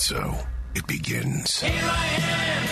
[0.00, 0.34] And so
[0.74, 1.60] it begins.
[1.60, 2.62] Here I am,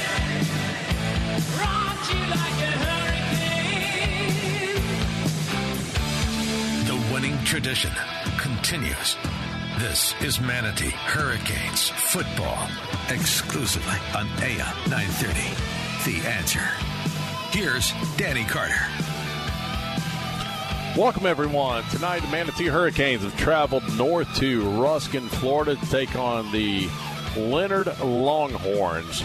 [1.60, 2.70] rocked you like a
[3.12, 4.46] hurricane.
[6.86, 7.92] The winning tradition
[8.38, 9.16] continues.
[9.78, 12.66] This is Manatee Hurricanes football
[13.10, 16.10] exclusively on AM 930.
[16.10, 16.66] The answer.
[17.50, 18.86] Here's Danny Carter.
[20.96, 21.84] Welcome, everyone.
[21.90, 26.88] Tonight, the Manatee Hurricanes have traveled north to Ruskin, Florida to take on the
[27.36, 29.22] Lennard Longhorns.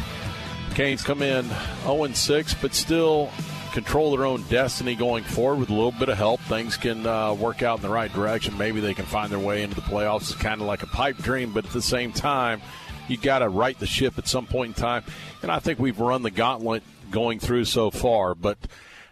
[0.76, 1.46] Canes come in
[1.84, 3.30] 0 6, but still
[3.74, 6.40] control their own destiny going forward with a little bit of help.
[6.42, 8.58] Things can uh, work out in the right direction.
[8.58, 10.32] Maybe they can find their way into the playoffs.
[10.32, 12.62] It's kind of like a pipe dream, but at the same time,
[13.08, 15.04] you got to right the ship at some point in time.
[15.42, 18.58] And I think we've run the gauntlet going through so far, but.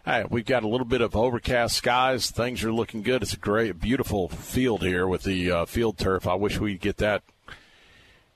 [0.04, 2.28] Hey, we've got a little bit of overcast skies.
[2.28, 3.22] Things are looking good.
[3.22, 6.26] It's a great, beautiful field here with the uh, field turf.
[6.26, 7.22] I wish we'd get that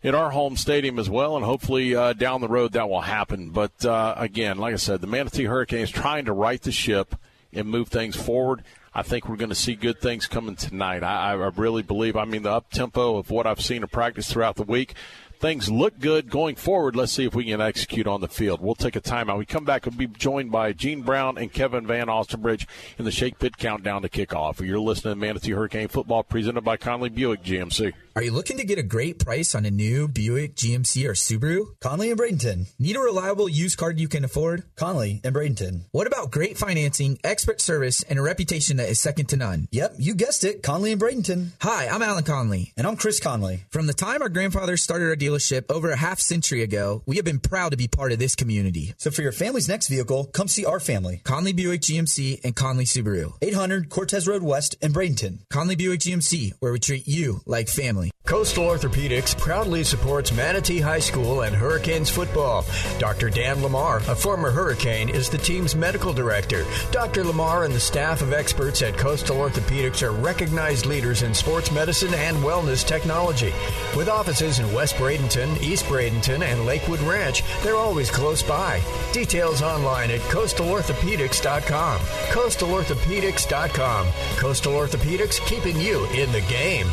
[0.07, 3.51] in our home stadium as well, and hopefully uh, down the road that will happen.
[3.51, 7.17] But uh, again, like I said, the Manatee Hurricanes trying to right the ship
[7.53, 8.63] and move things forward.
[8.95, 11.03] I think we're going to see good things coming tonight.
[11.03, 12.15] I, I really believe.
[12.15, 14.95] I mean, the up tempo of what I've seen in practice throughout the week
[15.39, 16.97] things look good going forward.
[16.97, 18.63] Let's see if we can execute on the field.
[18.63, 19.37] We'll take a timeout.
[19.37, 19.85] We come back.
[19.85, 22.67] We'll be joined by Gene Brown and Kevin Van Ostenbridge
[22.99, 24.67] in the Shake Pit Countdown to kickoff.
[24.67, 27.93] You're listening to Manatee Hurricane Football presented by Conley Buick GMC.
[28.17, 31.79] Are you looking to get a great price on a new Buick, GMC, or Subaru?
[31.81, 32.67] Conley and Bradenton.
[32.79, 34.63] Need a reliable used car you can afford?
[34.75, 35.83] Conley and Bradenton.
[35.91, 39.69] What about great financing, expert service, and a reputation that is second to none?
[39.71, 40.63] Yep, you guessed it.
[40.63, 41.51] Conley and Bradenton.
[41.61, 42.73] Hi, I'm Alan Conley.
[42.79, 43.65] And I'm Chris Conley.
[43.69, 47.27] From the time our grandfather started our dealership over a half century ago, we have
[47.27, 48.95] been proud to be part of this community.
[48.97, 51.21] So for your family's next vehicle, come see our family.
[51.25, 53.35] Conley Buick GMC and Conley Subaru.
[53.43, 55.41] 800 Cortez Road West in Bradenton.
[55.51, 58.06] Conley Buick GMC, where we treat you like family.
[58.27, 62.65] Coastal Orthopedics proudly supports Manatee High School and Hurricanes football.
[62.99, 63.31] Dr.
[63.31, 66.65] Dan Lamar, a former Hurricane, is the team's medical director.
[66.91, 67.23] Dr.
[67.23, 72.13] Lamar and the staff of experts at Coastal Orthopedics are recognized leaders in sports medicine
[72.15, 73.53] and wellness technology.
[73.97, 78.83] With offices in West Bradenton, East Bradenton, and Lakewood Ranch, they're always close by.
[79.13, 82.01] Details online at coastalorthopedics.com.
[82.01, 84.07] Coastalorthopedics.com.
[84.37, 86.89] Coastal Orthopedics keeping you in the game.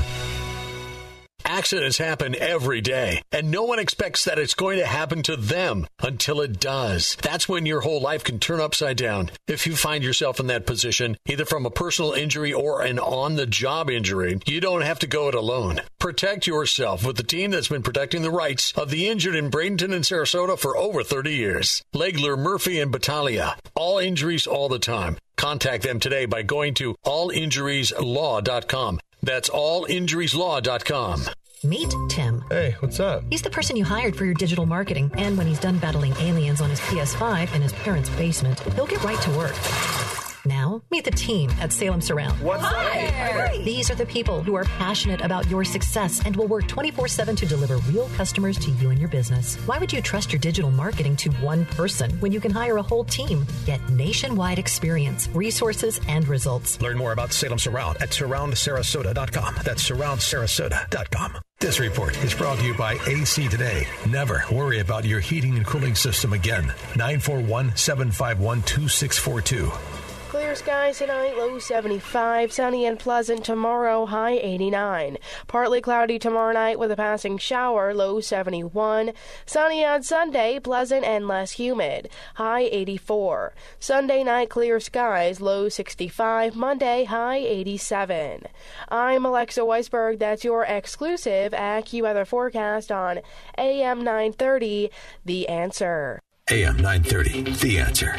[1.45, 5.87] Accidents happen every day, and no one expects that it's going to happen to them
[5.99, 7.17] until it does.
[7.21, 9.29] That's when your whole life can turn upside down.
[9.47, 13.35] If you find yourself in that position, either from a personal injury or an on
[13.35, 15.81] the job injury, you don't have to go it alone.
[15.99, 19.93] Protect yourself with the team that's been protecting the rights of the injured in Bradenton
[19.93, 21.83] and Sarasota for over 30 years.
[21.93, 23.57] Legler, Murphy, and Battaglia.
[23.75, 25.17] All injuries all the time.
[25.35, 28.99] Contact them today by going to allinjurieslaw.com.
[29.23, 31.23] That's allinjurieslaw.com.
[31.63, 32.43] Meet Tim.
[32.49, 33.23] Hey, what's up?
[33.29, 36.59] He's the person you hired for your digital marketing, and when he's done battling aliens
[36.59, 40.22] on his PS5 in his parents' basement, he'll get right to work.
[40.45, 42.39] Now, meet the team at Salem Surround.
[42.41, 43.61] What's Hi.
[43.63, 47.35] These are the people who are passionate about your success and will work 24 7
[47.37, 49.55] to deliver real customers to you and your business.
[49.65, 52.81] Why would you trust your digital marketing to one person when you can hire a
[52.81, 53.45] whole team?
[53.65, 56.81] Get nationwide experience, resources, and results.
[56.81, 59.55] Learn more about Salem Surround at surroundsarasota.com.
[59.63, 61.37] That's surroundsarasota.com.
[61.59, 63.87] This report is brought to you by AC Today.
[64.09, 66.65] Never worry about your heating and cooling system again.
[66.97, 69.71] 941 751 2642.
[70.33, 72.51] Clear skies tonight, low 75.
[72.51, 75.19] Sunny and pleasant tomorrow, high 89.
[75.45, 79.11] Partly cloudy tomorrow night with a passing shower, low 71.
[79.45, 83.53] Sunny on Sunday, pleasant and less humid, high 84.
[83.77, 86.55] Sunday night, clear skies, low 65.
[86.55, 88.47] Monday, high 87.
[88.89, 90.17] I'm Alexa Weisberg.
[90.17, 93.19] That's your exclusive AccuWeather forecast on
[93.55, 94.89] AM 930.
[95.23, 96.23] The answer.
[96.51, 98.11] AM 930, The Answer.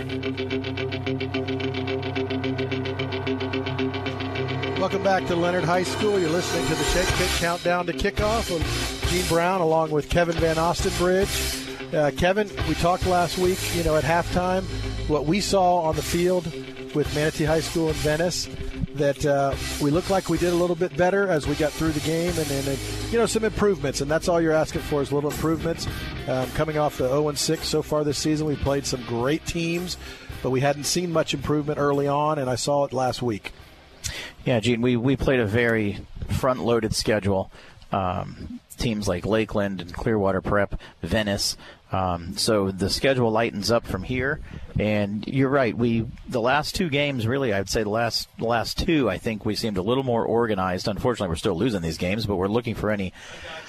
[4.80, 6.18] Welcome back to Lennard High School.
[6.18, 10.36] You're listening to the Shake Pit Countdown to Kickoff with Gene Brown along with Kevin
[10.36, 11.92] Van Ostenbridge.
[11.92, 14.62] Uh, Kevin, we talked last week, you know, at halftime,
[15.06, 16.46] what we saw on the field
[16.94, 18.46] with Manatee High School in Venice,
[18.94, 21.92] that uh, we looked like we did a little bit better as we got through
[21.92, 22.78] the game, and, and
[23.10, 25.86] you know, some improvements, and that's all you're asking for is little improvements.
[26.28, 29.96] Um, coming off the 0 6 so far this season, we played some great teams,
[30.42, 33.52] but we hadn't seen much improvement early on, and I saw it last week.
[34.44, 35.98] Yeah, Gene, we, we played a very
[36.28, 37.50] front loaded schedule.
[37.90, 41.56] Um, teams like Lakeland and Clearwater Prep, Venice.
[41.94, 44.40] Um, so the schedule lightens up from here,
[44.80, 45.76] and you're right.
[45.76, 49.44] We the last two games, really, I'd say the last the last two, I think
[49.44, 50.88] we seemed a little more organized.
[50.88, 53.12] Unfortunately, we're still losing these games, but we're looking for any,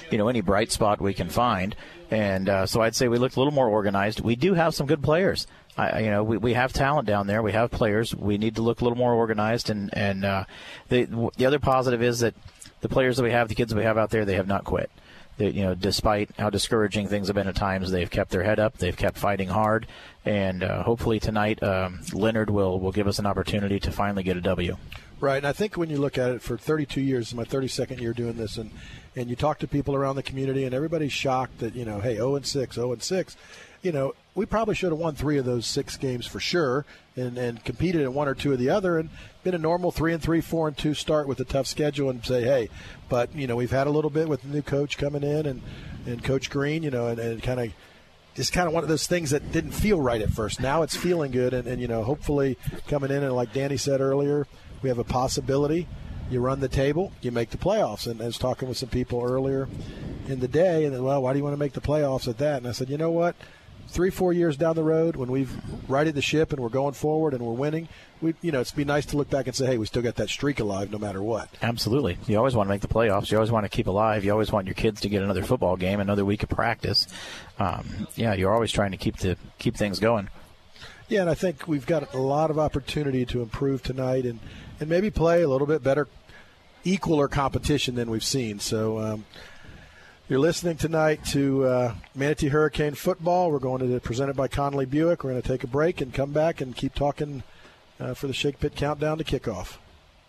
[0.10, 1.76] you know, any bright spot we can find.
[2.10, 4.22] And uh, so I'd say we looked a little more organized.
[4.22, 5.46] We do have some good players.
[5.78, 7.44] I, you know, we, we have talent down there.
[7.44, 8.16] We have players.
[8.16, 9.70] We need to look a little more organized.
[9.70, 10.46] And and uh,
[10.90, 12.34] the the other positive is that
[12.82, 14.64] the players that we have, the kids that we have out there, they have not
[14.64, 14.90] quit.
[15.38, 18.60] They, you know, despite how discouraging things have been at times, they've kept their head
[18.60, 18.78] up.
[18.78, 19.88] They've kept fighting hard,
[20.24, 24.38] and uh, hopefully tonight, um, Lennard will will give us an opportunity to finally get
[24.38, 24.78] a W.
[25.20, 28.14] Right, and I think when you look at it, for 32 years, my 32nd year
[28.14, 28.72] doing this, and
[29.16, 32.16] and you talk to people around the community, and everybody's shocked that you know, hey,
[32.16, 33.38] 0 and 6, 0 and 6,
[33.86, 36.86] you know, we probably should have won three of those six games for sure,
[37.16, 39.10] and and competed in one or two of the other, and
[39.44, 42.26] been a normal three and three, four and two start with a tough schedule, and
[42.26, 42.70] say, hey,
[43.08, 45.62] but you know, we've had a little bit with the new coach coming in, and
[46.08, 47.72] and Coach Green, you know, and, and kind of
[48.36, 50.60] just kind of one of those things that didn't feel right at first.
[50.60, 54.02] Now it's feeling good, and, and you know, hopefully coming in and like Danny said
[54.02, 54.48] earlier,
[54.82, 55.88] we have a possibility.
[56.30, 58.08] You run the table, you make the playoffs.
[58.08, 59.70] And I was talking with some people earlier
[60.28, 62.58] in the day, and well, why do you want to make the playoffs at that?
[62.58, 63.36] And I said, you know what?
[63.88, 65.52] Three, four years down the road, when we've
[65.90, 67.88] righted the ship and we're going forward and we're winning,
[68.22, 70.16] we, you know, it'd be nice to look back and say, hey, we still got
[70.16, 71.50] that streak alive, no matter what.
[71.62, 72.18] Absolutely.
[72.28, 73.32] You always want to make the playoffs.
[73.32, 74.26] You always want to keep alive.
[74.26, 77.08] You always want your kids to get another football game, another week of practice.
[77.60, 80.30] Um, yeah, you're always trying to keep the keep things going.
[81.08, 84.40] Yeah, and I think we've got a lot of opportunity to improve tonight and,
[84.80, 86.08] and maybe play a little bit better,
[86.84, 88.60] equaler competition than we've seen.
[88.60, 89.26] So um,
[90.28, 93.52] you're listening tonight to uh, Manatee Hurricane football.
[93.52, 95.24] We're going to present it by Conley Buick.
[95.24, 97.44] We're going to take a break and come back and keep talking
[98.00, 99.78] uh, for the Shake Pit countdown to kickoff.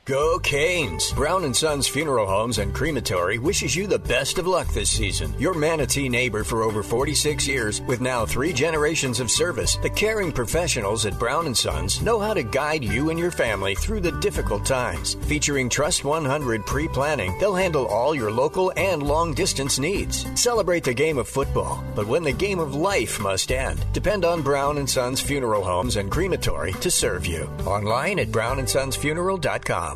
[0.07, 1.13] Go Canes!
[1.15, 5.35] Brown and Sons Funeral Homes and Crematory wishes you the best of luck this season.
[5.37, 10.31] Your Manatee neighbor for over 46 years with now three generations of service, the caring
[10.31, 14.13] professionals at Brown and Sons know how to guide you and your family through the
[14.21, 15.15] difficult times.
[15.27, 20.25] Featuring Trust 100 pre-planning, they'll handle all your local and long-distance needs.
[20.41, 24.41] Celebrate the game of football, but when the game of life must end, depend on
[24.41, 27.51] Brown and Sons Funeral Homes and Crematory to serve you.
[27.67, 29.96] Online at brownandsonsfuneral.com.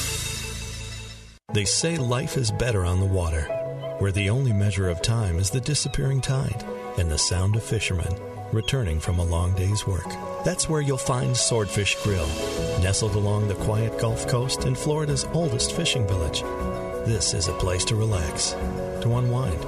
[1.53, 3.43] They say life is better on the water,
[3.99, 6.63] where the only measure of time is the disappearing tide
[6.97, 8.15] and the sound of fishermen
[8.53, 10.07] returning from a long day's work.
[10.43, 12.27] That's where you'll find Swordfish Grill,
[12.81, 16.41] nestled along the quiet Gulf Coast in Florida's oldest fishing village.
[17.05, 18.51] This is a place to relax,
[19.01, 19.63] to unwind,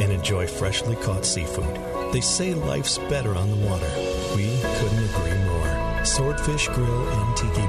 [0.00, 2.12] and enjoy freshly caught seafood.
[2.12, 3.90] They say life's better on the water.
[4.36, 6.04] We couldn't agree more.
[6.04, 7.65] Swordfish Grill and Tiki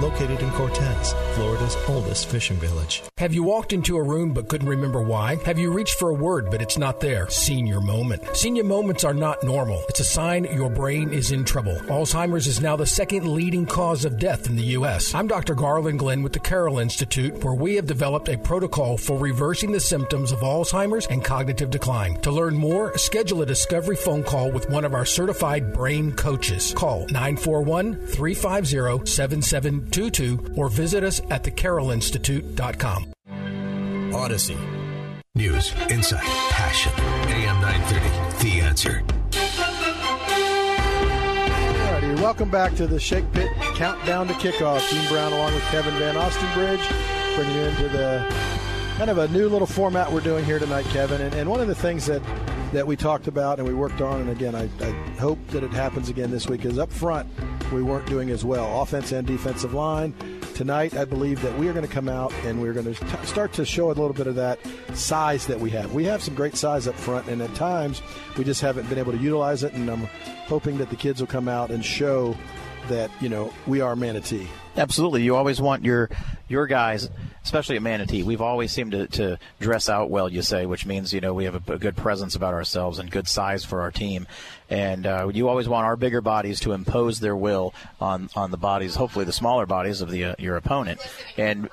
[0.00, 3.02] located in Cortez, Florida's oldest fishing village.
[3.18, 5.36] Have you walked into a room but couldn't remember why?
[5.44, 7.30] Have you reached for a word but it's not there?
[7.30, 8.22] Senior moment.
[8.36, 9.82] Senior moments are not normal.
[9.88, 11.76] It's a sign your brain is in trouble.
[11.86, 15.14] Alzheimer's is now the second leading cause of death in the U.S.
[15.14, 15.54] I'm Dr.
[15.54, 19.80] Garland Glenn with the Carroll Institute, where we have developed a protocol for reversing the
[19.80, 22.20] symptoms of Alzheimer's and cognitive decline.
[22.20, 26.74] To learn more, schedule a discovery phone call with one of our certified brain coaches.
[26.74, 33.12] Call 941 350 7722 or visit us at thecarrollinstitute.com.
[34.14, 34.56] Odyssey.
[35.34, 36.92] News, insight, passion.
[37.28, 39.02] AM 930, The Answer.
[41.86, 44.88] Alrighty, welcome back to the Shake Pit Countdown to Kickoff.
[44.90, 48.55] Dean Brown along with Kevin Van Ostenbridge bringing you into the
[48.96, 51.20] kind of a new little format we're doing here tonight, Kevin.
[51.20, 52.22] And, and one of the things that,
[52.72, 55.70] that we talked about and we worked on, and again, I, I hope that it
[55.70, 57.28] happens again this week, is up front
[57.72, 58.80] we weren't doing as well.
[58.80, 60.14] Offense and defensive line,
[60.54, 63.52] tonight, I believe that we are going to come out and we're going to start
[63.54, 64.58] to show a little bit of that
[64.94, 65.92] size that we have.
[65.92, 68.00] We have some great size up front, and at times
[68.38, 69.74] we just haven't been able to utilize it.
[69.74, 70.08] And I'm
[70.46, 72.34] hoping that the kids will come out and show
[72.88, 74.48] that you know we are Manatee.
[74.76, 76.08] Absolutely, you always want your
[76.48, 77.10] your guys,
[77.46, 78.24] especially at Manatee.
[78.24, 80.28] We've always seemed to, to dress out well.
[80.28, 83.08] You say, which means you know we have a, a good presence about ourselves and
[83.08, 84.26] good size for our team.
[84.68, 88.56] And uh, you always want our bigger bodies to impose their will on on the
[88.56, 91.00] bodies, hopefully the smaller bodies of the uh, your opponent.
[91.36, 91.70] And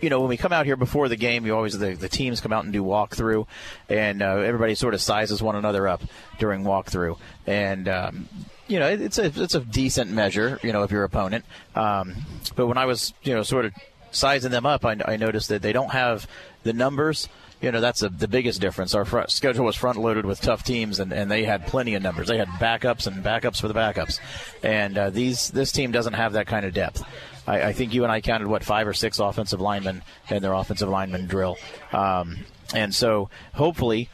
[0.00, 2.40] you know, when we come out here before the game, you always the, the teams
[2.40, 3.48] come out and do walkthrough,
[3.88, 6.00] and uh, everybody sort of sizes one another up
[6.38, 8.28] during walkthrough, and um,
[8.68, 11.44] you know, it's a it's a decent measure, you know, of your opponent.
[11.74, 12.14] Um,
[12.54, 13.72] but when I was, you know, sort of
[14.10, 16.26] sizing them up, I, I noticed that they don't have
[16.62, 17.28] the numbers.
[17.60, 18.94] You know, that's a, the biggest difference.
[18.94, 22.02] Our front, schedule was front loaded with tough teams, and, and they had plenty of
[22.02, 22.28] numbers.
[22.28, 24.20] They had backups and backups for the backups,
[24.62, 27.02] and uh, these this team doesn't have that kind of depth.
[27.46, 30.52] I, I, think you and I counted what five or six offensive linemen in their
[30.52, 31.56] offensive lineman drill,
[31.92, 32.38] um,
[32.74, 34.08] and so hopefully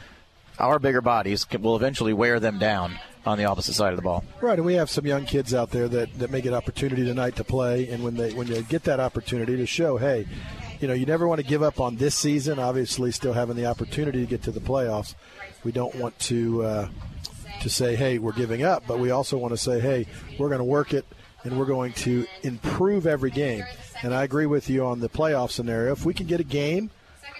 [0.57, 4.23] our bigger bodies will eventually wear them down on the opposite side of the ball.
[4.41, 7.35] Right, and we have some young kids out there that, that may get opportunity tonight
[7.37, 10.27] to play, and when they when you get that opportunity to show, hey,
[10.79, 12.59] you know, you never want to give up on this season.
[12.59, 15.15] Obviously, still having the opportunity to get to the playoffs,
[15.63, 16.89] we don't want to uh,
[17.61, 20.05] to say, hey, we're giving up, but we also want to say, hey,
[20.37, 21.05] we're going to work it
[21.43, 23.63] and we're going to improve every game.
[24.03, 25.91] And I agree with you on the playoff scenario.
[25.93, 26.89] If we can get a game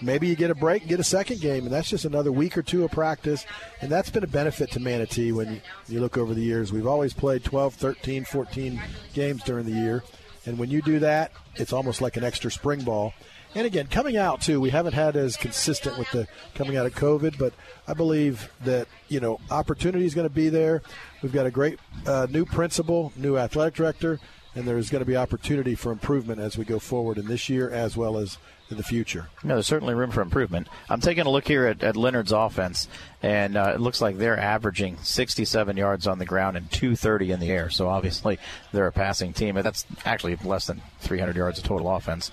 [0.02, 2.58] Maybe you get a break, and get a second game, and that's just another week
[2.58, 3.46] or two of practice.
[3.80, 6.72] And that's been a benefit to Manatee when you, look over the years.
[6.72, 8.82] We've always played 12, 13, 14
[9.14, 10.04] games during the year.
[10.44, 13.14] And when you do that, it's almost like an extra spring ball.
[13.54, 16.94] And again, coming out too, we haven't had as consistent with the coming out of
[16.94, 17.54] COVID, but
[17.88, 20.82] I believe that you know opportunity is going to be there.
[21.22, 24.20] We've got a great uh, new principal, new athletic director,
[24.54, 27.70] and there's going to be opportunity for improvement as we go forward in this year
[27.70, 28.36] as well as
[28.70, 29.28] in the future.
[29.44, 30.68] No, there's certainly room for improvement.
[30.88, 32.88] I'm taking a look here at, at Lennard's offense,
[33.22, 37.40] and uh, it looks like they're averaging 67 yards on the ground and 230 in
[37.40, 37.70] the air.
[37.70, 38.38] So obviously
[38.72, 39.56] they're a passing team.
[39.56, 42.30] And that's actually less than 300 yards of total offense.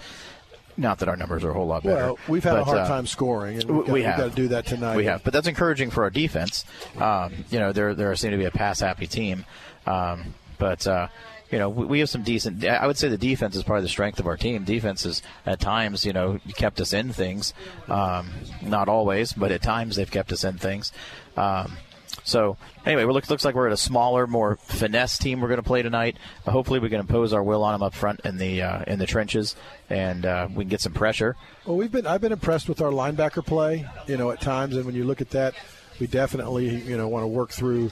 [0.76, 1.96] Not that our numbers are a whole lot better.
[1.96, 4.30] Well, we've had but, a hard uh, time scoring, and we've got, we we've got
[4.30, 4.98] to do that tonight.
[4.98, 6.66] We have, but that's encouraging for our defense.
[6.98, 9.46] Um, you know, they're they seem to be a pass happy team,
[9.86, 10.86] um, but.
[10.88, 11.08] Uh,
[11.52, 12.66] you know, we have some decent.
[12.66, 14.64] I would say the defense is part of the strength of our team.
[14.64, 17.54] Defense is at times, you know, kept us in things.
[17.88, 18.32] Um,
[18.62, 20.92] not always, but at times they've kept us in things.
[21.38, 21.78] Um,
[22.24, 25.60] so anyway, it looks, looks like we're at a smaller, more finesse team we're going
[25.60, 26.18] to play tonight.
[26.46, 29.06] Hopefully, we can impose our will on them up front in the uh, in the
[29.06, 29.56] trenches,
[29.90, 31.36] and uh, we can get some pressure.
[31.66, 33.88] Well, we've been I've been impressed with our linebacker play.
[34.08, 35.54] You know, at times, and when you look at that,
[36.00, 37.92] we definitely you know want to work through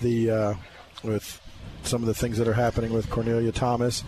[0.00, 0.54] the uh,
[1.02, 1.40] with
[1.88, 4.04] some of the things that are happening with Cornelia Thomas.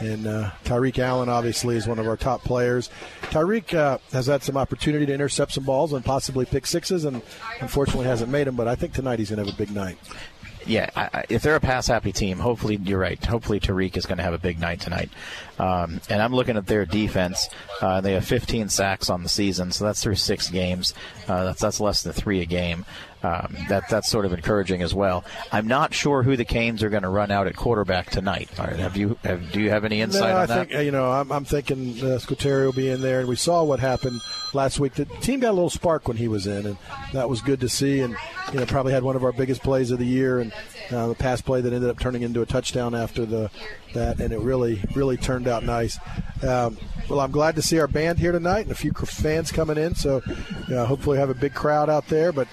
[0.00, 2.88] And uh, Tyreek Allen obviously is one of our top players.
[3.24, 7.20] Tyreek uh, has had some opportunity to intercept some balls and possibly pick sixes, and
[7.60, 8.56] unfortunately hasn't made them.
[8.56, 9.98] But I think tonight he's going to have a big night.
[10.66, 13.22] Yeah, I, if they're a pass happy team, hopefully you're right.
[13.24, 15.10] Hopefully Tariq is going to have a big night tonight.
[15.58, 17.48] Um, and I'm looking at their defense.
[17.80, 20.94] Uh, they have 15 sacks on the season, so that's through six games.
[21.26, 22.84] Uh, that's that's less than three a game.
[23.22, 25.24] Um, that that's sort of encouraging as well.
[25.52, 28.48] I'm not sure who the Canes are going to run out at quarterback tonight.
[28.58, 30.68] Right, have you have, do you have any insight no, on I that?
[30.68, 33.36] think uh, you know I'm, I'm thinking uh, Scuteri will be in there, and we
[33.36, 34.22] saw what happened
[34.54, 34.94] last week.
[34.94, 36.78] The team got a little spark when he was in, and
[37.12, 38.00] that was good to see.
[38.00, 38.16] And
[38.52, 40.52] you know probably had one of our biggest plays of the year, and
[40.90, 43.50] uh, the pass play that ended up turning into a touchdown after the
[43.92, 45.98] that, and it really really turned out nice.
[46.42, 46.78] Um,
[47.10, 49.94] well, I'm glad to see our band here tonight and a few fans coming in.
[49.94, 50.22] So
[50.68, 52.48] you know, hopefully have a big crowd out there, but.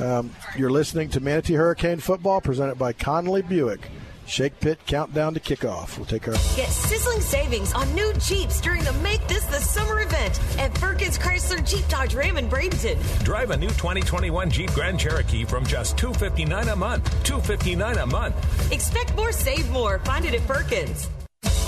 [0.00, 3.80] Um, you're listening to Manatee Hurricane Football presented by Connolly Buick.
[4.26, 5.96] Shake Pit countdown to kickoff.
[5.96, 6.34] We'll take our.
[6.54, 11.18] Get sizzling savings on new Jeeps during the Make This the Summer event at Perkins
[11.18, 13.24] Chrysler Jeep Dodge Ram in Bradenton.
[13.24, 17.04] Drive a new 2021 Jeep Grand Cherokee from just 259 a month.
[17.24, 18.72] 259 a month.
[18.72, 19.98] Expect more, save more.
[20.00, 21.08] Find it at Perkins.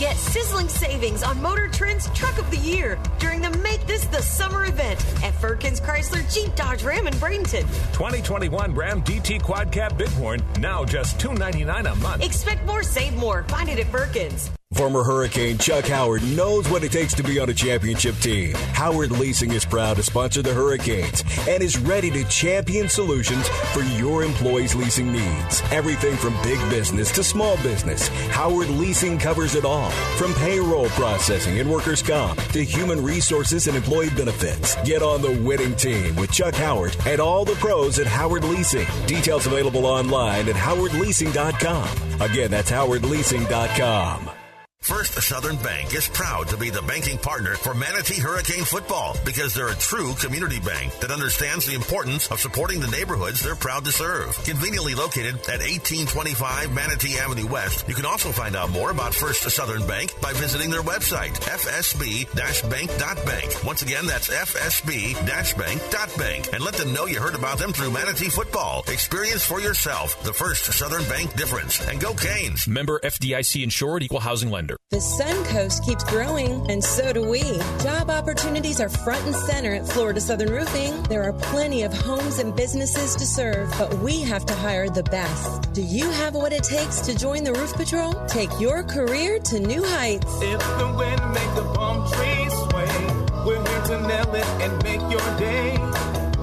[0.02, 4.20] Get sizzling savings on Motor Trend's Truck of the Year during the Make This the
[4.20, 7.60] Summer event at Firkins Chrysler Jeep Dodge Ram in Bradenton.
[7.92, 12.24] 2021 Ram DT Quad Cab Bighorn, now just 299 a month.
[12.24, 13.44] Expect more, save more.
[13.44, 14.50] Find it at Firkins.
[14.74, 18.54] Former Hurricane Chuck Howard knows what it takes to be on a championship team.
[18.72, 23.82] Howard Leasing is proud to sponsor the Hurricanes and is ready to champion solutions for
[23.82, 25.62] your employees' leasing needs.
[25.70, 29.90] Everything from big business to small business, Howard Leasing covers it all.
[30.16, 34.76] From payroll processing and workers' comp to human resources and employee benefits.
[34.84, 38.86] Get on the winning team with Chuck Howard and all the pros at Howard Leasing.
[39.06, 42.20] Details available online at howardleasing.com.
[42.20, 44.41] Again, that's howardleasing.com.
[44.82, 49.54] First Southern Bank is proud to be the banking partner for Manatee Hurricane football because
[49.54, 53.84] they're a true community bank that understands the importance of supporting the neighborhoods they're proud
[53.84, 54.36] to serve.
[54.44, 59.48] Conveniently located at 1825 Manatee Avenue West, you can also find out more about First
[59.48, 63.64] Southern Bank by visiting their website, fsb-bank.bank.
[63.64, 66.48] Once again, that's fsb-bank.bank.
[66.52, 68.82] And let them know you heard about them through Manatee football.
[68.88, 71.80] Experience for yourself the First Southern Bank difference.
[71.86, 72.66] And go Canes.
[72.66, 74.71] Member FDIC insured equal housing lender.
[74.90, 77.42] The Sun Coast keeps growing, and so do we.
[77.82, 81.02] Job opportunities are front and center at Florida Southern Roofing.
[81.04, 85.02] There are plenty of homes and businesses to serve, but we have to hire the
[85.04, 85.72] best.
[85.72, 88.12] Do you have what it takes to join the Roof Patrol?
[88.26, 90.26] Take your career to new heights.
[90.42, 93.06] If the wind make the palm trees sway,
[93.46, 95.78] we're here to nail it and make your day.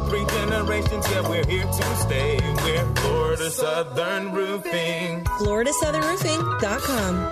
[0.09, 2.39] Three generations, yeah, we're here to stay.
[2.63, 5.23] We're Florida Southern Roofing.
[5.23, 7.31] FloridaSouthernRoofing.com.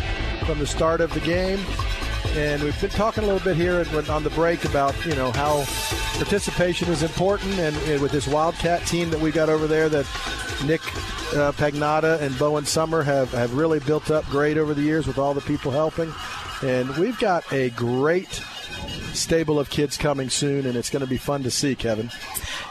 [0.45, 1.57] from the start of the game.
[2.35, 5.63] And we've been talking a little bit here on the break about, you know, how
[6.15, 7.53] participation is important.
[7.59, 10.05] And, and with this Wildcat team that we got over there that
[10.65, 10.81] Nick
[11.35, 15.19] uh, Pagnotta and Bowen Summer have, have really built up great over the years with
[15.19, 16.11] all the people helping.
[16.63, 18.41] And we've got a great
[19.13, 22.09] stable of kids coming soon, and it's going to be fun to see, Kevin.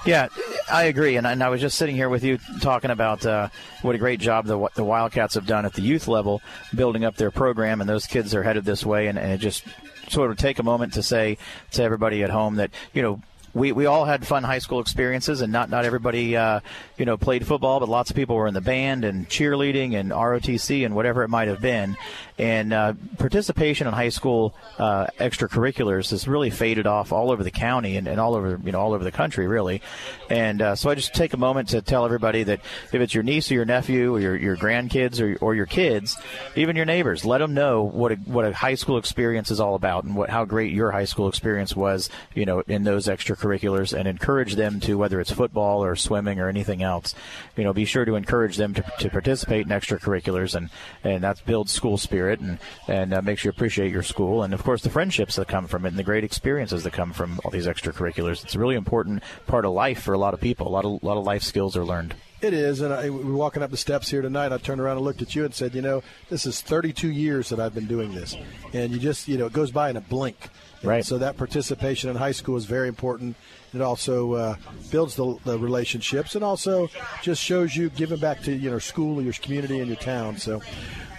[0.04, 0.28] Yeah,
[0.70, 3.48] I agree, and, and I was just sitting here with you talking about uh,
[3.82, 6.42] what a great job the the Wildcats have done at the youth level,
[6.74, 9.64] building up their program, and those kids are headed this way, and, and it just
[10.08, 11.38] sort of take a moment to say
[11.72, 13.20] to everybody at home that you know
[13.54, 16.60] we, we all had fun high school experiences, and not not everybody uh,
[16.96, 20.10] you know played football, but lots of people were in the band and cheerleading and
[20.10, 21.96] ROTC and whatever it might have been.
[22.42, 27.52] And uh, participation in high school uh, extracurriculars has really faded off all over the
[27.52, 29.80] county and, and all over you know all over the country really.
[30.28, 32.58] And uh, so I just take a moment to tell everybody that
[32.92, 36.16] if it's your niece or your nephew or your, your grandkids or, or your kids,
[36.56, 39.76] even your neighbors, let them know what a, what a high school experience is all
[39.76, 43.96] about and what how great your high school experience was you know in those extracurriculars
[43.96, 47.14] and encourage them to whether it's football or swimming or anything else,
[47.56, 50.70] you know, be sure to encourage them to, to participate in extracurriculars and
[51.04, 54.62] and that builds school spirit and and uh, makes you appreciate your school and of
[54.62, 57.50] course the friendships that come from it and the great experiences that come from all
[57.50, 58.44] these extracurriculars.
[58.44, 60.66] It's a really important part of life for a lot of people.
[60.66, 62.14] A lot of a lot of life skills are learned.
[62.42, 64.50] It is, and I, we were walking up the steps here tonight.
[64.50, 67.50] I turned around and looked at you and said, "You know, this is 32 years
[67.50, 68.36] that I've been doing this,
[68.72, 70.48] and you just, you know, it goes by in a blink."
[70.80, 71.04] And Right.
[71.04, 73.36] So that participation in high school is very important.
[73.72, 74.56] It also uh,
[74.90, 76.90] builds the, the relationships, and also
[77.22, 80.36] just shows you giving back to you know school, your community, and your town.
[80.36, 80.60] So,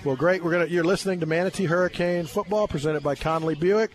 [0.04, 0.44] well, great.
[0.44, 0.66] We're gonna.
[0.66, 3.92] You're listening to Manatee Hurricane Football, presented by Conley Buick.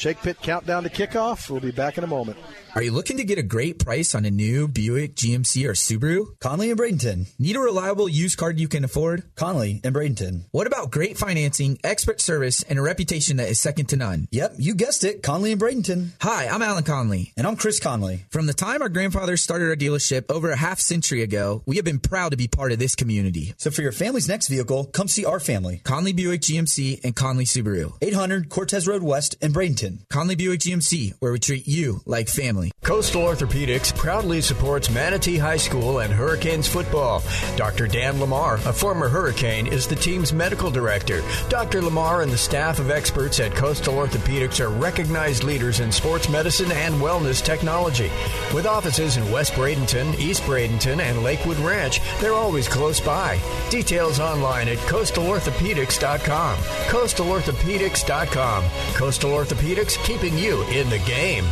[0.00, 1.50] Shake Pit countdown to kickoff.
[1.50, 2.38] We'll be back in a moment.
[2.74, 6.38] Are you looking to get a great price on a new Buick, GMC, or Subaru?
[6.38, 7.26] Conley and Bradenton.
[7.38, 9.24] Need a reliable used car you can afford?
[9.34, 10.44] Conley and Bradenton.
[10.52, 14.28] What about great financing, expert service, and a reputation that is second to none?
[14.30, 15.22] Yep, you guessed it.
[15.22, 16.10] Conley and Bradenton.
[16.22, 17.32] Hi, I'm Alan Conley.
[17.36, 18.24] And I'm Chris Conley.
[18.30, 21.84] From the time our grandfathers started our dealership over a half century ago, we have
[21.84, 23.52] been proud to be part of this community.
[23.58, 25.80] So for your family's next vehicle, come see our family.
[25.82, 27.94] Conley Buick GMC and Conley Subaru.
[28.00, 29.89] 800 Cortez Road West in Bradenton.
[30.10, 32.70] Conley Buick GMC, where we treat you like family.
[32.82, 37.22] Coastal Orthopedics proudly supports Manatee High School and Hurricanes football.
[37.56, 37.86] Dr.
[37.86, 41.22] Dan Lamar, a former Hurricane, is the team's medical director.
[41.48, 41.82] Dr.
[41.82, 46.72] Lamar and the staff of experts at Coastal Orthopedics are recognized leaders in sports medicine
[46.72, 48.10] and wellness technology.
[48.54, 53.38] With offices in West Bradenton, East Bradenton, and Lakewood Ranch, they're always close by.
[53.70, 56.56] Details online at coastalorthopedics.com.
[56.58, 58.64] Coastalorthopedics.com.
[58.94, 61.44] Coastal Orthopedics, keeping you in the game.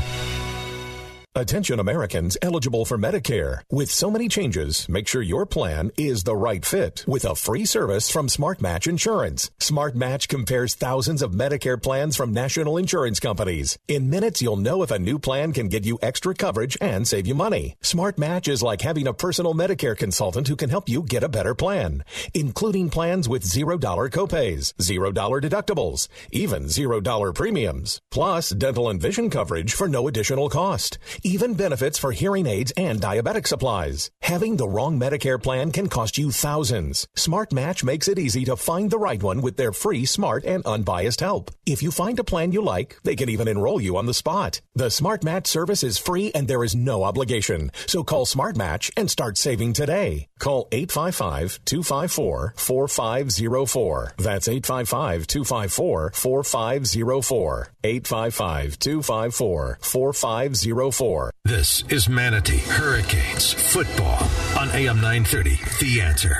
[1.38, 3.60] Attention Americans eligible for Medicare.
[3.70, 7.64] With so many changes, make sure your plan is the right fit with a free
[7.64, 9.48] service from Smart Match Insurance.
[9.60, 13.78] Smart Match compares thousands of Medicare plans from national insurance companies.
[13.86, 17.28] In minutes, you'll know if a new plan can get you extra coverage and save
[17.28, 17.76] you money.
[17.82, 21.28] Smart Match is like having a personal Medicare consultant who can help you get a
[21.28, 22.02] better plan,
[22.34, 23.78] including plans with $0
[24.10, 30.98] copays, $0 deductibles, even $0 premiums, plus dental and vision coverage for no additional cost.
[31.28, 34.10] Even benefits for hearing aids and diabetic supplies.
[34.22, 37.06] Having the wrong Medicare plan can cost you thousands.
[37.16, 40.64] Smart Match makes it easy to find the right one with their free, smart, and
[40.64, 41.50] unbiased help.
[41.66, 44.62] If you find a plan you like, they can even enroll you on the spot.
[44.74, 47.72] The Smart Match service is free and there is no obligation.
[47.86, 50.28] So call Smart Match and start saving today.
[50.38, 54.14] Call 855 254 4504.
[54.16, 57.68] That's 855 254 4504.
[57.84, 61.17] 855 254 4504.
[61.44, 64.28] This is Manatee Hurricanes football
[64.58, 65.58] on AM 930.
[65.80, 66.36] The answer.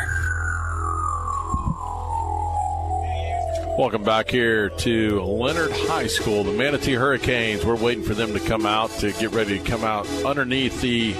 [3.79, 6.45] Welcome back here to Lennard High School.
[6.45, 9.85] The Manatee Hurricanes, we're waiting for them to come out to get ready to come
[9.85, 11.15] out underneath the,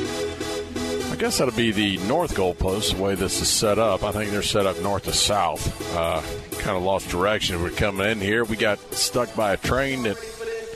[1.13, 4.03] I guess that'll be the north goalpost, the way this is set up.
[4.03, 5.95] I think they're set up north to south.
[5.97, 6.21] Uh,
[6.59, 7.63] kind of lost direction.
[7.63, 8.45] We're coming in here.
[8.45, 10.17] We got stuck by a train that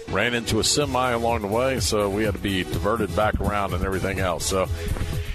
[0.09, 3.75] ran into a semi along the way, so we had to be diverted back around
[3.75, 4.47] and everything else.
[4.47, 4.69] So,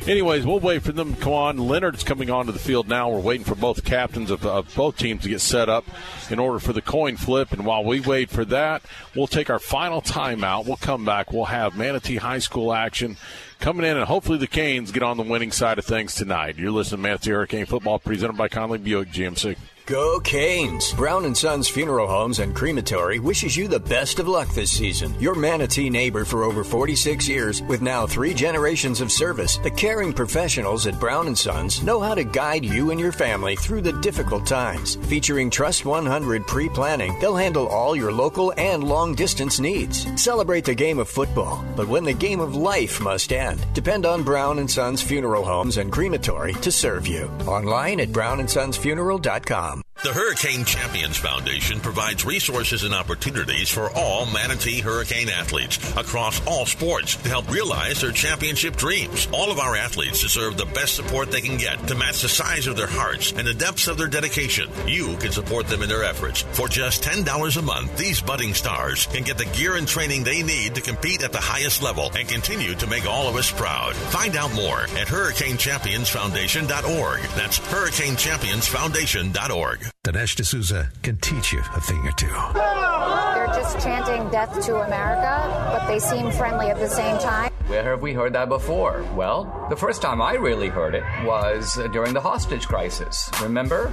[0.08, 1.58] anyways, we'll wait for them to come on.
[1.58, 3.10] Leonard's coming onto the field now.
[3.10, 5.86] We're waiting for both captains of, of, both teams to get set up
[6.30, 7.52] in order for the coin flip.
[7.52, 8.84] And while we wait for that,
[9.16, 10.66] we'll take our final timeout.
[10.66, 11.32] We'll come back.
[11.32, 13.18] We'll have Manatee High School action
[13.60, 16.58] coming in, and hopefully the Canes get on the winning side of things tonight.
[16.58, 19.58] You're listening to Manatee Hurricane Football presented by Conley Buick GMC.
[19.88, 20.92] Go Canes!
[20.92, 25.16] Brown and Sons Funeral Homes and Crematory wishes you the best of luck this season.
[25.18, 29.60] Your Manatee neighbor for over 46 years with now three generations of service.
[29.60, 33.56] The caring professionals at Brown and Sons know how to guide you and your family
[33.56, 34.98] through the difficult times.
[35.08, 40.06] Featuring Trust 100 pre-planning, they'll handle all your local and long distance needs.
[40.22, 44.22] Celebrate the game of football, but when the game of life must end, depend on
[44.22, 47.32] Brown and Sons Funeral Homes and Crematory to serve you.
[47.48, 49.87] Online at brownandsonsfuneral.com com.
[50.04, 56.68] The Hurricane Champions Foundation provides resources and opportunities for all Manatee Hurricane athletes across all
[56.68, 59.28] sports to help realize their championship dreams.
[59.34, 62.68] All of our athletes deserve the best support they can get to match the size
[62.68, 64.70] of their hearts and the depths of their dedication.
[64.86, 66.44] You can support them in their efforts.
[66.52, 70.44] For just $10 a month, these budding stars can get the gear and training they
[70.44, 73.96] need to compete at the highest level and continue to make all of us proud.
[73.96, 77.22] Find out more at hurricanechampionsfoundation.org.
[77.36, 79.87] That's hurricanechampionsfoundation.org.
[80.06, 82.28] Dinesh D'Souza can teach you a thing or two.
[82.28, 87.52] They're just chanting death to America, but they seem friendly at the same time.
[87.68, 89.04] Where have we heard that before?
[89.14, 93.30] Well, the first time I really heard it was uh, during the hostage crisis.
[93.42, 93.92] Remember?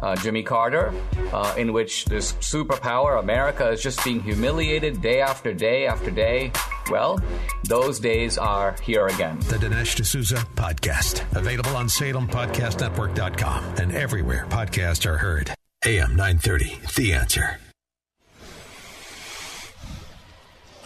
[0.00, 0.92] Uh, Jimmy Carter,
[1.32, 6.50] uh, in which this superpower, America, is just being humiliated day after day after day.
[6.92, 7.18] Well,
[7.64, 9.38] those days are here again.
[9.38, 11.24] The Dinesh D'Souza Podcast.
[11.34, 15.54] Available on SalemPodcastNetwork.com and everywhere podcasts are heard.
[15.86, 17.58] AM 930, The Answer.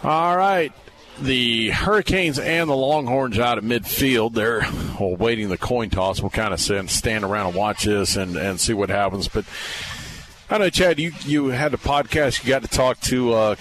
[0.01, 0.71] All right.
[1.19, 4.33] The Hurricanes and the Longhorns out at midfield.
[4.33, 4.65] They're
[4.97, 6.21] awaiting the coin toss.
[6.21, 9.27] We'll kind of stand, stand around and watch this and, and see what happens.
[9.27, 9.43] But
[10.49, 12.45] I know, Chad, you, you had a podcast.
[12.45, 13.55] You got to talk to uh,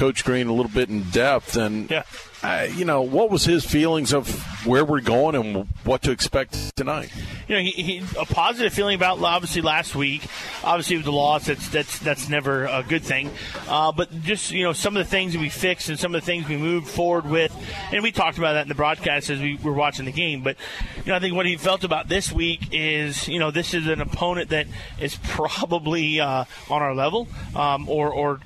[0.00, 1.58] Coach Green a little bit in depth.
[1.58, 2.04] And, yeah.
[2.42, 4.30] uh, you know, what was his feelings of
[4.64, 7.12] where we're going and what to expect tonight?
[7.48, 10.26] You know, he, he a positive feeling about obviously last week.
[10.64, 13.30] Obviously, with the loss, that's that's that's never a good thing.
[13.68, 16.20] Uh, but just you know, some of the things that we fixed and some of
[16.22, 17.54] the things we moved forward with,
[17.92, 20.42] and we talked about that in the broadcast as we were watching the game.
[20.42, 20.56] But
[20.96, 23.86] you know, I think what he felt about this week is, you know, this is
[23.86, 24.66] an opponent that
[24.98, 28.40] is probably uh, on our level, um, or or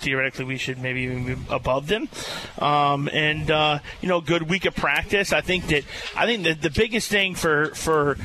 [0.00, 2.08] theoretically we should maybe even be above them.
[2.58, 5.32] Um, and uh, you know, good week of practice.
[5.32, 5.84] I think that
[6.16, 8.16] I think that the biggest thing for for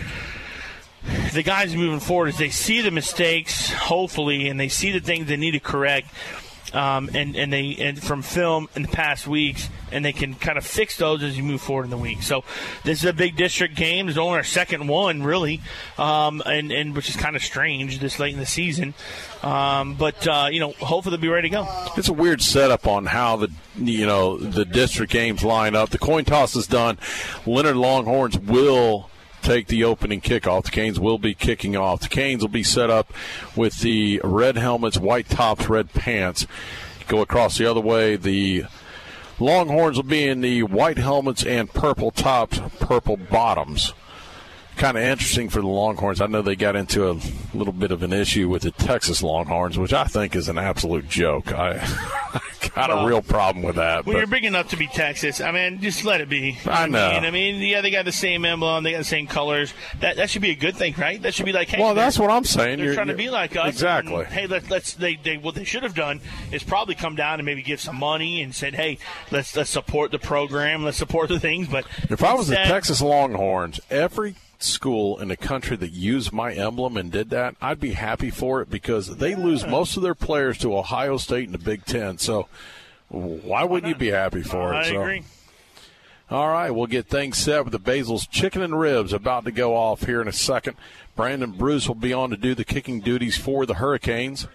[1.33, 5.27] the guys moving forward is they see the mistakes, hopefully, and they see the things
[5.27, 6.07] they need to correct.
[6.73, 10.57] Um, and and they and from film in the past weeks, and they can kind
[10.57, 12.21] of fix those as you move forward in the week.
[12.21, 12.43] So
[12.83, 14.07] this is a big district game.
[14.07, 15.61] It's only our second one, really,
[15.97, 18.93] um, and and which is kind of strange this late in the season.
[19.41, 21.91] Um, but uh, you know, hopefully they'll be ready to go.
[21.97, 25.89] It's a weird setup on how the you know the district games line up.
[25.89, 26.99] The coin toss is done.
[27.45, 29.09] Lennard Longhorns will
[29.41, 30.65] take the opening kickoff.
[30.65, 32.01] The Canes will be kicking off.
[32.01, 33.13] The Canes will be set up
[33.55, 36.45] with the red helmets, white tops, red pants.
[37.07, 38.15] Go across the other way.
[38.15, 38.65] The
[39.39, 43.93] Longhorns will be in the white helmets and purple tops, purple bottoms.
[44.79, 46.21] Kind of interesting for the Longhorns.
[46.21, 47.19] I know they got into a
[47.53, 51.09] little bit of an issue with the Texas Longhorns, which I think is an absolute
[51.09, 51.51] joke.
[51.51, 51.85] I,
[52.75, 54.05] got a real problem with that.
[54.05, 56.57] When but- you're big enough to be Texas, I mean, just let it be.
[56.65, 57.11] I know.
[57.11, 59.73] mean, I mean, yeah, they got the same emblem, they got the same colors.
[59.99, 61.21] That that should be a good thing, right?
[61.21, 62.77] That should be like, hey, Well, that's what I'm saying.
[62.77, 63.67] They're You're- trying to you're- be like us.
[63.67, 64.15] Exactly.
[64.23, 66.21] and, hey, let, let's they, they what they should have done
[66.53, 68.97] is probably come down and maybe give some money and said, hey,
[69.29, 71.67] let's let's support the program, let's support the things.
[71.67, 76.53] But If I was the Texas Longhorns, every school in the country that used my
[76.53, 80.15] emblem and did that, I'd be happy for it because they lose most of their
[80.15, 82.17] players to Ohio State and the Big Ten.
[82.17, 82.47] So
[83.07, 84.77] why wouldn't you be happy for it?
[84.77, 85.23] I So- agree.
[86.31, 89.75] All right, we'll get things set with the Basil's Chicken and Ribs about to go
[89.75, 90.77] off here in a second.
[91.15, 94.47] Brandon Bruce will be on to do the kicking duties for the Hurricanes.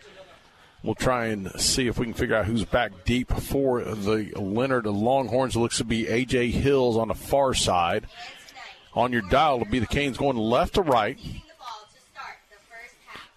[0.85, 4.87] We'll try and see if we can figure out who's back deep for the Lennard
[4.87, 5.57] Longhorns.
[5.57, 6.51] It looks to be A.J.
[6.53, 8.07] Hills on the far side.
[8.95, 11.19] On your dial, it'll be the Canes going left to right.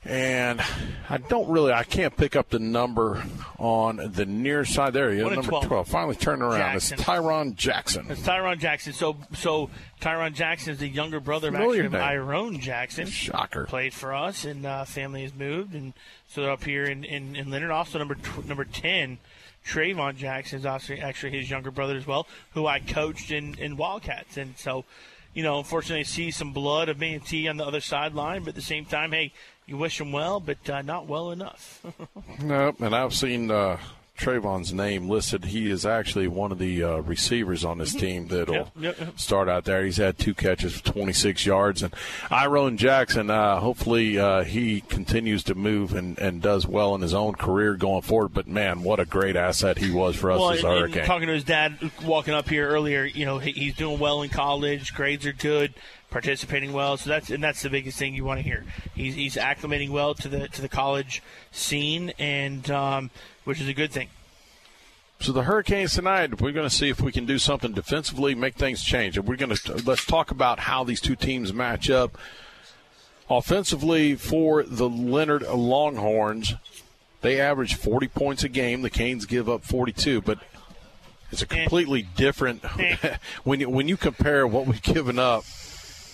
[0.08, 0.62] And
[1.10, 3.22] I don't really, I can't pick up the number
[3.60, 4.93] on the near side.
[4.93, 5.65] There One and number 12.
[5.65, 5.88] 12.
[5.89, 6.60] Finally turned around.
[6.60, 6.98] Jackson.
[7.00, 8.06] It's Tyron Jackson.
[8.10, 8.93] It's Tyron Jackson.
[8.93, 12.60] So so Tyron Jackson is the younger brother of Familiar of name.
[12.62, 13.06] Jackson.
[13.08, 13.65] Shocker.
[13.65, 15.91] Played for us, and uh, family has moved, and
[16.30, 17.72] so they're up here in, in, in Lennard.
[17.72, 19.17] Also number tw- number ten,
[19.65, 23.76] Trayvon Jackson is also actually his younger brother as well, who I coached in, in
[23.76, 24.86] Wildcats, and so.
[25.38, 28.62] You know, unfortunately, see some blood of Manatee on the other sideline, but at the
[28.63, 29.32] same time, hey,
[29.67, 31.86] you wish him well, but uh, not well enough.
[32.41, 33.78] Nope, and I've seen uh,
[34.18, 35.46] Trayvon's name listed.
[35.46, 39.20] He is actually one of the uh, receivers on this team that'll Yep, yep, yep.
[39.20, 39.84] start out there.
[39.86, 41.84] He's had two catches for 26 yards.
[41.84, 41.94] And
[42.32, 47.14] Iron Jackson, uh, hopefully uh, he continues to move and, and does well in his
[47.14, 48.34] own career going forward.
[48.34, 51.06] But, man, what a great asset he was for us well, as a Hurricane.
[51.06, 54.30] talking to his dad walking up here earlier, you know, he, he's doing well in
[54.30, 54.94] college.
[54.94, 55.74] Grades are good,
[56.10, 56.98] participating well.
[56.98, 58.66] So that's and that's the biggest thing you want to hear.
[58.96, 63.12] He's he's acclimating well to the to the college scene, and um,
[63.48, 64.10] which is a good thing.
[65.22, 68.56] So the Hurricanes tonight, we're going to see if we can do something defensively, make
[68.56, 69.18] things change.
[69.18, 72.18] And we're going to let's talk about how these two teams match up.
[73.30, 76.56] Offensively for the Lennard Longhorns,
[77.22, 78.82] they average 40 points a game.
[78.82, 80.40] The Canes give up 42, but
[81.32, 82.66] it's a completely different
[83.46, 85.46] when you, when you compare what we've given up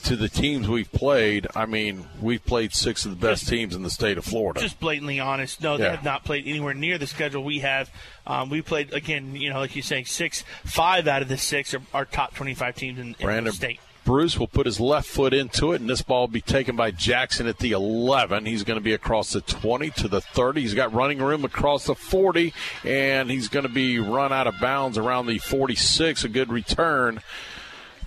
[0.03, 1.47] to the teams we've played.
[1.55, 4.59] I mean, we've played six of the best teams in the state of Florida.
[4.61, 5.61] Just blatantly honest.
[5.61, 5.91] No, they Yeah.
[5.91, 7.89] have not played anywhere near the schedule we have.
[8.27, 9.35] Um, we played again.
[9.35, 12.75] You know, like you're saying, six, five out of the six are, are top 25
[12.75, 13.79] teams in, in the state.
[14.05, 16.91] Bruce will put his left foot into it, and this ball will be taken by
[16.91, 18.45] Jackson at the 11.
[18.45, 20.59] He's going to be across the 20 to the 30.
[20.59, 24.55] He's got running room across the 40, and he's going to be run out of
[24.59, 26.25] bounds around the 46.
[26.25, 27.21] A good return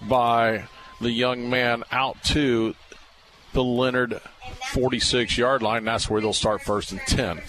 [0.03, 0.65] by
[1.01, 2.75] the young man out to
[3.53, 4.21] the Lennard
[4.73, 5.85] 46 yard line.
[5.85, 7.41] That's where they'll start first and 10.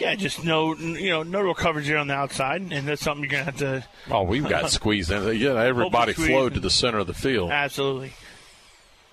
[0.00, 3.22] Yeah, just no, you know, no real coverage there on the outside, and that's something
[3.22, 3.84] you're gonna have to.
[4.10, 5.38] Oh, we've got squeezed in.
[5.38, 7.50] Yeah, everybody flowed to the center of the field.
[7.52, 8.12] Absolutely.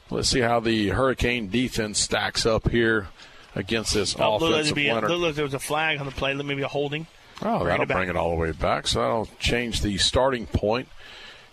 [0.09, 3.07] Let's see how the Hurricane defense stacks up here
[3.55, 5.11] against this Oh, offensive be a- Lennard.
[5.11, 7.07] look, there was a flag on the play, maybe a holding.
[7.43, 8.87] Oh, Bring that'll it bring it all the way back.
[8.87, 10.89] So that'll change the starting point.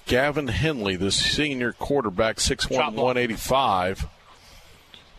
[0.08, 4.06] Gavin Henley, the senior quarterback, 6'1", 185,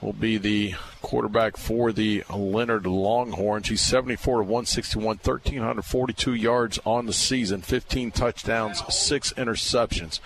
[0.02, 0.74] will be the
[1.04, 3.70] quarterback for the Lennard Longhorns.
[3.70, 10.20] He's 74 to 161, 1,342 yards on the season, 15 touchdowns, six interceptions.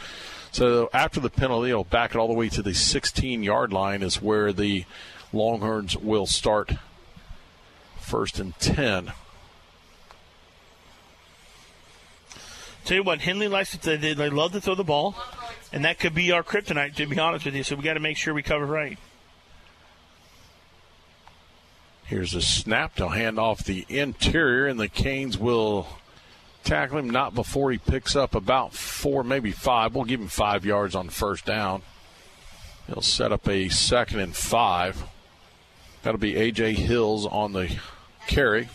[0.53, 4.01] So after the penalty, he'll back it all the way to the 16 yard line,
[4.01, 4.85] is where the
[5.33, 6.71] Longhorns will start
[7.99, 9.11] first and 10.
[12.85, 13.97] Tell you what, Henley likes to.
[13.97, 15.15] They, they love to throw the ball,
[15.71, 16.95] and that could be our kryptonite.
[16.95, 18.97] To be honest with you, so we got to make sure we cover right.
[22.05, 22.95] Here's a snap.
[22.95, 25.87] They'll hand off the interior, and the Canes will
[26.63, 29.95] tackle him not before he picks up about four, maybe five.
[29.95, 31.81] We'll give him five yards on first down.
[32.87, 35.01] He'll set up a second and five.
[36.01, 36.73] That'll be A.J.
[36.73, 37.77] Hills on the
[38.27, 38.67] carry.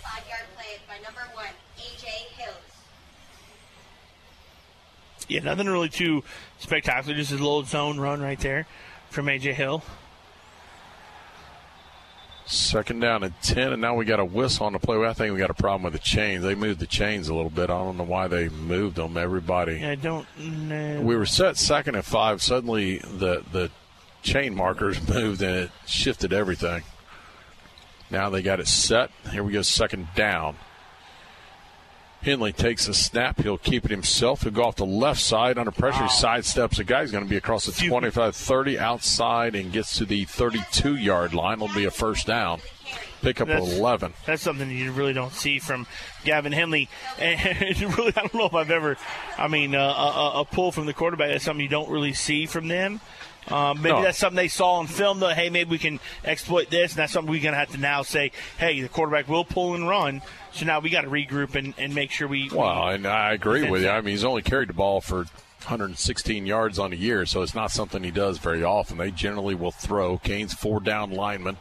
[5.28, 6.24] Yeah, nothing really too
[6.58, 7.16] spectacular.
[7.16, 8.66] Just a little zone run right there
[9.10, 9.82] from AJ Hill.
[12.46, 14.96] Second down and 10, and now we got a whistle on the play.
[15.04, 16.42] I think we got a problem with the chains.
[16.42, 17.64] They moved the chains a little bit.
[17.64, 19.18] I don't know why they moved them.
[19.18, 19.84] Everybody.
[19.84, 21.02] I don't know.
[21.02, 22.42] We were set second and five.
[22.42, 23.70] Suddenly, the the
[24.22, 26.84] chain markers moved and it shifted everything.
[28.10, 29.10] Now they got it set.
[29.30, 30.56] Here we go, second down.
[32.22, 33.40] Henley takes a snap.
[33.40, 34.42] He'll keep it himself.
[34.42, 36.02] He'll go off the left side under pressure.
[36.02, 37.02] He sidesteps a guy.
[37.02, 41.32] He's going to be across the 25 30 outside and gets to the 32 yard
[41.34, 41.62] line.
[41.62, 42.60] It'll be a first down.
[43.22, 44.12] Pick up That's- 11.
[44.26, 45.86] That's something you really don't see from
[46.24, 46.88] Gavin Henley.
[47.18, 48.96] And really, I don't know if I've ever,
[49.36, 49.82] I mean, uh, a,
[50.38, 51.30] a- a pull from the quarterback.
[51.30, 53.00] That's something you don't really see from them.
[53.50, 54.02] Um, maybe No.
[54.02, 55.20] that's something they saw on film.
[55.20, 57.78] Though, hey, maybe we can exploit this, and that's something we're going to have to
[57.78, 58.32] now say.
[58.58, 61.94] Hey, the quarterback will pull and run, so now we got to regroup and, and
[61.94, 62.50] make sure we.
[62.52, 63.88] Well, and I agree with you.
[63.88, 65.24] I mean, he's only carried the ball for
[65.64, 68.98] 116 yards on a year, so it's not something he does very often.
[68.98, 70.18] They generally will throw.
[70.18, 71.56] Canes' four down lineman.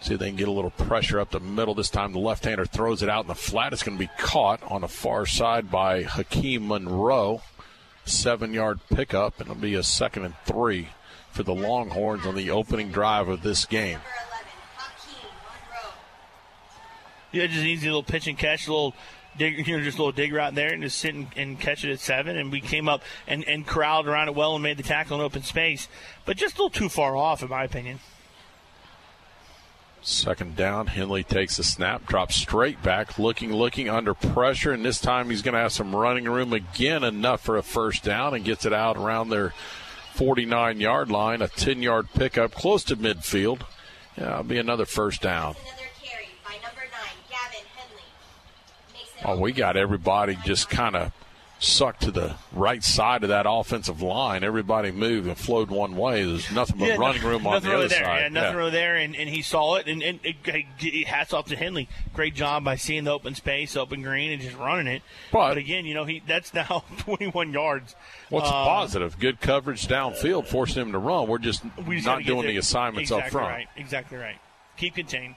[0.00, 1.74] See if they can get a little pressure up the middle.
[1.74, 3.72] This time the left hander throws it out in the flat.
[3.72, 7.42] It's going to be caught on the far side by Hakeem Monroe.
[8.08, 10.88] Seven yard pickup, and it'll be a second and three
[11.30, 13.98] for the Longhorns on the opening drive of this game.
[17.30, 18.94] Yeah, just easy little pitch and catch, a little
[19.36, 21.84] dig, you know, just a little dig right there, and just sit and, and catch
[21.84, 22.36] it at seven.
[22.36, 25.22] And we came up and, and corralled around it well and made the tackle in
[25.22, 25.88] open space,
[26.24, 28.00] but just a little too far off, in my opinion.
[30.00, 35.00] Second down, Henley takes a snap, drops straight back, looking, looking under pressure, and this
[35.00, 38.44] time he's going to have some running room again, enough for a first down, and
[38.44, 39.52] gets it out around their
[40.14, 43.62] 49 yard line, a 10 yard pickup close to midfield.
[44.16, 45.54] Yeah, it'll be another first down.
[49.24, 51.12] Oh, we got everybody just kind of
[51.60, 54.44] sucked to the right side of that offensive line.
[54.44, 56.22] Everybody moved and flowed one way.
[56.24, 58.04] There's nothing but Yeah, running room on the really other there.
[58.04, 58.20] side.
[58.22, 58.56] Yeah, nothing Yeah.
[58.56, 61.88] really there, and, and he saw it, and, and, and hats off to Henley.
[62.14, 65.02] Great job by seeing the open space, open green, and just running it.
[65.32, 67.96] But- again, you know, he that's now 21 yards.
[68.28, 69.18] What's Uh, positive?
[69.18, 71.26] Good coverage downfield, forcing him to run.
[71.26, 73.48] We're just just not doing the assignments exactly up front.
[73.48, 74.38] Right, exactly right.
[74.76, 75.34] Keep contained.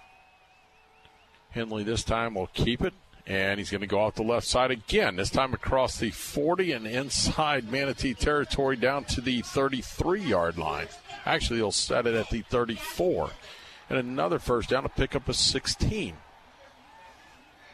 [1.51, 2.93] Henley this time will keep it,
[3.27, 5.15] and he's going to go off the left side again.
[5.15, 10.87] This time across the 40 and inside Manatee territory down to the 33 yard line.
[11.25, 13.29] Actually, he'll set it at the 34.
[13.89, 16.15] And another first down to pick up a 16.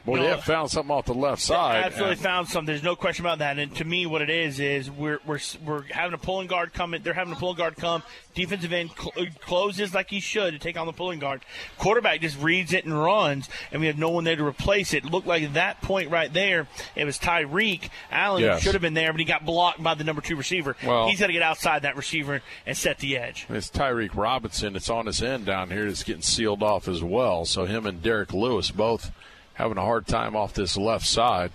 [0.08, 1.84] Boy, they have found something off the left side.
[1.86, 2.66] Absolutely and- found something.
[2.74, 3.60] There's no question about that.
[3.60, 6.94] And to me, what it is is we're we're we're having a pulling guard come.
[6.94, 7.04] in.
[7.04, 8.02] They're having a pulling guard come.
[8.34, 11.42] Defensive end cl- uh, closes like he should to take on the pulling guard.
[11.78, 15.04] Quarterback just reads it and runs, and we have no one there to replace it.
[15.06, 18.62] Looked like at that point right there, it was Tyreek Allen Yes.
[18.62, 20.76] should have been there, but he got blocked by the number two receiver.
[20.86, 23.48] Well- He's got to get outside that receiver and set the edge.
[23.50, 24.76] It's Tyreek Robinson.
[24.76, 25.88] It's on his end down here.
[25.88, 27.44] It's getting sealed off as well.
[27.46, 29.12] So him and Derek Lewis both
[29.58, 31.52] having a hard time off this left side.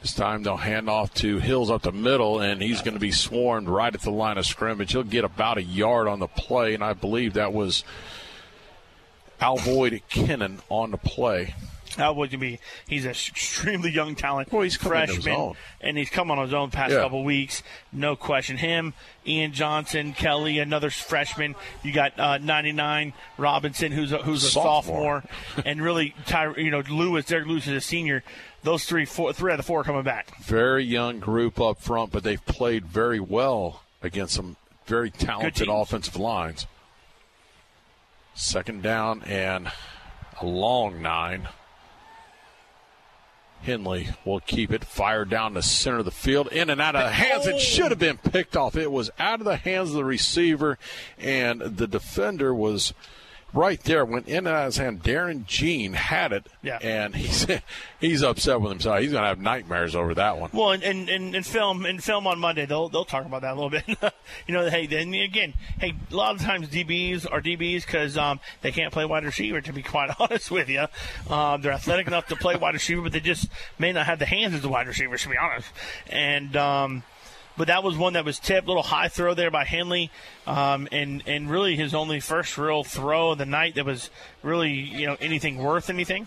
[0.00, 3.10] This time they'll hand off to Hills up the middle, and he's going to be
[3.10, 4.92] swarmed right at the line of scrimmage.
[4.92, 7.82] He'll get about a yard on the play, and I believe that was
[9.40, 11.54] Alvoid Kennan on the play.
[11.98, 12.58] How would you be?
[12.88, 14.52] He's an extremely young talent.
[14.52, 15.54] Well, he's freshman, own.
[15.80, 17.00] and he's come on his own past Yeah.
[17.00, 17.62] couple weeks.
[17.92, 18.56] No question.
[18.56, 18.94] Him,
[19.26, 21.54] Ian Johnson, Kelly, another freshman.
[21.82, 25.22] You got uh, 99 Robinson, who's a, who's a Sophomore.
[25.22, 27.24] sophomore, and really, Ty, you know, Lewis.
[27.26, 28.22] Derek Lewis is a senior.
[28.62, 30.36] Those three, four, three out of the four are coming back.
[30.42, 36.16] Very young group up front, but they've played very well against some very talented offensive
[36.16, 36.66] lines.
[38.34, 39.70] Second down and
[40.40, 41.48] a long nine.
[43.64, 47.04] Henley will keep it fired down the center of the field, in and out of
[47.04, 47.46] the hands.
[47.46, 48.76] It should have been picked off.
[48.76, 50.78] It was out of the hands of the receiver,
[51.18, 52.92] and the defender was
[53.54, 54.04] right there.
[54.04, 55.02] Went in and out of his hand.
[55.02, 56.78] Darren Jean had it, Yeah.
[56.82, 57.46] and he's
[58.00, 59.00] he's upset with himself.
[59.00, 60.50] He's going to have nightmares over that one.
[60.52, 63.52] Well, and, and, and, and film and film on Monday, they'll they'll talk about that
[63.52, 63.84] a little bit.
[64.46, 68.40] you know, hey, then again, hey, a lot of times DBs are DBs because um,
[68.62, 69.60] they can't play wide receiver.
[69.60, 70.86] To be quite honest with you,
[71.30, 74.26] um, they're athletic enough to play wide receiver, but they just may not have the
[74.26, 75.16] hands as the wide receiver.
[75.16, 75.68] To be honest,
[76.08, 76.56] and.
[76.56, 77.02] Um,
[77.56, 80.10] but that was one that was tipped, little high throw there by Henley,
[80.46, 84.10] um, and and really his only first real throw of the night that was
[84.42, 86.26] really you know anything worth anything.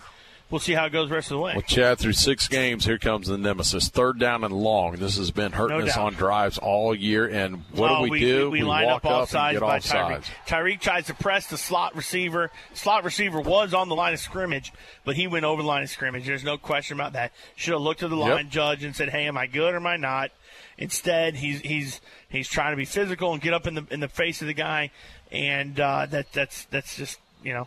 [0.50, 1.52] We'll see how it goes the rest of the way.
[1.52, 3.90] Well, Chad, through six games, here comes the nemesis.
[3.90, 4.96] Third down and long.
[4.96, 6.06] This has been hurting No us doubt.
[6.06, 7.26] on drives all year.
[7.28, 8.48] And what Oh, do we, do?
[8.50, 10.24] We, line walk up off sides by Tyreek.
[10.46, 12.50] Tyreek tries to press the slot receiver.
[12.72, 14.72] Slot receiver was on the line of scrimmage,
[15.04, 16.24] but he went over the line of scrimmage.
[16.24, 17.32] There's no question about that.
[17.54, 18.26] Should have looked at the Yep.
[18.34, 20.30] line judge and said, "Hey, am I good or am I not?"
[20.78, 24.08] Instead, he's he's he's trying to be physical and get up in the in the
[24.08, 24.90] face of the guy,
[25.32, 27.64] and uh, that that's that's just you know,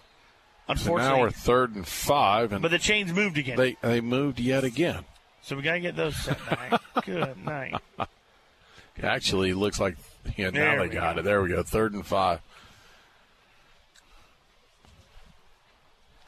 [0.67, 1.17] So unfortunately.
[1.17, 4.63] now we're third and five, and but the chains moved again, they they moved yet
[4.63, 5.03] again.
[5.41, 6.81] so we got to get those set back.
[7.05, 7.75] good night.
[8.97, 9.97] It actually looks like
[10.37, 10.49] yeah.
[10.51, 11.19] There Now they got go.
[11.19, 11.23] it.
[11.23, 11.63] There we go.
[11.63, 12.39] Third and five.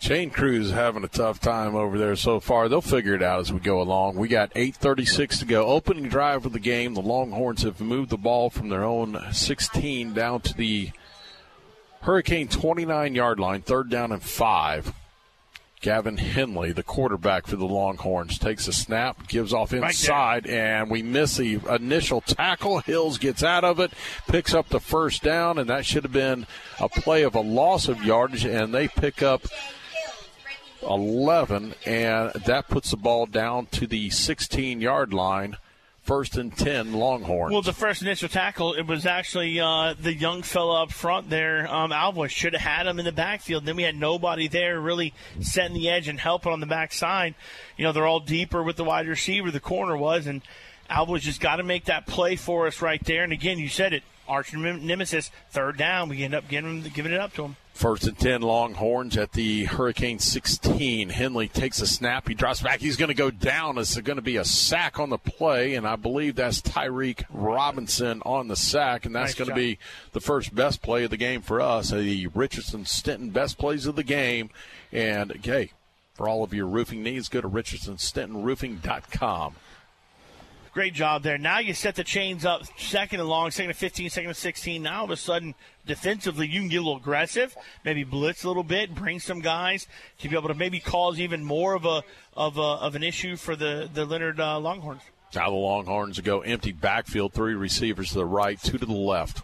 [0.04, 2.68] Chain Crew's having a tough time over there so far.
[2.68, 4.18] They'll figure it out as we go along.
[4.18, 5.68] We got 8:36 to go.
[5.68, 6.94] Opening drive of the game.
[6.94, 10.92] The Longhorns have moved the ball from their own 16 down to the
[12.02, 14.92] Hurricane 29 yard line, third down and five.
[15.80, 20.90] Gavin Henley, the quarterback for the Longhorns, takes a snap, gives off Right inside, and
[20.90, 22.80] we miss the initial tackle.
[22.80, 23.94] Hills gets out of it,
[24.28, 26.46] picks up the first down, and that should have been
[26.82, 29.44] a play of a loss of yardage, and they pick up
[30.84, 35.58] 11, and that puts the ball down to the 16 yard line.
[36.02, 37.54] First and 10, Longhorns.
[37.54, 41.66] Well, the first initial tackle, it was actually uh, the young fella up front there.
[41.74, 43.64] Um, Alvoy should have had him in the backfield.
[43.64, 47.36] Then we had nobody there really setting the edge and helping on the backside.
[47.78, 50.42] You know, they're all deeper with the wide receiver, the corner was, and
[50.90, 53.24] Alvoy's just got to make that play for us right there.
[53.24, 56.10] And again, you said it, arch nemesis, third down.
[56.10, 57.56] We end up giving, giving it up to him.
[57.74, 61.10] First and 10 Longhorns at the Hurricane 16.
[61.10, 62.28] Henley takes a snap.
[62.28, 62.82] He drops back.
[62.82, 63.80] He's going to go down.
[63.80, 68.22] It's going to be a sack on the play, and I believe that's Tyreek Robinson
[68.26, 69.80] on the sack, and that's Nice going to be
[70.12, 71.90] the first best play of the game for us.
[71.90, 74.52] The Richardson Stinton best plays of the game.
[74.92, 75.72] And, hey,
[76.14, 79.56] for all of your roofing needs, go to richardsonstentonroofing.com.
[80.74, 81.38] Great job there.
[81.38, 84.82] Now you set the chains up second and long, second and 15, second and 16.
[84.82, 85.54] Now all of a sudden,
[85.86, 87.56] defensively, you can get a little aggressive,
[87.86, 89.88] maybe blitz a little bit, bring some guys
[90.20, 92.04] to be able to maybe cause even more of a
[92.36, 95.04] of, a, of an issue for the, the Lennard uh, Longhorns.
[95.36, 99.44] Now the Longhorns go empty backfield, three receivers to the right, two to the left.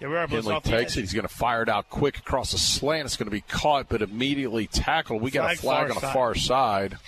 [0.00, 1.00] Yeah, we are Henley takes it.
[1.00, 3.06] He's going to fire it out quick across the slant.
[3.06, 5.22] It's going to be caught, but immediately tackled.
[5.22, 6.12] We got a Flag flag on the side.
[6.12, 6.98] far side.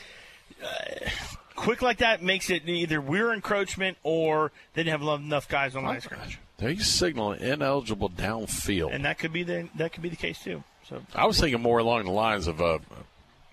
[1.57, 5.83] Quick like that makes it either we're encroachment or they didn't have enough guys on
[5.83, 6.39] the line of scrimmage.
[6.59, 8.95] He's signaling ineligible downfield.
[8.95, 10.63] And that could be the that could be the case too.
[10.89, 12.79] So I was thinking more along the lines of, uh,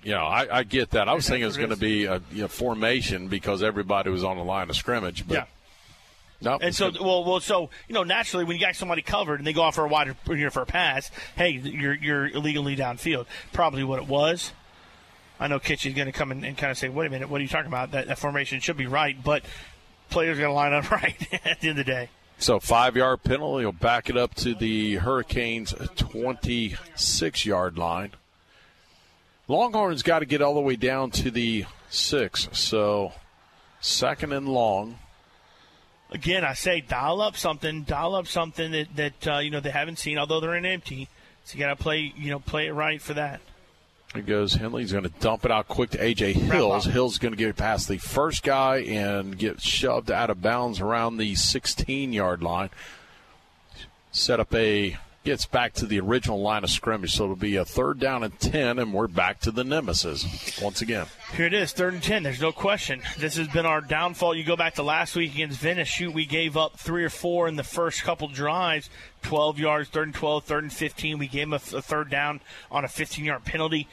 [0.04, 1.10] you know, I, I get that.
[1.10, 4.24] I was thinking it was going to be a you know, formation because everybody was
[4.24, 5.28] on the line of scrimmage.
[5.28, 5.46] But Yeah.
[6.42, 6.62] Nope.
[6.62, 9.54] And so, well, well, so you know, naturally, when you got somebody covered and they
[9.54, 13.26] go off for a wide you know, for a pass, hey, you're you're illegally downfield.
[13.54, 14.52] Probably what it was.
[15.44, 17.28] I know Kitch is going to come in and kind of say, "Wait a minute,
[17.28, 17.92] what are you talking about?
[17.92, 19.44] That, that formation should be right, but
[20.10, 23.24] players got to line up right at the end of the day." So five yard
[23.24, 28.12] penalty will back it up to the Hurricanes' 26 yard line.
[29.50, 32.48] Longhorns got to get all the way down to the six.
[32.54, 33.12] So
[33.82, 34.98] second and long.
[36.10, 39.72] Again, I say dial up something, dial up something that that uh, you know they
[39.72, 41.10] haven't seen, although they're in empty.
[41.44, 43.42] So you got to play, you know, play it right for that.
[44.16, 46.86] It goes Henley's going to dump it out quick to AJ Hills.
[46.86, 51.18] Hills going to get past the first guy and get shoved out of bounds around
[51.18, 52.70] the 16 yard line.
[54.12, 57.66] Set up a gets back to the original line of scrimmage, so it'll be a
[57.66, 61.08] third down and 10, and we're back to the nemesis once again.
[61.36, 62.22] Here it is, third and ten.
[62.22, 63.02] There's no question.
[63.18, 64.36] This has been our downfall.
[64.36, 65.88] You go back to last week against Venice.
[65.88, 68.90] Shoot, we gave up three or four in the first couple drives.
[69.24, 71.18] Twelve yards, third and 12, third and fifteen.
[71.18, 73.88] We gave them a, a third down on a 15-yard penalty.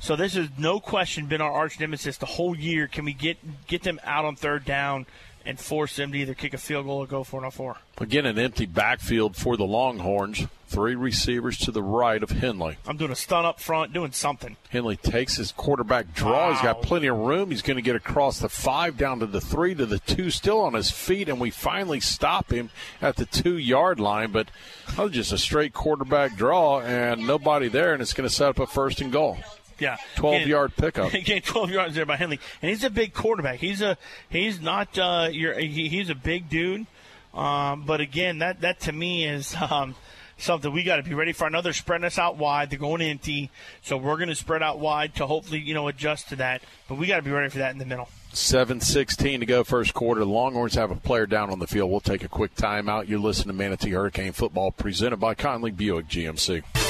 [0.00, 2.88] So this has no question been our arch nemesis the whole year.
[2.88, 5.06] Can we get get them out on third down
[5.46, 7.50] and force them to either kick a field goal or go for it on oh
[7.50, 7.76] four?
[7.98, 10.46] Again, an empty backfield for the Longhorns.
[10.70, 12.78] Three receivers to the right of Henley.
[12.86, 14.56] I'm doing a stun up front, doing something.
[14.68, 16.52] Henley takes his quarterback draw.
[16.52, 17.50] He's got plenty of room.
[17.50, 20.60] He's going to get across the five, down to the three, to the two, still
[20.60, 22.70] on his feet, and we finally stop him
[23.02, 24.30] at the two yard line.
[24.30, 24.48] But
[24.90, 28.50] that was just a straight quarterback draw, and nobody there, and it's going to set
[28.50, 29.38] up a first and goal.
[29.80, 31.12] Yeah, 12 Again- yard pickup.
[31.14, 33.58] Again, 12 yards there by Henley, and he's a big quarterback.
[33.58, 33.98] He's a
[34.28, 36.86] he's not uh, you're, he, he's a big dude,
[37.34, 39.96] um, but again, that that to me is um,
[40.42, 41.46] something we got to be ready for.
[41.46, 42.70] Another spreading us out wide.
[42.70, 43.50] They're going empty,
[43.82, 46.62] so we're going to spread out wide to hopefully you know adjust to that.
[46.88, 48.08] But we got to be ready for that in the middle.
[48.32, 50.24] 7-16 to go first quarter.
[50.24, 51.90] Longhorns have a player down on the field.
[51.90, 53.08] We'll take a quick timeout.
[53.08, 56.89] You're listening to Manatee Hurricane Football presented by Conley Buick GMC.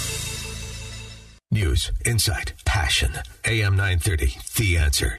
[1.53, 3.11] News, insight, passion.
[3.43, 5.17] AM 930, The Answer.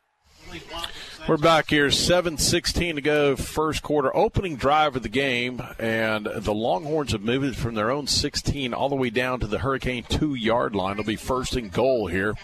[1.29, 6.55] We're back here, 7.16 to go, first quarter, opening drive of the game, and the
[6.55, 10.05] Longhorns have moved it from their own 16 all the way down to the Hurricane
[10.09, 10.93] two-yard line.
[10.93, 12.35] It'll be first and goal here.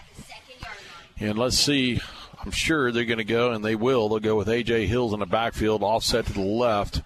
[1.19, 1.99] And let's see,
[2.45, 4.11] I'm sure they're going to go, and they will.
[4.11, 4.87] They'll go with A.J.
[4.87, 7.01] Hills in the backfield, offset to the left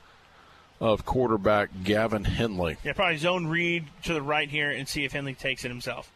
[0.80, 2.76] of quarterback Gavin Henley.
[2.82, 6.10] Yeah, probably zone read to the right here and see if Henley takes it himself.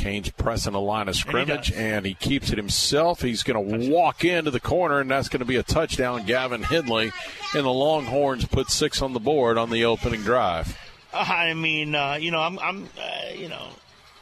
[0.00, 1.76] Canes pressing the line of he scrimmage, does.
[1.76, 3.20] and he, keeps it himself.
[3.20, 6.24] He's going to walk into the corner, and that's going to be a touchdown.
[6.24, 7.12] Gavin Henley,
[7.54, 10.78] and the Longhorns put six on the board on the opening drive.
[11.12, 13.68] I mean, uh, you know, I'm, I'm uh, you know,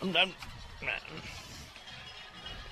[0.03, 0.33] I'm, I'm,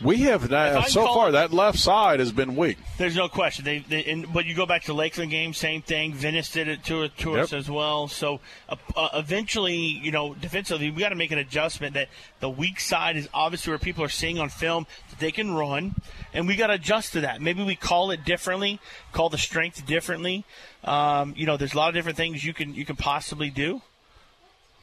[0.03, 2.77] We have can so far it- that left side has been weak.
[2.99, 3.65] There's no question.
[3.65, 6.13] They, they and, but you go back to Lakeland game, same thing.
[6.13, 7.45] Venice did it to, to Yep.
[7.45, 8.07] us as well.
[8.09, 12.09] So uh, uh, eventually, you know, defensively, we got to make an adjustment that
[12.41, 15.95] the weak side is obviously where people are seeing on film that they can run,
[16.35, 17.41] and we got to adjust to that.
[17.41, 18.81] Maybe we call it differently,
[19.13, 20.45] call the strength differently.
[20.85, 23.81] Um, you know, there's a lot of different things you can you can possibly do.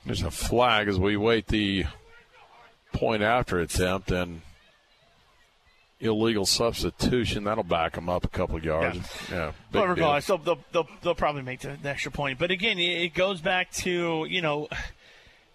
[0.06, 1.86] There's a flag as we wait the
[2.92, 4.42] point after attempt and
[6.04, 7.46] illegal substitution.
[7.46, 8.98] That'll back them up a couple of yards.
[9.32, 12.38] Yeah, big But regardless, they'll, they'll, they'll, they'll probably make the, the extra point.
[12.38, 14.68] But again, it it goes back to, you know,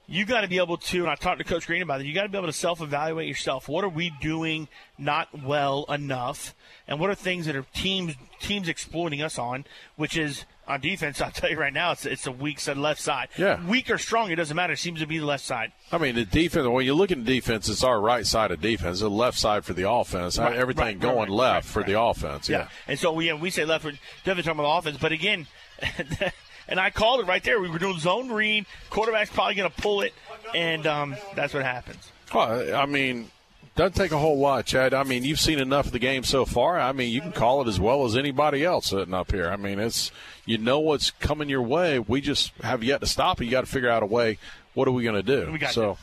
[0.07, 2.15] you got to be able to, and I talked to Coach Green about it, you
[2.15, 3.69] got to be able to self evaluate yourself.
[3.69, 6.55] What are we doing not well enough?
[6.89, 11.21] And what are things that are teams teams exploiting us on, which is on defense,
[11.21, 13.29] I'll tell you right now, it's, it's a weak side, left side.
[13.37, 13.65] Yeah.
[13.67, 14.75] Weak or strong, it doesn't matter.
[14.75, 15.73] It seems to be the left side.
[15.91, 16.67] I mean, the defense.
[16.69, 19.65] When you look at the defense, it's our right side of defense, the left side
[19.65, 20.39] for the offense.
[20.39, 22.49] Right, Everything right, going right, left for the offense.
[22.49, 22.69] Yeah.
[22.87, 23.93] And so we we say left, we're
[24.25, 24.99] definitely talking about the offense.
[25.01, 25.47] But again,
[26.69, 27.61] and I called it right there.
[27.61, 28.67] We were doing zone read.
[28.91, 30.13] Quarterback's probably going to pull it,
[30.55, 32.13] and um, that's what happens.
[32.35, 33.31] Well, I mean,
[33.79, 34.93] doesn't take a whole lot, Chad.
[34.93, 36.81] I mean, you've seen enough of the game so far.
[36.81, 39.49] I mean, you can call it as well as anybody else sitting up here.
[39.49, 40.11] I mean, it's
[40.45, 42.01] you know what's coming your way.
[42.01, 43.45] We just have yet to stop it.
[43.45, 44.39] You got to figure out a way.
[44.75, 45.53] What are we going to do?
[45.53, 45.97] We got so,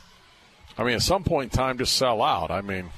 [0.77, 2.49] I mean, at some point in time, just sell out.
[2.49, 2.91] I mean,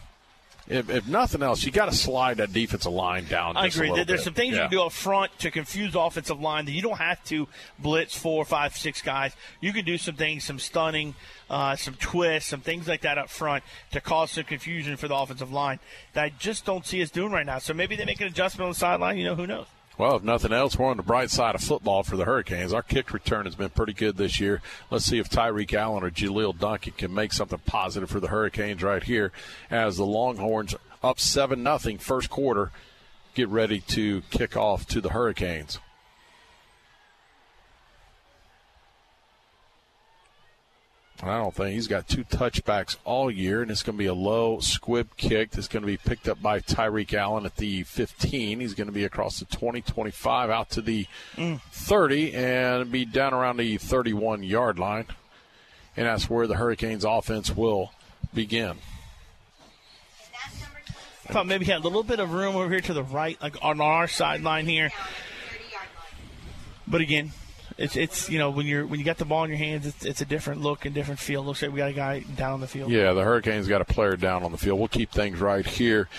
[0.68, 3.56] if, if nothing else, you got to slide that defensive line down.
[3.56, 3.90] I agree.
[3.90, 4.20] There's bit.
[4.20, 6.98] some things you can do up front to confuse the offensive line that you don't
[6.98, 7.48] have to
[7.80, 9.34] blitz four, five, six guys.
[9.62, 11.16] You can do some things, some stunning,
[11.50, 15.16] uh, some twists, some things like that up front to cause some confusion for the
[15.16, 15.80] offensive line
[16.14, 17.60] that I just don't see us doing right now.
[17.60, 19.18] So maybe they make an adjustment on the sideline.
[19.18, 19.68] You know, who knows?
[19.98, 22.72] Well, if nothing else, we're on the bright side of football for the Hurricanes.
[22.72, 24.62] Our kick return has been pretty good this year.
[24.92, 28.84] Let's see if Tyreek Allen or Jaleel Duncan can make something positive for the Hurricanes
[28.84, 29.32] right here
[29.72, 32.72] as the Longhorns up 7 nothing first quarter
[33.34, 35.80] get ready to kick off to the Hurricanes.
[41.24, 44.14] I don't think he's got two touchbacks all year, and it's going to be a
[44.14, 48.60] low squib kick that's going to be picked up by Tyreek Allen at the 15.
[48.60, 51.60] He's going to be across the 20, 25, out to the mm.
[51.72, 55.06] 30, and be down around the 31 yard line.
[55.96, 57.92] And that's where the Hurricanes offense will
[58.34, 58.78] begin.
[61.28, 63.42] I thought maybe he had a little bit of room over here to the right,
[63.42, 64.92] like on our sideline here.
[66.88, 67.32] But again,
[67.78, 70.06] it's it's you know when you're when you got the ball in your hands, it's,
[70.06, 71.44] it's a different look and different feel.
[71.44, 72.92] Looks like we got a guy down on the field.
[72.92, 74.80] Yeah, the Hurricanes got a player down on the field.
[74.80, 76.10] We'll keep things right here.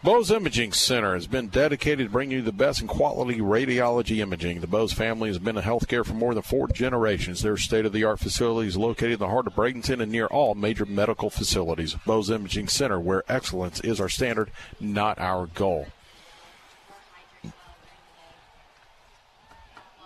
[0.00, 4.60] Bose Imaging Center has been dedicated to bringing you the best in quality radiology imaging.
[4.60, 7.42] The Bose family has been in healthcare for more than four generations.
[7.42, 10.26] Their state of the art facility is located in the heart of Bradenton and near
[10.26, 11.94] all major medical facilities.
[12.06, 15.88] Bose Imaging Center, where excellence is our standard, not our goal.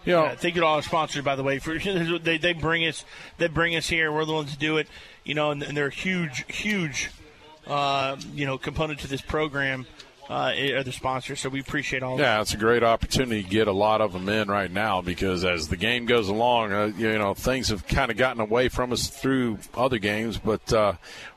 [0.04, 1.58] You know, Yeah, thank you to all our sponsors, by the way.
[1.58, 1.78] For
[2.18, 3.04] they, they bring us
[3.38, 4.12] they bring us here.
[4.12, 4.88] We're the ones to do it,
[5.24, 7.10] you know, and, and they're a huge, huge,
[7.66, 9.86] uh, you know, component to this program.
[10.30, 12.14] Uh, are the sponsors, so we appreciate all.
[12.14, 15.02] of Yeah, it's a great opportunity to get a lot of them in right now
[15.02, 18.68] because as the game goes along, uh, you know things have kind of gotten away
[18.68, 20.38] from us through other games.
[20.38, 20.72] But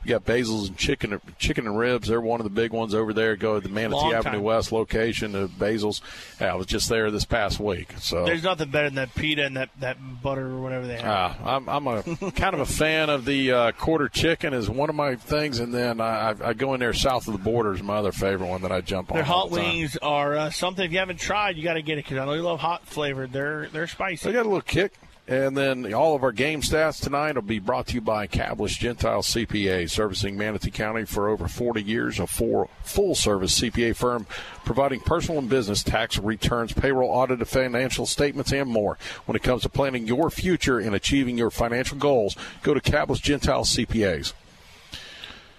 [0.05, 2.07] we got Basil's and chicken, chicken and ribs.
[2.07, 3.35] They're one of the big ones over there.
[3.35, 4.43] Go to the Manatee Long Avenue time.
[4.43, 6.01] West location of Basil's.
[6.39, 7.93] Yeah, I was just there this past week.
[7.99, 11.41] So There's nothing better than that pita and that, that butter or whatever they have.
[11.41, 12.03] uh, I'm, I'm a
[12.35, 15.73] kind of a fan of the uh, quarter chicken is one of my things, and
[15.73, 18.47] then I, I- I go in there south of the border is my other favorite
[18.47, 19.17] one that I jump on.
[19.17, 19.69] Their all hot the time.
[19.71, 20.85] wings are uh, something.
[20.85, 22.85] If you haven't tried, you got to get it because I know you love hot
[22.85, 23.31] flavored.
[23.33, 24.27] They're they're spicy.
[24.27, 24.93] They got a little kick.
[25.27, 28.77] And then all of our game stats tonight will be brought to you by Cablish
[28.77, 32.19] Gentile CPA, servicing Manatee County for over 40 years.
[32.19, 34.27] A full, service CPA firm
[34.65, 38.99] providing personal and business tax returns, payroll audit, financial statements, and more.
[39.25, 43.21] When it comes to planning your future and achieving your financial goals, go to Cablish
[43.21, 44.33] Gentile CPAs.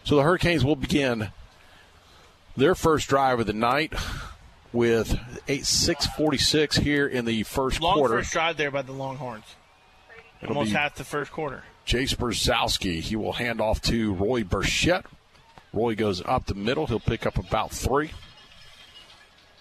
[0.04, 1.32] So the Hurricanes will begin
[2.56, 3.92] their first drive of the night
[4.72, 8.18] with eight six forty six here in the first Long quarter.
[8.18, 9.44] first drive there by the Longhorns.
[10.42, 11.62] It'll Almost half the first quarter.
[11.86, 13.00] Jace Brzezowski.
[13.00, 15.04] He will hand off to Roy Burchett.
[15.72, 16.86] Roy goes up the middle.
[16.86, 18.10] He'll pick up about three.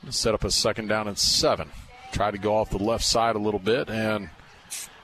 [0.09, 1.69] Set up a second down and seven.
[2.11, 4.29] Try to go off the left side a little bit, and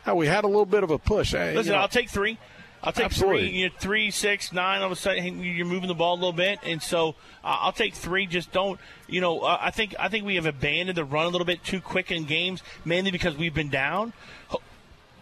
[0.08, 1.32] uh, we had a little bit of a push.
[1.32, 2.38] Hey, Listen, you know- I'll take three.
[2.84, 3.50] I'll take Absolutely.
[3.50, 4.80] three, you know, three, six, nine.
[4.80, 7.10] All of a sudden, you're moving the ball a little bit, and so
[7.44, 8.26] uh, I'll take three.
[8.26, 9.42] Just don't, you know.
[9.42, 12.12] Uh, I think I think we have abandoned the run a little bit too quick
[12.12, 14.14] in games, mainly because we've been down.
[14.48, 14.62] Ho-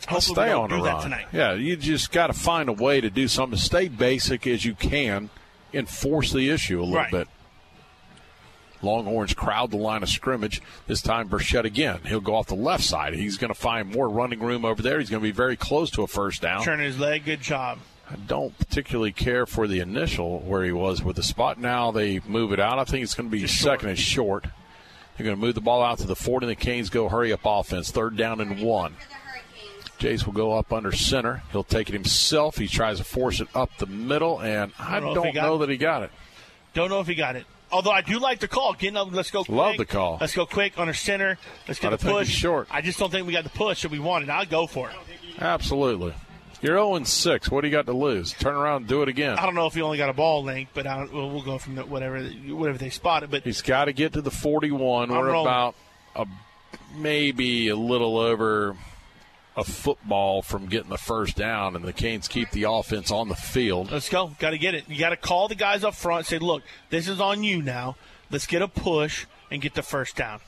[0.07, 1.01] hopefully stay on that run.
[1.03, 1.25] tonight.
[1.33, 3.59] Yeah, you just got to find a way to do something.
[3.59, 5.29] Stay basic as you can
[5.73, 7.11] and force the issue a little Right.
[7.11, 7.27] bit.
[8.81, 10.61] Longhorns crowd the line of scrimmage.
[10.87, 11.99] This time, Burchett again.
[12.05, 13.13] He'll go off the left side.
[13.13, 14.99] He's going to find more running room over there.
[14.99, 16.63] He's going to be very close to a first down.
[16.63, 17.79] Turn his leg, good job.
[18.09, 21.59] I don't particularly care for the initial where he was with the spot.
[21.59, 22.79] Now they move it out.
[22.79, 24.45] I think it's going to be second and short.
[25.15, 27.33] They're going to move the ball out to the 40, and the Canes go hurry
[27.33, 27.91] up offense.
[27.91, 28.95] Third down and one.
[29.99, 31.43] Jace will go up under center.
[31.51, 32.57] He'll take it himself.
[32.57, 35.57] He tries to force it up the middle, and I don't don't, know got know
[35.57, 36.11] that he got it.
[36.73, 37.45] Don't know if he got it.
[37.71, 38.73] Although I do like the call.
[38.73, 39.43] Getting up, let's go.
[39.43, 39.55] Quick.
[39.57, 40.17] Love the call.
[40.19, 41.37] Let's go quick on under center.
[41.67, 42.29] Let's get I the push.
[42.29, 42.67] short.
[42.71, 44.29] I just don't think we got the push that we wanted.
[44.29, 44.95] I'll go for it.
[45.39, 46.13] Absolutely.
[46.61, 47.51] You're 0 6.
[47.51, 48.33] What do you got to lose?
[48.33, 49.39] Turn around and do it again.
[49.39, 51.75] I don't know if he only got a ball length, but we'll, we'll go from
[51.75, 53.31] the, whatever whatever they spotted.
[53.31, 55.09] But He's got to get to the 41.
[55.09, 55.47] I'm We're rolling.
[55.47, 55.75] about
[56.15, 56.25] a,
[56.95, 58.75] maybe a little over
[59.59, 63.35] a football from getting the first down, and the Canes keep the offense on the
[63.35, 63.91] field.
[63.91, 64.31] Let's go.
[64.39, 64.85] Got to get it.
[64.87, 66.25] You got to call the guys up front.
[66.25, 67.97] Say, look, this is on you now.
[68.31, 70.39] Let's get a push and get the first down.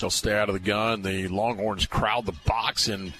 [0.00, 1.02] They'll stay out of the gun.
[1.02, 3.12] The Longhorns crowd the box, and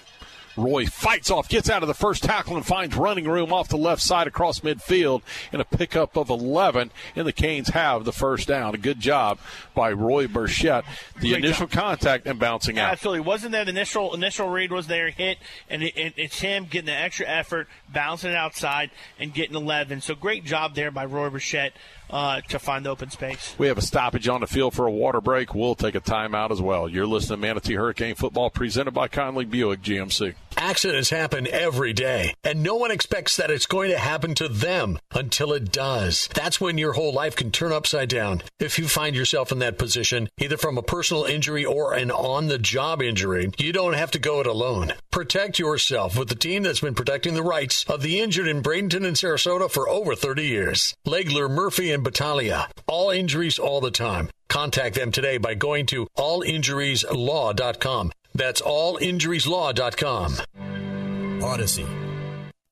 [0.57, 3.77] Roy fights off, gets out of the first tackle, and finds running room off the
[3.77, 5.21] left side across midfield
[5.53, 6.91] in a pickup of 11.
[7.15, 8.73] And the Canes have the first down.
[8.73, 9.37] A good job
[9.75, 10.83] by Roy Burchett.
[11.21, 12.91] The Great initial contact and bouncing out.
[12.91, 13.21] Absolutely.
[13.21, 15.37] Wasn't there the initial initial read was there hit,
[15.69, 18.89] and it, it, it's him getting the extra effort, bouncing it outside,
[19.19, 20.01] and getting 11.
[20.01, 21.71] So great job there by Roy Burchett
[22.09, 23.55] uh, to find the open space.
[23.57, 25.53] We have a stoppage on the field for a water break.
[25.53, 26.87] We'll take a timeout as well.
[26.89, 30.35] You're listening to Manatee Hurricane Football presented by Conley Buick GMC.
[30.55, 34.97] Accidents happen every day, and no one expects that it's going to happen to them
[35.11, 36.29] until it does.
[36.33, 38.41] That's when your whole life can turn upside down.
[38.59, 42.47] If you find yourself in that position, either from a personal injury or an on
[42.47, 44.93] the job injury, you don't have to go it alone.
[45.11, 49.05] Protect yourself with the team that's been protecting the rights of the injured in Bradenton
[49.05, 50.95] and Sarasota for over 30 years.
[51.05, 52.69] Legler, Murphy, and Battaglia.
[52.87, 54.29] All injuries all the time.
[54.47, 58.11] Contact them today by going to allinjurieslaw.com.
[58.33, 61.43] That's allinjurieslaw.com.
[61.43, 61.85] Odyssey.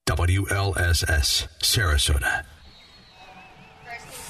[0.07, 2.45] WLSS, Sarasota.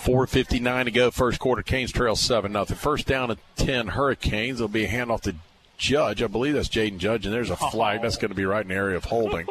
[0.05, 1.63] 4.59 to go, first quarter.
[1.63, 2.77] Canes trail 7 nothing.
[2.77, 4.59] First down at 10 Hurricanes.
[4.59, 5.35] There'll be a handoff to
[5.77, 6.21] Judge.
[6.21, 8.01] I believe that's Jaden Judge, and there's a flag.
[8.01, 9.47] That's going to be right in the area of holding.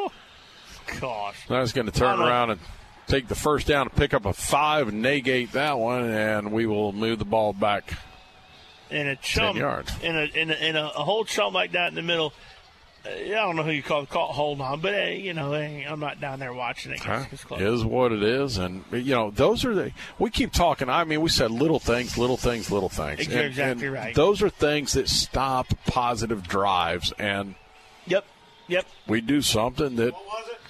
[1.01, 1.47] Gosh.
[1.49, 2.61] That's going to turn around and
[3.07, 6.67] take the first down and pick up a five and negate that one, and we
[6.67, 7.93] will move the ball back.
[8.91, 9.93] in a chum, 10 yards.
[10.03, 12.33] in a in a, in a, a whole chum like that in the middle.
[13.07, 15.53] Uh, I don't know who you call the call hold on, but uh, you know
[15.53, 17.01] hey, I'm not down there watching it.
[17.03, 17.29] 'cause Huh?
[17.57, 17.61] it's.
[17.61, 19.91] Is what it is, and you know those are the.
[20.19, 20.89] We keep talking.
[20.89, 23.27] I mean, we said little things, little things, little things.
[23.29, 24.15] You're And- exactly and right.
[24.15, 27.57] Those are things that stop positive drives, and
[28.07, 28.25] Yep,
[28.69, 28.87] yep.
[29.07, 30.15] we do something that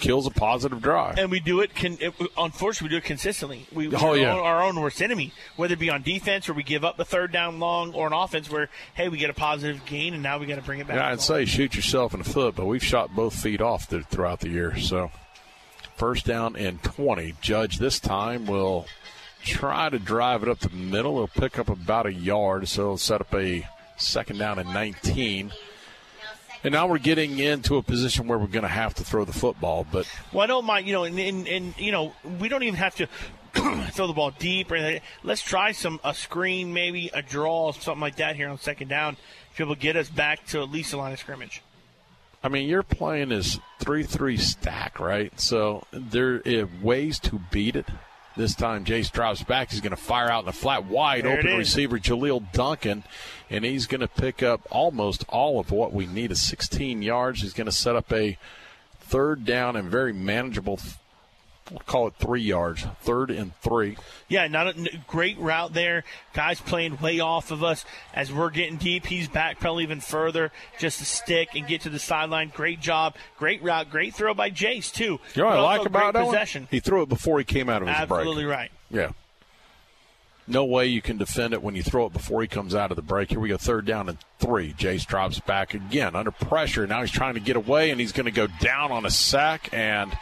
[0.05, 1.19] kills a positive drive.
[1.19, 1.75] And we do it.
[1.75, 3.67] Con- it unfortunately, we do it consistently.
[3.73, 4.33] We Oh, we're yeah.
[4.35, 6.99] our own- our own worst enemy, whether it be on defense or we give up
[6.99, 10.23] a third down long, or an offense where hey we get a positive gain and
[10.23, 10.97] now we got to bring it back.
[10.97, 14.05] Yeah, I'd say shoot yourself in the foot, but we've shot both feet off th-
[14.07, 14.79] throughout the year.
[14.79, 15.11] So,
[15.97, 17.35] first down and 20.
[17.41, 18.87] Judge this time will
[19.45, 21.17] try to drive it up the middle.
[21.17, 25.53] He'll pick up about a yard, so he'll set up a second down and 19.
[26.65, 29.35] And now we're getting into a position where we're going to have to throw the
[29.35, 32.62] football, but Well, I don't mind, you know, and, and, and you know, we don't
[32.62, 33.07] even have to
[33.93, 35.03] throw the ball deep or anything.
[35.23, 39.19] Let's try some a screen, maybe a draw, something like that here on second down.
[39.53, 41.62] If able to get us back to at least the line of scrimmage.
[42.43, 45.39] I mean, you're playing is three three stack, right?
[45.39, 47.87] So there are ways to beat it.
[48.37, 49.70] This time, Jace drops back.
[49.70, 53.05] He's going to fire out in the flat, wide There open receiver, Jaleel Duncan,
[53.49, 56.32] and he's going to pick up almost all of what we need.
[56.32, 57.43] Is 16 yards.
[57.43, 58.37] He's going to set up a
[58.99, 60.80] third down and very manageable.
[61.71, 62.87] We'll call it three yards.
[63.01, 63.97] Third and three.
[64.29, 66.05] Yeah, not a great route there.
[66.35, 69.07] Guys playing way off of us as we're getting deep.
[69.07, 72.53] He's back probably even further just to stick and get to the sideline.
[72.55, 75.19] Great job, great route, great throw by Jace too.
[75.35, 76.35] You know what I like about that one?
[76.35, 76.69] possession.
[76.71, 78.11] He threw it before he came out of his break.
[78.21, 78.71] Absolutely right.
[78.91, 79.12] Yeah.
[80.47, 82.97] No way you can defend it when you throw it before he comes out of
[82.97, 83.31] the break.
[83.31, 84.75] Here we go, third down and three.
[84.75, 86.87] Jace drops back again under pressure.
[86.87, 89.71] Now he's trying to get away, and he's going to go down on a sack.
[89.73, 90.12] And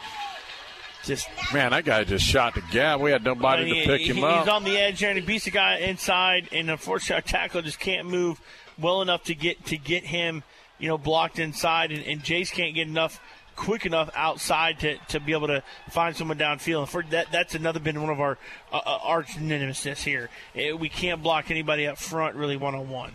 [1.03, 2.99] just man, that guy just shot the gap.
[2.99, 4.45] We had nobody And to pick he- him He's up.
[4.45, 6.49] He's on the edge and he beats the guy inside.
[6.51, 8.39] And unfortunately, our tackle just can't move
[8.79, 10.43] well enough to get to get him,
[10.79, 11.91] you know, blocked inside.
[11.91, 13.19] And, and Jace can't get enough
[13.55, 16.79] quick enough outside to, to be able to find someone downfield.
[16.79, 18.37] And for that, that's another been one of our
[18.71, 20.29] uh, uh arch nemesis here.
[20.55, 23.11] Eh, we can't block anybody up front really one on one.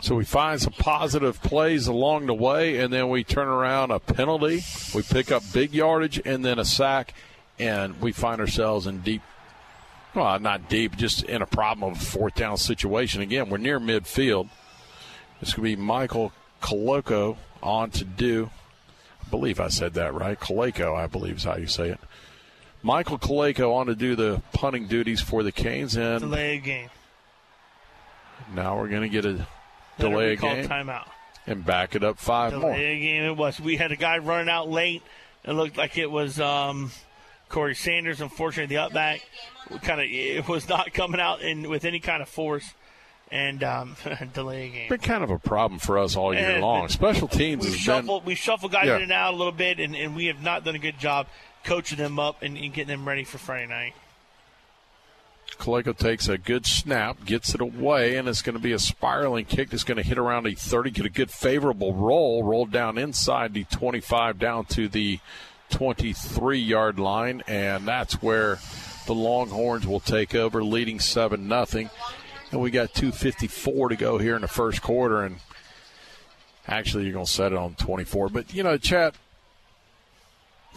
[0.00, 3.98] So we find some positive plays along the way, and then we turn around a
[3.98, 4.62] penalty.
[4.94, 7.14] We pick up big yardage and then a sack,
[7.58, 9.22] and we find ourselves in deep.
[10.14, 13.22] Well, not deep, just in a problem of a fourth down situation.
[13.22, 14.48] Again, we're near midfield.
[15.40, 16.32] This could be Michael
[16.62, 18.50] Koloko on to do.
[19.26, 20.38] I believe I said that right.
[20.38, 22.00] Kaleko, I believe is how you say it.
[22.82, 26.90] Michael Kaleko on to do the punting duties for the Canes, and delay game.
[28.54, 29.46] Now we're going to get a
[29.98, 31.08] delay a game timeout
[31.46, 32.74] and back it up five delay more.
[32.74, 33.60] a game it was.
[33.60, 35.02] We had a guy running out late.
[35.44, 36.90] It looked like it was um,
[37.48, 38.20] Corey Sanders.
[38.20, 39.20] Unfortunately, the upback
[39.82, 42.74] kind of it was not coming out in with any kind of force
[43.30, 43.96] and um,
[44.34, 44.88] delay a game.
[44.88, 46.88] Been kind of a problem for us all year And- long.
[46.88, 48.96] Special teams We shuffle been we shuffle guys Yeah.
[48.96, 51.26] in and out a little bit, and, and we have not done a good job
[51.64, 53.94] coaching them up and, and getting them ready for Friday night.
[55.58, 59.44] Kaleko takes a good snap, gets it away, and it's going to be a spiraling
[59.44, 62.96] kick that's going to hit around the 30, get a good favorable roll, roll down
[62.96, 65.18] inside the 25 down to the
[65.70, 68.58] 23 yard line, and that's where
[69.06, 71.90] the Longhorns will take over, leading 7 nothing.
[72.50, 75.36] And we got 2.54 to go here in the first quarter, and
[76.66, 78.30] actually, you're going to set it on 24.
[78.30, 79.14] But, you know, chat,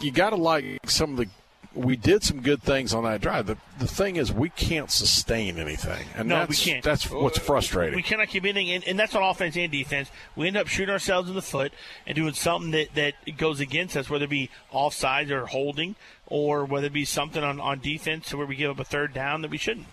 [0.00, 1.26] you got to like some of the.
[1.74, 3.46] We did some good things on that drive.
[3.46, 6.84] The, the thing is, we can't sustain anything, and no, that's, we can't.
[6.84, 7.96] That's what's uh, frustrating.
[7.96, 10.10] We cannot keep anything, and, and that's on offense and defense.
[10.36, 11.72] We end up shooting ourselves in the foot
[12.06, 15.96] and doing something that, that goes against us, whether it be offsides or holding,
[16.26, 19.40] or whether it be something on, on defense where we give up a third down
[19.42, 19.86] that we shouldn't.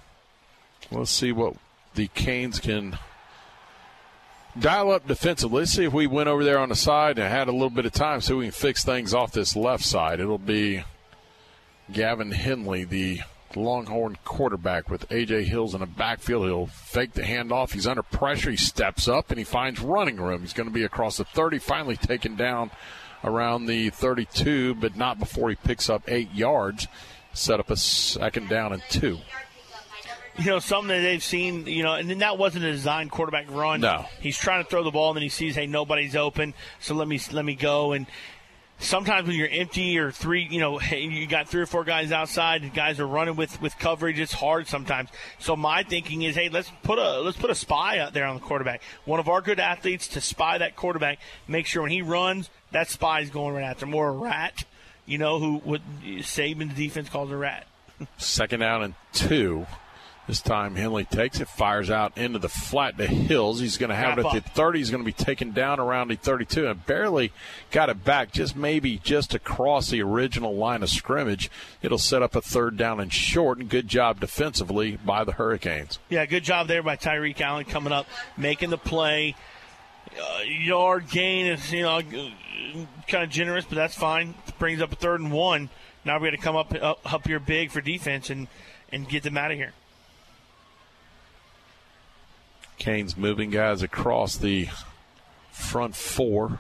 [0.92, 1.56] Let's see what
[1.96, 2.98] the Canes can
[4.58, 5.60] dial up defensively.
[5.60, 7.86] Let's see if we went over there on the side and had a little bit
[7.86, 10.20] of time so we can fix things off this left side.
[10.20, 10.84] It'll be
[11.92, 13.22] Gavin Henley, the
[13.56, 15.44] Longhorn quarterback, with A.J.
[15.46, 16.46] Hills in the backfield.
[16.46, 17.74] He'll fake the handoff.
[17.74, 18.52] He's under pressure.
[18.52, 20.42] He steps up and he finds running room.
[20.42, 22.72] He's going to be across the 30, finally taken down
[23.24, 26.88] around the 32, but not before he picks up eight yards.
[27.34, 29.18] Set up a second down and two.
[30.38, 33.50] you know, something that they've seen, you know, and then that wasn't a designed quarterback
[33.52, 33.82] run.
[33.82, 34.06] No.
[34.20, 37.08] He's trying to throw the ball and then he sees, hey, nobody's open, so let
[37.08, 37.92] me let me go.
[37.92, 38.08] And
[38.80, 42.74] sometimes when you're empty or three, you know, you got three or four guys outside,
[42.74, 44.20] guys are running with with coverage.
[44.20, 45.10] It's hard sometimes.
[45.38, 48.36] So my thinking is, hey, let's put a let's put a spy out there on
[48.36, 48.82] the quarterback.
[49.06, 51.20] One of our good athletes to spy that quarterback.
[51.48, 53.86] Make sure when he runs, that spy's going right after.
[53.86, 54.64] More a rat,
[55.06, 57.68] you know, who what Saban's defense calls a rat.
[58.18, 59.68] Second down and two.
[60.30, 63.60] This time Henley takes it, fires out into the flat to Hills.
[63.60, 64.78] He's going to have Wrap it at the 30.
[64.78, 67.32] He's going to be taken down around the 32 and barely
[67.72, 71.50] got it back, just maybe just across the original line of scrimmage.
[71.82, 75.98] It'll set up a third down and short, and good job defensively by the Hurricanes.
[76.10, 78.06] Yeah, good job there by Tyreek Allen coming up,
[78.38, 79.36] making the play.
[80.16, 82.04] Uh, yard gain is you know
[83.08, 84.36] kind of generous, but that's fine.
[84.60, 85.72] Brings up a third and one.
[86.06, 88.48] Now we got to come up, up up here big for defense and
[88.92, 89.74] and get them out of here.
[92.80, 94.70] Canes moving guys across the
[95.52, 96.60] front four.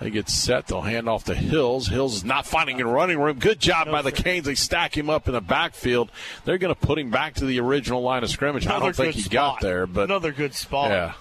[0.00, 0.66] They get set.
[0.66, 1.86] They'll hand off to Hills.
[1.86, 3.38] Hills is not finding a running room.
[3.38, 4.46] Good job by the Canes.
[4.46, 6.10] They stack him up in the backfield.
[6.44, 8.66] They're going to put him back to the original line of scrimmage.
[8.66, 10.90] I don't think he got there, but Another good spot.
[10.90, 11.12] yeah.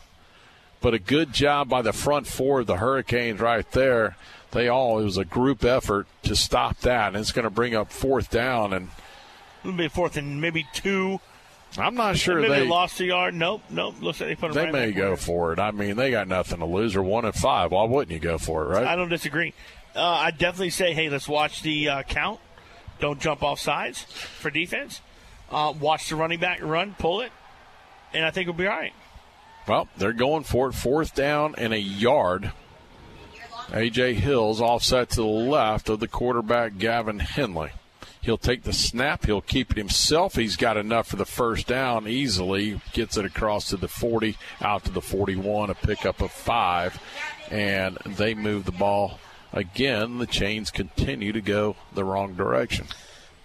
[0.80, 4.18] But a good job by the front four of the Hurricanes right there.
[4.50, 7.76] They all it was a group effort to stop that, and it's going to bring
[7.76, 8.74] up fourth down.
[8.74, 8.90] And
[9.64, 11.20] It'll be fourth and maybe two.
[11.78, 13.34] I'm not sure they lost a yard.
[13.34, 13.96] Nope, nope.
[14.02, 15.60] Looks like they put they right may go for it.
[15.60, 16.94] I mean, they got nothing to lose.
[16.94, 17.72] They're one and five.
[17.72, 18.86] Why wouldn't you go for it, right?
[18.86, 19.54] I don't disagree.
[19.96, 22.40] Uh, I definitely say, hey, let's watch the uh, count.
[23.00, 25.02] Don't jump off sides for defense.
[25.50, 27.32] Uh, watch the running back run, pull it,
[28.14, 28.94] and I think we'll be all right.
[29.68, 30.74] Well, they're going for it.
[30.74, 32.52] Fourth down and a yard.
[33.74, 34.16] A.J.
[34.16, 37.72] Hills offset to the left of the quarterback, Gavin Henley.
[38.22, 39.26] He'll take the snap.
[39.26, 40.36] He'll keep it himself.
[40.36, 42.80] He's got enough for the first down easily.
[42.94, 47.02] Gets it across to the 40, out to the 41, a pickup of five.
[47.50, 49.20] And they move the ball
[49.52, 50.20] again.
[50.20, 52.88] The chains continue to go the wrong direction.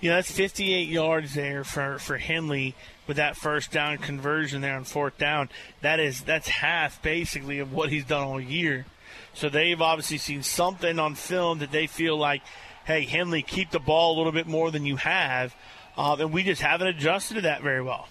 [0.01, 2.74] Yeah, that's 58 yards there for, for Henley
[3.07, 5.49] with that first down conversion there on fourth down.
[5.81, 8.85] That is that's half basically of what he's done all year.
[9.33, 12.43] So they've obviously seen something on film that they feel like,
[12.87, 15.55] hey, Henley, keep the ball a little bit more than you have,
[15.99, 18.09] uh, and we just haven't adjusted to that very well.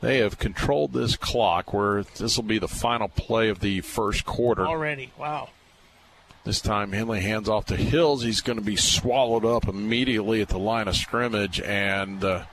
[0.00, 4.24] They have controlled this clock where this will be the final play of the first
[4.24, 4.66] quarter.
[4.66, 5.50] Already, wow.
[6.44, 8.24] This time, Henley hands off to Hills.
[8.24, 12.44] He's going to be swallowed up immediately at the line of scrimmage, and uh,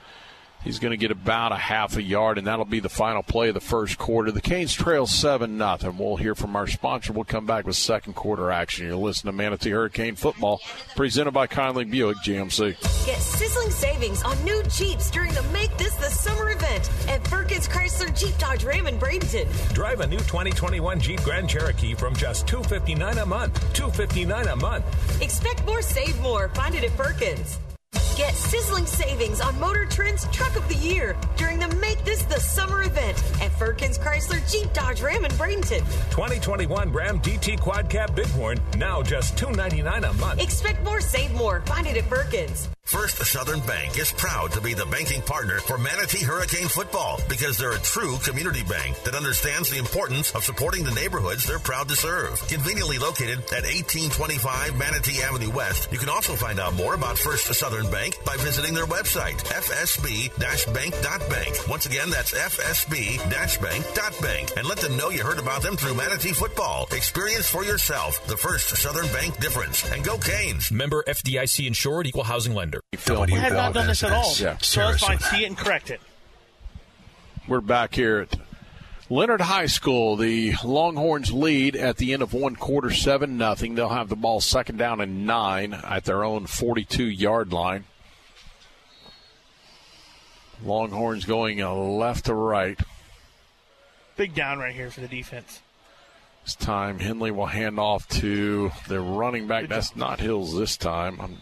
[0.64, 3.50] he's going to get about a half a yard, and that'll be the final play
[3.50, 4.32] of the first quarter.
[4.32, 5.98] The Canes trail 7 nothing.
[5.98, 7.14] We'll hear from our sponsor.
[7.14, 8.88] We'll come back with second quarter action.
[8.88, 10.62] You're listening to Manatee Hurricane Football,
[10.96, 13.06] presented by Conley Buick GMC.
[13.06, 17.68] Get sizzling savings on new Jeeps during the Make This the Summer event at Firkins
[17.68, 19.74] Chrysler Jeep Dodge Ram in Bradenton.
[19.74, 23.56] Drive a new 2021 Jeep Grand Cherokee from just 259 a month.
[23.74, 25.22] 259 a month.
[25.22, 26.50] Expect more, save more.
[26.50, 27.60] Find it at Firkins.
[28.20, 32.38] Get sizzling savings on Motor Trend's Truck of the Year during the Make This the
[32.38, 35.80] Summer event at Firkins Chrysler Jeep Dodge Ram in Bradenton.
[36.12, 40.42] 2021 Ram DT Quad Cab Bighorn, now just 299 a month.
[40.42, 41.62] Expect more, save more.
[41.62, 42.68] Find it at Firkins.
[42.90, 47.56] First Southern Bank is proud to be the banking partner for Manatee Hurricane football because
[47.56, 51.88] they're a true community bank that understands the importance of supporting the neighborhoods they're proud
[51.90, 52.42] to serve.
[52.48, 57.54] Conveniently located at 1825 Manatee Avenue West, you can also find out more about First
[57.54, 61.70] Southern Bank by visiting their website, fsb-bank.bank.
[61.70, 64.52] Once again, that's fsb-bank.bank.
[64.58, 66.88] And let them know you heard about them through Manatee football.
[66.92, 69.90] Experience for yourself the First Southern Bank difference.
[69.92, 70.72] And go Canes.
[70.72, 72.82] Member FDIC insured equal housing lender.
[72.94, 72.98] I
[73.30, 74.34] have not done this at all.
[74.38, 74.58] Yeah.
[74.62, 75.20] So that's fine.
[75.20, 76.02] See it and correct it.
[77.48, 78.36] We're back here at
[79.10, 80.16] Lennard High School.
[80.16, 83.74] The Longhorns lead at the end of one quarter, seven nothing.
[83.74, 87.86] They'll have the ball second down and nine at their own 42 yard line.
[90.64, 92.80] Longhorns going left to right.
[94.18, 95.62] Big down right here for the defense.
[96.44, 99.68] This time, Henley will hand off to the running back.
[99.68, 101.20] That's not Hills this time.
[101.22, 101.38] I'm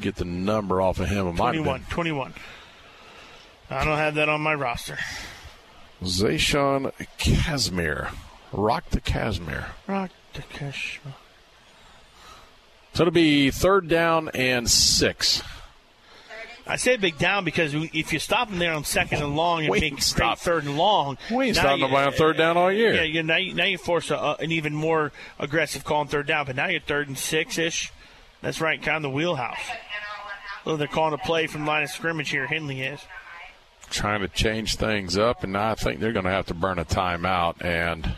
[0.00, 1.26] get the number off of him.
[1.26, 1.84] It might 21.
[1.90, 2.34] 21.
[3.70, 4.98] I don't have that on my roster.
[6.02, 8.10] Zayshawn Casimir.
[8.52, 9.66] Rock the Casimir.
[9.86, 11.14] Rock the Kashmir.
[12.92, 15.42] So it'll be third down and six.
[16.66, 19.70] I say big down because if you stop them there on second and long and
[19.70, 20.38] We make stop.
[20.38, 22.94] third and long, We ain't stopping nobody on third down all year.
[22.94, 26.26] Yeah, you, now, you, now you force a, an even more aggressive call on third
[26.26, 27.92] down, but now you're third and six ish.
[28.42, 29.58] That's right, kind of the wheelhouse.
[30.64, 32.46] Well, they're calling a play from line of scrimmage here.
[32.46, 33.00] Henley is.
[33.90, 36.78] Trying to change things up, and now I think they're going to have to burn
[36.78, 38.14] a timeout, and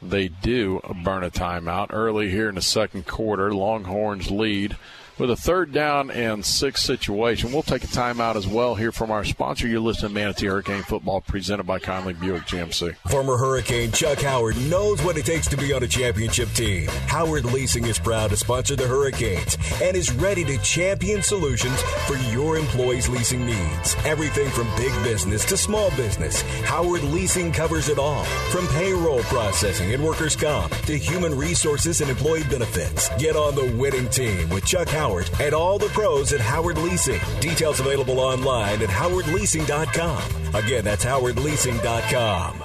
[0.00, 3.52] they do burn a timeout early here in the second quarter.
[3.54, 4.76] Longhorns lead
[5.18, 7.52] with a third down and six situation.
[7.52, 9.68] We'll take a timeout as well here from our sponsor.
[9.68, 12.96] You're listening to Manatee Hurricane Football presented by Conley Buick GMC.
[13.08, 16.88] Former Hurricane Chuck Howard knows what it takes to be on a championship team.
[17.06, 22.16] Howard Leasing is proud to sponsor the Hurricanes and is ready to champion solutions for
[22.32, 23.94] your employees' leasing needs.
[24.04, 28.24] Everything from big business to small business, Howard Leasing covers it all.
[28.50, 33.08] From payroll processing and workers' comp to human resources and employee benefits.
[33.18, 37.20] Get on the winning team with Chuck Howard and all the pros at Howard Leasing.
[37.40, 40.54] Details available online at howardleasing.com.
[40.54, 42.64] Again, that's howardleasing.com.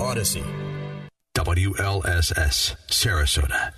[0.00, 0.44] Odyssey.
[1.34, 3.72] WLSS, Sarasota.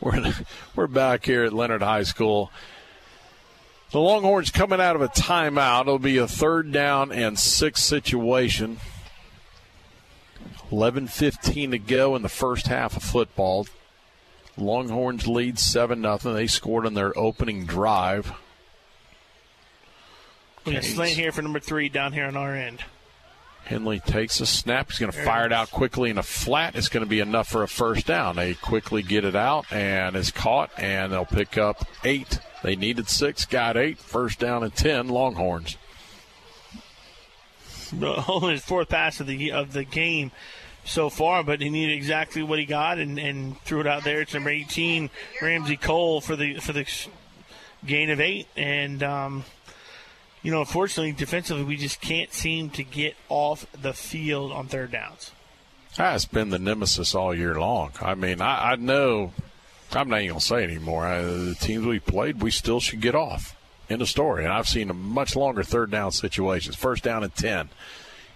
[0.00, 0.34] We're
[0.76, 2.50] we're back here at Lennard High School.
[3.90, 5.82] The Longhorns coming out of a timeout.
[5.82, 8.78] It'll be a third down and six situation.
[10.70, 13.66] 11:15 to go in the first half of football.
[14.56, 16.34] Longhorns lead seven nothing.
[16.34, 18.32] They scored on their opening drive.
[20.64, 20.94] We got Canes.
[20.94, 22.84] Slane here for number three down here on our end.
[23.64, 24.90] Henley takes a snap.
[24.90, 26.76] He's going to fire it out quickly in a flat.
[26.76, 28.36] It's going to be enough for a first down.
[28.36, 32.40] They quickly get it out and it's caught, and they'll pick up eight.
[32.62, 33.98] They needed six, got eight.
[33.98, 35.08] First down and ten.
[35.08, 35.78] Longhorns.
[37.90, 40.30] The only his fourth pass of the of the game
[40.84, 44.20] so far, but he needed exactly what he got and, and threw it out there.
[44.20, 45.10] It's number 18,
[45.40, 46.86] Ramsey Cole for the for the
[47.86, 49.44] gain of eight, and um,
[50.42, 54.92] you know, unfortunately, defensively, we just can't seem to get off the field on third
[54.92, 55.32] downs.
[55.96, 57.92] That's been the nemesis all year long.
[58.00, 59.32] I mean, I, I know.
[59.92, 61.06] I'm not even going to say anymore.
[61.06, 63.56] I, the teams we played, we still should get off.
[63.88, 64.44] in the story.
[64.44, 66.76] And I've seen a much longer third down situations.
[66.76, 67.68] First down and 10.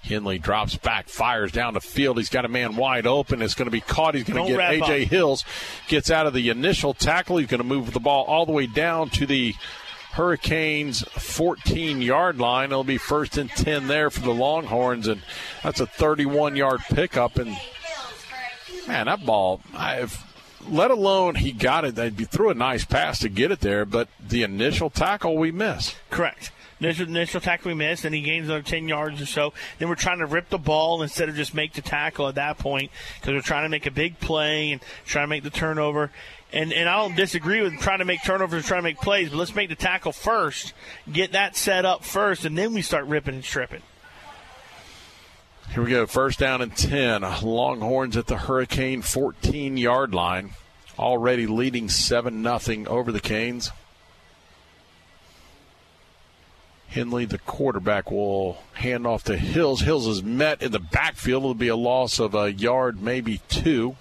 [0.03, 2.19] Henley drops back, fires down the field.
[2.19, 3.43] He's got a man wide open.
[3.43, 4.15] It's going to be caught.
[4.15, 5.05] He's going to get A.J.
[5.05, 5.09] up.
[5.09, 5.45] Hills.
[5.89, 7.39] Gets out of the initial tackle.
[7.39, 9.55] He's going to move the ball all the way down to the
[10.13, 12.71] Hurricanes 14 yard line.
[12.71, 15.07] It'll be first and 10 there for the Longhorns.
[15.07, 15.23] And
[15.63, 17.37] that's a 31 yard pickup.
[17.37, 17.57] And
[18.87, 20.25] man, that ball, I've
[20.69, 21.95] let alone he got it.
[21.95, 25.97] They threw a nice pass to get it there, but the initial tackle we missed.
[26.11, 26.51] Correct.
[26.81, 29.53] Initial, initial tackle we missed, and he gains another 10 yards or so.
[29.79, 32.59] Then we're trying to rip the ball instead of just make the tackle at that
[32.59, 36.13] point because we're trying to make a big play and trying to make the turnover.
[36.53, 39.31] And, and I don't disagree with trying to make turnovers and trying to make plays,
[39.31, 40.73] but let's make the tackle first,
[41.13, 43.83] get that set up first, and then we start ripping and stripping.
[45.73, 46.07] Here we go.
[46.07, 47.23] First down and 10.
[47.43, 50.53] Longhorns at the Hurricane 14 yard line.
[50.99, 53.71] Already leading 7 0 over the Canes.
[56.89, 59.83] Henley, the quarterback, will hand off to Hills.
[59.83, 61.43] Hills is met in the backfield.
[61.43, 63.97] It'll be a loss of a yard, maybe two.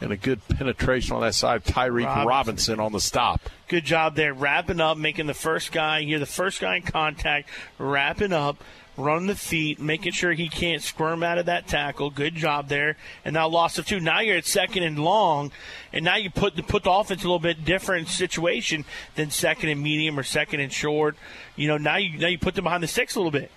[0.00, 1.64] And a good penetration on that side.
[1.64, 2.26] Tyreek Robinson.
[2.26, 3.40] Robinson on the stop.
[3.68, 7.48] Good job there, wrapping up, making the first guy here, the first guy in contact,
[7.78, 8.64] wrapping up
[8.96, 12.10] running the feet, making sure he can't squirm out of that tackle.
[12.10, 12.96] Good job there.
[13.24, 14.00] And now loss of two.
[14.00, 15.50] Now you're at second and long,
[15.92, 18.84] and now you put the put the offense a little bit different situation
[19.14, 21.16] than second and medium or second and short.
[21.56, 23.50] You know, now you now you put them behind the six a little bit.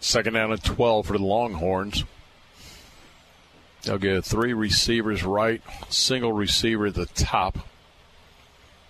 [0.00, 2.04] Second down and twelve for the Longhorns.
[3.82, 7.58] They'll get three receivers right, single receiver at the top.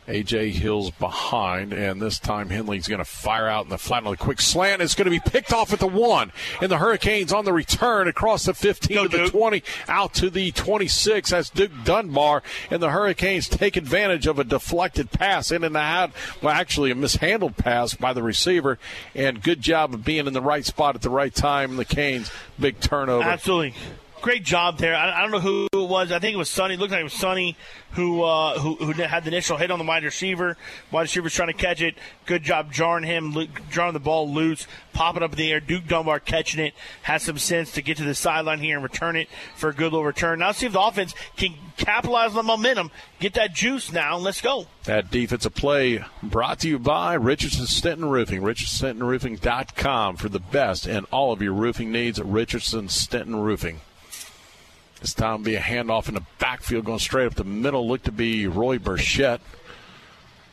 [0.09, 4.14] AJ Hill's behind, and this time Henley's going to fire out in the flat on
[4.14, 4.80] a quick slant.
[4.80, 6.32] It's going to be picked off at the one,
[6.62, 10.30] and the Hurricanes on the return across the 15 Go, to the 20, out to
[10.30, 11.30] the 26.
[11.30, 16.12] That's Duke Dunbar, and the Hurricanes take advantage of a deflected pass in and out.
[16.42, 18.78] Well, actually, a mishandled pass by the receiver,
[19.14, 21.76] and good job of being in the right spot at the right time.
[21.76, 23.24] The Canes, big turnover.
[23.24, 23.74] Absolutely
[24.20, 24.94] great job there.
[24.94, 26.12] I, I, don't know who it was.
[26.12, 26.74] I think it was Sonny.
[26.74, 27.56] It looked like it was Sonny
[27.92, 30.56] who, uh, who who had the initial hit on the wide receiver.
[30.90, 31.96] Wide receiver was trying to catch it.
[32.26, 35.60] Good job jarring him, drawing the ball loose, popping up in the air.
[35.60, 36.74] Duke Dunbar catching it.
[37.02, 39.92] Has some sense to get to the sideline here and return it for a good
[39.92, 40.40] little return.
[40.40, 44.24] Now see if the offense can capitalize on the momentum, get that juice now, and
[44.24, 44.66] let's go.
[44.84, 48.42] That defensive play brought to you by Richardson Stenton Roofing.
[48.42, 52.20] RichardsonStentonRoofing.com for the best in all of your roofing needs.
[52.20, 53.80] Richardson Stenton Roofing.
[55.01, 57.86] This time be a handoff in the backfield going straight up the middle.
[57.86, 59.40] Looked to be Roy Burchett.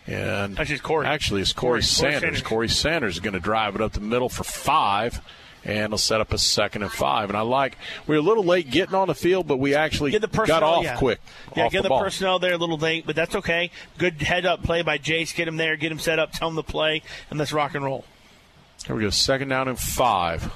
[0.07, 1.07] And actually, it's Corey.
[1.07, 2.21] Actually, it's Corey, Corey Sanders.
[2.21, 2.41] Sanders.
[2.43, 5.19] Corey Sanders is going to drive it up the middle for five,
[5.63, 7.29] and he'll set up a second and five.
[7.29, 7.75] And I like
[8.05, 10.83] we're a little late getting on the field, but we actually get the got off
[10.83, 10.95] yeah.
[10.97, 11.19] quick.
[11.55, 13.71] Yeah, off get the, the personnel there a little late, but that's okay.
[13.97, 15.35] Good head up play by Jace.
[15.35, 17.83] Get him there, get him set up, tell him to play, and let's rock and
[17.83, 18.05] roll.
[18.85, 19.09] Here we go.
[19.09, 20.53] Second down and five.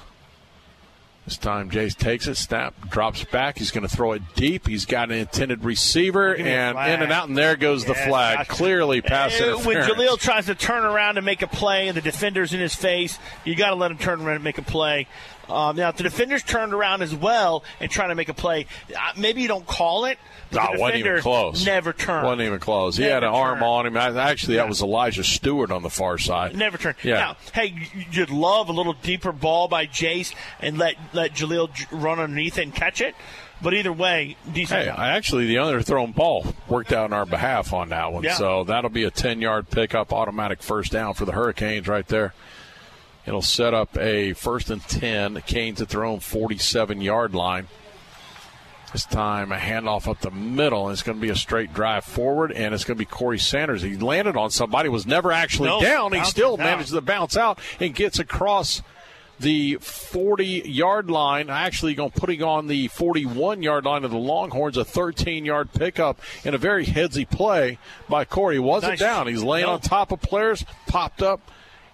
[1.29, 3.59] This time, Jace takes it, snap, drops back.
[3.59, 4.67] He's going to throw it deep.
[4.67, 8.47] He's got an intended receiver, and in and out, and there goes the flag.
[8.47, 12.01] Clearly, pass uh, When Jaleel tries to turn around and make a play, and the
[12.01, 15.05] defender's in his face, you got to let him turn around and make a play.
[15.47, 18.65] Um, now, if the defenders turned around as well and trying to make a play,
[18.89, 20.17] uh, maybe you don't call it.
[20.51, 21.65] No, nah, wasn't even close.
[21.65, 22.25] Never turned.
[22.25, 22.97] Wasn't even close.
[22.97, 23.61] Never he had an turned.
[23.61, 23.97] arm on him.
[23.97, 26.55] Actually, that was Elijah Stewart on the far side.
[26.55, 26.95] Never turned.
[27.03, 27.15] Yeah.
[27.15, 32.19] Now, hey, you'd love a little deeper ball by Jace and let let Jaleel run
[32.19, 33.15] underneath and catch it.
[33.61, 34.83] But either way, decent.
[34.83, 38.23] Hey, actually, the underthrown ball worked out on our behalf on that one.
[38.23, 38.35] Yeah.
[38.35, 42.33] So that'll be a 10 yard pickup, automatic first down for the Hurricanes right there.
[43.25, 45.33] It'll set up a first and 10.
[45.35, 47.67] The Canes at their own 47 yard line.
[48.91, 52.03] This time, a handoff up the middle, and it's going to be a straight drive
[52.03, 53.83] forward, and it's going to be Corey Sanders.
[53.83, 56.13] He landed on somebody, was never actually no, down.
[56.13, 58.81] He still manages to bounce out and gets across
[59.39, 61.49] the 40 yard line.
[61.49, 66.19] Actually, going putting on the 41 yard line of the Longhorns, a 13 yard pickup
[66.43, 67.77] and a very headsy play
[68.07, 68.55] by Corey.
[68.55, 68.99] He wasn't nice.
[68.99, 69.27] down.
[69.27, 69.73] He's laying no.
[69.73, 71.41] on top of players, popped up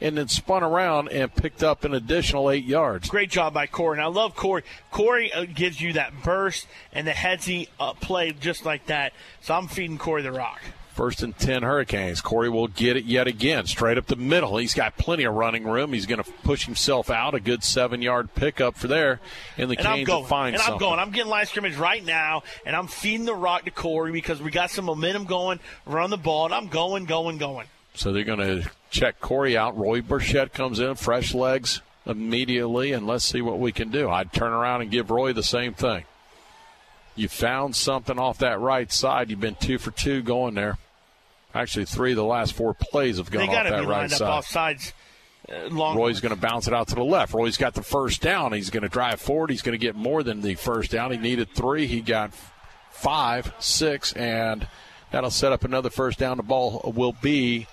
[0.06, 3.10] and then spun around and picked up an additional eight yards.
[3.10, 3.98] Great job by Corey.
[3.98, 4.62] And I love Corey.
[4.92, 9.14] Corey uh, gives you that burst and the headsy uh, play just like that.
[9.42, 10.62] So I'm feeding Corey the rock.
[10.94, 12.22] First and 10 Hurricanes.
[12.22, 14.58] Corey will get it yet again, straight up the middle.
[14.58, 15.92] He's got plenty of running room.
[15.92, 17.34] He's going to push himself out.
[17.34, 19.20] A good seven yard pickup for there.
[19.58, 20.26] And the and Canes going.
[20.26, 20.76] find And something.
[20.76, 21.00] I'm going.
[21.00, 24.52] I'm getting line scrimmage right now, and I'm feeding the rock to Corey because we
[24.52, 27.66] got some momentum going, run the ball, and I'm going, going, going.
[27.96, 29.78] So they're going to check Corey out.
[29.78, 34.10] Roy Burchett comes in, fresh legs immediately, and let's see what we can do.
[34.10, 36.04] I'd turn around and give Roy the same thing.
[37.16, 39.30] You found something off that right side.
[39.30, 40.78] You've been two for two going there.
[41.54, 44.12] Actually, three of the last four plays have gone they off that be right lined
[44.12, 44.22] side.
[44.22, 44.94] Up off sides.
[45.50, 47.34] Uh, Roy's going to bounce it out to the left.
[47.34, 48.52] Roy's got the first down.
[48.52, 49.52] He's going to drive forward.
[49.52, 51.12] He's going to get more than the first down.
[51.12, 51.88] He needed three.
[51.88, 52.34] He got
[52.92, 54.68] five, six, and
[55.12, 56.38] that'll set up another first down.
[56.38, 57.68] The ball will be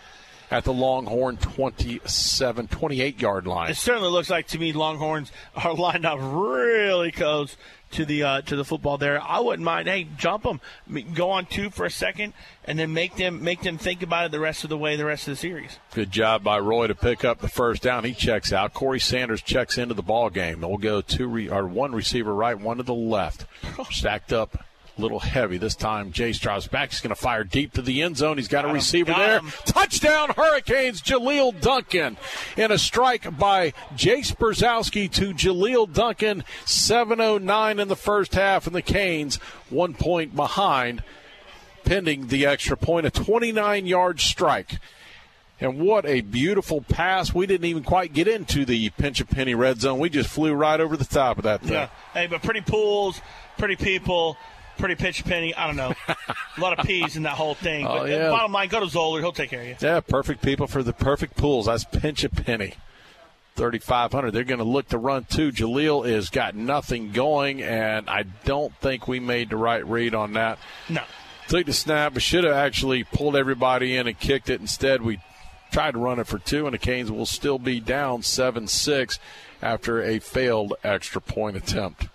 [0.53, 3.71] at the Longhorn 27, 28 yard line.
[3.71, 7.57] It certainly looks like to me Longhorns are lined up really close
[7.93, 9.21] to the uh, to the football there.
[9.21, 9.89] I wouldn't mind.
[9.89, 10.61] Hey, jump them,
[11.15, 12.35] go on two for a second,
[12.65, 15.05] and then make them make them think about it the rest of the way, the
[15.05, 15.79] rest of the series.
[15.95, 18.05] Good job by Roy to pick up the first down.
[18.05, 18.75] He checks out.
[18.75, 20.61] Corey Sanders checks into the ball game.
[20.61, 23.47] They'll go two re- or one receiver right, one to the left,
[23.91, 24.65] stacked up
[24.99, 25.59] little heavy.
[25.59, 26.91] This time, Jay Strauss back.
[26.91, 28.37] He's going to fire deep to the end zone.
[28.37, 29.39] He's got, got a receiver there.
[29.39, 29.53] Him.
[29.65, 31.03] Touchdown, Hurricanes.
[31.03, 32.17] Jaleel Duncan.
[32.57, 36.45] In a strike by Jace Brzezowski to Jaleel Duncan.
[36.65, 39.37] 7.09 in the first half, and the Canes
[39.71, 41.03] one point behind,
[41.85, 43.07] pending the extra point.
[43.07, 44.79] A 29 yard strike.
[45.61, 47.33] And what a beautiful pass.
[47.33, 50.01] We didn't even quite get into the pinch a penny red zone.
[50.01, 51.75] We just flew right over the top of that thing.
[51.75, 51.89] Yeah.
[52.13, 53.21] Hey, but pretty pools,
[53.59, 54.37] pretty people
[54.79, 55.55] pretty pitch penny.
[55.55, 55.95] I don't know.
[56.09, 57.87] a lot of peas in that whole thing.
[57.93, 58.31] Oh, but uh, yeah.
[58.31, 59.21] bottom line, go to Zoller.
[59.21, 59.77] He'll take care of you.
[59.81, 61.67] Yeah, perfect people for the perfect pools.
[61.67, 62.75] That's pinch a penny.
[63.57, 64.31] 3,500.
[64.31, 65.53] They're going to look to run two.
[65.53, 70.35] Jaleel has got nothing going, and I don't think we made the right read on
[70.35, 70.59] that.
[70.89, 71.03] No.
[71.49, 74.61] Took the snap, but should have actually pulled everybody in and kicked it.
[74.61, 75.19] Instead, we
[75.71, 79.19] tried to run it for two, and the Canes will still be down 7 6
[79.61, 82.07] after a failed extra point attempt.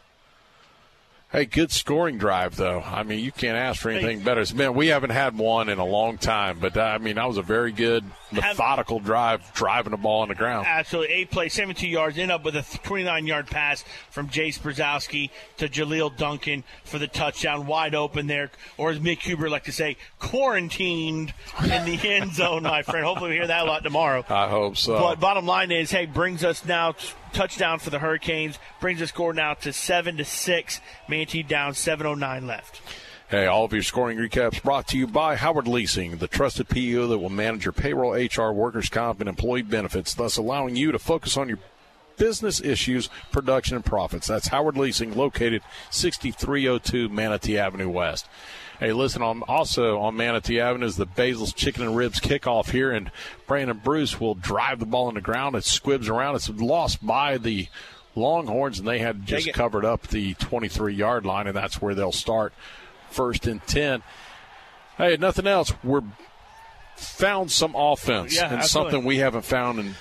[1.29, 2.79] Hey, good scoring drive though.
[2.79, 4.39] I mean, you can't ask for anything better.
[4.39, 7.27] It's been we haven't had one in a long time, but uh, I mean, that
[7.27, 10.65] was a very good methodical drive, driving the ball on the ground.
[10.65, 12.17] Absolutely, eight plays, seventy-two yards.
[12.17, 17.07] End up with a twenty-nine yard pass from Jace Brzezowski to Jaleel Duncan for the
[17.07, 22.35] touchdown, wide open there, or as Mick Huber like to say, quarantined in the end
[22.35, 23.05] zone, my friend.
[23.05, 24.23] Hopefully, we hear that a lot tomorrow.
[24.29, 24.97] I hope so.
[24.97, 26.95] But bottom line is, hey, brings us now
[27.37, 28.57] touchdown for the Hurricanes.
[28.79, 30.81] Brings the score now to seven to six.
[31.07, 32.81] Manatee down seven oh nine left.
[33.29, 37.07] Hey, all of your scoring recaps brought to you by Howard Leasing, the trusted PEO
[37.07, 40.97] that will manage your payroll, HR, workers' comp, and employee benefits, thus allowing you to
[40.97, 41.59] focus on your
[42.15, 44.27] business issues, production, and profits.
[44.27, 45.61] That's Howard Leasing, located
[45.91, 48.27] 6302 Manatee Avenue West.
[48.79, 52.91] Hey, listen, on, also on Manatee Avenue is the Basil's Chicken and Ribs kickoff here,
[52.91, 53.09] and
[53.47, 55.55] Brandon Bruce will drive the ball on the ground.
[55.55, 56.35] It squibs around.
[56.35, 57.67] It's lost by the
[58.15, 62.11] Longhorns, and they had just covered up the 23 yard line, and that's where they'll
[62.11, 62.53] start
[63.09, 64.03] first and 10.
[64.97, 65.73] Hey, nothing else.
[65.83, 66.03] We're
[66.95, 68.91] found some offense Yeah, and absolutely.
[68.91, 69.95] something we haven't found in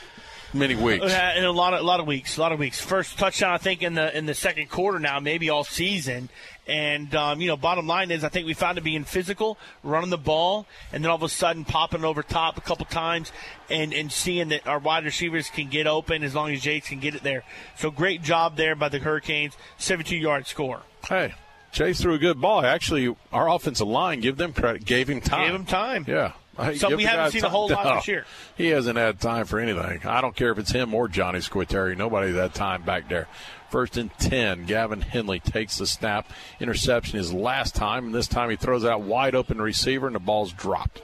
[0.55, 1.05] many weeks.
[1.05, 2.81] Uh, in a lot of a lot of weeks, a lot of weeks.
[2.81, 6.29] First touchdown, I think in the in the second quarter now, maybe all season.
[6.67, 10.11] And um, you know, bottom line is, I think we found it being physical, running
[10.11, 13.31] the ball, and then all of a sudden popping over top a couple times,
[13.71, 16.99] and and seeing that our wide receivers can get open as long as Jace can
[16.99, 17.45] get it there.
[17.77, 19.57] So great job there by the Hurricanes.
[19.79, 20.81] Seventy-two yard score.
[21.09, 21.35] Hey,
[21.73, 22.65] Jace threw a good ball.
[22.65, 25.47] Actually, our offensive line, give them credit, gave him time.
[25.47, 26.05] Gave him time.
[26.09, 26.33] Yeah.
[26.79, 27.95] So we haven't seen a whole lot No.
[27.97, 28.25] this year.
[28.57, 30.07] He hasn't had time for anything.
[30.07, 31.95] I don't care if it's him or Johnny Squiteri.
[31.99, 33.29] Nobody that time back there.
[33.71, 34.67] First and 10.
[34.67, 36.31] Gavin Henley takes the snap.
[36.61, 40.21] Interception his last time, and this time he throws out wide open receiver, and the
[40.21, 41.03] ball's dropped.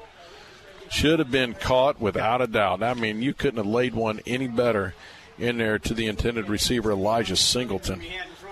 [0.90, 2.82] Should have been caught without a doubt.
[2.82, 4.94] I mean, you couldn't have laid one any better
[5.38, 8.02] in there to the intended receiver, Elijah Singleton.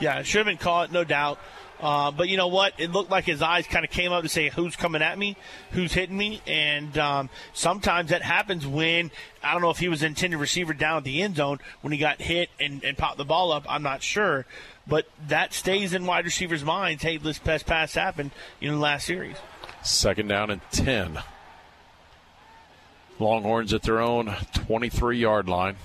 [0.00, 1.38] Yeah, it should have been caught, no doubt.
[1.80, 2.74] Uh, but you know what?
[2.78, 5.36] It looked like his eyes kind of came up to say, "Who's coming at me?
[5.72, 9.10] Who's hitting me?" And um, sometimes that happens when
[9.42, 11.98] I don't know if he was intended receiver down at the end zone when he
[11.98, 13.64] got hit and, and popped the ball up.
[13.68, 14.44] I'm not sure,
[14.86, 17.02] but that stays in wide receivers' minds.
[17.02, 19.36] Hey, this pass pass happened in the last series.
[19.82, 21.20] Second down and 10.
[23.18, 25.76] Longhorns at their own 23 yard line.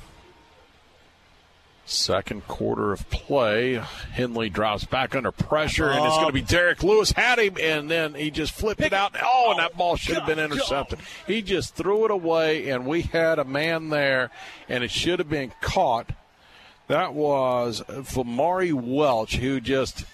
[1.88, 3.75] Second quarter of play.
[3.75, 7.11] Henley drops back under pressure, and it's going to be Derek Lewis.
[7.11, 9.15] Had him, and then he just flipped it out.
[9.21, 10.99] Oh, and that ball should have been intercepted.
[11.27, 14.31] He just threw it away, and we had a man there,
[14.67, 16.09] and it should have been caught.
[16.88, 20.05] That was Famari Welch, who just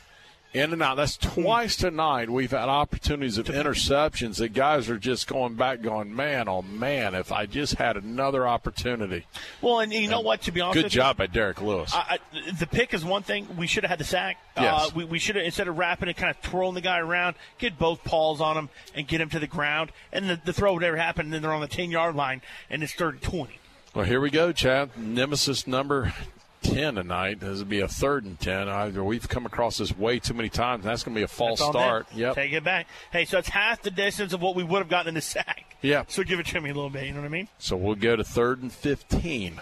[0.54, 0.98] in and out.
[0.98, 6.16] That's twice tonight we've had opportunities of interceptions that guys are just going back, going,
[6.16, 9.26] man, oh man, if I just had another opportunity.
[9.62, 10.42] Well, and you know what?
[10.44, 11.94] To be honest, Good job by Derek Lewis.
[11.94, 13.48] I, I, the pick is one thing.
[13.58, 14.38] We should have had the sack.
[14.58, 14.88] Yes.
[14.88, 17.36] Uh, we, we should have instead of wrapping it, kind of twirling the guy around,
[17.58, 20.74] get both paws on him and get him to the ground, and the, the throw
[20.74, 21.28] would never happen.
[21.28, 23.60] And then they're on the ten yard line, and it's third and twenty.
[23.94, 24.98] Well, here we go, Chad.
[24.98, 26.14] Nemesis number
[26.62, 27.40] 10 tonight.
[27.40, 28.70] This will be a third and 10.
[28.70, 30.84] I, we've come across this way too many times.
[30.84, 32.08] That's going to be a false start.
[32.14, 32.36] Yep.
[32.36, 32.88] Take it back.
[33.12, 35.76] Hey, so it's half the distance of what we would have gotten in the sack.
[35.82, 36.04] Yeah.
[36.08, 37.06] So give it to me a little bit.
[37.06, 37.48] You know what I mean?
[37.58, 39.62] So we'll go to third and 15.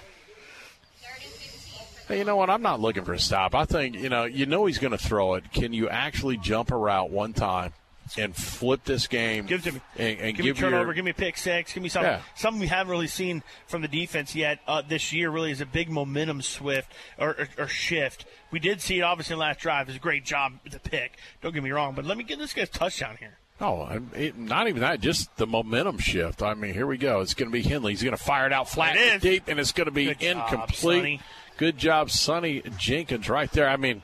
[2.08, 2.50] Hey, you know what?
[2.50, 3.54] I'm not looking for a stop.
[3.54, 5.52] I think, you know, you know he's going to throw it.
[5.54, 7.72] Can you actually jump a route one time,
[8.18, 9.46] and flip this game.
[9.46, 9.82] Give it to me.
[9.98, 10.86] And, and give, give me turnover.
[10.86, 11.74] your, give me a pick six.
[11.74, 12.12] Give me something.
[12.12, 12.22] Yeah.
[12.36, 15.30] Something we haven't really seen from the defense yet uh, this year.
[15.30, 18.26] Really is a big momentum swift or, or, or shift.
[18.52, 19.88] We did see it obviously in the last drive.
[19.88, 21.18] It was a great job with the pick.
[21.42, 23.38] Don't get me wrong, but let me get this guy's touchdown here.
[23.62, 25.02] Oh, it, not even that.
[25.02, 26.42] Just the momentum shift.
[26.42, 27.20] I mean, here we go.
[27.20, 27.92] It's going to be Henley.
[27.92, 30.06] He's going to fire it out flat It and deep, and it's going to be
[30.06, 31.00] Good incomplete.
[31.00, 31.22] Sonny.
[31.58, 33.68] Good job, Sonny Jenkins, right there.
[33.68, 34.02] I mean,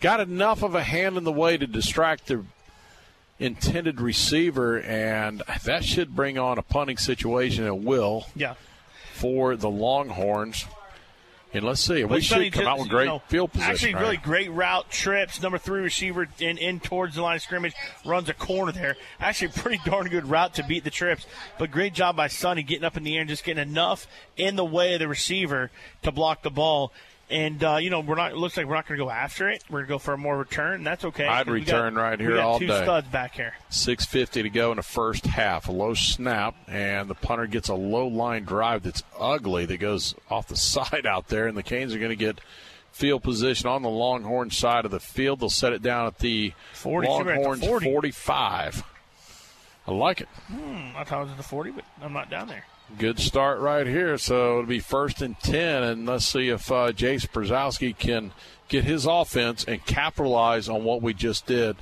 [0.00, 2.44] got enough of a hand in the way to distract the
[3.42, 7.66] intended receiver, and that should bring on a punting situation.
[7.66, 8.26] It will.
[8.34, 8.54] Yeah.
[9.14, 10.66] For the Longhorns.
[11.54, 12.02] And let's see.
[12.02, 13.72] But we Sonny should come out with you great know, field position.
[13.72, 14.00] Actually, right?
[14.00, 15.42] really great route trips.
[15.42, 17.74] Number three receiver in, in towards the line of scrimmage
[18.06, 18.96] runs a corner there.
[19.20, 21.26] Actually, pretty darn good route to beat the trips.
[21.58, 24.06] But great job by Sonny getting up in the air and just getting enough
[24.38, 25.70] in the way of the receiver
[26.02, 26.90] to block the ball.
[27.32, 28.32] And uh, you know, we're not.
[28.32, 29.64] It looks like we're not going to go after it.
[29.70, 30.84] We're going to go for a more return.
[30.84, 31.26] That's okay.
[31.26, 32.82] I'd we got- return right here all two day.
[32.82, 33.54] studs back here.
[33.70, 35.66] 6.50 to go in the first half.
[35.68, 40.14] A low snap, and the punter gets a low line drive that's ugly that goes
[40.30, 42.38] off the side out there, and the Canes are going to get
[42.92, 45.40] field position on the Longhorn side of the field.
[45.40, 47.86] They'll set it down at the 40, so we're at the Longhorns 40.
[47.86, 48.84] 45.
[49.86, 50.28] I like it.
[50.46, 52.64] Hmm, I thought it was at the forty, but I'm not down there.
[52.98, 54.18] Good start right here.
[54.18, 58.32] So it'll be first and 10, and let's see if uh, Jace Brzezowski can
[58.68, 61.76] get his offense and capitalize on what we just did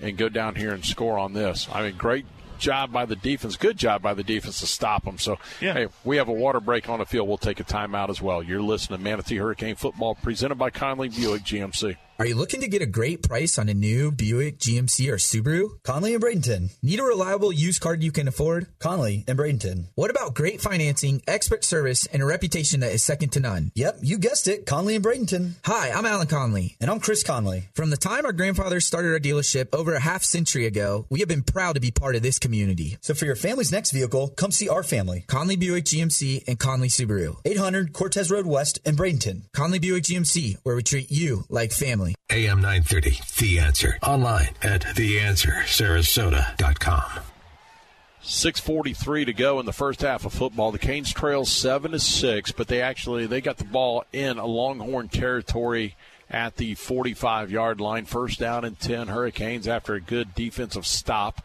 [0.00, 1.68] and go down here and score on this.
[1.72, 2.26] I mean, great
[2.58, 3.56] job by the defense.
[3.56, 5.18] Good job by the defense to stop them.
[5.18, 7.28] So, hey, we have a water break on the field.
[7.28, 8.42] We'll take a timeout as well.
[8.42, 11.96] You're listening to Manatee Hurricane Football presented by Conley Buick GMC.
[12.16, 15.82] Are you looking to get a great price on a new Buick, GMC, or Subaru?
[15.82, 16.70] Conley and Bradenton.
[16.80, 18.68] Need a reliable used car you can afford?
[18.78, 19.86] Conley and Bradenton.
[19.96, 23.72] What about great financing, expert service, and a reputation that is second to none?
[23.74, 24.64] Yep, you guessed it.
[24.64, 25.54] Conley and Bradenton.
[25.64, 26.76] Hi, I'm Alan Conley.
[26.80, 27.64] And I'm Chris Conley.
[27.74, 31.28] From the time our grandfathers started our dealership over a half century ago, we have
[31.28, 32.96] been proud to be part of this community.
[33.00, 35.24] So for your family's next vehicle, come see our family.
[35.26, 37.38] Conley Buick GMC and Conley Subaru.
[37.44, 39.50] 800 Cortez Road West in Bradenton.
[39.52, 42.03] Conley Buick GMC, where we treat you like family.
[42.30, 43.98] AM 930, The Answer.
[44.02, 47.20] Online at theanswersarasota.com.
[48.22, 50.72] 6:43 to go in the first half of football.
[50.72, 54.46] The Canes trail seven to six, but they actually they got the ball in a
[54.46, 55.96] Longhorn territory
[56.30, 58.06] at the 45 yard line.
[58.06, 61.44] First down and 10 Hurricanes after a good defensive stop.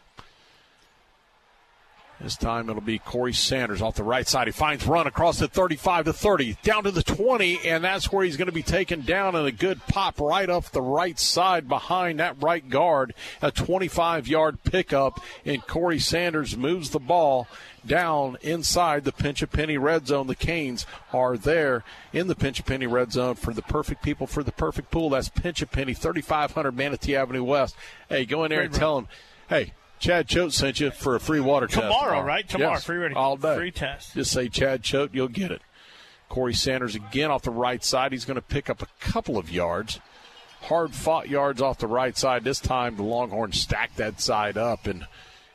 [2.22, 4.46] This time it'll be Corey Sanders off the right side.
[4.46, 8.24] He finds run across the 35 to 30, down to the 20, and that's where
[8.24, 9.34] he's going to be taken down.
[9.34, 13.14] And a good pop right off the right side behind that right guard.
[13.40, 17.48] A 25 yard pickup, and Corey Sanders moves the ball
[17.86, 20.26] down inside the Pinch a Penny red zone.
[20.26, 20.84] The Canes
[21.14, 24.52] are there in the Pinch a Penny red zone for the perfect people for the
[24.52, 25.08] perfect pool.
[25.08, 27.76] That's Pinch a Penny, 3500 Manatee Avenue West.
[28.10, 29.08] Hey, go in there and tell them,
[29.48, 31.82] hey, Chad Choate sent you for a free water test.
[31.82, 32.48] Tomorrow, right?
[32.48, 33.14] Tomorrow, Yes, free ready.
[33.14, 33.54] all day.
[33.54, 34.14] Free test.
[34.14, 35.62] Just say Chad Choate, you'll get it.
[36.28, 38.12] Corey Sanders again off the right side.
[38.12, 40.00] He's going to pick up a couple of yards.
[40.62, 42.44] Hard fought yards off the right side.
[42.44, 45.06] This time the Longhorns stacked that side up and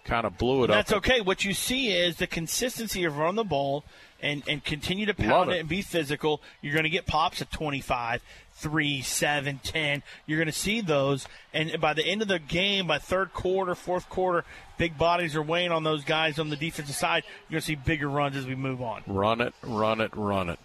[0.03, 1.01] kind of blew it That's up.
[1.03, 1.21] That's okay.
[1.21, 3.83] What you see is the consistency of run the ball
[4.21, 5.55] and, and continue to pound it.
[5.55, 6.41] it and be physical.
[6.61, 8.21] You're going to get pops at 25,
[8.55, 10.01] 3, seven, ten.
[10.25, 11.27] You're going to see those.
[11.53, 14.45] And by the end of the game, by third quarter, fourth quarter,
[14.77, 17.23] big bodies are weighing on those guys on the defensive side.
[17.49, 19.03] You're going to see bigger runs as we move on.
[19.07, 20.59] Run it, run it, run it.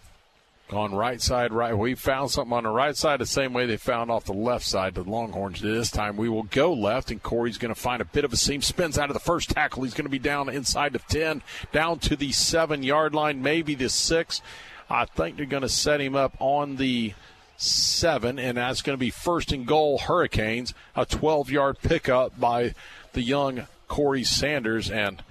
[0.70, 1.76] On right side, right.
[1.76, 4.64] We found something on the right side the same way they found off the left
[4.64, 4.94] side.
[4.94, 6.16] The Longhorns this time.
[6.16, 8.62] We will go left, and Corey's going to find a bit of a seam.
[8.62, 9.82] Spins out of the first tackle.
[9.82, 11.42] He's going to be down inside of 10,
[11.72, 14.42] down to the seven yard line, maybe the six.
[14.88, 17.14] I think they're going to set him up on the
[17.60, 20.74] seven, and that's going to be first and goal Hurricanes.
[20.96, 22.74] A 12 yard pickup by
[23.12, 25.22] the young Corey Sanders, and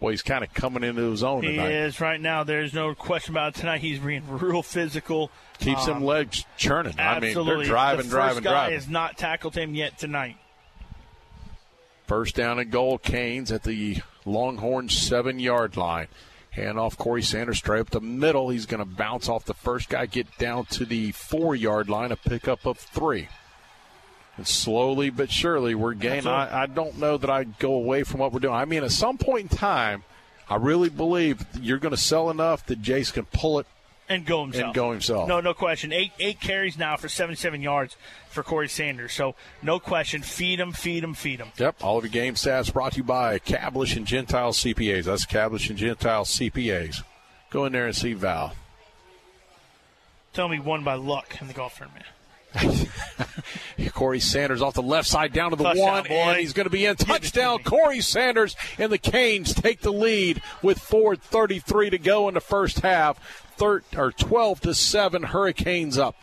[0.00, 1.68] boy, he's kind of coming into his own He tonight.
[1.70, 2.44] He is right now.
[2.44, 3.80] There's no question about it tonight.
[3.80, 5.30] He's being real physical.
[5.58, 6.94] Keeps Um, them legs churning.
[6.98, 8.74] I mean, they're driving, the driving, guy driving.
[8.74, 10.36] has not tackled him yet tonight.
[12.06, 16.08] First down and goal, Canes at the Longhorn seven yard line.
[16.54, 18.48] Hand off Corey Sanders straight up the middle.
[18.48, 22.12] He's going to bounce off the first guy, get down to the four yard line,
[22.12, 23.28] a pickup of three.
[24.36, 26.28] And slowly but surely, we're gaining.
[26.28, 28.54] I, I don't know that I go away from what we're doing.
[28.54, 30.04] I mean, at some point in time,
[30.48, 33.66] I really believe you're going to sell enough that Jace can pull it
[34.08, 34.64] and go himself.
[34.66, 35.28] And go himself.
[35.28, 35.92] No, no question.
[35.92, 37.96] Eight eight carries now for 77 yards
[38.28, 39.12] for Corey Sanders.
[39.12, 40.22] So no question.
[40.22, 41.48] Feed him, feed him, feed him.
[41.58, 45.04] Yep, all of your game stats brought to you by Cablish and Gentile CPAs.
[45.04, 47.02] That's Cablish and Gentile CPAs.
[47.50, 48.54] Go in there and see Val.
[50.32, 52.04] Tell me won by luck in the golf tournament.
[53.94, 56.14] Corey Sanders off the left side down to the Touchdown, one, boy.
[56.14, 56.96] and he's going to be in.
[56.96, 62.40] Touchdown, Corey Sanders, and the Canes take the lead with 4:33 to go in the
[62.40, 63.43] first half.
[63.56, 66.16] Thir- or 12 to seven, Hurricanes up.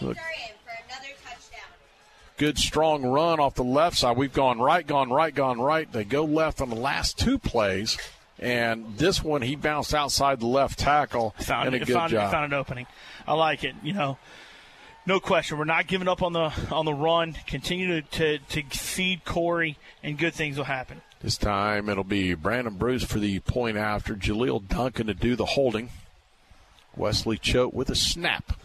[0.00, 0.16] Look.
[2.38, 4.16] Good strong run off the left side.
[4.16, 5.90] We've gone right, gone right, gone right.
[5.90, 7.98] They go left on the last two plays,
[8.38, 12.10] and this one he bounced outside the left tackle found and a it, good found,
[12.10, 12.32] job.
[12.32, 12.86] found an opening.
[13.28, 13.76] I like it.
[13.84, 14.18] You know,
[15.06, 15.56] no question.
[15.58, 17.36] We're not giving up on the on the run.
[17.46, 21.00] Continue to, to, to feed Corey, and good things will happen.
[21.22, 24.16] This time it'll be Brandon Bruce for the point after.
[24.16, 25.90] Jaleel Duncan to do the holding.
[26.96, 28.58] Wesley Choate with a snap.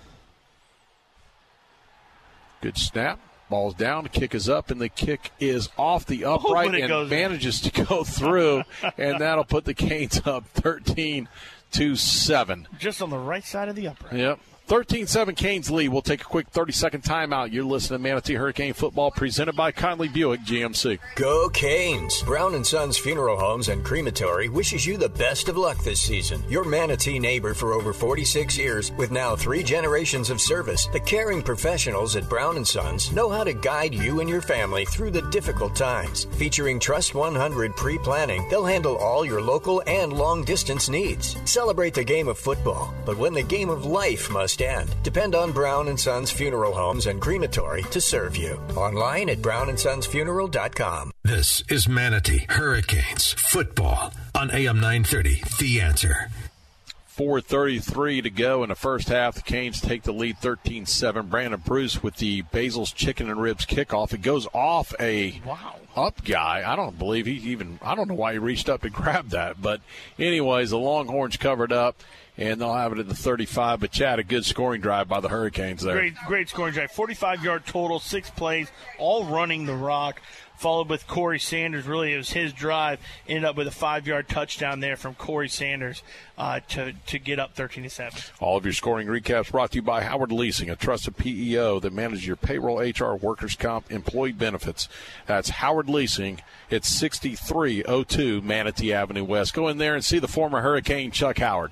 [2.62, 3.20] Good snap.
[3.50, 4.04] Ball's down.
[4.04, 7.18] The kick is up, and the kick is off the upright it and goes in.
[7.18, 8.64] manages to go through,
[8.98, 11.30] and that'll put the Canes up 13
[11.72, 12.68] to 7.
[12.78, 14.20] Just on the right side of the upright.
[14.20, 14.40] Yep.
[14.68, 15.88] 13 7 Canes lead.
[15.88, 17.54] We'll take a quick 30 second timeout.
[17.54, 21.00] You're listening to Manatee Hurricane Football presented by Conley Buick GMC.
[21.16, 22.22] Go Canes!
[22.24, 26.44] Brown and Sons Funeral Homes and Crematory wishes you the best of luck this season.
[26.50, 30.88] Your Manatee neighbor for over 46 years with now three generations of service.
[30.88, 34.84] The caring professionals at Brown and Sons know how to guide you and your family
[34.84, 36.26] through the difficult times.
[36.36, 41.38] Featuring Trust 100 pre-planning, they'll handle all your local and long distance needs.
[41.46, 45.52] Celebrate the game of football, but when the game of life must end, depend on
[45.52, 48.60] Brown and Sons Funeral Homes and Crematory to serve you.
[48.76, 51.12] Online at brownandsonsfuneral.com.
[51.24, 55.44] This is Manatee Hurricanes football on AM 930.
[55.60, 56.30] The answer.
[57.18, 59.36] 4.33 to go in the first half.
[59.36, 61.28] The Canes take the lead 13 7.
[61.28, 64.14] Brandon Bruce with the Basil's Chicken and Ribs kickoff.
[64.14, 65.42] It goes off a
[65.98, 66.64] up guy.
[66.66, 69.62] I don't believe he even, I don't know why he reached up to grab that.
[69.62, 69.82] But,
[70.20, 71.96] anyways, the Longhorns covered up,
[72.38, 73.80] and they'll have it at the 35.
[73.80, 75.96] But, Chad, a good scoring drive by the Hurricanes there.
[75.96, 76.92] Great, great scoring drive.
[76.92, 80.22] 45 yard total, six plays, all running the rock.
[80.58, 81.86] Followed with Corey Sanders.
[81.86, 83.00] Really, it was his drive.
[83.28, 86.02] Ended up with a five yard touchdown there from Corey Sanders
[86.36, 88.20] uh, to to get up 13 to seven.
[88.40, 91.94] All of your scoring recaps brought to you by Howard Leasing, a trusted PEO that
[91.94, 94.90] manages your payroll, HR, workers' comp, employee benefits.
[95.28, 96.42] That's Howard Leasing.
[96.72, 99.54] It's 6302 Manatee Avenue West.
[99.54, 101.72] Go in there and see the former Hurricane Chuck Howard.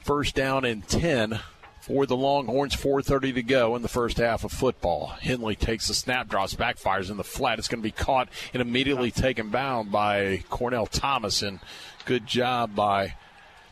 [0.00, 1.40] First down and 10
[1.80, 2.74] for the Longhorns.
[2.74, 5.06] 4.30 to go in the first half of football.
[5.20, 7.58] Henley takes the snap, drops back, fires in the flat.
[7.58, 11.42] It's going to be caught and immediately taken down by Cornell Thomas.
[11.42, 11.60] And
[12.04, 13.14] good job by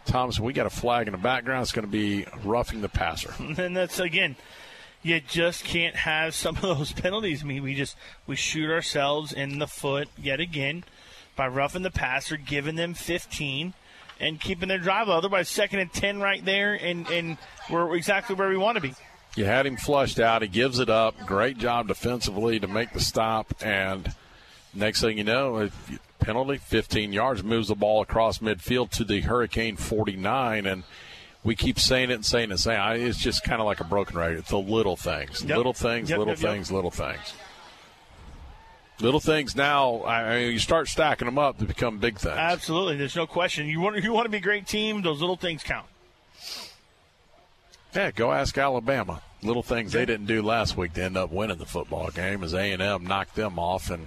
[0.07, 0.41] Thomas.
[0.41, 1.63] We got a flag in the background.
[1.63, 3.35] It's going to be roughing the passer.
[3.59, 4.37] And that's again,
[5.03, 7.43] you just can't have some of those penalties.
[7.43, 7.97] I mean, we just
[8.27, 10.85] we shoot ourselves in the foot yet again
[11.37, 13.75] by roughing the passer, giving them 15,
[14.21, 15.09] and keeping their drive.
[15.09, 17.39] Otherwise, second and 10 right there, and and
[17.71, 18.95] we're exactly where we want to be.
[19.37, 20.43] You had him flushed out.
[20.43, 21.15] He gives it up.
[21.27, 23.53] Great job defensively to make the stop.
[23.61, 24.15] And
[24.73, 25.69] next thing you know,
[26.21, 30.65] penalty, 15 yards, moves the ball across midfield to the Hurricane 49.
[30.65, 30.85] And
[31.45, 33.07] we keep saying it and saying it and saying it.
[33.07, 34.39] It's just kind of like a broken record.
[34.39, 35.43] It's the little things.
[35.43, 35.57] Yep.
[35.57, 37.35] Little things, Yep, little yep, things, little things.
[38.99, 42.37] Little things now, I mean, you start stacking them up to become big things.
[42.37, 43.67] Absolutely, there's no question.
[43.67, 45.03] You want you want to be a great team.
[45.03, 45.87] Those little things count.
[47.95, 49.23] Yeah, go ask Alabama.
[49.43, 52.55] Little things they didn't do last week to end up winning the football game as
[52.55, 53.91] A and M knocked them off.
[53.91, 54.07] And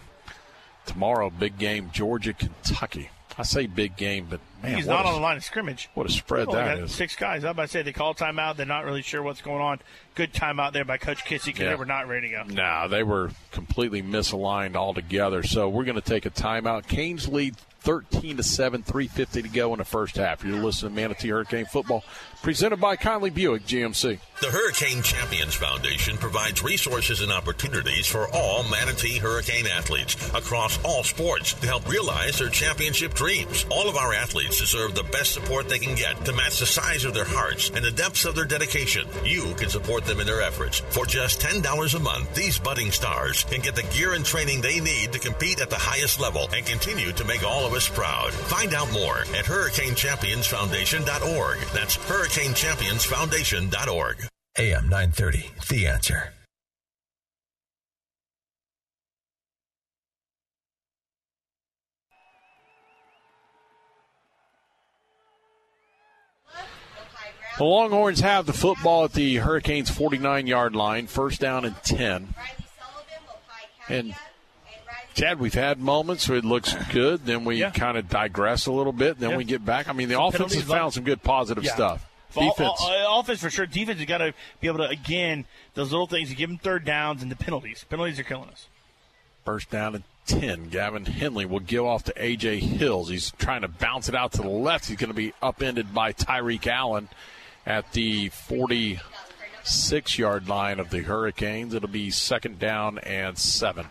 [0.86, 3.10] tomorrow, big game, Georgia, Kentucky.
[3.40, 5.90] I say big game, but man, He's not a- on the line of scrimmage.
[5.94, 6.92] What a spread Only that is.
[6.94, 7.46] Six guys.
[7.46, 8.58] I'm about to say they call timeout.
[8.58, 9.80] They're not really sure what's going on.
[10.16, 11.70] Good timeout there by Coach Kissy because Yeah.
[11.70, 12.54] they were not ready to go.
[12.54, 15.42] No, they were completely misaligned altogether.
[15.44, 16.88] So we're going to take a timeout.
[16.88, 20.44] Canes lead 13 to 7, 350 to go in the first half.
[20.44, 22.04] You're listening to Manatee Hurricane Football,
[22.42, 24.20] presented by Conley Buick GMC.
[24.42, 31.04] The Hurricane Champions Foundation provides resources and opportunities for all Manatee Hurricane athletes across all
[31.04, 33.66] sports to help realize their championship dreams.
[33.70, 37.04] All of our athletes deserve the best support they can get to match the size
[37.04, 39.06] of their hearts and the depths of their dedication.
[39.26, 40.80] You can support them in their efforts.
[40.80, 44.80] For just $10 a month, these budding stars can get the gear and training they
[44.80, 48.32] need to compete at the highest level and continue to make all of us proud.
[48.32, 51.58] Find out more at HurricaneChampionsFoundation.org.
[51.74, 51.98] That's
[52.30, 54.28] HurricaneChampionsFoundation.org.
[54.60, 56.34] AM 930, The Answer.
[67.58, 72.34] The Longhorns have the football at the Hurricanes 49 yard line, first down and 10.
[73.90, 74.16] And
[75.16, 78.94] Chad, we've had moments where it looks good, then we kind of digress a little
[78.94, 79.38] bit, then Yeah.
[79.38, 79.90] we get back.
[79.90, 81.74] I mean, the Some offense has found some good positive Yeah.
[81.74, 82.09] stuff.
[82.34, 82.78] Defense.
[82.80, 83.66] all- offense for sure.
[83.66, 86.30] Defense has got to be able to again those little things.
[86.30, 87.86] You give them third downs and the penalties.
[87.90, 88.68] Penalties are killing us.
[89.46, 90.70] First down and 10.
[90.70, 92.60] Gavin Henley will give off to A.J.
[92.60, 93.10] Hills.
[93.10, 94.88] He's trying to bounce it out to the left.
[94.88, 97.10] He's going to be upended by Tyreek Allen
[97.66, 101.74] at the 46 yard line of the Hurricanes.
[101.74, 103.88] It'll be second down and seven.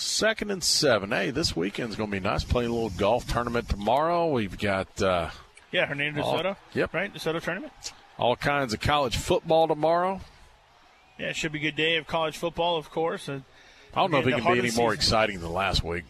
[0.00, 1.10] Second and seven.
[1.10, 2.44] Hey, this weekend's going to be nice.
[2.44, 4.28] Playing a little golf tournament tomorrow.
[4.28, 5.30] We've got uh,
[5.72, 6.56] Yeah, Hernando all- DeSoto.
[6.74, 6.94] Yep.
[6.94, 7.72] Right, DeSoto tournament.
[8.16, 10.20] all kinds of college football tomorrow.
[11.18, 13.28] Yeah, it should be a good day of college football, of course.
[13.28, 13.40] Uh,
[13.92, 16.04] I don't know if it can be any the more exciting than last week.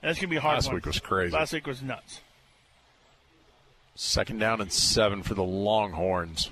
[0.00, 0.54] That's gonna be hard.
[0.54, 0.76] Last one.
[0.76, 1.32] week was crazy.
[1.34, 2.20] Last week was nuts.
[3.96, 6.50] Second down and seven for the Longhorns.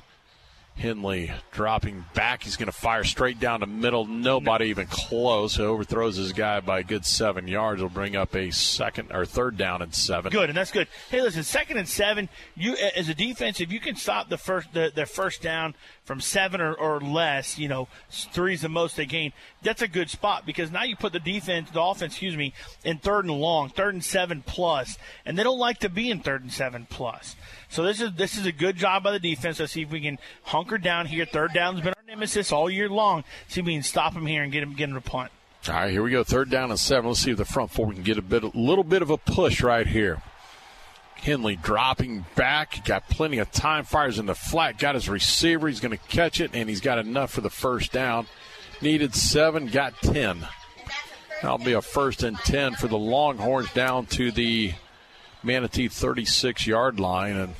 [0.77, 2.43] Henley dropping back.
[2.43, 4.07] He's going to fire straight down the middle.
[4.07, 5.57] Nobody even close.
[5.57, 7.83] He overthrows his guy by a good seven yards.
[7.83, 10.33] Will bring up a second or third down and seven.
[10.33, 10.89] Good, and that's good.
[11.11, 12.29] Hey, listen, second and seven.
[12.57, 15.75] You as a defense, if you can stop the first the, the first down
[16.05, 19.33] from seven or, or less, you know, three's the most they gain.
[19.63, 22.55] That's a good spot because now you put the defense, the offense, excuse me,
[22.85, 26.21] in third and long, third and seven plus, and they don't like to be in
[26.21, 27.37] third and seven plus.
[27.73, 29.59] So this is this is a good job by the defense.
[29.59, 31.25] Let's see if we can hunker down here.
[31.25, 33.25] Third down's been our nemesis all year long.
[33.49, 35.33] See if we can stop him here and get him get him to punt.
[35.69, 36.23] All right, here we go.
[36.23, 37.09] Third down and seven.
[37.09, 39.17] Let's see if the front four can get a bit, a little bit of a
[39.17, 40.21] push right here.
[41.15, 42.85] Henley dropping back.
[42.85, 43.85] Got plenty of time.
[43.85, 44.77] Fires in the flat.
[44.77, 45.67] Got his receiver.
[45.67, 48.27] He's going to catch it, and he's got enough for the first down.
[48.83, 49.69] Needed seven.
[49.69, 50.47] Got ten.
[51.41, 54.75] That'll be a first and ten for the Longhorns down to the
[55.43, 57.37] Manatee 36 yard line.
[57.37, 57.55] And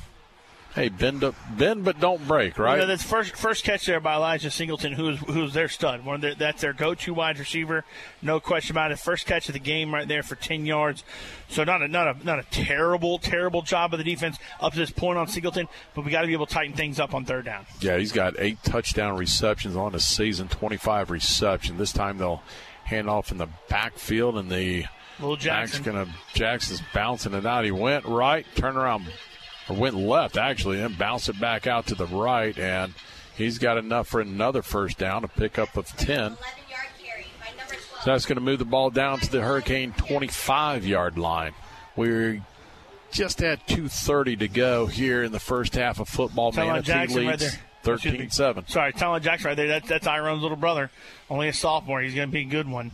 [0.75, 2.75] hey, bend up, bend but don't break, right?
[2.75, 6.05] You know, that's first first catch there by Elijah Singleton, who's who's their stud.
[6.05, 7.85] One of their, that's their go-to wide receiver,
[8.21, 8.99] no question about it.
[8.99, 11.03] First catch of the game right there for ten yards.
[11.49, 14.79] So not a not a not a terrible terrible job of the defense up to
[14.79, 17.25] this point on Singleton, but we got to be able to tighten things up on
[17.25, 17.65] third down.
[17.79, 21.77] Yeah, he's got eight touchdown receptions on the season, 25 reception.
[21.77, 22.41] This time they'll
[22.85, 24.85] hand off in the backfield, and the
[25.19, 25.83] Little Jackson.
[25.83, 27.65] back's gonna Jackson's bouncing it out.
[27.65, 29.05] He went right, turned around,
[29.69, 32.93] or went left actually, and bounced it back out to the right, and
[33.35, 36.37] he's got enough for another first down, a pickup of 10.
[38.03, 41.53] So that's going to move the ball down to the Hurricane 25 yard line.
[41.95, 42.45] We're
[43.11, 46.51] just at 2.30 to go here in the first half of football.
[46.51, 47.61] Talon Manatee Jackson right leads there.
[47.83, 48.67] 13 7.
[48.67, 49.67] Sorry, Talon Jackson right there.
[49.67, 50.89] That's that's Iron's little brother,
[51.29, 52.01] only a sophomore.
[52.01, 52.91] He's going to be a good one.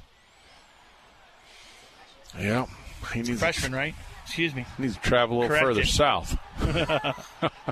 [2.37, 2.65] Yeah.
[3.13, 3.95] He needs Freshman, right?
[4.25, 4.65] Excuse me.
[4.77, 6.37] Needs to travel a little further south.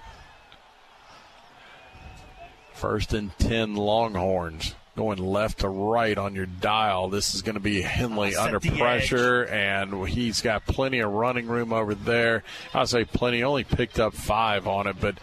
[2.74, 4.76] First and 10 Longhorns.
[4.96, 7.10] Going left to right on your dial.
[7.10, 11.72] This is going to be Henley under pressure, and he's got plenty of running room
[11.72, 12.44] over there.
[12.74, 15.20] I say plenty, only picked up five on it, but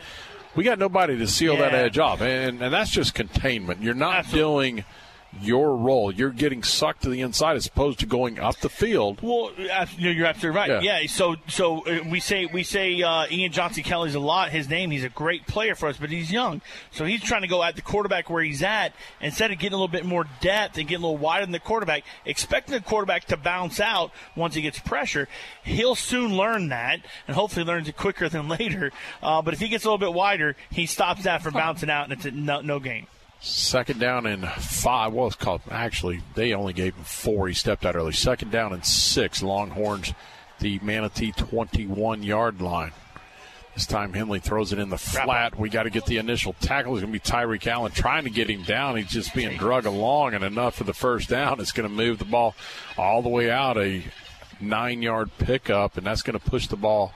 [0.54, 3.82] we got nobody to seal that edge off, and, and that's just containment.
[3.82, 4.84] You're not doing
[5.40, 6.12] your role.
[6.12, 9.20] You're getting sucked to the inside as opposed to going up the field.
[9.22, 9.52] Well,
[9.96, 10.82] you're you're absolutely right.
[10.82, 11.00] Yeah.
[11.00, 11.06] Yeah.
[11.06, 14.50] so so uh, we say we say uh, Ian Johnson Kelly's a lot.
[14.50, 14.90] His name.
[14.90, 17.76] He's a great player for us, but he's young, so he's trying to go at
[17.76, 21.04] the quarterback where he's at instead of getting a little bit more depth and getting
[21.04, 24.78] a little wider than the quarterback, expecting the quarterback to bounce out once he gets
[24.78, 25.28] pressure.
[25.62, 28.92] He'll soon learn that, and hopefully learns it quicker than later.
[29.22, 32.04] Uh, but if he gets a little bit wider, he stops that from bouncing out,
[32.04, 33.06] and it's a no, no gain.
[33.44, 35.12] Second down and five.
[35.12, 35.60] Well, it's called.
[35.70, 37.46] Actually, they only gave him four.
[37.46, 38.12] He stepped out early.
[38.12, 39.42] Second down and six.
[39.42, 40.14] Longhorns,
[40.60, 42.92] the Manatee 21 yard line.
[43.74, 45.58] This time Henley throws it in the flat.
[45.58, 46.94] We got to get the initial tackle.
[46.94, 48.96] It's going to be Tyreek Allen trying to get him down.
[48.96, 51.60] He's just being drug along, and enough for the first down.
[51.60, 52.54] It's going to move the ball
[52.96, 54.04] all the way out a
[54.58, 57.12] nine yard pickup, and that's going to push the ball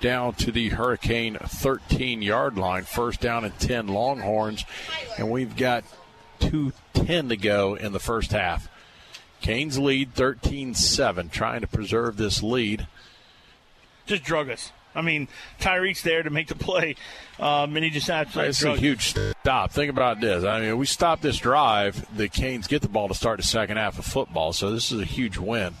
[0.00, 2.84] down to the Hurricane 13 yard line.
[2.84, 4.64] First down and 10 Longhorns.
[5.18, 5.84] And we've got
[6.40, 8.68] 2.10 to go in the first half.
[9.40, 12.86] Canes lead 13 7, trying to preserve this lead.
[14.06, 14.72] Just drug us.
[14.94, 15.28] I mean,
[15.60, 16.96] Tyreek's there to make the play,
[17.38, 19.70] um, and he just absolutely It's a huge stop.
[19.70, 20.44] Think about this.
[20.44, 23.76] I mean, we stop this drive, the Canes get the ball to start the second
[23.76, 25.74] half of football, so this is a huge win.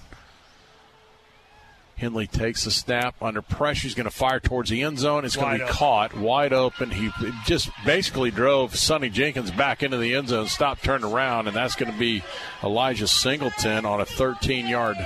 [2.00, 3.82] Henley takes the snap under pressure.
[3.82, 5.24] He's going to fire towards the end zone.
[5.24, 5.74] It's going to be open.
[5.74, 6.90] caught wide open.
[6.90, 7.10] He
[7.44, 11.76] just basically drove Sonny Jenkins back into the end zone, stopped, turned around, and that's
[11.76, 12.22] going to be
[12.64, 14.96] Elijah Singleton on a 13 yard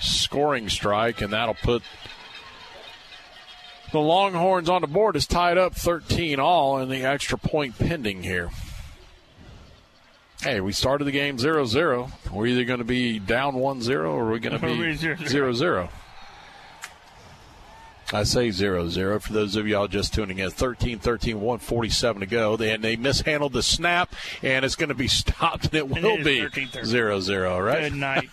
[0.00, 1.82] scoring strike, and that'll put
[3.92, 5.16] the Longhorns on the board.
[5.16, 8.50] Is tied up 13 all, and the extra point pending here.
[10.42, 12.12] Hey, we started the game 0 0.
[12.30, 15.88] We're either going to be down 1 0 or we're going to be 0 0.
[18.12, 20.50] I say 0 0 for those of y'all just tuning in.
[20.50, 22.56] 13 13, 147 to go.
[22.56, 26.24] And they mishandled the snap, and it's going to be stopped, and it will it
[26.24, 26.84] be 13-13.
[26.84, 27.90] 0 0, right?
[27.90, 28.28] Good night.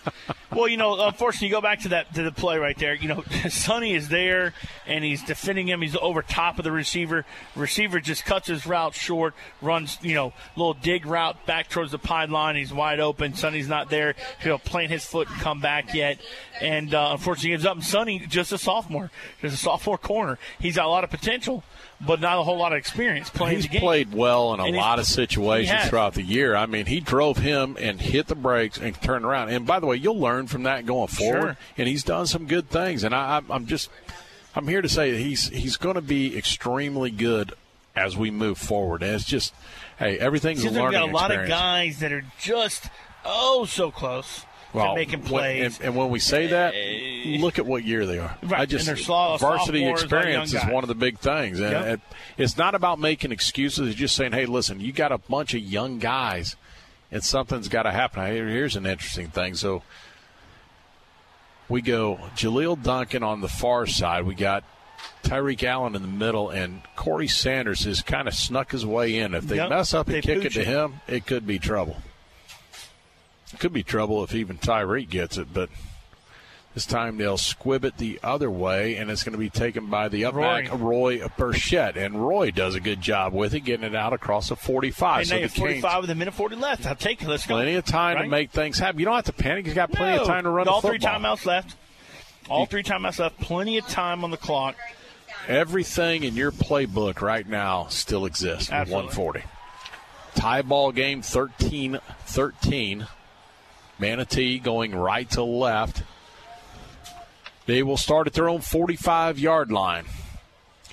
[0.52, 2.94] well, you know, unfortunately, you go back to that to the play right there.
[2.94, 4.54] You know, Sonny is there
[4.86, 5.82] and he's defending him.
[5.82, 7.24] He's over top of the receiver.
[7.56, 11.98] Receiver just cuts his route short, runs, you know, little dig route back towards the
[11.98, 12.56] pylon.
[12.56, 13.34] He's wide open.
[13.34, 14.14] Sonny's not there.
[14.42, 16.20] He'll plant his foot and come back yet.
[16.60, 17.76] And uh, unfortunately, he gives up.
[17.76, 19.10] And Sonny, just a sophomore,
[19.40, 20.38] just a sophomore corner.
[20.60, 21.64] He's got a lot of potential,
[22.00, 23.80] but not a whole lot of experience playing He's the game.
[23.80, 26.54] played well in a And lot of situations throughout the year.
[26.54, 29.48] I mean, he drove him and hit the brakes and turned around.
[29.50, 31.40] And by the way, you'll learn from that going forward.
[31.42, 31.56] Sure.
[31.78, 33.02] And he's done some good things.
[33.04, 33.90] And I, I'm- just,
[34.54, 37.54] I'm here to say that he's he's going to be extremely good
[37.96, 39.02] as we move forward.
[39.02, 39.52] And it's just,
[39.98, 41.52] hey, everything's a learning we've got a lot experience.
[41.52, 42.88] of guys that are just
[43.24, 44.44] oh so close
[44.74, 45.78] well, making plays.
[45.78, 48.36] and, and when we say eh, that, eh, look at what year they are.
[48.42, 51.70] Right, I just and they're slow- varsity experience is one of the big things, and
[51.72, 51.86] Yep.
[51.86, 52.00] it,
[52.36, 53.88] it's not about making excuses.
[53.88, 56.56] It's just saying, hey, listen, you got a bunch of young guys,
[57.10, 58.24] and something's got to happen.
[58.26, 59.54] Here's an interesting thing.
[59.54, 59.82] So
[61.68, 64.24] we go Jaleel Duncan on the far side.
[64.24, 64.64] We got
[65.22, 69.34] Tyreek Allen in the middle, and Corey Sanders has kind of snuck his way in.
[69.34, 71.96] If they Yep, mess up and they kick it to him, it could be trouble.
[73.58, 75.68] Could be trouble if even Tyreek gets it, but
[76.74, 80.08] this time they'll squib it the other way, and it's going to be taken by
[80.08, 80.42] the up Roy.
[80.68, 84.48] back Roy Burchett, and Roy does a good job with it, getting it out across
[84.48, 85.18] the 45.
[85.20, 86.84] and so the 45 Canes, with a minute 40 left.
[86.86, 87.28] I'll take it.
[87.28, 87.54] Let's go.
[87.54, 88.98] plenty of time to make things happen.
[88.98, 89.66] You don't have to panic.
[89.66, 90.22] You've got plenty No.
[90.22, 91.76] of time to run All three timeouts left.
[92.50, 93.38] All three timeouts left.
[93.40, 94.74] Plenty of time on the clock.
[95.46, 98.94] Everything in your playbook right now still exists Absolutely.
[99.16, 99.42] 140.
[100.34, 103.06] Tie ball game 13 13.
[103.98, 106.02] Manatee going right to left.
[107.66, 110.04] They will start at their own 45 yard line.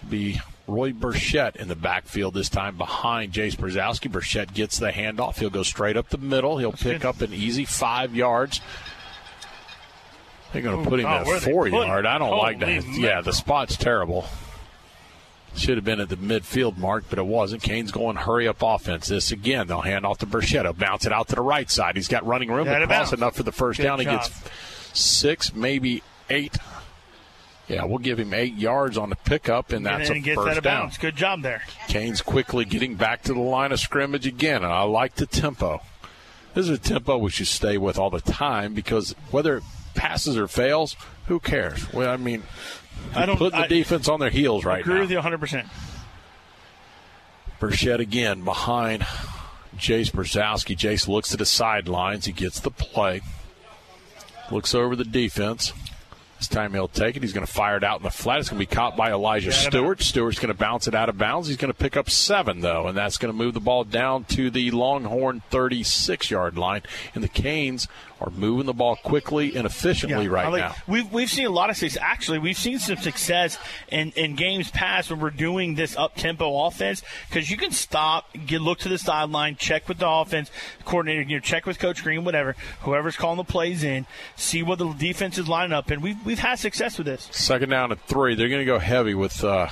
[0.09, 4.09] Be Roy Burchett in the backfield this time behind Jace Brzezowski.
[4.09, 5.37] Burchett gets the handoff.
[5.39, 6.57] He'll go straight up the middle.
[6.59, 7.05] He'll pick good.
[7.05, 8.61] up an easy five yards.
[10.53, 12.05] They're going to put him Oh, at four yard.
[12.05, 12.99] I don't like Holy that.
[12.99, 14.25] Yeah, the spot's terrible.
[15.55, 17.61] Should have been at the midfield mark, but it wasn't.
[17.61, 19.09] Canes going hurry up offense.
[19.09, 21.97] This again, they'll hand off to Burchetta, bounce it out to the right side.
[21.97, 23.99] He's got running room cross enough for the first Good down.
[23.99, 24.29] He gets
[24.93, 26.57] six, maybe eight.
[27.67, 30.45] Yeah, we'll give him eight yards on the pickup, and that's and a gets out
[30.45, 30.91] first of down.
[30.99, 31.63] Good job there.
[31.87, 35.81] Canes quickly getting back to the line of scrimmage again, and I like the tempo.
[36.53, 39.63] This is a tempo we should stay with all the time because whether it
[39.95, 40.97] passes or fails,
[41.27, 41.91] who cares?
[41.93, 42.43] Well, I mean,
[43.15, 45.01] I don't- put the I- defense on their heels right Agree now.
[45.03, 45.67] Agree with you 100%.
[47.59, 49.03] Burchett again behind
[49.77, 50.75] Jace Brzezowski.
[50.75, 52.25] Jace looks to the sidelines.
[52.25, 53.21] He gets the play.
[54.49, 55.71] Looks over the defense.
[56.39, 57.21] This time he'll take it.
[57.21, 58.39] He's going to fire it out in the flat.
[58.39, 60.01] It's going to be caught by Elijah Stewart.
[60.01, 61.47] Stewart's going to bounce it out of bounds.
[61.47, 64.23] He's going to pick up seven, though, and that's going to move the ball down
[64.25, 66.81] to the Longhorn 36 yard line.
[67.13, 67.87] And the Canes
[68.21, 70.75] are moving the ball quickly and efficiently I right like- now.
[70.87, 72.01] We've, we've seen a lot of success.
[72.01, 73.57] Actually, we've seen some success
[73.89, 78.29] in, in games past when we're doing this up tempo offense because you can stop,
[78.45, 80.51] get look to the sideline, check with the offense
[80.85, 84.77] coordinator, you know, check with Coach Green, whatever, whoever's calling the plays in, see what
[84.79, 87.27] the defense is lining up, and we've we've had success with this.
[87.31, 88.35] Second down and three.
[88.35, 89.67] They're going to go heavy with uh,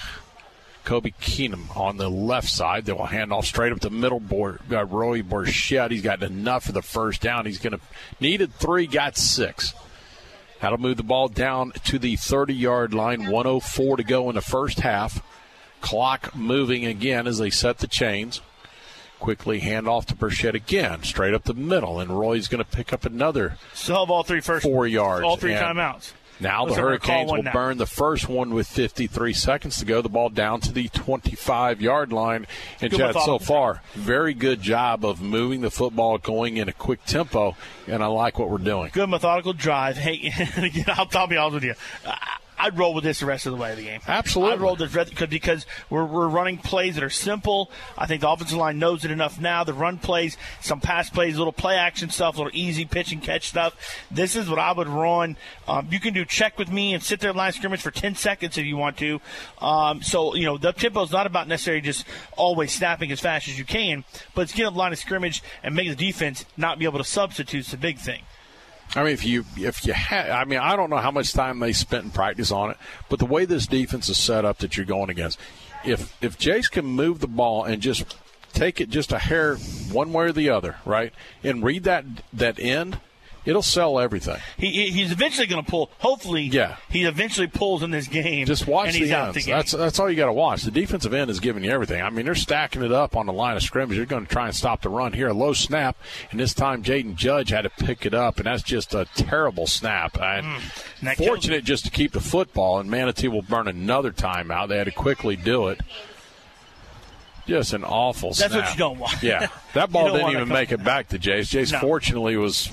[0.89, 2.85] Kobe Keenum on the left side.
[2.85, 4.19] They will hand off straight up the middle.
[4.19, 5.91] Bor- uh, Roy Burchett.
[5.91, 7.45] He's got enough for the first down.
[7.45, 7.79] He's going to
[8.19, 9.75] needed three, got six.
[10.59, 13.29] That'll move the ball down to the 30 yard line.
[13.29, 15.21] 104 to go in the first half.
[15.79, 18.41] Clock moving again as they set the chains.
[19.19, 22.91] Quickly hand off to Burchett again, straight up the middle, and Roy's going to pick
[22.93, 25.23] up another Still have all three first four yards.
[25.23, 26.13] all three timeouts.
[26.39, 27.51] Now the like we're gonna call Hurricanes will now.
[27.53, 30.01] burn the first one with 53 seconds to go.
[30.01, 32.47] The ball down to the 25 yard line.
[32.81, 36.73] And Good Chad, so far, very good job of moving the football, going in a
[36.73, 37.55] quick tempo,
[37.87, 38.89] and I like what we're doing.
[38.93, 39.97] Good methodical drive.
[39.97, 41.73] Hey, again, I'll, I'll be honest with you.
[42.05, 44.01] I- I'd roll with this the rest of the way of the game.
[44.07, 44.53] Absolutely.
[44.53, 47.71] I'd roll this because- because we're, we're running plays that are simple.
[47.97, 49.63] I think the offensive line knows it enough now.
[49.63, 53.47] The run plays, some pass plays, little play action stuff, little easy pitch and catch
[53.47, 53.75] stuff.
[54.11, 55.37] This is what I would run.
[55.67, 58.15] Um, you can do check with me and sit there in line scrimmage for 10
[58.15, 59.21] seconds if you want to.
[59.61, 62.05] Um, so, you know, the tempo is not about necessarily just
[62.35, 64.03] always snapping as fast as you can,
[64.35, 67.03] but it's getting up line of scrimmage and make the defense not be able to
[67.03, 68.21] substitute is the big thing.
[68.95, 71.59] I mean, if you if you had, I mean, I don't know how much time
[71.59, 74.77] they spent in practice on it, but the way this defense is set up that
[74.77, 75.39] you're going against,
[75.85, 78.15] if if Jace can move the ball and just
[78.53, 79.55] take it just a hair
[79.91, 81.13] one way or the other, right,
[81.43, 82.99] and read that that end,
[83.49, 84.37] It'll sell everything.
[84.57, 85.89] He, he- he's eventually going to pull.
[85.99, 86.75] Hopefully, Yeah.
[86.89, 88.45] he eventually pulls in this game.
[88.45, 89.43] Just watch the ends.
[89.43, 89.51] the.
[89.51, 90.61] That's that's all you got to watch.
[90.63, 92.01] The defensive end is giving you everything.
[92.01, 93.97] I mean, they're stacking it up on the line of scrimmage.
[93.97, 95.29] They're going to try and stop the run here.
[95.29, 95.97] A low snap,
[96.31, 99.67] and this time Jaden Judge had to pick it up, and that's just a terrible
[99.67, 100.17] snap.
[100.21, 100.45] And
[101.01, 101.15] Mm.
[101.17, 104.67] Fortunate just to keep the football, and Manatee will burn another timeout.
[104.67, 105.79] They had to quickly do it.
[107.47, 108.51] Just an awful snap.
[108.51, 108.65] That's snap.
[108.65, 109.23] what you don't want.
[109.23, 111.49] Yeah, that ball didn't even make it back to Jace.
[111.57, 111.79] Jace No.
[111.79, 112.69] fortunately was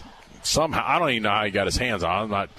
[0.46, 2.10] somehow I don't even know how he got his hands on.
[2.10, 2.22] it.
[2.24, 2.50] I'm not.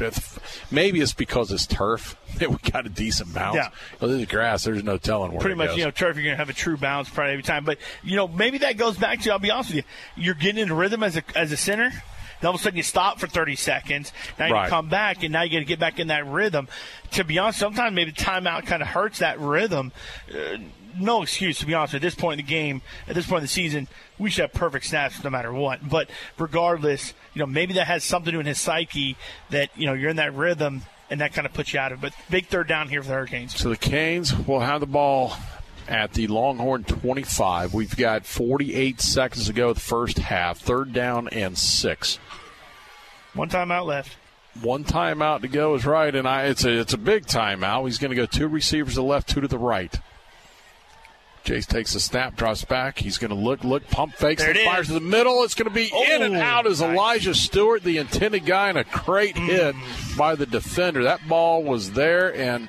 [0.71, 3.55] Maybe it's because it's turf that we got a decent bounce.
[3.55, 3.69] Yeah.
[3.99, 4.63] Well, this is grass.
[4.63, 5.77] There's no telling where Pretty much, goes.
[5.77, 7.63] you know, turf, you're going to have a true bounce probably every time.
[7.65, 10.61] But, you know, maybe that goes back to, I'll be honest with you, you're getting
[10.61, 11.89] into rhythm as a, as a center.
[12.39, 14.11] Then all of a sudden you stop for 30 seconds.
[14.37, 14.65] Now Right.
[14.65, 16.67] you come back, and now you got to get back in that rhythm.
[17.13, 19.91] To be honest, sometimes maybe timeout kind of hurts that rhythm.
[20.31, 20.57] Uh,
[20.99, 21.93] no excuse, to be honest.
[21.93, 23.87] At this point in the game, at this point in the season,
[24.17, 25.87] we should have perfect snaps no matter what.
[25.87, 29.17] But regardless, you know, maybe that has something to do in his psyche
[29.49, 31.99] that, you know, you're in that rhythm, and that kind of puts you out of
[31.99, 32.01] it.
[32.01, 33.55] But big third down here for the Hurricanes.
[33.55, 35.33] So the Canes will have the ball
[35.87, 37.73] at the Longhorn 25.
[37.73, 40.59] We've got 48 seconds to go the first half.
[40.59, 42.19] Third down and six.
[43.33, 44.17] One timeout left.
[44.61, 47.85] One timeout to go is right, and I it's a it's a big timeout.
[47.85, 49.95] He's going to go two receivers to the left, two to the right.
[51.47, 52.99] Jace takes a snap, drops back.
[52.99, 55.43] He's going to look, look, pump fakes, and fires to the middle.
[55.43, 58.77] It's going to be in and Oh, out as Elijah Stewart, the intended guy, and
[58.77, 59.73] a great hit
[60.17, 61.03] by the defender.
[61.03, 62.67] That ball was there, and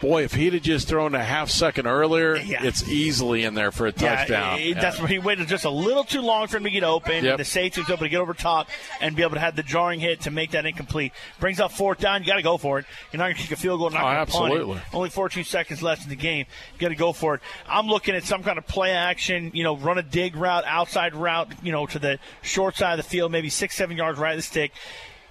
[0.00, 3.86] boy, if he'd have just thrown a half second earlier, it's easily in there for
[3.86, 4.60] a touchdown.
[4.60, 7.24] Yeah, that's where he waited just a little too long for him to get open.
[7.24, 7.38] Yep.
[7.38, 8.68] The safety was able to get over top
[9.00, 11.12] and be able to have the jarring hit to make that incomplete.
[11.40, 12.22] Brings up fourth down.
[12.22, 12.86] You got to go for it.
[13.12, 13.90] You're not going to kick a field goal.
[13.90, 14.56] Not Oh, gonna punt it.
[14.56, 14.80] absolutely.
[14.92, 16.46] Only 14 seconds left in the game.
[16.74, 17.40] You got to go for it.
[17.68, 19.50] I'm looking at some kind of play action.
[19.54, 21.52] You know, run a dig route, outside route.
[21.62, 24.38] You know, to the short side of the field, maybe six, seven yards right of
[24.38, 24.72] the stick.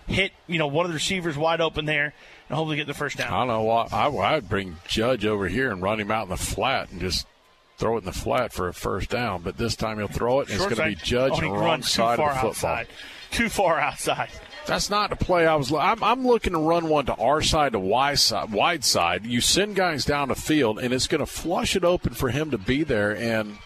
[0.07, 0.31] Hit.
[0.47, 2.13] You know, one of the receivers wide open there,
[2.49, 3.33] and hopefully get the first down.
[3.33, 6.29] I don't know what I, I'd bring Judge over here and run him out in
[6.29, 7.27] the flat and just
[7.77, 9.41] throw it in the flat for a first down.
[9.41, 11.03] But this time he'll throw it, and it's going to be.
[11.03, 12.49] Judge Oh, on he the wrong side of the football.
[12.49, 12.87] outside.
[13.31, 14.29] Too far outside.
[14.65, 15.71] That's not the play I was.
[15.71, 19.25] I'm, I'm looking to run one to our side, to Y side, wide side.
[19.25, 22.51] You send guys down the field, and it's going to flush it open for him
[22.51, 23.15] to be there.
[23.15, 23.57] And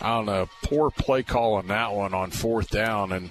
[0.00, 3.30] I don't know, poor play call on that one on fourth down and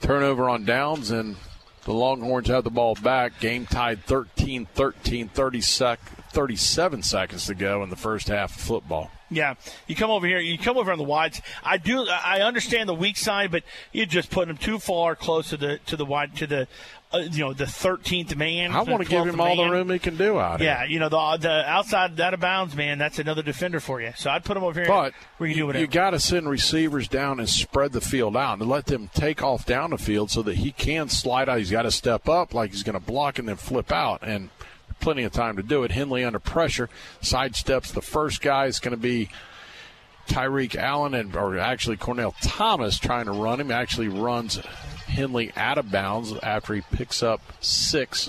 [0.00, 1.36] turnover on downs, and
[1.86, 3.38] the Longhorns have the ball back.
[3.38, 6.00] Game tied 13 13, 30 sec,
[6.32, 9.10] 37 seconds to go in the first half of football.
[9.30, 9.54] Yeah,
[9.86, 10.38] you come over here.
[10.38, 11.40] You come over on the wides.
[11.62, 12.06] I do.
[12.08, 15.78] I understand the weak side, but you're just putting them too far close to the
[15.86, 16.68] to the wide to the
[17.12, 18.72] uh, you know the 13th man.
[18.72, 20.68] I want to give 12th him all the room he can do out here.
[20.68, 22.98] Yeah, you know the the outside out of bounds man.
[22.98, 24.12] That's another defender for you.
[24.16, 24.88] So I'd put him over here.
[24.88, 28.58] But you can do you, got to send receivers down and spread the field out
[28.58, 31.58] and let them take off down the field so that he can slide out.
[31.58, 34.22] He's got to step up like he's going to block and then flip out.
[34.22, 34.50] And
[35.00, 35.92] plenty of time to do it.
[35.92, 36.88] Henley under pressure,
[37.22, 38.66] sidesteps the first guy.
[38.66, 39.28] It's going to be
[40.28, 43.70] Tyreek Allen and or actually Cornell Thomas trying to run him.
[43.70, 44.58] Actually runs
[45.06, 48.28] Henley out of bounds after he picks up six.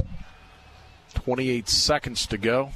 [1.13, 2.69] 28 seconds to go.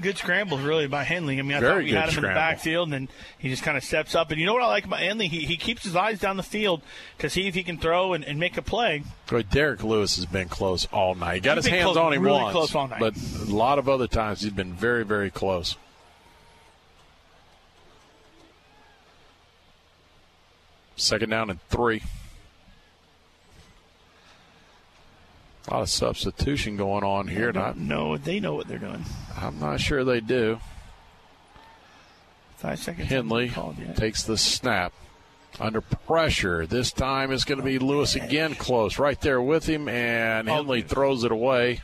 [0.00, 1.38] Good scrambles, really, by Henley.
[1.38, 2.34] I mean, I Very thought we had him in the scramble.
[2.34, 4.30] backfield, and then he just kind of steps up.
[4.30, 5.28] And you know what I like about Henley?
[5.28, 6.80] He, he keeps his eyes down the field
[7.18, 9.02] to see if he can throw and, and make a play.
[9.26, 11.34] But Derek Lewis has been close all night.
[11.34, 13.00] He got He's his hands close- on him really once, close all night.
[13.00, 15.76] but a lot of other times he's been very, very close.
[21.00, 22.02] Second down and three.
[25.68, 27.52] A lot of substitution going on here.
[27.56, 29.06] I- No, they know what they're doing.
[29.34, 30.60] I'm not sure they do.
[32.58, 33.08] Five seconds.
[33.08, 33.50] Henley
[33.96, 34.92] takes the snap.
[35.58, 36.66] Under pressure.
[36.66, 38.98] This time it's going to be oh, Lewis again close.
[38.98, 41.80] Right there with him, and Oh, Henley throws it away.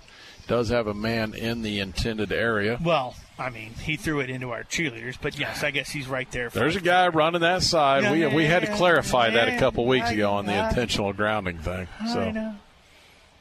[0.46, 2.78] Does have a man in the intended area.
[2.82, 6.30] Well, I mean, he threw it into our cheerleaders, but yes, I guess he's right
[6.30, 6.48] there.
[6.48, 8.10] For There's a guy running that side.
[8.10, 11.86] We we had to clarify that a couple weeks ago on the intentional grounding thing.
[12.00, 12.54] I So know.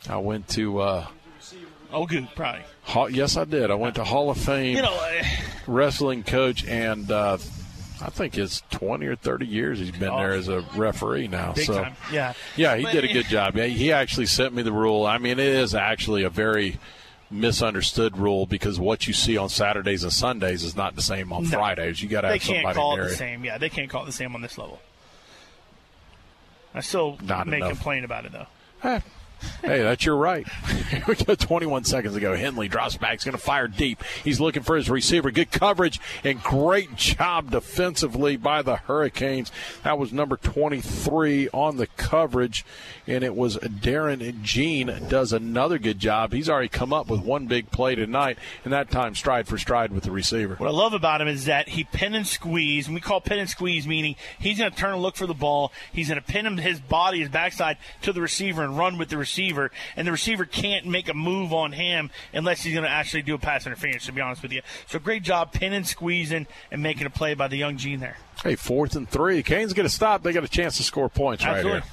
[0.09, 0.79] I went to.
[0.79, 1.07] Uh,
[1.93, 2.61] Oh, good, probably.
[2.81, 3.71] Hall, yes, I did.
[3.71, 5.23] I went to Hall of Fame You know, uh,
[5.65, 7.37] wrestling coach, and uh,
[8.01, 11.53] I think it's 20 or 30 years he's been there as a referee now.
[11.53, 12.33] Big so time, yeah.
[12.57, 13.55] yeah, he But- did a good job.
[13.55, 15.05] Yeah, he actually sent me the rule.
[15.05, 16.79] I mean, it is actually a very
[17.31, 21.43] misunderstood rule because what you see on Saturdays and Sundays is not the same on
[21.43, 21.49] No.
[21.49, 22.01] Fridays.
[22.01, 23.43] You got to have somebody They can't call it the same.
[23.45, 24.79] Yeah, they can't call it the same on this level.
[26.73, 27.69] I still Not may enough.
[27.71, 28.47] complain about it though.
[28.83, 28.99] Eh,
[29.61, 30.47] hey, that's your right.
[31.07, 31.35] We go.
[31.35, 32.35] 21 seconds ago.
[32.35, 33.13] Henley drops back.
[33.13, 34.01] He's going to fire deep.
[34.23, 35.29] He's looking for his receiver.
[35.29, 39.51] Good coverage and great job defensively by the Hurricanes.
[39.83, 42.65] That was number 23 on the coverage,
[43.07, 46.33] and it was Darren Jean does another good job.
[46.33, 49.91] He's already come up with one big play tonight, and that time stride for stride
[49.91, 50.55] with the receiver.
[50.55, 53.39] What I love about him is that he pin and squeeze, and we call pin
[53.39, 55.71] and squeeze meaning he's going to turn and look for the ball.
[55.91, 59.09] He's going to pin him his body, his backside to the receiver and run with
[59.09, 59.24] the receiver,
[59.95, 63.35] and the receiver can't make a move on him unless he's going to actually do
[63.35, 64.05] a pass interference.
[64.05, 67.47] To be honest with you, so great job pinning, squeezing, and making a play by
[67.47, 68.17] the young Gene there.
[68.43, 69.43] Hey, fourth and three.
[69.43, 70.23] Canes get a stop.
[70.23, 71.71] They got a chance to score points Absolutely.
[71.79, 71.91] right here.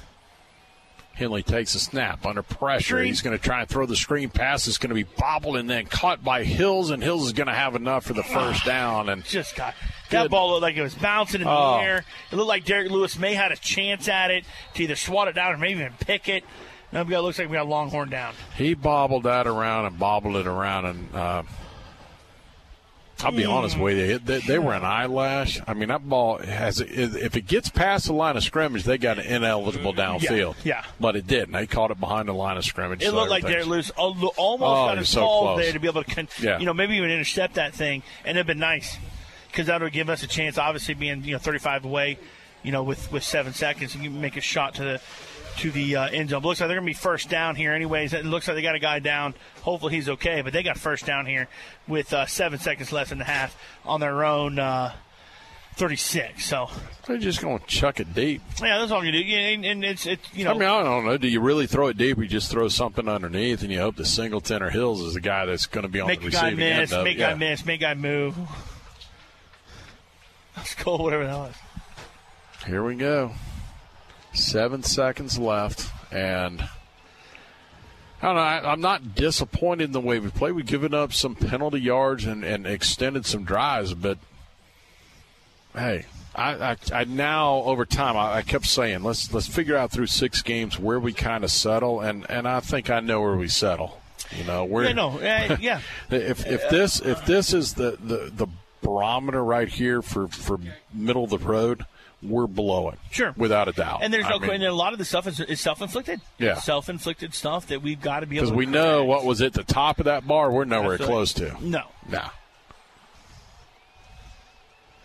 [1.15, 3.01] Henley takes a snap under pressure.
[3.01, 4.67] He's going to try and throw the screen pass.
[4.67, 7.53] It's going to be bobbled and then caught by Hills, and Hills is going to
[7.53, 9.09] have enough for the first ah, down.
[9.09, 9.75] And just got
[10.09, 11.77] that ball looked like it was bouncing in Oh.
[11.77, 12.05] the air.
[12.31, 14.43] It looked like Derek Lewis may had a chance at it
[14.73, 16.43] to either swat it down or maybe even pick it.
[16.93, 18.33] Now we got looks like we got Longhorn down.
[18.55, 21.43] he bobbled that around and bobbled it around, and uh,
[23.21, 25.59] I'll be honest with you, they, they were an eyelash.
[25.65, 29.17] I mean, that ball has if it gets past the line of scrimmage, they got
[29.17, 30.55] an ineligible downfield.
[30.63, 30.83] yeah.
[30.99, 31.53] but it didn't.
[31.53, 33.01] They caught it behind the line of scrimmage.
[33.01, 35.87] It so looked like Derek Lewis almost Oh, got his was so there to be
[35.87, 36.59] able to, con- Yeah.
[36.59, 38.97] you know, maybe even intercept that thing, and it'd been nice
[39.47, 40.57] because that would give us a chance.
[40.57, 42.17] Obviously, being you know 35 away,
[42.61, 45.01] you know, with with seven seconds, you can make a shot to the
[45.57, 46.41] to the uh, end zone.
[46.41, 48.13] Looks like they're going to be first down here, anyways.
[48.13, 49.33] It looks like they got a guy down.
[49.61, 50.41] Hopefully, he's okay.
[50.41, 51.47] But they got first down here
[51.87, 54.59] with uh, seven seconds left in the half on their own.
[54.59, 54.93] Uh,
[55.75, 56.45] 36.
[56.45, 56.69] So
[57.07, 58.41] They're just going to chuck it deep.
[58.61, 59.17] yeah, that's all you do.
[59.17, 61.17] Yeah, and, and it's it's you know I mean, I don't know.
[61.17, 63.95] Do you really throw it deep, or you just throw something underneath, and you hope
[63.95, 66.29] the Singleton or Hills is the guy that's going to be on make the a
[66.29, 67.19] guy receiving miss, end make it?
[67.19, 68.37] guy miss, make guy move.
[70.55, 71.55] That's cool, whatever that was.
[72.67, 73.31] Here we go.
[74.33, 76.61] Seven seconds left, and
[78.21, 78.41] I don't know.
[78.41, 80.53] I, I'm not disappointed in the way we played.
[80.53, 84.17] We've given up some penalty yards and, and extended some drives, but
[85.75, 86.05] hey,
[86.35, 90.07] I, I, I now over time I, I kept saying let's let's figure out through
[90.07, 93.47] six games where we kind of settle, and, and I think I know where we
[93.47, 93.99] settle.
[94.35, 95.81] You know, we're Yeah, no, uh, yeah.
[96.09, 98.47] if if this if this is the, the, the
[98.81, 100.59] barometer right here for, for
[100.93, 101.85] middle of the road,
[102.23, 102.99] we're below it.
[103.11, 103.99] Sure, without a doubt.
[104.03, 106.21] And there's I no, mean, and a lot of the stuff is, is self-inflicted.
[106.39, 106.55] Yeah.
[106.55, 108.47] self-inflicted stuff that we've got to be able.
[108.47, 110.51] because we know what was at the top of that bar.
[110.51, 111.13] We're nowhere Absolutely.
[111.13, 111.57] close to.
[111.65, 111.83] No.
[112.09, 112.23] No.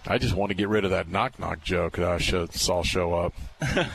[0.06, 2.82] I just want to get rid of that knock knock joke that I showed, saw
[2.82, 3.34] show up.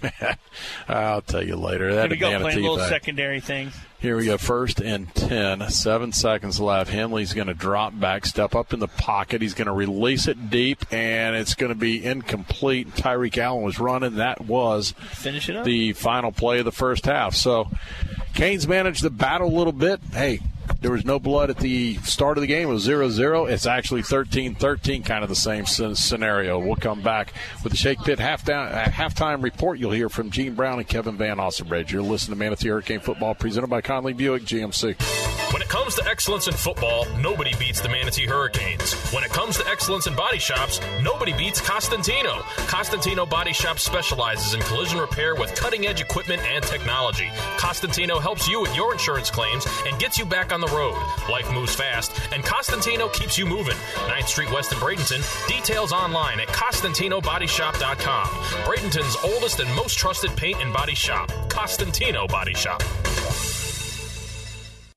[0.88, 1.88] I'll tell you later.
[1.88, 2.88] Here That we go, playing a little thing.
[2.88, 3.70] secondary thing.
[4.00, 4.36] Here we go.
[4.36, 5.70] First and 10.
[5.70, 6.90] Seven seconds left.
[6.90, 9.42] Henley's going to drop back, step up in the pocket.
[9.42, 12.88] He's going to release it deep, and it's going to be incomplete.
[12.96, 14.16] Tyreek Allen was running.
[14.16, 15.64] That was Finish it up.
[15.64, 17.36] the final play of the first half.
[17.36, 17.68] So
[18.34, 20.00] Canes managed the battle a little bit.
[20.12, 20.40] Hey,
[20.80, 22.68] there was no blood at the start of the game.
[22.68, 23.46] It was 0 0.
[23.46, 26.58] It's actually 13 13, kind of the same scenario.
[26.58, 27.32] We'll come back
[27.62, 29.78] with the Shake Pit half down, uh, halftime report.
[29.78, 31.90] You'll hear from Gene Brown and Kevin Van Ossenbridge.
[31.90, 34.96] You're listening to Manatee Hurricane Football presented by Conley Buick GMC.
[35.52, 38.94] When it comes to excellence in football, nobody beats the Manatee Hurricanes.
[39.12, 42.40] When it comes to excellence in body shops, nobody beats Costantino.
[42.68, 47.28] Costantino Body Shop specializes in collision repair with cutting edge equipment and technology.
[47.58, 50.96] Costantino helps you with your insurance claims and gets you back on the road.
[51.30, 53.76] Life moves fast, and Costantino keeps you moving.
[54.08, 55.22] 9th Street West in Bradenton.
[55.46, 58.26] Details online at CostantinoBodyShop.com.
[58.64, 61.30] Bradenton's oldest and most trusted paint and body shop.
[61.50, 62.82] Costantino Body Shop.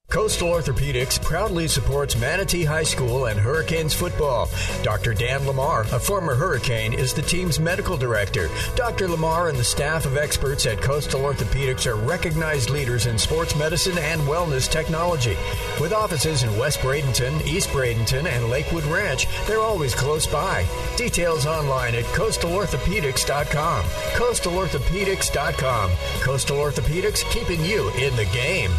[0.09, 4.49] Coastal Orthopedics proudly supports Manatee High School and Hurricanes football.
[4.83, 5.13] Dr.
[5.13, 8.47] Dan Lamar, a former Hurricane, is the team's medical director.
[8.75, 9.07] Dr.
[9.07, 13.97] Lamar and the staff of experts at Coastal Orthopedics are recognized leaders in sports medicine
[13.97, 15.35] and wellness technology.
[15.81, 20.65] With offices in West Bradenton, East Bradenton, and Lakewood Ranch, they're always close by.
[20.95, 23.83] Details online at coastalorthopedics.com.
[23.83, 25.91] Coastalorthopedics.com.
[26.21, 28.71] Coastal Orthopedics keeping you in the game.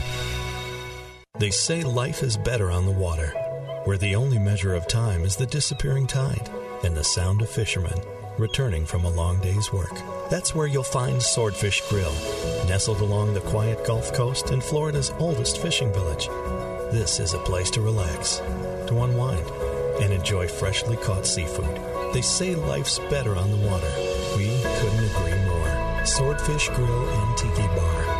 [1.38, 3.28] They say life is better on the water,
[3.84, 6.48] where the only measure of time is the disappearing tide
[6.82, 8.00] and the sound of fishermen
[8.38, 9.94] returning from a long day's work.
[10.30, 12.12] That's where you'll find Swordfish Grill,
[12.66, 16.28] nestled along the quiet Gulf Coast in Florida's oldest fishing village.
[16.92, 18.38] This is a place to relax,
[18.86, 19.46] to unwind,
[20.02, 22.14] and enjoy freshly caught seafood.
[22.14, 23.92] They say life's better on the water.
[24.36, 24.48] We
[24.78, 26.04] couldn't agree more.
[26.06, 27.35] Swordfish Grill and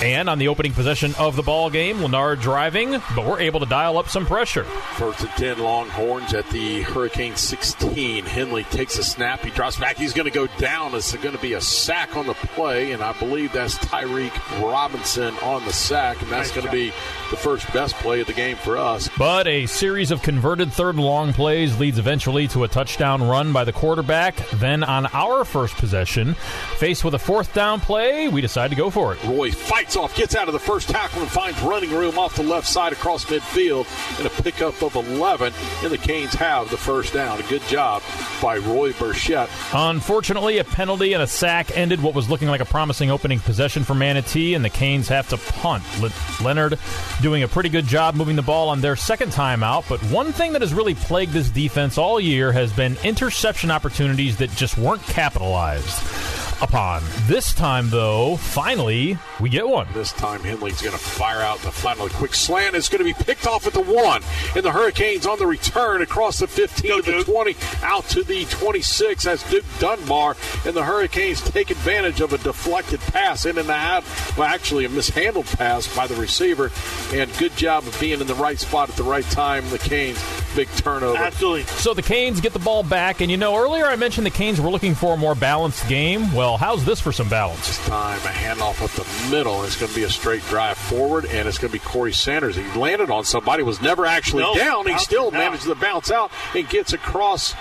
[0.00, 3.66] And on the opening possession of the ball game, Lennard driving, but we're able to
[3.66, 4.64] dial up some pressure.
[4.64, 8.24] First and 10 Longhorns at the Hurricane 16.
[8.24, 9.42] Henley takes a snap.
[9.42, 9.96] He drops back.
[9.96, 10.94] He's going to go down.
[10.94, 15.34] It's going to be a sack on the play, and I believe that's Tyreek Robinson
[15.38, 16.92] on the sack, and that's going to be
[17.30, 19.08] the first best play of the game for us.
[19.16, 23.52] But a series of converted third and long plays leads eventually to a touchdown run
[23.52, 24.34] by the quarterback.
[24.54, 26.34] Then on our first possession,
[26.76, 29.22] faced with a fourth down play, we decide to go for it.
[29.24, 32.42] Roy fights off, gets out of the first tackle, and finds running room off the
[32.42, 33.86] left side across midfield,
[34.18, 35.52] and a pickup of 11.
[35.82, 37.40] And the Canes have the first down.
[37.40, 38.02] A good job
[38.40, 39.48] by Roy Burchett.
[39.74, 43.84] Unfortunately, a penalty and a sack ended what was looking like a promising opening possession
[43.84, 45.82] for Manatee, and the Canes have to punt.
[46.00, 46.10] Le-
[46.42, 46.78] Lennard
[47.20, 50.32] doing a pretty good job moving the ball on their second time out, but one
[50.32, 54.78] thing that has really plagued this defense all year has been interception opportunities that just
[54.78, 57.02] weren't capitalized upon.
[57.26, 59.88] This time, though, finally, we get one.
[59.92, 62.76] This time, Henley's going to fire out the flat on a quick slant.
[62.76, 64.22] It's going to be picked off at the one.
[64.54, 68.44] And the Hurricanes on the return across the 15 to the 20, out to the
[68.46, 70.36] 26 as Duke Dunbar.
[70.64, 74.04] And the Hurricanes take advantage of a deflected pass in and out.
[74.36, 76.70] Well, actually, a mishandled pass by the receiver.
[77.12, 79.68] And good job of being in the right spot at the right time.
[79.70, 80.22] The Canes,
[80.54, 81.18] big turnover.
[81.18, 81.64] Absolutely.
[81.64, 83.20] So the Canes get the ball back.
[83.20, 86.32] And you know, earlier I mentioned the Canes were looking for a more balanced game.
[86.32, 87.66] Well, how's this for some balance?
[87.66, 89.62] This time, a handoff up the middle.
[89.64, 92.56] It's going to be a straight drive forward, and it's going to be Corey Sanders.
[92.56, 94.86] He landed on somebody, was never actually No, down.
[94.86, 95.32] He out- still out.
[95.34, 97.54] managed to bounce out and gets across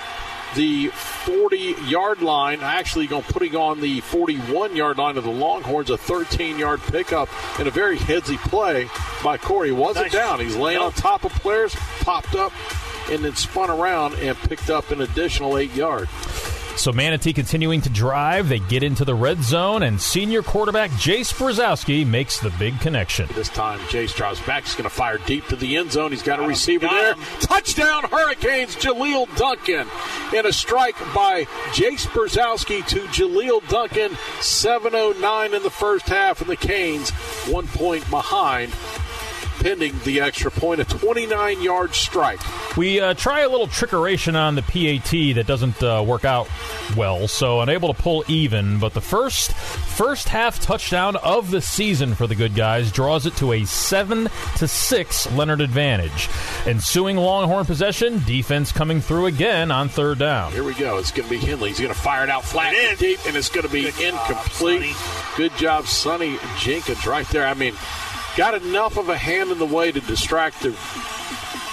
[0.55, 2.59] the 40 yard line.
[2.61, 7.29] Actually, going putting on the 41 yard line of the Longhorns, a 13 yard pickup
[7.57, 8.89] and a very headsy play
[9.23, 9.69] by Corey.
[9.69, 10.13] He wasn't Nice.
[10.13, 10.39] down.
[10.41, 12.51] He's laying on top of players, popped up,
[13.09, 16.11] and then spun around and picked up an additional eight yards.
[16.75, 18.49] So Manatee continuing to drive.
[18.49, 23.27] They get into the red zone, and senior quarterback Jace Brzezowski makes the big connection.
[23.35, 24.63] This time, Jace drives back.
[24.63, 26.11] He's going to fire deep to the end zone.
[26.11, 27.15] He's got a receiver there.
[27.39, 29.87] Touchdown, Hurricanes, Jaleel Duncan.
[30.35, 34.11] And a strike by Jace Brzezowski to Jaleel Duncan.
[34.39, 37.11] 7.09 in the first half, and the Canes
[37.47, 38.71] one point behind,
[39.61, 40.81] pending the extra point.
[40.81, 42.39] A 29 yard strike.
[42.75, 46.49] We uh, try a little trickeration on the PAT that doesn't uh, work out
[46.97, 48.79] well, so unable to pull even.
[48.79, 53.35] But the first first half touchdown of the season for the good guys draws it
[53.37, 56.29] to a seven to six Lennard advantage.
[56.65, 60.51] Ensuing Longhorn possession, defense coming through again on third down.
[60.51, 60.97] Here we go.
[60.97, 61.69] It's going to be Henley.
[61.69, 64.95] He's going to fire it out flat and deep, and it's going to be incomplete.
[65.37, 67.45] Good job, Sonny Jenkins, right there.
[67.45, 67.73] I mean,
[68.35, 70.71] got enough of a hand in the way to distract the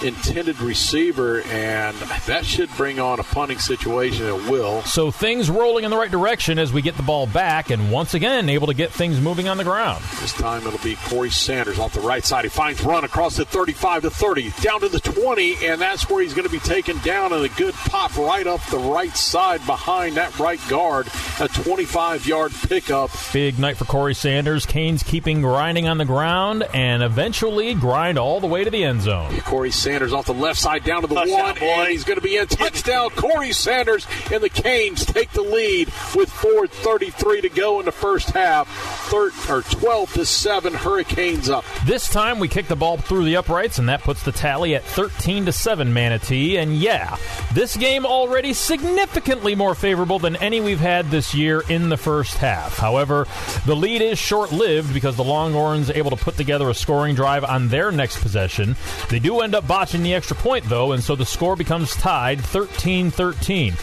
[0.03, 1.97] intended receiver, and
[2.27, 4.27] that should bring on a punting situation.
[4.27, 4.83] It will.
[4.83, 8.15] So things rolling in the right direction as we get the ball back, and once
[8.15, 10.03] again able to get things moving on the ground.
[10.21, 12.45] This time it'll be Corey Sanders off the right side.
[12.45, 16.23] He finds run across the 35 to 30, down to the 20, and that's where
[16.23, 17.33] he's going to be taken down.
[17.33, 21.09] And a good pop right up the right side behind that right guard.
[21.41, 23.11] A 25 yard pickup.
[23.33, 24.65] Big night for Corey Sanders.
[24.65, 29.03] Canes keeping grinding on the ground and eventually grind all the way to the end
[29.03, 29.37] zone.
[29.41, 31.67] Corey Sanders off the left side down to the Touchdown, one, boy.
[31.67, 32.47] and he's going to be in.
[32.47, 37.93] Touchdown, Corey Sanders, and the Canes take the lead with 4:33 to go in the
[37.93, 38.69] first half.
[39.09, 41.65] Third or 12 to seven, Hurricanes up.
[41.87, 44.85] This time we kick the ball through the uprights, and that puts the tally at
[44.85, 46.59] 13 to 7 Manatee.
[46.59, 47.17] And yeah,
[47.55, 52.37] this game already significantly more favorable than any we've had this year in the first
[52.37, 52.77] half.
[52.77, 53.27] However,
[53.65, 57.45] the lead is short lived because the Longhorns able to put together a scoring drive
[57.45, 58.77] on their next possession.
[59.09, 62.41] They do end up botching the extra point, though, and so the score becomes tied
[62.41, 63.75] 13 13.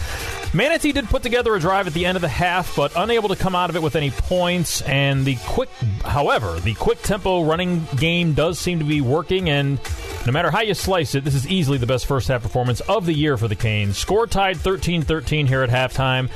[0.54, 3.36] Manatee did put together a drive at the end of the half, but unable to
[3.36, 4.82] come out of it with any points.
[4.82, 5.70] And the quick,
[6.04, 9.50] however, the quick tempo running game does seem to be working.
[9.50, 9.80] And
[10.26, 13.06] no matter how you slice it, this is easily the best first half performance of
[13.06, 13.98] the year for the Canes.
[13.98, 16.30] Score tied 13 13 here at halftime,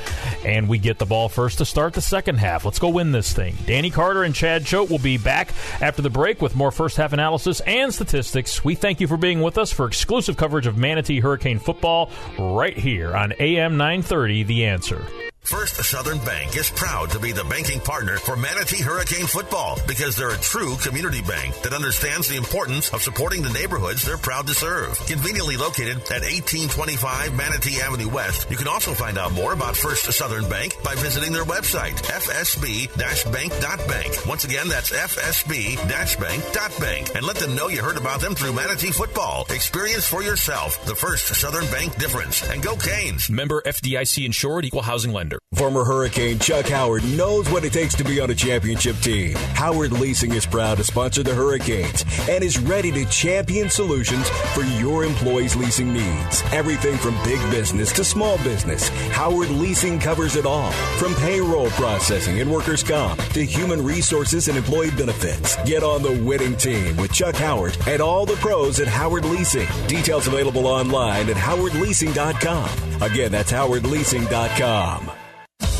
[0.44, 2.64] and we get the ball first to start the second half.
[2.64, 3.56] Let's go win this thing.
[3.66, 7.12] Danny Carter and Chad Choate will be back after the break with more first half
[7.12, 8.64] analysis and statistics.
[8.64, 12.78] We thank you for being with us for exclusive coverage of Manatee Hurricane football right
[12.78, 15.29] here on AM 930 The Answer.
[15.42, 20.14] First Southern Bank is proud to be the banking partner for Manatee Hurricane football because
[20.14, 24.46] they're a true community bank that understands the importance of supporting the neighborhoods they're proud
[24.46, 24.96] to serve.
[25.06, 30.04] Conveniently located at 1825 Manatee Avenue West, you can also find out more about First
[30.12, 34.26] Southern Bank by visiting their website, fsb-bank.bank.
[34.26, 37.16] Once again, that's fsb-bank.bank.
[37.16, 39.46] And let them know you heard about them through Manatee football.
[39.50, 42.48] Experience for yourself the First Southern Bank difference.
[42.48, 43.28] And go Canes!
[43.30, 45.29] Member FDIC insured equal housing lender.
[45.54, 49.34] Former Hurricane Chuck Howard knows what it takes to be on a championship team.
[49.54, 54.62] Howard Leasing is proud to sponsor the Hurricanes and is ready to champion solutions for
[54.62, 56.42] your employees' leasing needs.
[56.52, 60.72] Everything from big business to small business, Howard Leasing covers it all.
[60.98, 65.56] From payroll processing and workers' comp to human resources and employee benefits.
[65.64, 69.68] Get on the winning team with Chuck Howard and all the pros at Howard Leasing.
[69.86, 73.02] Details available online at howardleasing.com.
[73.02, 75.19] Again, that's howardleasing.com.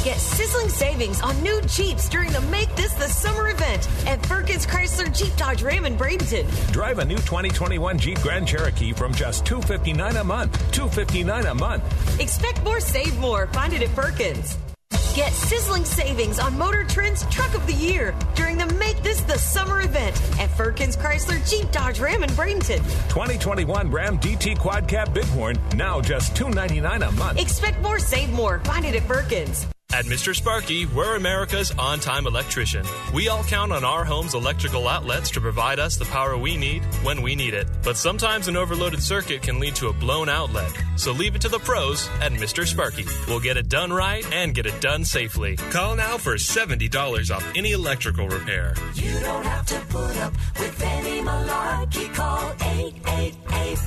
[0.03, 4.67] Get sizzling savings on new Jeeps during the Make This the Summer event at Perkins
[4.67, 6.73] Chrysler Jeep Dodge Ram in Bradenton.
[6.73, 10.55] Drive a new 2021 Jeep Grand Cherokee from just 259 a month.
[10.73, 12.19] 259 a month.
[12.19, 13.47] Expect more, save more.
[13.49, 14.57] Find it at Perkins.
[15.15, 19.37] Get sizzling savings on Motor Trend's Truck of the Year during the Make This the
[19.37, 22.79] Summer event at Perkins Chrysler Jeep Dodge Ram in Bradenton.
[23.11, 27.39] 2021 Ram DT Quad Cab Bighorn, now just 299 a month.
[27.39, 28.61] Expect more, save more.
[28.61, 29.67] Find it at Perkins.
[29.93, 30.35] At Mr.
[30.37, 32.87] Sparky, we're America's on time electrician.
[33.13, 36.85] We all count on our home's electrical outlets to provide us the power we need
[37.03, 37.67] when we need it.
[37.83, 40.73] But sometimes an overloaded circuit can lead to a blown outlet.
[40.95, 42.65] So leave it to the pros at Mr.
[42.65, 43.05] Sparky.
[43.27, 45.57] We'll get it done right and get it done safely.
[45.57, 48.75] Call now for $70 off any electrical repair.
[48.95, 52.15] You don't have to put up with any malarkey.
[52.15, 53.79] Call 888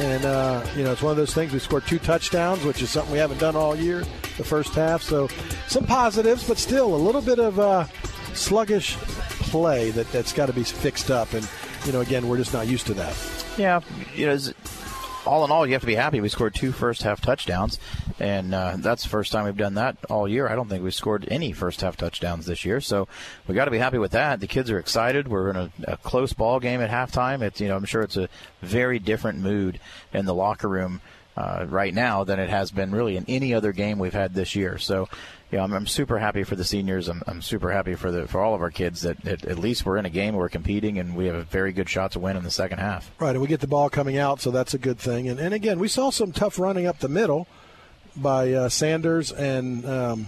[0.00, 1.52] And uh, you know, it's one of those things.
[1.52, 4.06] We scored two touchdowns, which is something we haven't done all year,
[4.38, 5.02] the first half.
[5.02, 5.28] So
[5.68, 7.84] some positives, but still a little bit of uh,
[8.32, 11.34] sluggish play that that's got to be fixed up.
[11.34, 11.46] And
[11.84, 13.16] you know, again, we're just not used to that.
[13.56, 13.80] Yeah,
[14.14, 14.38] you know,
[15.24, 16.20] all in all, you have to be happy.
[16.20, 17.78] We scored two first half touchdowns,
[18.18, 20.48] and uh, that's the first time we've done that all year.
[20.48, 23.08] I don't think we scored any first half touchdowns this year, so
[23.46, 24.40] we got to be happy with that.
[24.40, 25.28] The kids are excited.
[25.28, 27.42] We're in a, a close ball game at halftime.
[27.42, 28.28] It's you know I'm sure it's a
[28.60, 29.78] very different mood
[30.12, 31.00] in the locker room
[31.36, 34.54] uh, right now than it has been really in any other game we've had this
[34.54, 34.78] year.
[34.78, 35.08] So.
[35.50, 37.08] Yeah, I'm, I'm super happy for the seniors.
[37.08, 39.84] I'm, I'm super happy for the for all of our kids that, that at least
[39.84, 42.38] we're in a game, we're competing, and we have a very good shot to win
[42.38, 43.10] in the second half.
[43.18, 45.28] Right, and we get the ball coming out, so that's a good thing.
[45.28, 47.48] And, and again, we saw some tough running up the middle
[48.16, 50.26] by uh, Sanders and um,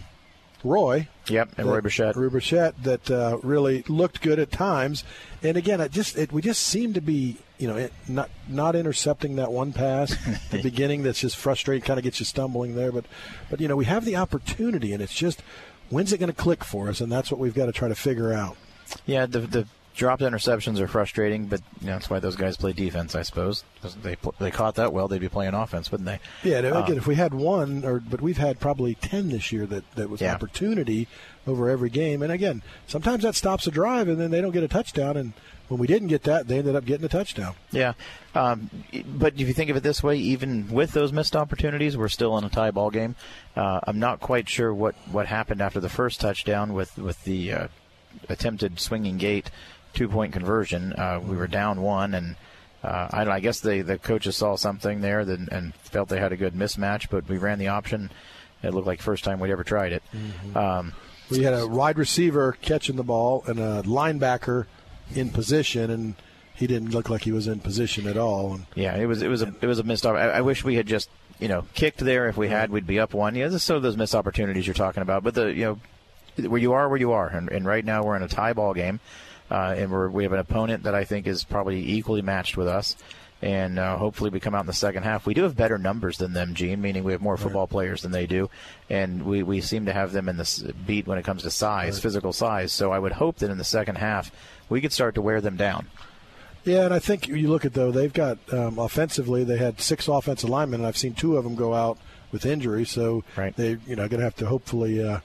[0.63, 1.09] Roy.
[1.29, 2.17] Yep, and Roy Burchett.
[2.17, 5.05] Roy Burchett that uh, really looked good at times.
[5.43, 8.75] And again, it just it, we just seem to be you know it, not not
[8.77, 12.75] intercepting that one pass at the beginning that's just frustrating, kind of gets you stumbling
[12.75, 12.93] there.
[12.93, 13.05] But
[13.51, 15.43] but you know we have the opportunity, and it's just
[15.91, 17.95] when's it going to click for us, and that's what we've got to try to
[17.95, 18.57] figure out.
[19.07, 22.73] Yeah, the the dropped interceptions are frustrating, but you know, that's why those guys play
[22.73, 23.63] defense, I suppose.
[24.03, 26.19] They they caught that well, they'd be playing offense, wouldn't they?
[26.49, 29.67] Yeah, again, Um, if we had one, or but we've had probably ten this year
[29.67, 30.35] that that was Yeah.
[30.35, 31.07] opportunity
[31.47, 32.23] over every game.
[32.23, 35.17] And again, sometimes that stops a drive, and then they don't get a touchdown.
[35.17, 35.33] And
[35.69, 37.55] when we didn't get that, they ended up getting a touchdown.
[37.71, 37.95] Yeah,
[38.35, 38.71] um,
[39.07, 42.37] but if you think of it this way, even with those missed opportunities, we're still
[42.39, 43.17] in a tie ball game.
[43.57, 47.53] Uh, I'm not quite sure what, what happened after the first touchdown with with the
[47.53, 47.69] uh,
[48.29, 49.51] attempted swinging gate
[49.95, 50.93] two point conversion.
[50.93, 52.37] Uh, we were down one, and
[52.83, 56.21] uh, I, don't I guess they the coaches saw something there that, and felt they
[56.21, 57.09] had a good mismatch.
[57.09, 58.11] But we ran the option.
[58.63, 60.03] It looked like first time we'd ever tried it.
[60.57, 60.93] Um,
[61.31, 64.67] We had a wide receiver catching the ball and a linebacker
[65.15, 66.15] in position, and
[66.55, 68.55] he didn't look like he was in position at all.
[68.55, 70.07] And Yeah, it was it was a it was a missed.
[70.07, 72.29] I, I wish we had just you know kicked there.
[72.29, 73.35] If we had, we'd be up one.
[73.35, 75.25] Yeah, this is some of those missed opportunities you're talking about.
[75.25, 78.17] But the you know where you are, where you are, and, and right now we're
[78.17, 79.01] in a tie ball game,
[79.51, 82.67] uh, and we're, we have an opponent that I think is probably equally matched with
[82.67, 82.97] us.
[83.43, 85.27] And uh, hopefully we come out in the second half.
[85.27, 88.11] We do have better numbers than them, Gene, meaning we have more football players than
[88.11, 88.49] they do,
[88.89, 92.01] and we, we seem to have them in the beat when it comes to size,
[92.01, 92.73] physical size.
[92.73, 94.33] So I would hope that in the second half
[94.69, 95.87] we could start to wear them down.
[96.65, 100.09] Yeah, and I think you look at though they've got um, offensively they had six
[100.09, 101.99] offensive linemen, and I've seen two of them go out
[102.33, 102.85] with injury.
[102.87, 103.23] So
[103.57, 105.21] they you know going to have to hopefully uh,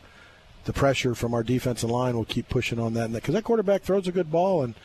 [0.65, 4.07] the pressure from our defensive line will keep pushing on that because that quarterback throws
[4.07, 4.75] a good ball and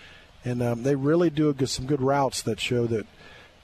[0.44, 3.06] and um, they really do good, some good routes that show that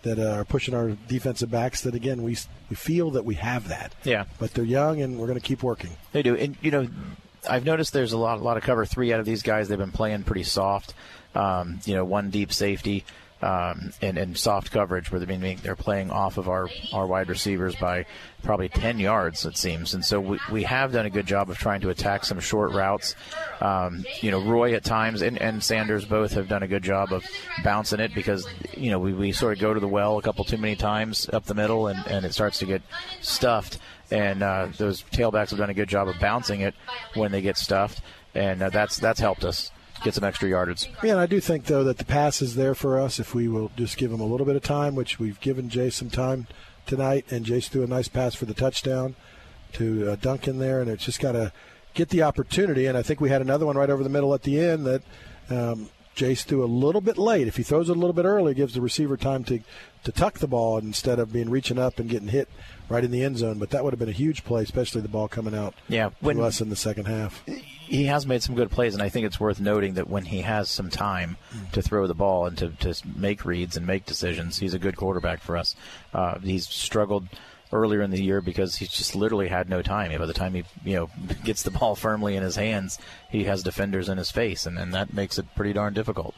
[0.03, 1.83] that uh, are pushing our defensive backs.
[1.83, 2.37] That again we
[2.69, 3.95] we feel that we have that.
[4.03, 4.25] Yeah.
[4.39, 5.91] but they're young and we're going to keep working.
[6.13, 6.89] They do, and you know,
[7.49, 9.69] I've noticed there's a lot, a lot of cover three out of these guys.
[9.69, 10.95] They've been playing pretty soft.
[11.35, 13.05] Um, you know, one deep safety
[13.43, 17.75] um, and, and soft coverage where they're they're playing off of our, our wide receivers
[17.75, 18.05] by
[18.43, 21.57] probably 10 yards it seems, and so we, we have done a good job of
[21.57, 23.15] trying to attack some short routes.
[23.61, 27.13] Um, you know, Roy at times and, and Sanders both have done a good job
[27.13, 27.25] of
[27.65, 28.47] bouncing it because
[28.77, 31.29] you know we, we sort of go to the well a couple too many times
[31.33, 32.83] up the middle and, and it starts to get
[33.23, 33.79] stuffed
[34.11, 36.75] and uh, those tailbacks have done a good job of bouncing it
[37.15, 38.03] when they get stuffed,
[38.35, 39.71] and uh, that's that's helped us
[40.03, 40.91] get some extra yardage.
[41.03, 43.49] Yeah, and I do think though that the pass is there for us if we
[43.49, 46.47] will just give him a little bit of time, which we've given Jay some time
[46.87, 49.15] tonight, and Jace threw a nice pass for the touchdown
[49.75, 51.53] to uh, Duncan there, and it's just got to
[51.95, 52.87] get the opportunity.
[52.87, 55.03] And I think we had another one right over the middle at the end that
[55.51, 57.47] um, Jace threw a little bit late.
[57.49, 59.61] If he throws it a little bit early, it gives the receiver time to
[60.03, 62.49] to tuck the ball instead of being reaching up and getting hit
[62.89, 63.59] right in the end zone.
[63.59, 66.37] But that would have been a huge play, especially the ball coming out Yeah, when-
[66.37, 67.43] to us in the second half.
[67.47, 70.41] He has made some good plays, and I think it's worth noting that when he
[70.43, 71.37] has some time
[71.73, 74.97] to throw the ball and to, to make reads and make decisions, he's a good
[74.97, 75.75] quarterback for us.
[76.15, 77.27] Uh, he's struggled
[77.73, 80.17] earlier in the year because he's just literally had no time.
[80.19, 81.11] By the time he you know
[81.45, 82.99] gets the ball firmly in his hands,
[83.31, 86.35] he has defenders in his face, and, and that makes it pretty darn difficult.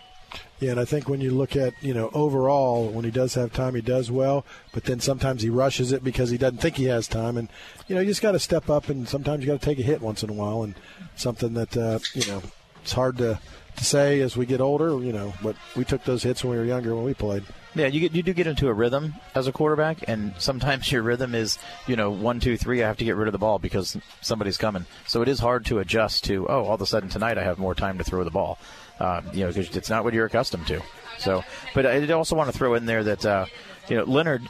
[0.61, 3.53] Yeah, and I think when you look at, you know, overall, when he does have
[3.53, 6.85] time, he does well, but then sometimes he rushes it because he doesn't think he
[6.85, 7.37] has time.
[7.37, 7.49] And,
[7.89, 9.83] you know, you just got to step up, and sometimes you got to take a
[9.83, 10.75] hit once in a while, and
[11.17, 12.43] something that, uh, you know,
[12.81, 13.41] it's hard to,
[13.77, 16.59] to say as we get older, you know, but we took those hits when we
[16.59, 17.43] were younger when we played.
[17.75, 21.03] Yeah, you get you do get into a rhythm as a quarterback, and sometimes your
[21.03, 22.83] rhythm is you know one two three.
[22.83, 24.87] I have to get rid of the ball because somebody's coming.
[25.07, 26.47] So it is hard to adjust to.
[26.49, 28.59] Oh, all of a sudden tonight I have more time to throw the ball.
[29.01, 30.81] Um, you know, because it's not what you're accustomed to.
[31.19, 31.43] So,
[31.75, 33.47] but I also want to throw in there that uh,
[33.89, 34.43] you know, Lennard,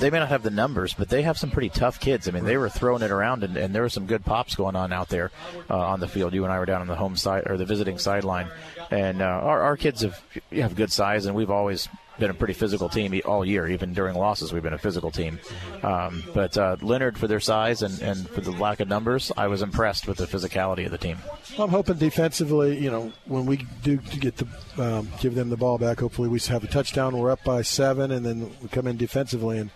[0.00, 2.28] they may not have the numbers, but they have some pretty tough kids.
[2.28, 4.76] I mean, they were throwing it around, and, and there were some good pops going
[4.76, 5.30] on out there
[5.70, 6.34] uh, on the field.
[6.34, 8.48] You and I were down on the home side or the visiting sideline,
[8.90, 10.20] and uh, our, our kids have
[10.52, 11.88] have good size, and we've always
[12.22, 13.66] been a pretty physical team all year.
[13.66, 15.40] Even during losses, we've been a physical team.
[15.82, 19.48] Um, but uh, Lennard, for their size and, and for the lack of numbers, I
[19.48, 21.18] was impressed with the physicality of the team.
[21.58, 24.46] I'm hoping defensively, you know, when we do get the
[24.82, 27.16] um, give them the ball back, hopefully we have a touchdown.
[27.18, 29.70] We're up by seven, and then we come in defensively and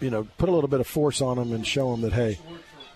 [0.00, 2.38] you know put a little bit of force on them and show them that hey,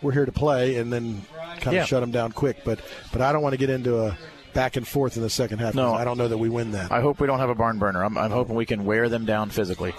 [0.01, 1.23] we're here to play, and then
[1.61, 1.83] kind Yeah.
[1.83, 2.65] of shut them down quick.
[2.65, 2.81] But
[3.13, 4.17] but I don't want to get into a
[4.55, 5.75] back and forth in the second half.
[5.75, 5.93] No.
[5.93, 6.91] I don't know that we win that.
[6.91, 8.03] I hope we don't have a barn burner.
[8.05, 9.95] I'm, I'm hoping we can wear them down physically,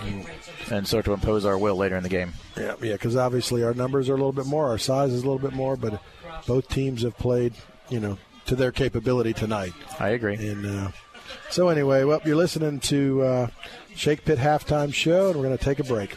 [0.71, 2.33] and so to impose our will later in the game.
[2.57, 5.25] Yeah, yeah, because obviously our numbers are a little bit more, our size is a
[5.25, 6.01] little bit more, but
[6.47, 7.53] both teams have played,
[7.89, 9.73] you know, to their capability tonight.
[9.99, 10.35] I agree.
[10.35, 10.91] And uh,
[11.49, 13.47] so anyway, well, you're listening to uh,
[13.95, 16.15] Shake Pit halftime show, and we're going to take a break.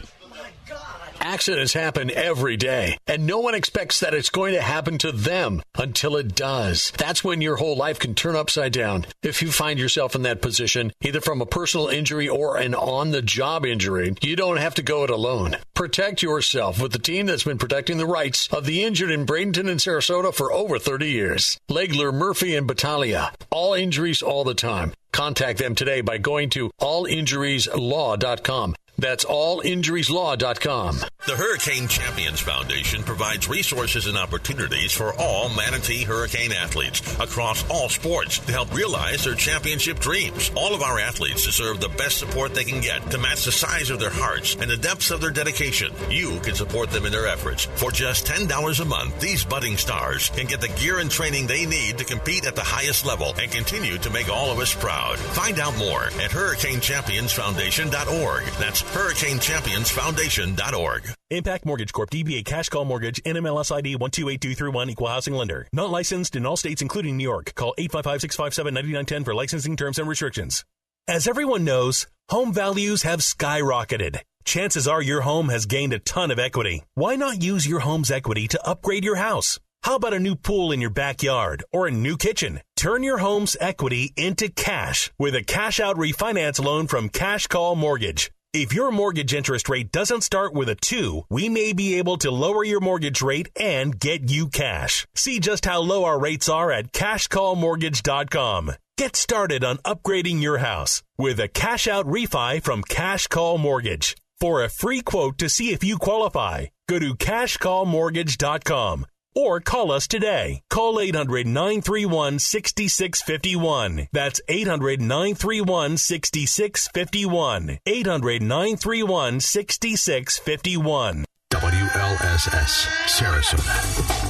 [1.21, 5.61] Accidents happen every day, and no one expects that it's going to happen to them
[5.77, 6.93] until it does.
[6.97, 9.05] That's when your whole life can turn upside down.
[9.21, 13.11] If you find yourself in that position, either from a personal injury or an on
[13.11, 15.57] the job injury, you don't have to go it alone.
[15.73, 19.69] Protect yourself with the team that's been protecting the rights of the injured in Bradenton
[19.69, 21.57] and Sarasota for over 30 years.
[21.69, 23.33] Legler, Murphy, and Battaglia.
[23.49, 24.93] All injuries all the time.
[25.11, 28.75] Contact them today by going to allinjurieslaw.com.
[28.99, 30.99] That's allinjurieslaw.com.
[31.25, 37.89] The Hurricane Champions Foundation provides resources and opportunities for all Manatee Hurricane athletes across all
[37.89, 40.49] sports to help realize their championship dreams.
[40.55, 43.89] All of our athletes deserve the best support they can get to match the size
[43.89, 45.91] of their hearts and the depths of their dedication.
[46.09, 47.65] You can support them in their efforts.
[47.75, 51.65] For just $10 a month, these budding stars can get the gear and training they
[51.65, 55.19] need to compete at the highest level and continue to make all of us proud.
[55.19, 58.43] Find out more at hurricanechampionsfoundation.org.
[58.57, 61.09] That's hurricanechampionsfoundation.org.
[61.29, 62.09] Impact Mortgage Corp.
[62.09, 63.21] DBA Cash Call Mortgage.
[63.23, 64.89] NMLS ID 128231.
[64.89, 65.67] Equal Housing Lender.
[65.73, 67.53] Not licensed in all states, including New York.
[67.55, 70.63] Call 855-657-9910 for licensing terms and restrictions.
[71.07, 74.19] As everyone knows, home values have skyrocketed.
[74.45, 76.83] Chances are your home has gained a ton of equity.
[76.93, 79.59] Why not use your home's equity to upgrade your house?
[79.83, 82.61] How about a new pool in your backyard or a new kitchen?
[82.75, 87.75] Turn your home's equity into cash with a cash out refinance loan from Cash Call
[87.75, 88.29] Mortgage.
[88.51, 92.31] If your mortgage interest rate doesn't start with a 2, we may be able to
[92.31, 95.05] lower your mortgage rate and get you cash.
[95.13, 98.71] See just how low our rates are at cashcallmortgage.com.
[98.97, 104.17] Get started on upgrading your house with a cash out refi from Cash Call Mortgage.
[104.39, 110.07] For a free quote to see if you qualify, go to cashcallmortgage.com or call us
[110.07, 110.61] today.
[110.69, 114.07] Call 800 931 6651.
[114.11, 117.79] That's 800 931 6651.
[117.85, 121.25] 800 931 6651.
[121.51, 124.28] WLSS, Sarasota.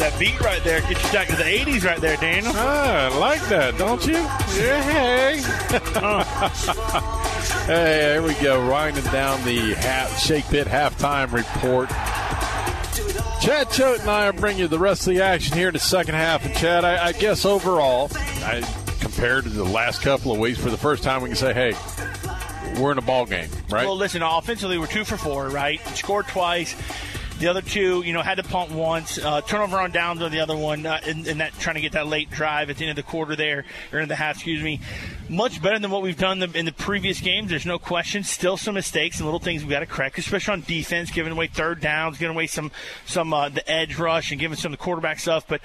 [0.00, 2.54] That beat right there gets you back to the 80s right there, Daniel.
[2.56, 4.14] Ah, I like that, don't you?
[4.14, 5.42] Yeah, hey.
[7.66, 11.90] hey, here we go, winding down the half, Shake Pit halftime report.
[13.42, 15.78] Chad Choate and I are bringing you the rest of the action here in the
[15.78, 16.46] second half.
[16.46, 18.62] And Chad, I, I guess overall, I,
[19.00, 21.74] compared to the last couple of weeks, for the first time we can say, hey,
[22.80, 23.84] we're in a ball game, right?
[23.84, 25.78] Well, listen, offensively, we're two for four, right?
[25.88, 26.74] Scored twice.
[27.40, 29.16] The other two, you know, had to punt once.
[29.16, 32.06] Uh, turnover on downs on the other one, uh, and, that trying to get that
[32.06, 33.64] late drive at the end of the quarter there,
[33.94, 34.78] or in the half, excuse me.
[35.30, 37.48] Much better than what we've done in the previous games.
[37.48, 38.24] There's no question.
[38.24, 41.46] Still some mistakes and little things we got to correct, especially on defense, giving away
[41.46, 42.70] third downs, giving away some
[43.06, 45.46] some uh, the edge rush, and giving some of the quarterback stuff.
[45.48, 45.62] But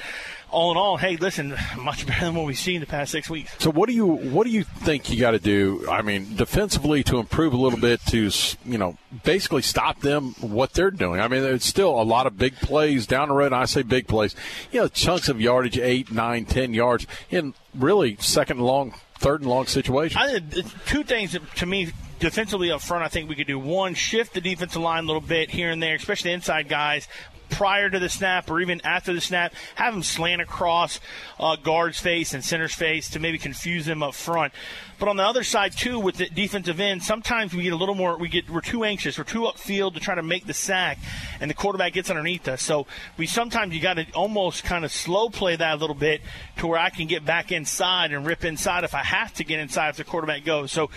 [0.55, 3.53] all in all, hey, listen, much better than what we've seen the past six weeks.
[3.59, 5.85] So what do you what do you think you got to do?
[5.89, 8.31] I mean, defensively to improve a little bit to
[8.63, 11.19] you know basically stop them what they're doing.
[11.19, 13.47] I mean, it's still a lot of big plays down the road.
[13.47, 14.35] And I say big plays,
[14.71, 19.41] you know, chunks of yardage, eight, nine, ten yards in really second and long, third
[19.41, 20.21] and long situations.
[20.21, 23.03] I think two things that, to me defensively up front.
[23.03, 25.83] I think we could do one shift the defensive line a little bit here and
[25.83, 27.07] there, especially the inside guys.
[27.49, 30.99] Prior to the snap or even after the snap, have them slant across
[31.39, 34.53] uh, guard's face and center's face to maybe confuse them up front.
[34.97, 37.95] But on the other side too, with the defensive end, sometimes we get a little
[37.95, 38.17] more.
[38.17, 39.17] We get we're too anxious.
[39.17, 40.99] We're too upfield to try to make the sack,
[41.39, 42.61] and the quarterback gets underneath us.
[42.61, 46.21] So we sometimes you got to almost kind of slow play that a little bit
[46.57, 49.59] to where I can get back inside and rip inside if I have to get
[49.59, 50.71] inside if the quarterback goes.
[50.71, 50.89] So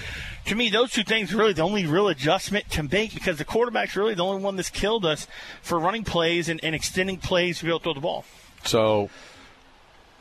[0.47, 3.97] to me, those two things really the only real adjustment to make because the quarterback's
[3.97, 5.27] really the only one that's killed us
[5.61, 8.25] for running plays and, and extending plays to be able to throw the ball.
[8.65, 9.11] So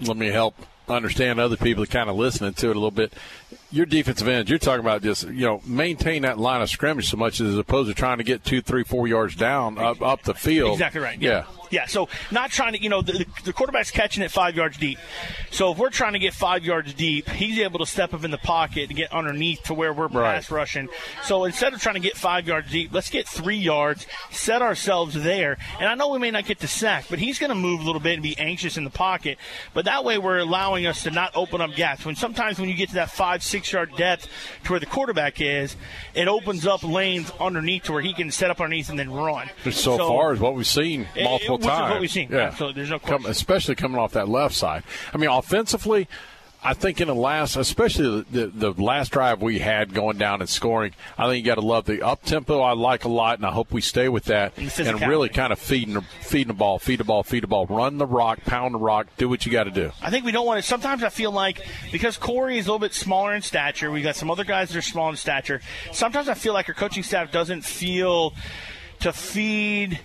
[0.02, 0.56] let me help
[0.90, 3.14] understand other people that kind of listening to it a little bit.
[3.70, 7.18] Your defensive end, you're talking about just you know maintain that line of scrimmage so
[7.18, 10.34] much as opposed to trying to get two, three, four yards down up, up the
[10.34, 10.74] field.
[10.74, 11.22] Exactly right.
[11.22, 11.30] Yeah.
[11.30, 11.46] Yeah,
[11.88, 14.98] so not trying to, you know, the, the quarterback's catching it five yards deep.
[15.52, 18.32] So if we're trying to get five yards deep, he's able to step up in
[18.32, 20.36] the pocket and get underneath to where we're Right.
[20.36, 20.90] pass rushing.
[21.24, 25.14] So instead of trying to get five yards deep, let's get three yards, set ourselves
[25.16, 25.58] there.
[25.80, 27.84] And I know we may not get the sack, but he's going to move a
[27.84, 29.38] little bit and be anxious in the pocket.
[29.74, 32.06] But that way we're allowing us to not open up gaps.
[32.06, 34.28] When sometimes when you get to that five, six yard depth
[34.64, 35.76] to where the quarterback is,
[36.14, 39.50] it opens up lanes underneath to where he can set up underneath and then run.
[39.64, 41.08] Just so, far is what we've seen
[41.64, 42.30] Eh, multiple which is what we've seen.
[42.32, 42.76] Yeah, Absolutely.
[42.82, 44.84] There's no Come- especially coming off that left side.
[45.14, 46.08] I mean, offensively,
[46.64, 50.42] I think in the last, especially the, the, the last drive we had going down
[50.42, 52.60] and scoring, I think you got to love the up tempo.
[52.62, 54.58] I like a lot, and I hope we stay with that.
[54.58, 57.68] And And really kind of feeding feeding the ball, feed the ball, feed the ball,
[57.68, 59.92] run the rock, pound the rock, do what you got to do.
[60.02, 60.68] I think we don't want to.
[60.68, 64.16] Sometimes I feel like because Corey is a little bit smaller in stature, we got
[64.16, 65.62] some other guys that are small in stature.
[65.94, 68.34] Sometimes I feel like our coaching staff doesn't feel
[69.02, 70.00] to feed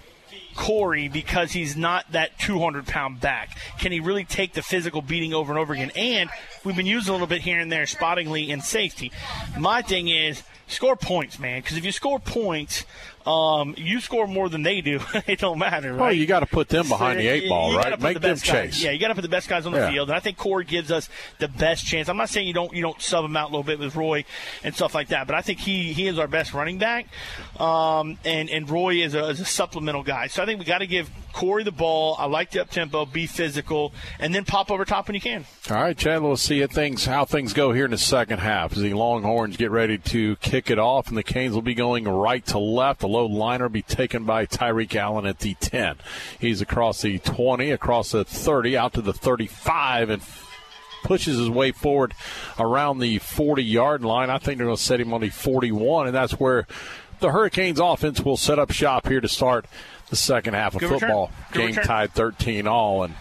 [0.55, 3.57] Corey because he's not that 200 pound back.
[3.79, 5.91] Can he really take the physical beating over and over again?
[5.97, 6.31] And
[6.65, 9.13] we've been used a little bit here and there, spottingly in safety.
[9.59, 12.85] My thing is score points, man, because if you score points,
[13.27, 14.99] um, you score more than they do.
[15.29, 16.01] it don't matter, right?
[16.01, 18.01] Well, you got to put them behind the eight ball, right?
[18.01, 18.83] Make the them guys- chase.
[18.83, 19.91] Yeah, you got to put the best guys on the Yeah.
[19.91, 21.09] field, and I think Corey gives us
[21.39, 22.09] the best chance.
[22.09, 24.25] I'm not saying you don't you don't sub him out a little bit with Roy
[24.65, 27.07] and stuff like that, but I think he he is our best running back,
[27.63, 30.27] um, and and Roy is a, is a supplemental guy.
[30.27, 32.17] So I think we got to give Corey the ball.
[32.19, 35.45] I like the up tempo, be physical, and then pop over top when you can.
[35.71, 38.73] All right, Chad, let's see how things, how things go here in the second half
[38.73, 42.09] as the Longhorns get ready to kick it off, and the Canes will be going
[42.09, 42.99] right to left.
[42.99, 45.99] The low liner will be taken by Tyreek Allen at the 10.
[46.41, 50.23] He's across the 20, across the 30, out to the 35, and
[51.05, 52.15] pushes his way forward
[52.59, 54.31] around the 40 yard line.
[54.31, 56.67] I think they're going to set him on the 41, and that's where
[57.23, 59.65] the Hurricanes offense will set up shop here to start
[60.11, 61.31] the second half of Good football.
[61.53, 61.85] Game return.
[61.85, 63.15] tied 13 all, and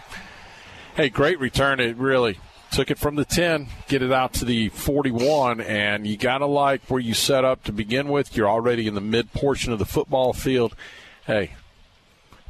[0.94, 1.80] Hey, great return.
[1.80, 2.38] It really
[2.70, 6.46] took it from the 10, get it out to the 41, and you got to
[6.46, 8.36] like where you set up to begin with.
[8.36, 10.76] You're already in the mid portion of the football field.
[11.26, 11.54] Hey,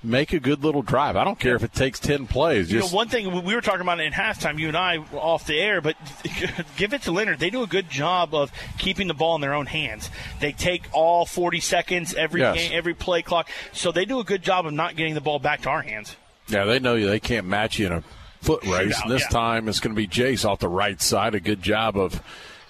[0.04, 1.16] make a good little drive.
[1.16, 2.72] I don't care if it takes 10 plays.
[2.72, 5.18] You Just know, one thing we were talking about in halftime, you and I were
[5.18, 5.96] off the air, but
[6.76, 7.38] give it to Lennard.
[7.38, 10.10] They do a good job of keeping the ball in their own hands.
[10.40, 12.56] They take all 40 seconds every Yes.
[12.56, 15.38] game, every play clock, so they do a good job of not getting the ball
[15.38, 16.16] back to our hands.
[16.48, 17.06] Yeah, they know you.
[17.08, 18.04] They can't match you in a
[18.40, 18.96] foot race.
[18.96, 19.28] Shootout, and this yeah.
[19.28, 21.34] time it's going to be Jace off the right side.
[21.34, 22.20] A good job of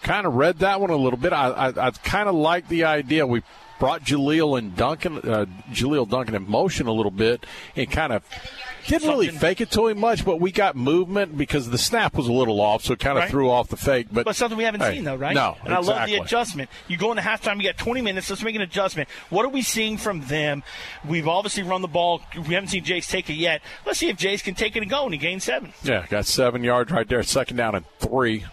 [0.02, 1.32] kind of read that one a little bit.
[1.32, 3.26] I, I, I kind of like the idea.
[3.26, 3.42] We
[3.82, 7.44] brought Jaleel and Duncan, uh, Jaleel Duncan in motion a little bit
[7.74, 8.22] and kind of
[8.86, 12.28] didn't really fake it to him much, but we got movement because the snap was
[12.28, 13.30] a little off, so it kind of Right.
[13.30, 14.06] threw off the fake.
[14.12, 15.34] But, But something we haven't hey, seen, though, right?
[15.34, 16.70] No, And I love the adjustment.
[16.86, 18.30] You go into halftime, you got 20 minutes.
[18.30, 19.08] Let's make an adjustment.
[19.30, 20.62] What are we seeing from them?
[21.04, 22.22] We've obviously run the ball.
[22.36, 23.62] We haven't seen Jace take it yet.
[23.84, 25.72] Let's see if Jace can take it and go, and he gained seven.
[25.82, 27.24] Yeah, got seven yards right there.
[27.24, 28.44] Second down and three.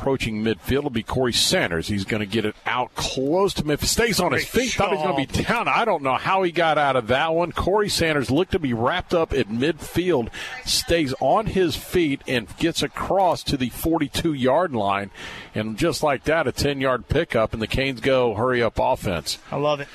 [0.00, 1.88] Approaching midfield will be Corey Sanders.
[1.88, 3.70] He's going to get it out close to him.
[3.70, 5.68] If he stays on his Great feet, thought he was going to be down.
[5.68, 7.52] I don't know how he got out of that one.
[7.52, 10.30] Corey Sanders looked to be wrapped up at midfield,
[10.64, 15.10] stays on his feet, and gets across to the 42 yard line.
[15.54, 19.36] And just like that, a 10 yard pickup, and the Canes go hurry up offense.
[19.52, 19.88] I love it.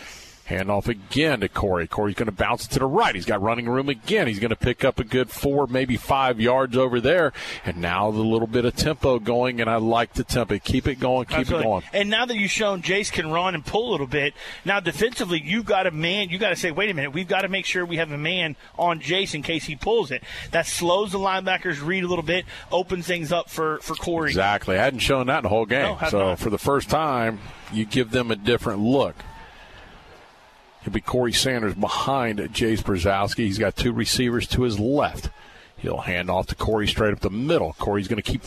[0.47, 1.88] Handoff again to Corey.
[1.88, 3.15] Corey's going to bounce it to the right.
[3.15, 4.27] He's got running room again.
[4.27, 7.34] He's going to pick up a good four, maybe five yards over there.
[7.65, 10.59] And now the little bit of tempo going, and I like the tempo.
[10.59, 11.65] Keep it going, keep Absolutely.
[11.65, 11.84] it going.
[11.93, 15.41] And now that you've shown Jace can run and pull a little bit, now defensively
[15.43, 16.30] you've got a man.
[16.30, 18.17] You got to say, wait a minute, we've got to make sure we have a
[18.17, 20.23] man on Jace in case he pulls it.
[20.51, 24.30] That slows the linebackers read a little bit, opens things up for for Corey.
[24.30, 24.77] Exactly.
[24.77, 25.97] I hadn't shown that in the whole game.
[25.99, 26.39] No, so not.
[26.39, 27.39] for the first time,
[27.73, 29.15] you give them a different look.
[30.85, 33.45] It'll be Corey Sanders behind Jace Brzezowski.
[33.45, 35.31] He's got two receivers to his left.
[35.77, 37.73] He'll hand off to Corey straight up the middle.
[37.79, 38.43] Corey's going to keep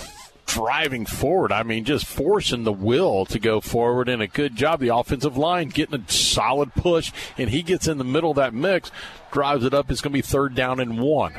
[0.47, 1.51] driving forward.
[1.51, 4.79] I mean, just forcing the will to go forward, and a good job.
[4.79, 8.55] The offensive line getting a solid push, and he gets in the middle of that
[8.55, 8.93] mix,
[9.33, 9.91] drives it up.
[9.91, 11.35] It's going to be third down and one.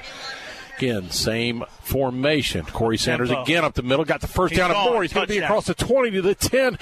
[0.80, 2.64] Again, same formation.
[2.65, 3.43] Corey Sanders Tempo.
[3.43, 4.06] again up the middle.
[4.06, 4.93] Got the first He's down and gone.
[4.93, 5.01] more.
[5.01, 6.77] He's going to be across the 20 to the 10,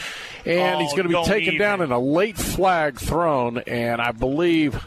[0.45, 1.57] and Oh, he's going to be taken even.
[1.59, 4.85] down in a late flag thrown, and I believe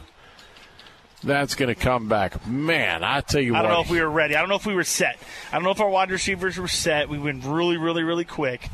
[1.24, 2.46] that's going to come back.
[2.46, 3.62] Man, I tell you I what.
[3.68, 4.36] don't know if we were ready.
[4.36, 5.18] I don't know if we were set.
[5.50, 7.08] I don't know if our wide receivers were set.
[7.08, 8.68] We went really, really, really quick.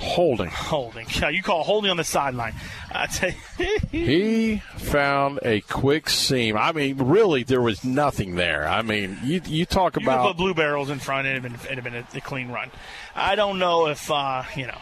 [0.00, 0.48] Holding.
[0.48, 1.06] Holding.
[1.10, 2.54] Yeah, you call holding on the sideline.
[2.92, 3.78] I tell you.
[3.90, 6.56] He found a quick seam.
[6.56, 8.66] I mean, really, there was nothing there.
[8.68, 11.84] I mean, you you talk You about put blue barrels in front, been, it'd have
[11.84, 12.70] been a, a clean run.
[13.16, 14.78] I don't know if, uh, you know,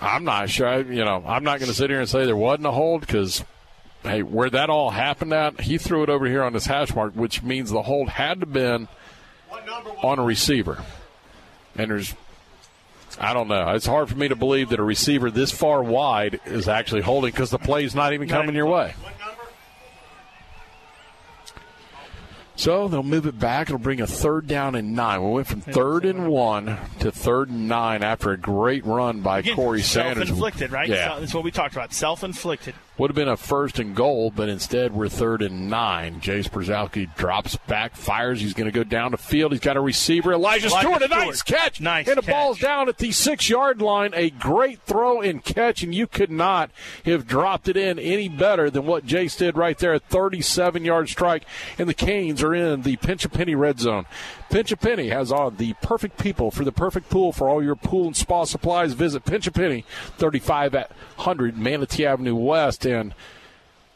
[0.00, 0.66] I'm not sure.
[0.66, 3.02] I- You know, I'm not going to sit here and say there wasn't a hold
[3.02, 3.44] because,
[4.02, 7.14] hey, where that all happened at, he threw it over here on this hash mark,
[7.14, 8.88] which means the hold had to been
[10.02, 10.82] on a receiver.
[11.76, 12.16] And there's,
[13.20, 13.68] I don't know.
[13.70, 17.30] It's hard for me to believe that a receiver this far wide is actually holding
[17.30, 18.94] because the play is not even coming your way.
[22.56, 23.68] So they'll move it back.
[23.68, 25.22] It'll bring a third down and nine.
[25.22, 29.38] We went from third and one to third and nine after a great run by
[29.38, 30.28] again, Corey Sanders.
[30.28, 30.88] self-inflicted, right?
[30.88, 31.18] Yeah.
[31.18, 31.94] That's what we talked about.
[31.94, 32.74] Self-inflicted.
[33.00, 36.20] Would have been a first and goal, but instead we're third and nine.
[36.20, 38.42] Jace Brzezowski drops back, fires.
[38.42, 39.52] He's going to go down the field.
[39.52, 40.34] He's got a receiver.
[40.34, 41.26] Elijah, Elijah Stewart, a Stewart.
[41.26, 41.80] nice catch.
[41.80, 42.12] Nice catch.
[42.12, 42.34] And the catch.
[42.34, 44.12] ball's down at the six yard line.
[44.12, 46.70] A great throw and catch, and you could not
[47.06, 49.94] have dropped it in any better than what Jace did right there.
[49.94, 51.44] A 37 yard strike,
[51.78, 54.04] and the Canes are in the pinch a penny red zone.
[54.50, 57.76] Pinch a Penny has on the perfect people for the perfect pool for all your
[57.76, 58.94] pool and spa supplies.
[58.94, 59.84] Visit Pinch a Penny,
[60.18, 63.14] 3500 Manatee Avenue West, and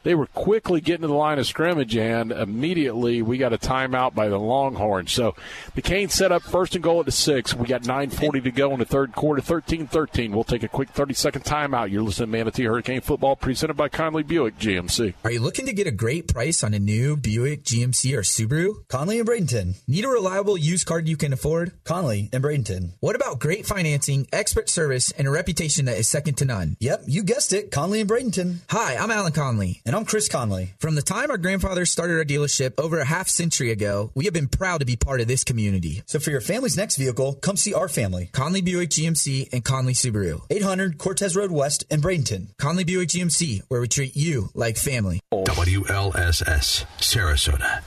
[0.04, 4.14] they were quickly getting to the line of scrimmage, and immediately we got a timeout
[4.14, 5.10] by the Longhorns.
[5.12, 5.34] So
[5.74, 7.54] the Canes set up first and goal at the six.
[7.54, 10.32] We got 9.40 to go in the third quarter, 13 13.
[10.32, 11.90] We'll take a quick 30 second timeout.
[11.90, 15.14] You're listening to Manatee Hurricane Football presented by Conley Buick GMC.
[15.24, 18.86] Are you looking to get a great price on a new Buick, GMC, or Subaru?
[18.88, 19.76] Conley and Bradenton.
[19.88, 21.72] Need a reliable used car you can afford?
[21.84, 22.92] Conley and Bradenton.
[23.00, 26.76] What about great financing, expert service, and a reputation that is second to none?
[26.80, 27.70] Yep, you guessed it.
[27.70, 28.58] Conley and Bradenton.
[28.68, 29.80] Hi, I'm Alan Conley.
[29.86, 30.74] And I'm Chris Conley.
[30.80, 34.34] From the time our grandfather started our dealership over a half century ago, we have
[34.34, 36.02] been proud to be part of this community.
[36.06, 38.28] So for your family's next vehicle, come see our family.
[38.32, 40.40] Conley Buick GMC and Conley Subaru.
[40.50, 42.48] 800 Cortez Road West in Bradenton.
[42.58, 45.20] Conley Buick GMC, where we treat you like family.
[45.32, 47.82] WLSS, Sarasota.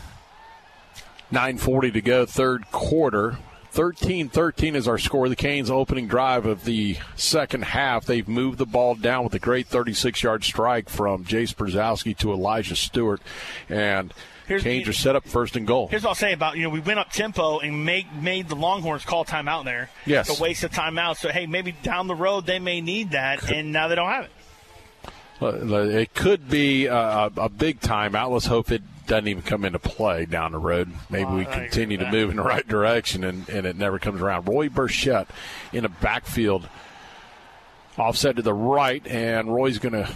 [1.34, 3.38] 9.40 to go, third quarter.
[3.78, 5.30] 13 13 is our score.
[5.30, 8.06] The Canes' opening drive of the second half.
[8.06, 12.32] They've moved the ball down with a great 36 yard strike from Jace Brzezowski to
[12.32, 13.22] Elijah Stewart.
[13.70, 14.16] And
[14.48, 15.90] Here's- Canes are set up first and goal.
[15.90, 18.56] Here's what I'll say about you know we went up tempo and make made the
[18.56, 19.91] Longhorns call timeout there.
[20.08, 20.28] Yes.
[20.28, 21.18] It's a waste of timeout.
[21.18, 24.26] So hey, maybe down the road they may need that, and now they don't have
[24.26, 24.32] it.
[25.40, 28.32] It could be a, a big timeout.
[28.32, 30.91] Let's hope it doesn't even come into play down the road.
[31.09, 34.47] Maybe we continue to move in the right direction and, and it never comes around.
[34.47, 35.27] Roy Burchett
[35.73, 36.69] in the backfield,
[37.97, 40.09] offset to the right, and Roy's going to.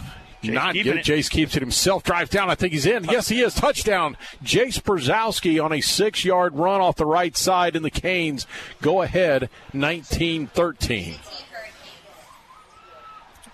[0.44, 0.96] Not get it.
[0.96, 1.04] it.
[1.04, 2.02] Jace keeps it himself.
[2.02, 2.50] Drives down.
[2.50, 3.04] I think he's in.
[3.04, 3.54] Yes, he is.
[3.54, 4.16] Touchdown.
[4.42, 8.48] Jace Brzezowski on a six yard run off the right side, and the Canes
[8.80, 11.14] go ahead 19 13.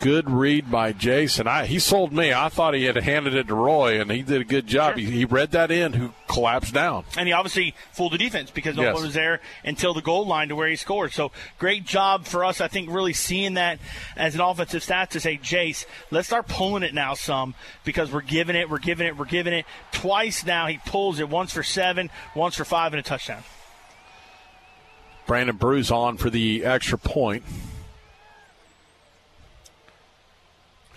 [0.01, 1.49] Good read by Jason.
[1.49, 2.33] I, he sold me.
[2.33, 4.97] I thought he had handed it to Roy, and he did a good job.
[4.97, 7.03] He, he read that in, who collapsed down.
[7.17, 8.95] And he obviously fooled the defense because no Yes.
[8.95, 11.13] one was there until the goal line to where he scored.
[11.13, 12.61] So great job for us.
[12.61, 13.81] I think really seeing that
[14.17, 18.21] as an offensive stat to say, Jace, let's start pulling it now some because we're
[18.21, 19.67] giving it, we're giving it, we're giving it.
[19.91, 23.43] Twice now he pulls it, once for seven, once for five, and a touchdown.
[25.27, 27.43] Brandon Bruce on for the extra point.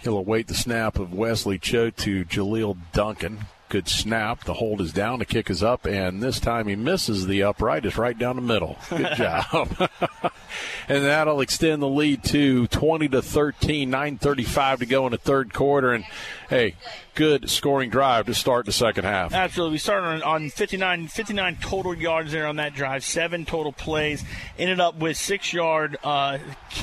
[0.03, 3.45] He'll await the snap of Wesley Cho to Jaleel Duncan.
[3.69, 4.44] Good snap.
[4.44, 5.19] The hold is down.
[5.19, 7.86] The kick is up, and this time he misses the upright.
[7.86, 8.78] It's right down the middle.
[8.90, 9.69] Good job.
[10.90, 13.90] and that'll extend the lead to 20 to 13.
[13.90, 15.94] 9:35 to go in the third quarter.
[15.94, 16.03] And
[16.49, 16.76] hey,
[17.16, 19.34] good scoring drive to start the second half.
[19.34, 19.74] Absolutely.
[19.74, 24.24] We started on, on 59, 59 total yards there on that drive, seven total plays.
[24.58, 26.38] Ended up with six yard uh,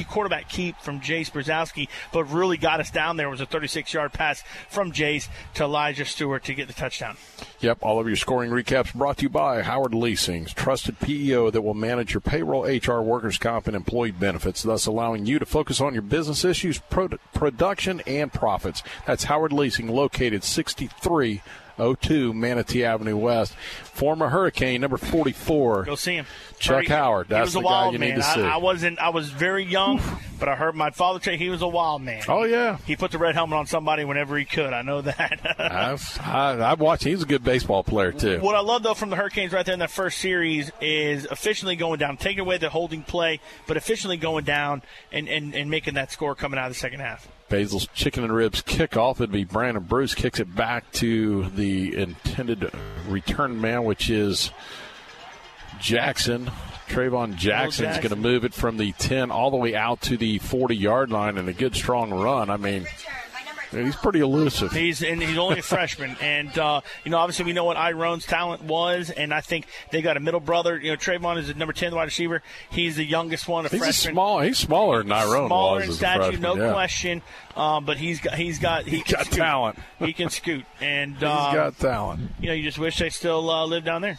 [0.09, 4.13] quarterback keep from Jace Brzezowski, but really got us down there was a 36 yard
[4.13, 7.17] pass from Jace to Elijah Stewart to get the touchdown.
[7.61, 11.63] Yep, all of your scoring recaps brought to you by Howard Leasing's trusted PEO that
[11.63, 15.81] will manage your payroll, HR, workers' comp, and employee benefits, thus allowing you to focus
[15.81, 18.83] on your business issues, pro- production, and profits.
[19.07, 23.55] That's Howard Leasing, located 6302 Manatee Avenue West.
[23.55, 25.85] Former Hurricane number 44.
[25.85, 26.27] Go see him.
[26.59, 26.87] Chuck.
[26.87, 27.29] Howard.
[27.29, 28.11] He That's the guy you man.
[28.11, 28.43] need to see.
[28.43, 28.99] I, I wasn't.
[28.99, 30.01] I was very young,
[30.39, 32.23] but I heard my father say he was a wild man.
[32.29, 32.79] Oh, yeah.
[32.87, 34.73] He put the red helmet on somebody whenever he could.
[34.73, 35.41] I know that.
[35.59, 37.05] I've, I, I've watched.
[37.05, 38.41] He's a good baseball player too.
[38.41, 41.77] What I love though from the Hurricanes right there in that first series is efficiently
[41.77, 44.83] going down, taking away the holding play, but efficiently going down
[45.13, 47.29] and, and, and making that score coming out of the second half.
[47.49, 49.17] Basil's chicken and ribs kickoff.
[49.17, 52.71] It'd be Brandon Bruce kicks it back to the intended
[53.07, 54.51] return man, which is
[55.81, 56.51] Jackson.
[56.89, 58.03] Trayvon Jackson's Jackson.
[58.03, 61.11] going to move it from the 10 all the way out to the 40 yard
[61.11, 62.49] line and a good strong run.
[62.49, 62.87] I mean,
[63.71, 64.73] he's pretty elusive.
[64.73, 68.27] He's and he's only a freshman, and uh, you know obviously we know what Tyrone's
[68.27, 70.79] talent was, and I think they got a middle brother.
[70.79, 72.43] You know Trayvon is the number ten wide receiver.
[72.71, 74.41] He's the youngest one, a He's a small.
[74.41, 76.73] He's smaller than Tyrone Smaller was in stature, freshman, no yeah.
[76.73, 77.23] question.
[77.57, 79.39] Um, but he's got he's got he can got scoot.
[79.39, 79.79] talent.
[79.99, 82.31] He can scoot, and He's um, got talent.
[82.41, 84.19] You know, you just wish they still uh, lived down there.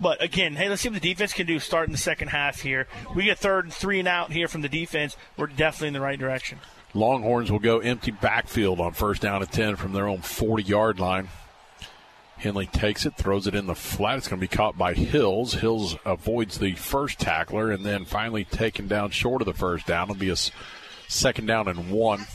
[0.00, 2.86] But again, hey, let's see what the defense can do starting the second half here.
[3.14, 5.16] We get third and three and out here from the defense.
[5.36, 6.58] We're definitely in the right direction.
[6.96, 10.98] Longhorns will go empty backfield on first down and 10 from their own 40 yard
[10.98, 11.28] line.
[12.38, 14.18] Henley takes it, throws it in the flat.
[14.18, 15.54] It's going to be caught by Hills.
[15.54, 20.10] Hills avoids the first tackler and then finally taken down short of the first down.
[20.10, 20.36] It'll be a
[21.08, 22.26] second down and one.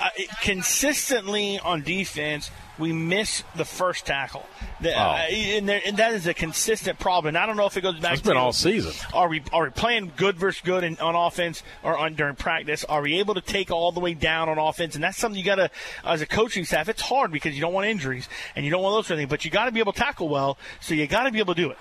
[0.00, 0.08] uh,
[0.42, 4.44] consistently on defense, we miss the first tackle.
[4.80, 4.98] The- Oh.
[4.98, 7.36] uh, and, there, and that is a consistent problem.
[7.36, 8.92] And I don't know if it goes back It's to been all season.
[9.12, 12.84] Are we are we playing good versus good in, on offense or on during practice?
[12.84, 14.94] Are we able to take all the way down on offense?
[14.94, 15.70] And that's something you got to,
[16.04, 18.94] as a coaching staff, it's hard because you don't want injuries and you don't want
[18.96, 19.30] those sort of things.
[19.30, 21.54] But you got to be able to tackle well, so you got to be able
[21.54, 21.78] to do it.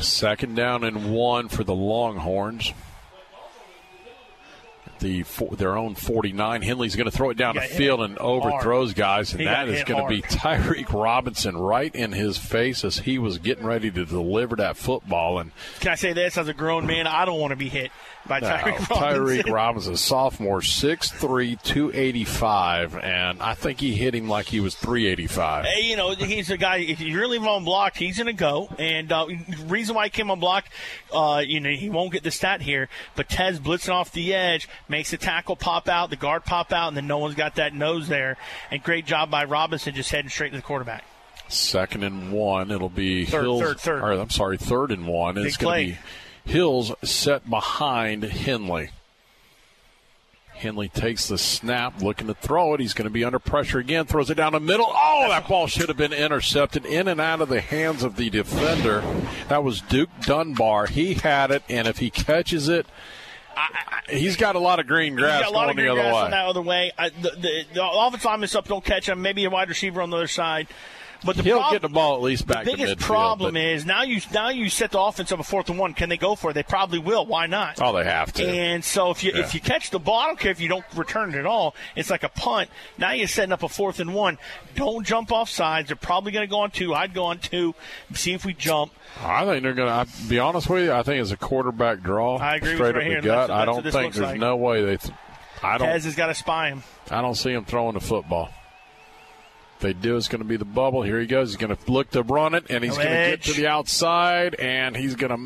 [0.00, 2.72] Second down and one for the Longhorns.
[5.00, 6.62] The fo- their own 49.
[6.62, 8.96] Henley's going to throw it down the field and overthrows hard.
[8.96, 10.22] guys, and He that is going to be.
[10.28, 15.38] Tyreek Robinson right in his face as he was getting ready to deliver that football.
[15.38, 17.06] And Can I say this as a grown man?
[17.06, 17.90] I don't want to be hit
[18.28, 18.96] by No, Tyreek Robinson.
[18.96, 25.64] Tyreek Robinson, sophomore, 6'3", 285, and I think he hit him like he was 385.
[25.64, 26.76] Hey, you know, he's a guy.
[26.78, 28.68] If you really leave him on block, he's going to go.
[28.78, 29.26] And uh,
[29.66, 30.66] reason why he came on block,
[31.12, 32.88] uh, you know, he won't get the stat here.
[33.16, 36.88] But Tez blitzing off the edge makes the tackle pop out, the guard pop out,
[36.88, 38.36] and then no one's got that nose there.
[38.70, 41.04] And great job by Robinson, just heading straight to the quarterback.
[41.48, 43.62] Second and one, it'll be Third, Hills.
[43.62, 44.02] third, third.
[44.02, 45.36] Or, I'm sorry, third and one.
[45.36, 45.98] Big it's going to be
[46.48, 48.88] Hills set behind Henley.
[50.54, 52.80] Henley takes the snap, looking to throw it.
[52.80, 54.06] He's going to be under pressure again.
[54.06, 54.88] Throws it down the middle.
[54.88, 58.28] Oh, that ball should have been intercepted in and out of the hands of the
[58.30, 59.04] defender.
[59.48, 60.86] That was Duke Dunbar.
[60.86, 62.86] He had it, and if he catches it,
[64.08, 65.92] he's got a lot of green He's grass got a lot going of the green
[65.92, 66.20] other grass way.
[66.22, 66.92] on that other way.
[66.98, 69.20] I, the, the, the offensive lineman up, don't catch him.
[69.22, 70.66] Maybe a wide receiver on the other side.
[71.24, 73.60] But the He'll prob- get the ball at least back the biggest midfield, problem but-
[73.62, 75.92] is now you now you set the offense up a fourth and one.
[75.92, 76.54] Can they go for it?
[76.54, 77.26] They probably will.
[77.26, 77.80] Why not?
[77.82, 78.46] Oh, they have to.
[78.46, 79.40] And so if you Yeah.
[79.40, 81.74] if you catch the ball, I don't care if you don't return it at all.
[81.96, 82.70] It's like a punt.
[82.98, 84.38] Now you're setting up a fourth and one.
[84.76, 85.88] Don't jump off sides.
[85.88, 86.94] They're probably going to go on two.
[86.94, 87.74] I'd go on two.
[88.14, 88.92] See if we jump.
[89.20, 90.12] I think they're going to.
[90.28, 92.36] Be honest with you, I think it's a quarterback draw.
[92.38, 93.20] I agree with straight you right up here.
[93.22, 93.50] the gut.
[93.50, 94.38] I don't think there's like.
[94.38, 94.96] no way they.
[94.98, 95.12] Th-
[95.64, 95.88] I don't.
[95.88, 96.84] Tez has got to spy him.
[97.10, 98.50] I don't see him throwing the football.
[99.80, 101.02] They do, it's going to be the bubble.
[101.02, 101.50] Here he goes.
[101.50, 104.56] He's going to look to run it, and he's going to get to the outside,
[104.56, 105.36] and he's going to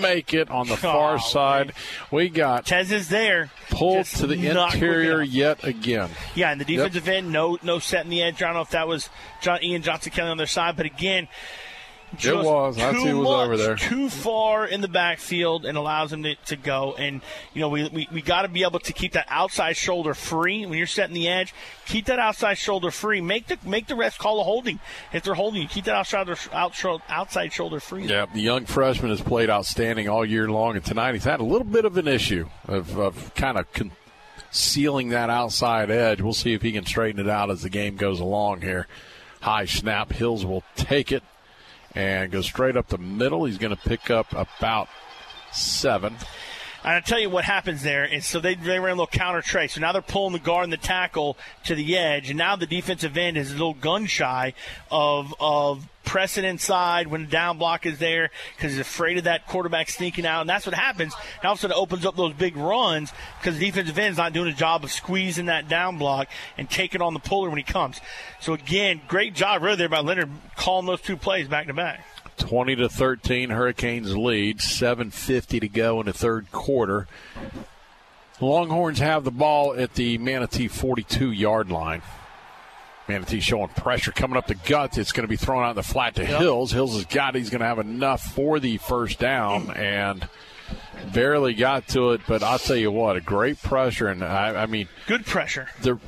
[0.00, 1.74] make it on the far Oh, side.
[2.10, 3.50] We got Tez is there.
[3.70, 6.08] pulled Just to the interior yet again.
[6.34, 8.42] Yeah, and the defensive end, no no setting the edge.
[8.42, 9.10] I don't know if that was
[9.42, 11.28] John Ian Johnson Kelly on their side, but again,
[12.16, 12.78] just was.
[12.78, 13.76] I too see it was much, over there.
[13.76, 16.94] too far in the backfield, and allows him to, to go.
[16.94, 17.22] And
[17.54, 20.66] you know, we we, we got to be able to keep that outside shoulder free
[20.66, 21.54] when you're setting the edge.
[21.86, 23.20] Keep that outside shoulder free.
[23.20, 24.80] Make the make the refs call a holding
[25.12, 25.68] if they're holding you.
[25.68, 28.06] Keep that outside out, outside shoulder free.
[28.06, 31.44] Yeah, the young freshman has played outstanding all year long, and tonight he's had a
[31.44, 36.20] little bit of an issue of, of kind of concealing that outside edge.
[36.20, 38.86] We'll see if he can straighten it out as the game goes along here.
[39.40, 40.12] High snap.
[40.12, 41.22] Hills will take it
[41.94, 43.44] and go straight up the middle.
[43.44, 44.88] He's going to pick up about
[45.52, 46.16] seven.
[46.84, 49.40] And I tell you what happens there is so they they ran a little counter
[49.40, 49.70] trade.
[49.70, 52.66] So now they're pulling the guard and the tackle to the edge, and now the
[52.66, 54.54] defensive end is a little gun shy
[54.90, 59.46] of of pressing inside when the down block is there because he's afraid of that
[59.46, 61.14] quarterback sneaking out, and that's what happens.
[61.36, 64.18] And all of a sudden, it opens up those big runs because the defensive end's
[64.18, 66.28] not doing a job of squeezing that down block
[66.58, 68.00] and taking on the puller when he comes.
[68.40, 72.04] So again, great job really there by Lennard calling those two plays back to back.
[72.42, 77.06] 20 to 13 hurricanes lead 750 to go in the third quarter.
[78.40, 82.02] Longhorns have the ball at the manatee 42 yard line.
[83.08, 85.82] Manatee showing pressure coming up the guts it's going to be thrown out in the
[85.82, 86.40] flat to Yep.
[86.40, 86.72] hills.
[86.72, 90.28] Hills has got it he's going to have enough for the first down and
[91.12, 94.66] barely got to it but i'll tell you what a great pressure and i, I
[94.66, 95.68] mean Good pressure.
[95.82, 95.98] the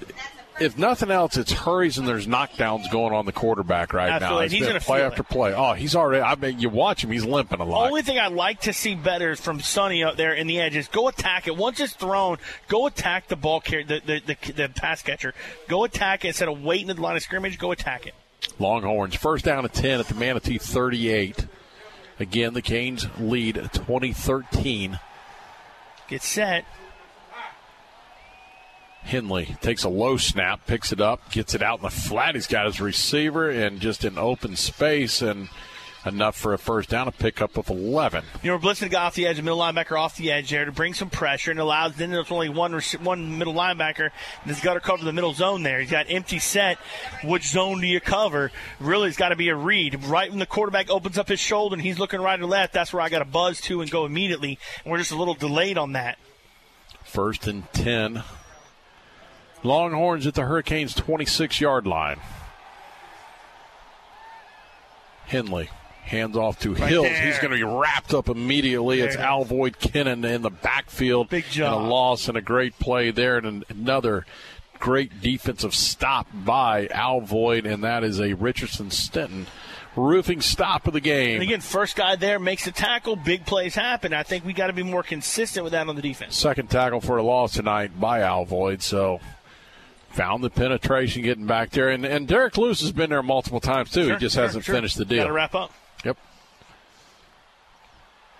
[0.60, 4.36] if nothing else, it's hurries and there's knockdowns going on the quarterback right Absolutely.
[4.36, 4.42] now.
[4.44, 5.28] It's He's been gonna play after it.
[5.28, 5.54] play.
[5.54, 6.22] Oh, he's already.
[6.22, 7.84] I mean, you watch him; he's limping a lot.
[7.84, 10.76] The only thing I'd like to see better from Sonny out there in the edge
[10.76, 11.56] is go attack it.
[11.56, 15.34] Once it's thrown, go attack the ball carrier, the, the, the, the pass catcher.
[15.68, 17.58] Go attack it instead of waiting at the line of scrimmage.
[17.58, 18.14] Go attack it.
[18.58, 21.46] Longhorns first down at ten at the Manatee 38.
[22.20, 25.00] Again, the Canes lead 2013.
[26.08, 26.64] Get set.
[29.04, 32.34] Henley takes a low snap, picks it up, gets it out in the flat.
[32.34, 35.48] He's got his receiver and just in open space and
[36.06, 38.24] enough for a first down, a pickup of 11.
[38.42, 40.64] You know, blitzing the guy off the edge, the middle linebacker off the edge there
[40.64, 41.96] to bring some pressure and allows.
[41.96, 42.72] Then there's only one
[43.02, 44.10] one middle linebacker
[44.46, 45.80] that's got to cover the middle zone there.
[45.80, 46.78] He's got empty set.
[47.24, 48.50] Which zone do you cover?
[48.80, 50.04] Really, it's got to be a read.
[50.04, 52.92] Right when the quarterback opens up his shoulder and he's looking right or left, that's
[52.92, 54.58] where I got to buzz to and go immediately.
[54.84, 56.18] And we're just a little delayed on that.
[57.04, 58.22] First and 10.
[59.64, 62.20] Longhorns at the Hurricanes' 26 yard line.
[65.26, 65.70] Henley
[66.02, 67.06] hands off to Right Hills.
[67.06, 67.26] there.
[67.26, 69.00] He's going to be wrapped up immediately.
[69.00, 69.24] It's There.
[69.24, 71.30] Alvoid Kennan in the backfield.
[71.30, 71.78] Big job.
[71.78, 74.26] And a loss and a great play there, and an- another
[74.78, 79.46] great defensive stop by Alvoid, and that is a Richardson Stenton
[79.96, 81.34] roofing stop of the game.
[81.36, 83.16] And again, first guy there makes the tackle.
[83.16, 84.12] Big plays happen.
[84.12, 86.36] I think we got to be more consistent with that on the defense.
[86.36, 88.82] Second tackle for a loss tonight by Alvoid.
[88.82, 89.20] So
[90.14, 91.90] found the penetration getting back there.
[91.90, 94.04] And, and Derek Lewis has been there multiple times, too.
[94.04, 94.74] Sure, he just sure, hasn't sure.
[94.74, 95.24] finished the deal.
[95.24, 95.72] Got to wrap up.
[96.04, 96.16] Yep.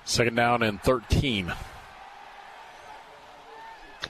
[0.05, 1.53] Second down and 13.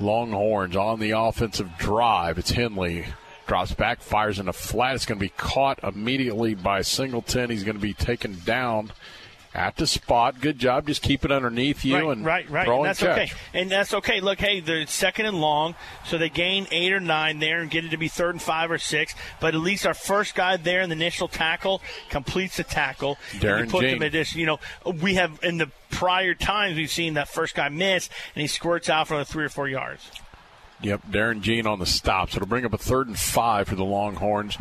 [0.01, 2.39] Longhorns on the offensive drive.
[2.39, 3.07] It's Henley.
[3.47, 4.95] Drops back, fires in a flat.
[4.95, 7.51] It's going to be caught immediately by Singleton.
[7.51, 8.91] He's going to be taken down
[9.55, 10.41] at the spot.
[10.41, 10.89] Good job.
[10.89, 12.65] Just keep it underneath you right, and right, right.
[12.67, 13.33] throw And that's catch.
[13.33, 13.33] okay.
[13.55, 14.21] And that's okay.
[14.21, 17.85] Look, hey, they're second and long, so they gain eight or nine there and get
[17.85, 19.15] it to be third and five or six.
[19.41, 23.17] But at least our first guy there in the initial tackle completes the tackle.
[23.33, 24.03] and Darren you put them Jean.
[24.03, 24.35] at this.
[24.35, 24.59] You know,
[25.01, 28.91] we have in the prior times we've seen that first guy miss and he squirts
[28.91, 30.11] out for the three or four yards.
[30.83, 32.31] Yep, Darren Jean on the stop.
[32.31, 34.59] So it'll bring up a third and five for the Longhorns.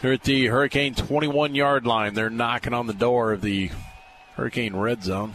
[0.00, 2.14] They're at the Hurricane 21 yard line.
[2.14, 3.70] They're knocking on the door of the
[4.36, 5.34] Hurricane red zone.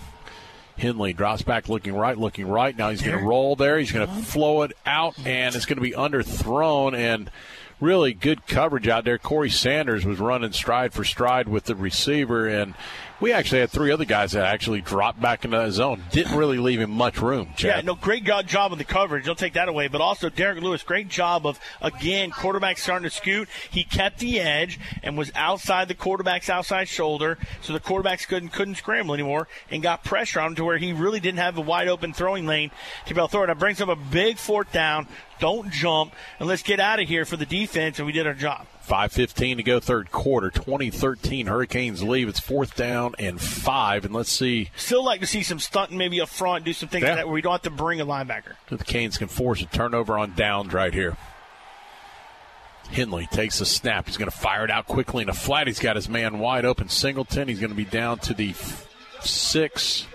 [0.77, 2.76] Henley drops back, looking right, looking right.
[2.76, 3.77] Now he's going to roll there.
[3.77, 6.95] He's going to flow it out, and it's going to be underthrown.
[6.95, 7.30] And
[7.81, 9.17] really good coverage out there.
[9.17, 12.76] Corey Sanders was running stride for stride with the receiver, and
[13.19, 16.03] we actually had three other guys that actually dropped back into that zone.
[16.11, 17.49] Didn't really leave him much room.
[17.55, 17.77] Chad.
[17.77, 19.25] Yeah, no, great job of the coverage.
[19.25, 19.87] Don't take that away.
[19.87, 23.49] But also, Derek Lewis, great job of, again, quarterback starting to scoot.
[23.69, 28.49] He kept the edge and was outside the quarterback's outside shoulder, so the quarterbacks couldn't
[28.49, 31.61] couldn't scramble anymore and got pressure on him to where he really didn't have a
[31.61, 32.71] wide open throwing lane
[33.05, 33.47] to be able to throw it.
[33.47, 35.07] That brings up a big fourth down.
[35.40, 38.34] Don't jump, and let's get out of here for the defense, and we did our
[38.34, 38.66] job.
[38.88, 40.49] 5.15 to go, third quarter.
[40.49, 42.28] 2013 Hurricanes leave.
[42.28, 44.03] It's fourth down and five.
[44.03, 47.03] And let's see Still like to see some stunting maybe up front, do some things
[47.03, 47.10] Yeah.
[47.10, 48.53] like that where we don't have to bring a linebacker.
[48.72, 51.16] if the Canes can force a turnover on downs right here.
[52.91, 54.07] Henley takes the snap.
[54.07, 55.68] He's going to fire it out quickly in a flat.
[55.68, 56.90] He's got his man wide open.
[56.90, 57.48] Singleton.
[57.48, 58.56] He's going to be down to the
[59.22, 60.07] six.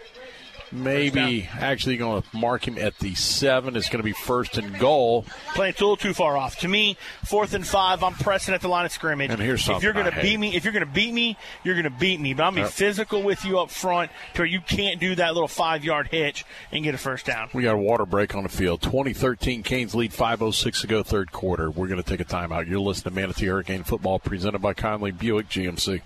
[0.75, 3.77] Maybe actually going to mark him at the seven.
[3.77, 5.25] It's going to be first and goal.
[5.55, 6.59] Playing it's a little too far off.
[6.61, 9.31] To me, fourth and five, I'm pressing at the line of scrimmage.
[9.31, 11.37] And here's something if you're going to beat me, if you're going to beat me,
[11.63, 12.35] you're going to beat me.
[12.35, 15.15] But I'm going to be physical with you up front to where you can't do
[15.15, 17.51] that little five yard hitch and get a first down.
[17.55, 18.83] We got a water break on the field.
[18.83, 21.71] 2013 Canes lead 5.06 to go, third quarter.
[21.71, 22.69] We're going to take a timeout.
[22.69, 26.03] You're listening to Manatee Hurricane Football presented by Conley Buick GMC.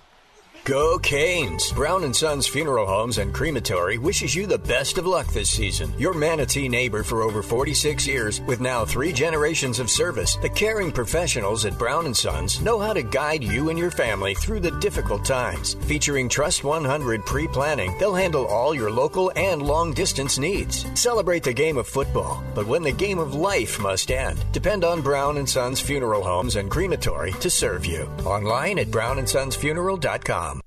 [0.69, 1.73] Go Canes!
[1.73, 5.95] Brown and Sons Funeral Homes and Crematory wishes you the best of luck this season.
[5.97, 10.93] Your Manatee neighbor for over 46 years, with now three generations of service, the caring
[10.93, 14.73] professionals at Brown and Sons know how to guide you and your family through the
[14.73, 15.73] difficult times.
[15.87, 20.85] Featuring Trust 100 pre-planning, they'll handle all your local and long-distance needs.
[20.93, 25.01] Celebrate the game of football, but when the game of life must end, depend on
[25.01, 28.03] Brown and Sons Funeral Homes and Crematory to serve you.
[28.27, 30.58] Online at brownandsonsfuneral.com.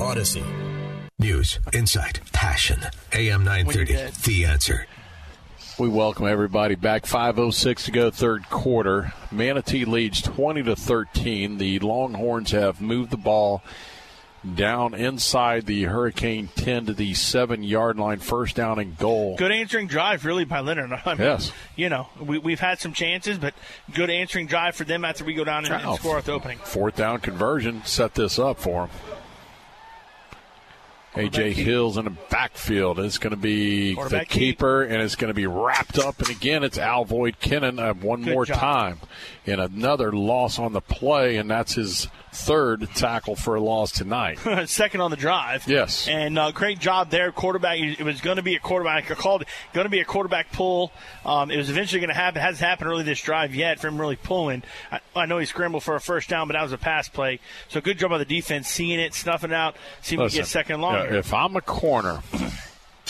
[0.00, 0.44] Odyssey.
[1.18, 2.80] News, insight, passion.
[3.12, 4.22] AM 930.
[4.24, 4.86] The answer.
[5.78, 7.04] We welcome everybody back.
[7.04, 9.12] 5:06 to go, third quarter.
[9.30, 11.58] Manatee leads 20 to 13.
[11.58, 13.62] The Longhorns have moved the ball
[14.54, 19.36] down inside the Hurricane 10 to the seven yard line, first down and goal.
[19.36, 20.92] Good answering drive, really, by Lennard.
[21.04, 21.52] I mean, Yes.
[21.76, 23.54] You know, we, we've had some chances, but
[23.92, 26.58] good answering drive for them after we go down and, and score at the opening.
[26.58, 28.90] Fourth down conversion set this up for him.
[31.14, 33.00] AJ Hills in the backfield.
[33.00, 36.20] It's going to be the keeper, and it's going to be wrapped up.
[36.20, 38.58] And again, it's Alvoid Kennan uh, one Good more job.
[38.58, 39.00] time.
[39.50, 44.38] And another loss on the play, and that's his third tackle for a loss tonight.
[44.68, 45.66] Second on the drive.
[45.66, 46.06] Yes.
[46.06, 47.78] And uh, great job there, quarterback.
[47.78, 49.10] It was going to be a quarterback.
[49.10, 50.92] I called it going to be a quarterback pull.
[51.24, 52.40] Um, it was eventually going to happen.
[52.40, 54.62] It hasn't happened early this drive yet for him really pulling.
[54.90, 57.40] I, I know he scrambled for a first down, but that was a pass play.
[57.68, 60.46] So good job by the defense, seeing it, snuffing it out, see if we get
[60.46, 61.06] second long.
[61.08, 62.22] if I'm a corner,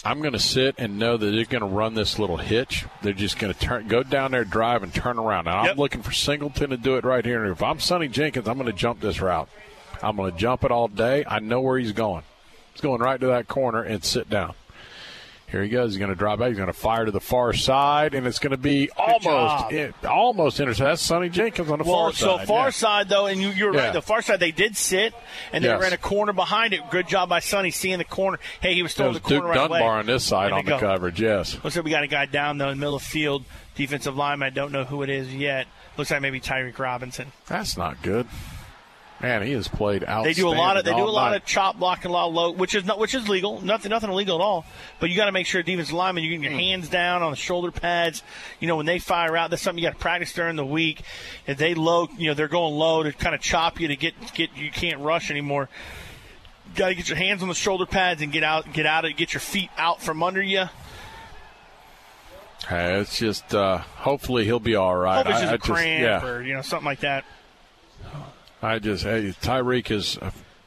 [0.03, 2.87] I'm going to sit and know that they're going to run this little hitch.
[3.03, 5.45] They're just going to turn, go down there, drive, and turn around.
[5.45, 7.45] Now I'm looking for Singleton to do it right here.
[7.45, 9.49] And if I'm Sonny Jenkins, I'm going to jump this route.
[10.03, 11.25] I'm going to jump it all day.
[11.27, 12.23] I know where he's going.
[12.73, 14.55] He's going right to that corner and sit down.
[15.51, 15.93] Here he goes.
[15.93, 16.49] He's going to drop back.
[16.49, 19.95] He's going to fire to the far side, and it's going to be almost it,
[20.05, 20.87] almost intercept.
[20.87, 22.41] That's Sonny Jenkins on the well, far so side.
[22.41, 22.71] So far yeah.
[22.71, 23.87] side though, and you, you're Yeah.
[23.87, 23.93] right.
[23.93, 25.13] The far side they did sit,
[25.53, 25.81] and they Yes.
[25.81, 26.81] were in a corner behind it.
[26.91, 28.39] Good job by Sonny seeing the corner.
[28.61, 29.89] Hey, he was still in the corner Duke right Dunbar away.
[30.01, 30.79] on this side on the go.
[30.79, 31.21] coverage.
[31.21, 31.59] Yes.
[31.65, 34.17] Looks like we got a guy down though in the middle of the field, defensive
[34.17, 34.47] lineman.
[34.47, 35.67] I don't know who it is yet.
[35.97, 37.33] Looks like maybe Tyreek Robinson.
[37.49, 38.27] That's not good.
[39.23, 40.25] Man, he has played out.
[40.25, 42.29] They do a lot of they do a lot of chop block and a lot
[42.29, 43.61] of low, which is not which is legal.
[43.61, 44.65] Nothing nothing illegal at all.
[44.99, 47.37] But you got to make sure defensive lineman you're getting your hands down on the
[47.37, 48.23] shoulder pads.
[48.61, 51.03] You know when they fire out, that's something you got to practice during the week.
[51.47, 54.15] If they low, you know they're going low to kind of chop you to get
[54.33, 55.69] get you can't rush anymore.
[56.75, 59.15] Got to get your hands on the shoulder pads and get out get out of
[59.17, 60.65] get your feet out from under you.
[62.67, 65.27] Hey, it's just uh, hopefully he'll be all right.
[65.27, 66.27] Hope it's just I a cramp yeah.
[66.27, 67.27] or you know something like that.
[68.63, 70.19] I just hey Tyreek has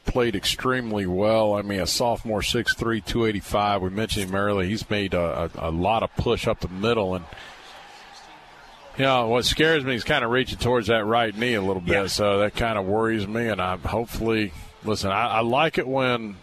[0.04, 1.54] played extremely well.
[1.54, 3.82] I mean, a sophomore, 6'3", 285.
[3.82, 4.68] We mentioned him earlier.
[4.68, 7.24] He's made a, a, a lot of push up the middle, and
[8.98, 9.92] you know what scares me.
[9.92, 12.84] He's kind of reaching towards that right knee a little bit, so that kind of
[12.84, 13.48] worries me.
[13.48, 14.52] And I'm hopefully
[14.84, 15.10] listen.
[15.10, 16.36] I, I like it when.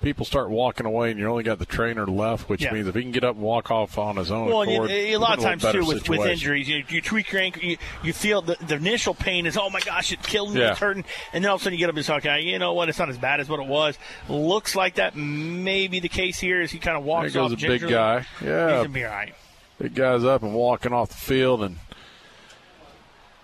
[0.00, 2.72] People start walking away, and you only got the trainer left, which Yeah.
[2.72, 5.16] means if he can get up and walk off on his own Well, accord, you,
[5.16, 8.12] a lot of times too with, with injuries, you, you tweak your ankle, you, you
[8.12, 10.70] feel the, the initial pain is oh my gosh, it killed me, Yeah.
[10.70, 12.60] it's hurting, and then all of a sudden you get up and say, okay, you
[12.60, 13.98] know what, it's not as bad as what it was.
[14.28, 17.52] Looks like that may be the case here as he kind of walks There goes
[17.54, 17.62] off.
[17.62, 18.20] a big guy.
[18.38, 19.34] he's Yeah, gonna be all right.
[19.80, 21.76] Big guy's up and walking off the field, and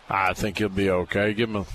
[0.08, 1.34] I think he'll be okay.
[1.34, 1.66] Give him a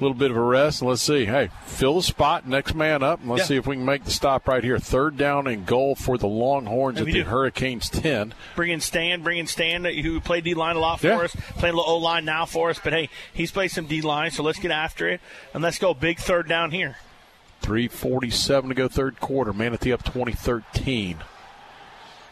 [0.00, 1.24] little bit of a rest, and let's see.
[1.24, 3.46] Hey, fill the spot, next man up, and let's Yeah.
[3.46, 4.78] see if we can make the stop right here.
[4.78, 7.28] Third down and goal for the Longhorns And at the do.
[7.28, 8.34] Hurricanes 10.
[8.54, 11.18] Bring in Stan, bring in Stan, who played D line a lot for Yeah.
[11.18, 12.80] us, playing a little O line now for us.
[12.82, 15.20] But hey, he's played some D line, so let's get after it
[15.52, 16.96] and let's go big third down here.
[17.62, 19.52] 347 to go third quarter.
[19.52, 21.18] Manatee up 2013.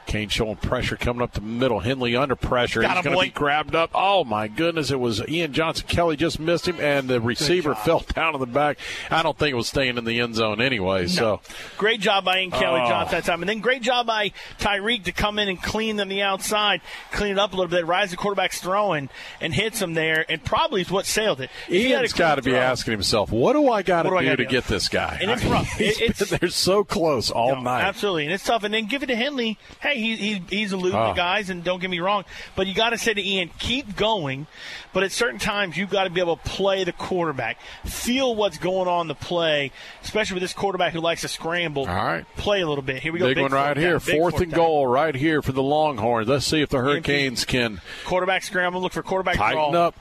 [0.06, 1.80] Kane showing pressure coming up the middle.
[1.80, 2.82] Henley under pressure.
[2.82, 3.90] Got He's going to be grabbed up.
[3.94, 4.90] Oh, my goodness.
[4.90, 5.86] It was Ian Johnson.
[5.88, 8.78] Kelly just missed him, and the receiver fell down in the back.
[9.10, 11.06] I don't think it was staying in the end zone anyway.
[11.08, 11.40] So,
[11.76, 12.88] Great job by Ian Kelly Oh.
[12.88, 13.42] Johnson that time.
[13.42, 16.80] And then great job by Tyreek to come in and clean them the outside,
[17.12, 19.08] clean it up a little bit, rise the quarterback's throwing,
[19.40, 21.50] and hits him there, and probably is what sailed it.
[21.68, 24.10] If he had a got to be throw- asking himself, what do I got to
[24.10, 25.18] do gotta get this guy?
[25.20, 25.72] And it's I mean, rough.
[25.78, 27.82] he's It- it's- been there so close all No, night.
[27.84, 28.62] Absolutely, and it's tough.
[28.64, 29.58] And then give it to Henley.
[29.80, 31.08] Hey, he, he, he's eluding Oh.
[31.08, 33.96] the guys, and don't get me wrong, but you got to say to Ian, keep
[33.96, 34.46] going.
[34.92, 38.56] But at certain times, you've got to be able to play the quarterback, feel what's
[38.58, 41.82] going on the play, especially with this quarterback who likes to scramble.
[41.86, 42.24] All right.
[42.36, 43.02] play a little bit.
[43.02, 43.26] Here we go.
[43.26, 43.98] Big, one right here.
[43.98, 44.58] down, Fourth and down.
[44.58, 46.28] goal right here for the Longhorns.
[46.28, 48.80] Let's see if the Hurricanes can Quarterback scramble.
[48.80, 49.86] Look for quarterback tighten draw.
[49.88, 49.94] up.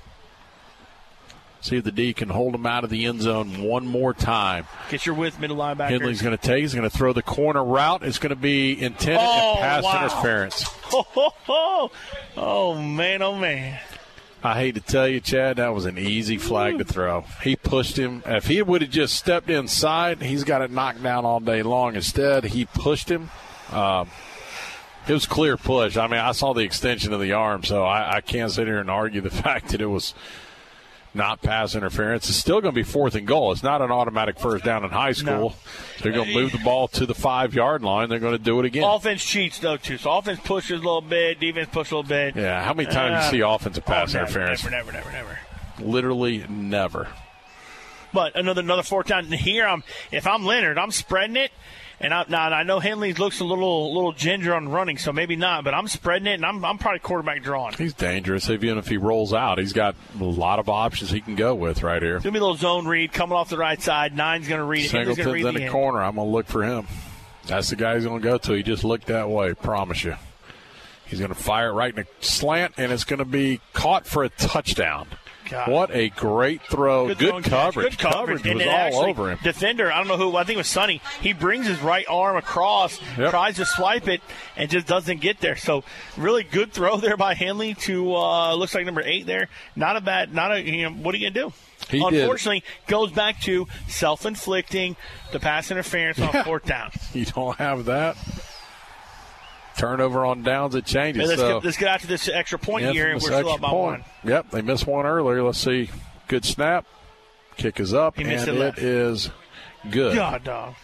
[1.66, 4.68] See if the D can hold them out of the end zone one more time.
[4.92, 5.90] Get your width middle linebacker.
[5.90, 6.62] Henley's going to take.
[6.62, 8.04] He's going to throw the corner route.
[8.04, 10.00] It's going to be intended Oh, and pass wow.
[10.06, 10.62] interference.
[10.62, 11.92] Ho, ho, ho.
[12.38, 13.80] Oh man, oh man.
[14.44, 17.22] I hate to tell you, Chad, that was an easy flag to throw.
[17.42, 18.22] He pushed him.
[18.28, 21.96] If he would have just stepped inside, he's got it knocked down all day long.
[21.96, 23.32] Instead, he pushed him.
[23.72, 24.08] Um,
[25.08, 25.98] it was clear push.
[25.98, 28.78] I mean, I saw the extension of the arm, so I, I can't sit here
[28.78, 30.14] and argue the fact that it was
[31.16, 32.30] not pass interference.
[32.30, 33.52] It's still going to be fourth and goal.
[33.52, 35.56] It's not an automatic first down in high school.
[36.02, 38.10] They're going to move the ball to the five yard line.
[38.10, 38.84] They're going to do it again.
[38.84, 39.98] Offense cheats though too.
[39.98, 42.36] So offense pushes a little bit, defense pushes a little bit.
[42.36, 44.64] Yeah, how many times do you uh, see offensive oh, pass oh, never, interference?
[44.64, 45.40] Never, never, never, never.
[45.80, 47.08] Literally never.
[48.14, 49.26] But another another fourth down.
[49.26, 51.52] Here, I'm if I'm Lennard, I'm spreading it.
[52.00, 55.36] And I, now I know Henley looks a little little ginger on running, so maybe
[55.36, 55.64] not.
[55.64, 57.74] But I'm spreading it, and I'm, I'm probably quarterback drawing.
[57.74, 58.50] He's dangerous.
[58.50, 61.84] Even if he rolls out, he's got a lot of options he can go with
[61.84, 62.18] right here.
[62.18, 64.16] It's gonna a little zone read coming off the right side.
[64.16, 64.90] Nine's gonna read it.
[64.90, 66.02] Singleton's read in the the corner.
[66.04, 66.88] I'm going to look for him.
[67.48, 68.54] That's the guy he's going to go to.
[68.54, 69.54] He just looked that way.
[69.54, 70.16] Promise you.
[71.06, 74.08] He's going to fire it right in a slant, and it's going to be caught
[74.08, 75.08] for a touchdown.
[75.50, 75.70] God.
[75.72, 77.08] What a great throw!
[77.14, 77.44] Good, catch.
[77.46, 77.98] coverage.
[77.98, 78.46] Good coverage.
[78.46, 79.40] and was all actually, over him.
[79.44, 80.36] Defender, I don't know who.
[80.36, 81.02] I think it was Sonny.
[81.22, 83.32] He brings his right arm across, Yep.
[83.32, 84.22] tries to swipe it,
[84.58, 85.56] and just doesn't get there.
[85.56, 85.84] So
[86.18, 89.50] really good throw there by Henley to uh, looks like number eight there.
[89.76, 90.34] Not a bad.
[90.34, 90.62] Not a.
[90.62, 91.54] You know, what are you gonna do?
[91.90, 92.22] He did.
[92.22, 94.96] Unfortunately, goes back to self-inflicting
[95.32, 96.44] the pass interference on Yeah.
[96.44, 96.92] fourth down.
[97.14, 98.18] You don't have that.
[99.78, 101.24] Turnover on downs, it changes.
[101.24, 101.54] Hey, let's, so.
[101.56, 104.02] get, let's get after this extra point here, and we're still up by point.
[104.02, 104.32] one.
[104.32, 105.44] Yep, they missed one earlier.
[105.44, 105.90] Let's see.
[106.28, 106.86] Good snap.
[107.58, 109.30] Kick is up, and it it is
[109.90, 110.16] good.
[110.16, 110.76] God, dog.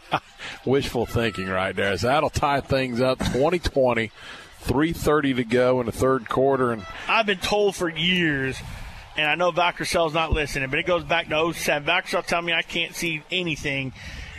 [0.64, 1.96] Wishful thinking right there.
[1.96, 4.10] So that'll tie things up 2020.
[4.64, 6.70] 3.30 to go in the third quarter.
[6.70, 8.56] And I've been told for years,
[9.16, 11.86] and I know Vaccarcell's not listening, but it goes back to 07.
[11.86, 13.92] Vaccarcell telling me I can't see anything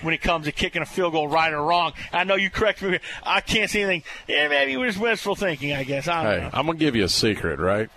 [0.03, 1.93] when it comes to kicking a field goal right or wrong.
[2.11, 2.99] I know you correct me.
[3.23, 4.03] I can't see anything.
[4.27, 6.07] Yeah, maybe it was wishful thinking, I guess.
[6.07, 6.49] I don't hey, know.
[6.53, 7.89] I'm going to give you a secret, right?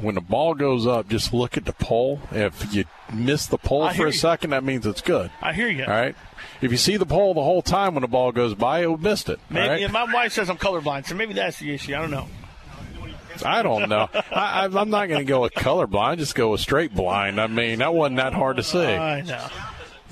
[0.00, 2.20] When the ball goes up, just look at the pole.
[2.30, 4.12] If you miss the pole I for a you.
[4.12, 5.30] second, that means it's good.
[5.42, 5.84] I hear you.
[5.84, 6.14] All right?
[6.60, 9.28] If you see the pole the whole time when the ball goes by, you missed
[9.28, 9.40] it.
[9.48, 9.82] Maybe right?
[9.82, 11.94] and my wife says I'm colorblind, so maybe that's the issue.
[11.94, 12.28] I don't know.
[13.44, 14.08] I don't know.
[14.30, 16.18] I, I'm not going to go with colorblind.
[16.18, 17.40] Just go with straight blind.
[17.40, 18.78] I mean, that wasn't that hard to see.
[18.78, 19.48] I know.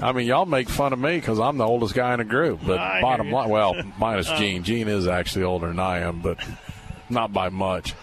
[0.01, 2.61] I mean, y'all make fun of me because I'm the oldest guy in the group.
[2.67, 4.37] But bottom line, well, minus Uh.
[4.39, 4.63] Gene.
[4.63, 6.39] Gene is actually older than I am, but
[7.11, 7.95] not by much.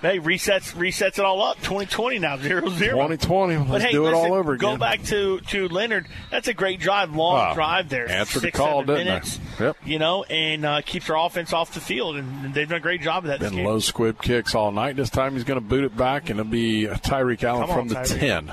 [0.00, 1.56] Hey, resets resets it all up.
[1.56, 2.92] 2020 now, zero zero.
[3.08, 3.56] 2020.
[3.56, 4.74] Let's But hey, do it listen, all over again.
[4.74, 6.06] Go back to to Lennard.
[6.30, 7.54] That's a great drive, long Wow.
[7.54, 8.08] drive there.
[8.08, 9.04] Answered the Six, call, didn't they?
[9.06, 9.76] minutes, Yep.
[9.84, 13.00] You know, and uh, keeps our offense off the field, and they've done a great
[13.02, 13.40] job of that.
[13.40, 14.94] this Been low squib kicks all night.
[14.94, 17.76] This time he's going to boot it back, and it'll be Tyreek Allen Come on,
[17.76, 18.20] from the Tyreek.
[18.20, 18.52] 10.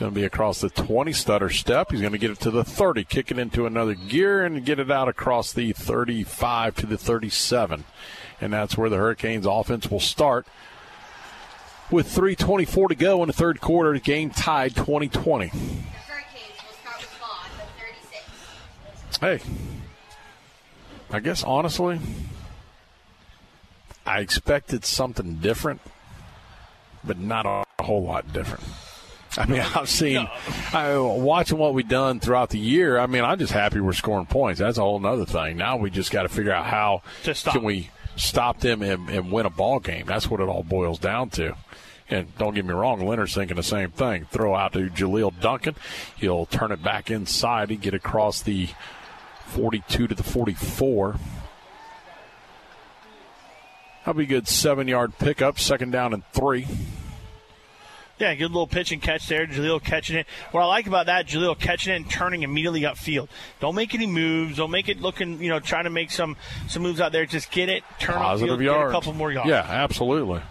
[0.00, 1.90] Going to be across the 20 stutter step.
[1.90, 4.78] He's going to get it to the 30, kick it into another gear, and get
[4.78, 7.84] it out across the 35 to the 37.
[8.40, 10.46] And that's where the Hurricanes offense will start.
[11.90, 15.52] With 3.24 to go in the third quarter, game tied 2020.
[19.20, 19.40] Hey,
[21.10, 22.00] I guess honestly,
[24.06, 25.82] I expected something different,
[27.04, 28.64] but not a whole lot different.
[29.40, 30.28] I mean, I've seen,
[30.72, 32.98] I, watching what we've done throughout the year.
[32.98, 34.60] I mean, I'm just happy we're scoring points.
[34.60, 35.56] That's a whole other thing.
[35.56, 37.54] Now we just got to figure out how To stop.
[37.54, 40.04] can we stop them and, and win a ball game.
[40.06, 41.56] That's what it all boils down to.
[42.08, 44.26] And don't get me wrong, Lennard's thinking the same thing.
[44.30, 45.76] Throw out to Jaleel Duncan.
[46.16, 47.70] He'll turn it back inside.
[47.70, 48.68] and get across the
[49.46, 51.16] 42 to the 44.
[54.00, 56.66] That'll be a good seven yard pickup, second down and three.
[58.20, 59.46] Yeah, good little pitch and catch there.
[59.46, 60.26] Jaleel catching it.
[60.52, 63.28] What I like about that, Jaleel catching it and turning immediately upfield.
[63.60, 64.58] Don't make any moves.
[64.58, 66.36] Don't make it looking, you know, trying to make some
[66.68, 67.24] some moves out there.
[67.24, 68.82] Just get it, turn Positive upfield, yards.
[68.84, 69.48] get a couple more yards.
[69.48, 70.42] Yeah, absolutely.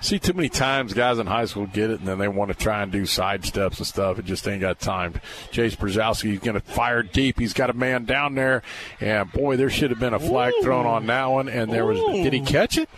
[0.00, 2.56] See too many times guys in high school get it and then they want to
[2.56, 4.18] try and do side steps and stuff.
[4.18, 5.14] It just ain't got time.
[5.50, 7.40] Jace Brzezowski is going to fire deep.
[7.40, 8.62] He's got a man down there,
[9.00, 11.48] and boy, there should have been a flag thrown on that one.
[11.48, 11.98] And there was.
[11.98, 12.88] Did he catch it?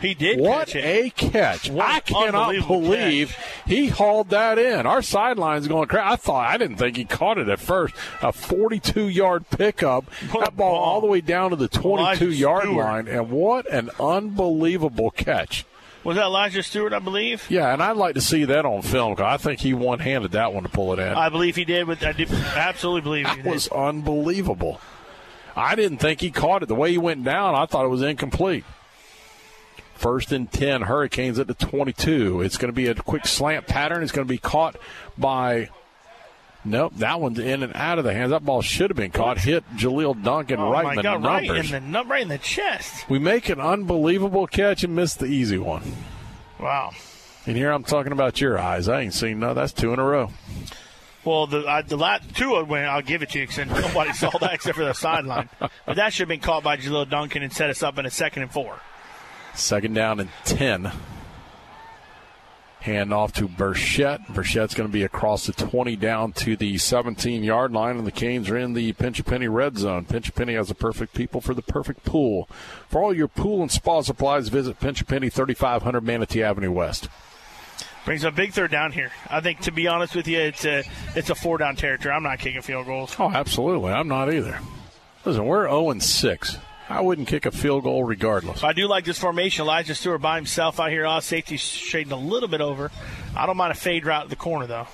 [0.00, 1.70] He did What catch a catch!
[1.70, 4.86] What I cannot believe he hauled that in.
[4.86, 6.04] Our sideline's going crazy.
[6.06, 7.94] I thought I didn't think he caught it at first.
[8.22, 10.06] A 42-yard pickup,
[10.38, 12.76] that ball all the way down to the 22-yard Stewart.
[12.86, 15.64] line, and what an unbelievable catch!
[16.02, 17.44] Was that Elijah Stewart, I believe?
[17.50, 20.54] Yeah, and I'd like to see that on film because I think he one-handed that
[20.54, 21.08] one to pull it in.
[21.12, 21.86] I believe he did.
[21.86, 23.52] With I did, absolutely believe he That did.
[23.52, 24.80] was unbelievable.
[25.54, 26.66] I didn't think he caught it.
[26.66, 28.64] The way he went down, I thought it was incomplete.
[30.00, 32.40] First and 10, Hurricanes at the 22.
[32.40, 34.02] It's going to be a quick slant pattern.
[34.02, 34.76] It's going to be caught
[35.18, 35.68] by.
[36.64, 38.30] Nope, that one's in and out of the hands.
[38.30, 39.36] That ball should have been caught.
[39.36, 41.22] Hit Jaleel Duncan oh right in the God!
[41.22, 41.50] numbers.
[41.50, 43.10] Right in the num- right in the chest.
[43.10, 45.82] we make an unbelievable catch and miss the easy one.
[46.58, 46.92] Wow.
[47.44, 48.88] And here I'm talking about your eyes.
[48.88, 49.52] I ain't seen no.
[49.52, 50.30] That's two in a row.
[51.26, 52.86] Well, the uh, the last two win.
[52.86, 55.50] I'll give it to you because nobody saw that except for the sideline.
[55.58, 58.10] But that should have been caught by Jaleel Duncan and set us up in a
[58.10, 58.80] second and four.
[59.54, 60.92] Second down and 10.
[62.80, 64.26] Hand off to Burchett.
[64.28, 68.12] Burchett's going to be across the 20 down to the 17 yard line, and the
[68.12, 70.06] Canes are in the Pinch a Penny red zone.
[70.06, 72.48] Pinch a Penny has the perfect people for the perfect pool.
[72.88, 77.10] For all your pool and spa supplies, visit Pinch a Penny, 3500 Manatee Avenue West.
[78.06, 79.12] Brings a big third down here.
[79.28, 80.82] I think, to be honest with you, it's a
[81.14, 82.14] it's a four down territory.
[82.14, 83.14] I'm not kicking field goals.
[83.18, 83.92] Oh, absolutely.
[83.92, 84.58] I'm not either.
[85.26, 86.56] Listen, we're 0 and 6.
[86.90, 88.64] I wouldn't kick a field goal regardless.
[88.64, 89.62] I do like this formation.
[89.62, 91.06] Elijah Stewart by himself out here.
[91.06, 92.90] Off safety shading a little bit over.
[93.36, 94.88] I don't mind a fade route at the corner though.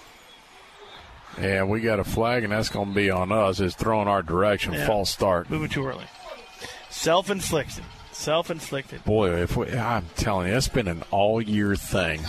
[1.39, 3.61] And we got a flag, and that's going to be on us.
[3.61, 4.73] It's throwing our direction.
[4.75, 4.87] Yeah.
[4.87, 5.51] False start.
[5.51, 6.05] Moving too early.
[6.91, 7.85] Self inflicted.
[8.13, 9.05] Self inflicted.
[9.05, 12.21] Boy, if we, I'm telling you, it's been an all year thing.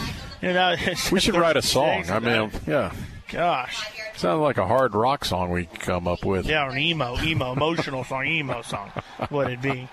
[0.41, 0.75] You know,
[1.11, 2.09] We should write a song.
[2.09, 2.93] I mean, yeah.
[3.29, 3.85] gosh,
[4.17, 6.47] Sounds like a hard rock song we come up with.
[6.47, 8.91] yeah, or an emo, emo, emotional song, emo song.
[9.29, 9.87] What it'd be?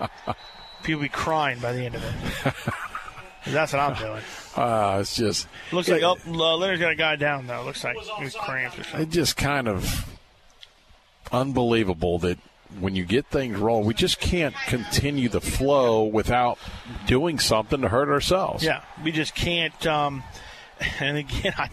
[0.83, 2.53] People be crying by the end of it.
[3.53, 4.21] That's what I'm doing.
[4.55, 7.63] Uh, it's just Looks like oh, uh, Lennard's got a guy down though.
[7.63, 9.01] Looks like he was cramped or something.
[9.01, 10.09] it just kind of
[11.31, 12.39] unbelievable that
[12.79, 16.57] when you get things rolling, we just can't continue the flow without
[17.05, 18.63] doing something to hurt ourselves.
[18.63, 19.85] Yeah, we just can't.
[19.85, 20.23] Um,
[20.99, 21.69] and again, I,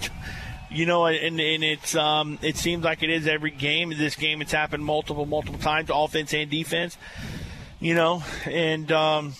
[0.72, 3.90] You know, and, and it's um, it seems like it is every game.
[3.90, 6.96] This game, it's happened multiple, multiple times, offense and defense.
[7.78, 9.34] You know, and um,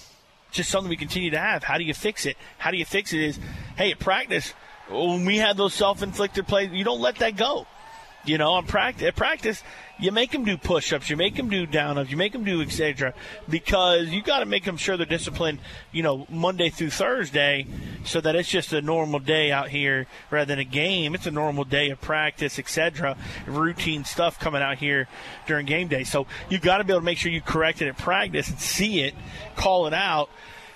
[0.50, 1.62] just something we continue to have.
[1.62, 2.36] How do you fix it?
[2.58, 3.20] How do you fix it?
[3.20, 3.38] Is
[3.76, 4.52] hey, at practice
[4.90, 7.66] when we have those self-inflicted plays, you don't let that go.
[8.24, 9.62] You know, on practice, at practice,
[10.02, 13.14] you make them do push-ups, you make them do down-ups, you make them do etc.
[13.48, 15.60] Because you got to make them sure they're disciplined.
[15.92, 17.66] You know, Monday through Thursday,
[18.04, 21.14] so that it's just a normal day out here rather than a game.
[21.14, 23.16] It's a normal day of practice, etc.
[23.46, 25.06] Routine stuff coming out here
[25.46, 26.02] during game day.
[26.02, 28.58] So you got to be able to make sure you correct it at practice and
[28.58, 29.14] see it,
[29.54, 30.28] call it out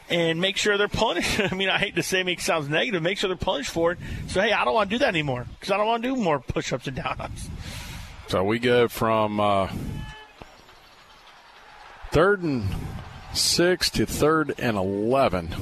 [0.09, 1.41] and make sure they're punished.
[1.53, 3.03] I mean, I hate to say it, it sounds negative.
[3.03, 3.99] Make sure they're punished for it.
[4.29, 6.17] So, hey, I don't want to do that anymore because I don't want to do
[6.17, 7.49] more push ups and down ups.
[8.29, 9.69] So we go from uh,
[12.11, 12.65] third and
[13.33, 15.55] six to third and 11.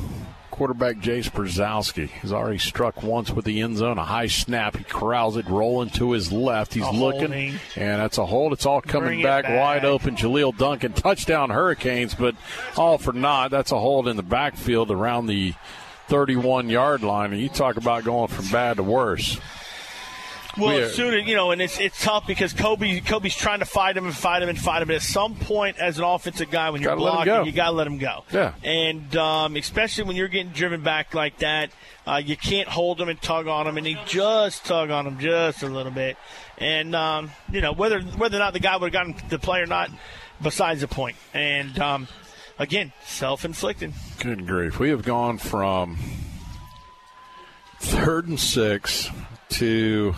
[0.50, 3.98] Quarterback Jace Brzezowski has already struck once with the end zone.
[3.98, 4.76] A high snap.
[4.76, 6.74] He corrals it, rolling to his left.
[6.74, 7.54] He's A looking, holding.
[7.76, 8.52] and that's a hold.
[8.52, 9.60] It's all coming back, back.
[9.60, 10.14] wide open.
[10.14, 12.36] Jaleel Duncan, touchdown Hurricanes, but
[12.76, 13.50] all for naught.
[13.50, 15.54] That's a hold in the backfield around the
[16.06, 17.32] 31 yard line.
[17.32, 19.40] And you talk about going from bad to worse.
[20.58, 23.64] Well, We are- soon you know, and it's it's tough because Kobe Kobe's trying to
[23.64, 24.88] fight him and fight him and fight him.
[24.88, 27.72] But at some point, as an offensive guy, when you're Gotta blocking, you got to
[27.72, 28.24] let him go.
[28.32, 28.54] Yeah.
[28.62, 31.70] And um, especially when you're getting driven back like that,
[32.06, 35.18] uh, you can't hold him and tug on him, and he just tug on him
[35.18, 36.16] just a little bit.
[36.58, 39.60] And um, you know whether whether or not the guy would have gotten the play
[39.60, 39.90] or not,
[40.40, 41.16] besides the point.
[41.32, 42.08] And um,
[42.58, 43.92] again, self-inflicted.
[44.20, 44.78] Good grief.
[44.78, 45.98] We have gone from
[47.80, 49.10] third and six
[49.50, 50.14] to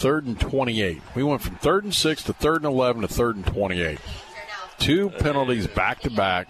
[0.00, 1.02] third and 28.
[1.14, 3.98] We went from third and six to third and 11 to third and 28.
[4.78, 6.48] Two penalties back to back.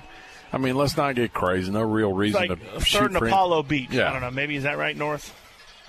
[0.53, 1.71] I mean, let's not get crazy.
[1.71, 3.91] No real reason like to shoot third and for any- Apollo Beach.
[3.91, 4.09] Yeah.
[4.09, 4.31] I don't know.
[4.31, 5.35] Maybe is that right, North?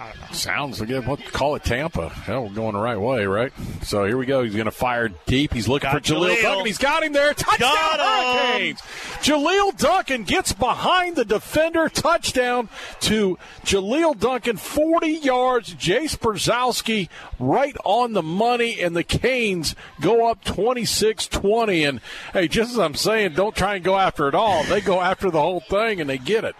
[0.02, 0.28] I don't know.
[0.32, 1.06] Sounds like it.
[1.06, 2.10] What call it Tampa?
[2.10, 3.54] Hell, we're going the right way, right?
[3.84, 4.42] So here we go.
[4.42, 5.54] He's going to fire deep.
[5.54, 6.42] He's looking Got for Jaleel, Jaleel.
[6.42, 6.66] Duncan.
[6.66, 7.36] He's got him there.
[7.36, 8.00] Touchdown Got.
[8.00, 8.82] Hurricanes.
[9.22, 11.88] Jaleel Duncan gets behind the defender.
[11.88, 12.68] Touchdown
[13.02, 14.58] to Jaleel Duncan.
[14.58, 15.76] 40 yards.
[15.76, 17.08] Jace Brzezowski
[17.38, 21.88] right on the money, and the Canes go up 26-20.
[21.88, 22.02] And
[22.34, 24.64] hey, just as I'm saying, don't try and go after it all.
[24.64, 26.56] They go after the whole thing, and they get it.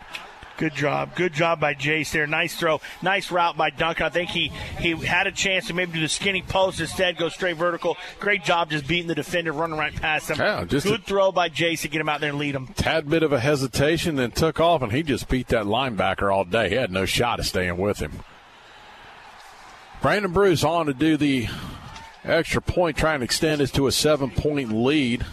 [0.58, 1.16] Good job.
[1.16, 2.28] Good job by Jace there.
[2.28, 2.82] Nice throw.
[3.02, 4.06] Nice route by Duncan.
[4.06, 4.50] I think he,
[4.80, 7.98] he had a chance to maybe do the skinny post instead, go straight vertical.
[8.20, 10.38] Great job just beating the defender, running right past him.
[10.38, 12.68] Yeah, just Good throw by Jace to get him out there and lead him.
[12.68, 16.46] tad bit of a hesitation, then took off, and he just beat that linebacker all
[16.46, 16.70] day.
[16.70, 18.20] He had no shot of staying with him.
[20.02, 21.48] Brandon Bruce on to do the
[22.24, 25.26] extra point, trying to extend this to a seven point lead.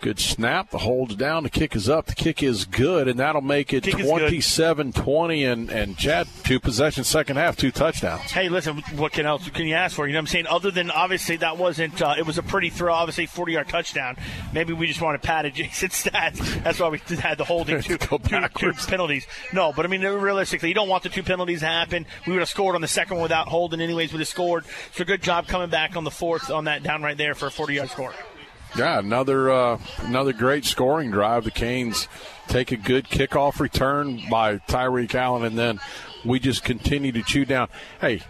[0.00, 0.70] Good snap.
[0.70, 1.42] The hold's down.
[1.42, 2.06] The kick is up.
[2.06, 5.44] The kick is good, and that'll make it Kick 27 20.
[5.44, 8.30] And, and Chad, two possessions, second half, two touchdowns.
[8.30, 10.06] Hey, listen, what can else can you ask for?
[10.06, 10.46] You know what I'm saying?
[10.46, 14.16] Other than obviously that wasn't, uh, it was a pretty throw, obviously 40 yard touchdown.
[14.52, 16.62] Maybe we just want to pad Jason's stats.
[16.62, 19.26] That's why we had the holding two, two, two penalties.
[19.52, 22.06] No, but I mean, realistically, you don't want the two penalties to happen.
[22.24, 24.64] We would have scored on the second one without holding, anyways, we'd have scored.
[24.94, 27.50] So good job coming back on the fourth on that down right there for a
[27.50, 28.14] 40 yard score.
[28.76, 31.44] Yeah, another uh, another great scoring drive.
[31.44, 32.06] The Canes
[32.48, 35.80] take a good kickoff return by Tyreek Allen, and then
[36.24, 37.68] we just continue to chew down.
[38.00, 38.22] Hey,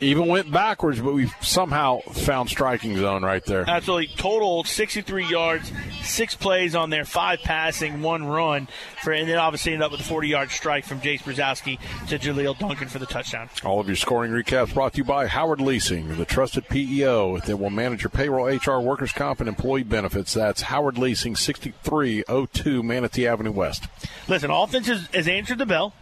[0.00, 3.64] even went backwards, but we somehow found striking zone right there.
[3.68, 4.08] Absolutely.
[4.16, 8.68] Total 63 yards, six plays on there, five passing, one run.
[9.02, 11.78] for, And then obviously ended up with a 40 yard strike from Jace Brzezowski
[12.08, 13.48] to Jaleel Duncan for the touchdown.
[13.64, 17.56] All of your scoring recaps brought to you by Howard Leasing, the trusted PEO that
[17.56, 20.32] will manage your payroll, HR, workers' comp, and employee benefits.
[20.34, 23.84] That's Howard Leasing, 6302 Manatee Avenue West.
[24.28, 25.94] Listen, offense has, has answered the bell.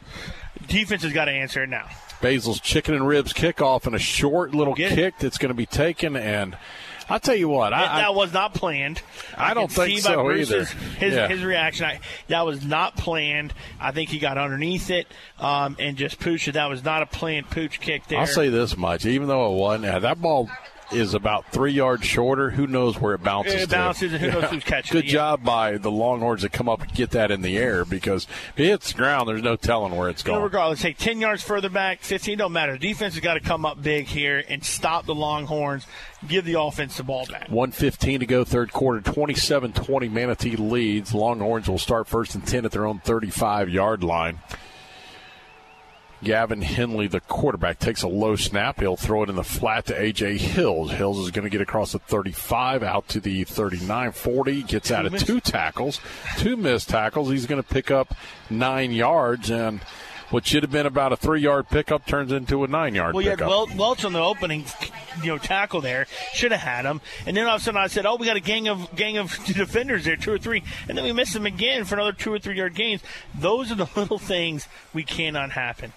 [0.68, 1.88] Defense has got to answer it now.
[2.20, 4.94] Basil's chicken and ribs kickoff and a short little Get it.
[4.94, 6.16] kick that's going to be taken.
[6.16, 6.56] And
[7.08, 9.00] I'll tell you what, I, that, was not planned.
[9.36, 10.80] I don't think so Bruce's, either.
[10.98, 11.28] His, Yeah.
[11.28, 13.54] his reaction, I, that was not planned.
[13.80, 15.06] I think he got underneath it
[15.38, 16.52] um, and just pooched it.
[16.52, 18.18] That was not a planned pooch kick there.
[18.18, 20.50] I'll say this much: even though it wasn't, that ball
[20.92, 22.50] is about three yards shorter.
[22.50, 23.54] Who knows where it bounces?
[23.54, 23.72] It to.
[23.76, 25.12] bounces, and who knows who's catching Good it, yeah.
[25.12, 28.24] job by the Longhorns to come up and get that in the air because
[28.54, 30.44] if it hits the ground, there's no telling where it's You know, going.
[30.44, 32.72] regardless, hey, 10 yards further back, 15, don't matter.
[32.72, 35.86] The defense has got to come up big here and stop the Longhorns,
[36.28, 37.48] give the offense the ball back.
[37.48, 40.08] 115 to go, third quarter, 27 20.
[40.08, 41.12] Manatee leads.
[41.14, 44.38] Longhorns will start first and 10 at their own 35 yard line.
[46.22, 48.80] Gavin Henley, the quarterback, takes a low snap.
[48.80, 50.38] He'll throw it in the flat to A.J.
[50.38, 50.92] Hills.
[50.92, 54.62] Hills is going to get across the 35 out to the 39 40.
[54.62, 56.00] Gets out of missed- two tackles,
[56.38, 57.30] two missed tackles.
[57.30, 58.14] He's going to pick up
[58.48, 59.50] nine yards.
[59.50, 59.80] And
[60.30, 63.48] what should have been about a three yard pickup turns into a nine yard pickup.
[63.48, 64.64] Well, you had Welch on the opening,
[65.22, 66.06] you know, tackle there.
[66.32, 67.00] Should have had him.
[67.26, 69.18] And then all of a sudden I said, "Oh, we got a gang of gang
[69.18, 70.62] of defenders there, two or three.
[70.88, 73.02] And then we missed them again for another two or three yard gains.
[73.38, 75.92] Those are the little things we cannot happen.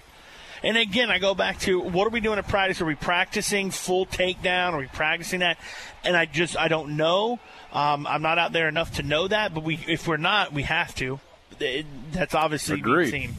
[0.64, 2.82] And again, I go back to what are we doing at practice?
[2.82, 4.74] Are we practicing full takedown?
[4.74, 5.58] Are we practicing that?
[6.04, 7.40] And I just I don't know.
[7.72, 9.54] Um, I'm not out there enough to know that.
[9.54, 11.20] But we, if we're not, we have to.
[11.60, 13.12] It- that's obviously Agreed.
[13.12, 13.34] seen.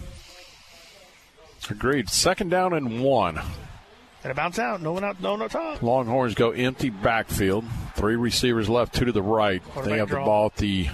[1.69, 2.09] Agreed.
[2.09, 3.39] Second down and one.
[4.23, 4.83] And a bounce out.
[4.83, 5.21] No one out.
[5.21, 5.83] No no on top.
[5.83, 7.65] Longhorns go empty backfield.
[7.97, 9.63] Three receivers left, two to the right.
[9.85, 10.89] they have the ball at the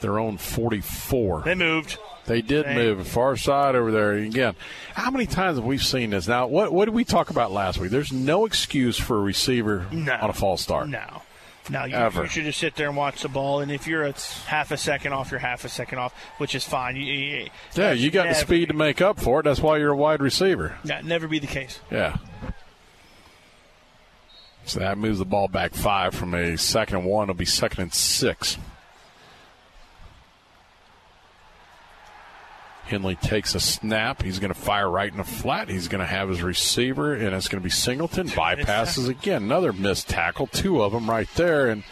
[0.00, 1.42] their own 44.
[1.44, 1.98] They moved.
[2.26, 4.54] They did They- move far side over there again.
[4.94, 6.28] How many times have we seen this?
[6.28, 7.90] Now, what what did we talk about last week?
[7.90, 10.14] There's no excuse for a receiver No.
[10.20, 10.88] on a false start.
[10.88, 11.22] No.
[11.68, 13.60] No, you, you should just sit there and watch the ball.
[13.60, 14.14] And if you're a
[14.46, 16.96] half a second off, you're half a second off, which is fine.
[16.96, 19.42] You, you, Yeah, you got the speed to make up for it.
[19.44, 20.76] That's why you're a wide receiver.
[20.84, 21.78] That never be the case.
[21.90, 22.16] Yeah.
[24.64, 27.24] So that moves the ball back five from a second and one.
[27.24, 28.56] It'll be second and six.
[32.90, 34.22] Henley takes a snap.
[34.22, 35.68] He's going to fire right in the flat.
[35.68, 38.28] He's going to have his receiver, and it's going to be Singleton.
[38.30, 39.44] Bypasses again.
[39.44, 40.46] Another missed tackle.
[40.46, 41.68] Two of them right there.
[41.70, 41.82] And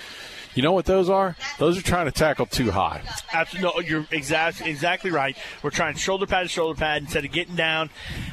[0.55, 1.37] you know what those are?
[1.59, 3.03] Those are trying to tackle too high.
[3.33, 5.37] Absolutely, no, you're exact, exactly right.
[5.63, 7.91] We're trying shoulder pad to shoulder pad instead of getting down.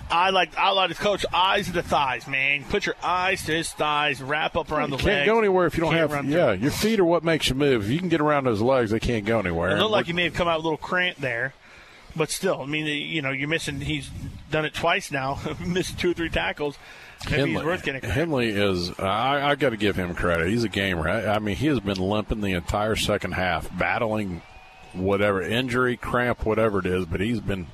[0.09, 2.63] I like I like the coach eyes to the thighs, man.
[2.63, 5.25] Put your eyes to his thighs, wrap up around You the can't legs.
[5.27, 6.25] go anywhere if you don't Can't have.
[6.25, 7.83] Yeah, your feet are what makes you move.
[7.85, 9.75] If you can get around those legs, they can't go anywhere.
[9.77, 11.53] It looked like you may have come out a little cramp there,
[12.15, 13.81] but still, I mean, you know, you're missing.
[13.81, 14.09] He's
[14.51, 16.77] done it twice now, missed two or three tackles.
[17.29, 18.01] Maybe he's worth getting.
[18.01, 18.91] Henley is.
[18.99, 20.49] I, I got to give him credit.
[20.49, 21.09] He's a gamer.
[21.09, 24.41] I, I mean, he has been limping the entire second half, battling
[24.93, 27.05] whatever injury, cramp, whatever it is.
[27.05, 27.67] But he's been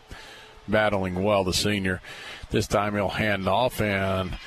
[0.68, 1.44] battling well.
[1.44, 2.02] The senior.
[2.50, 4.38] This time he'll hand off, and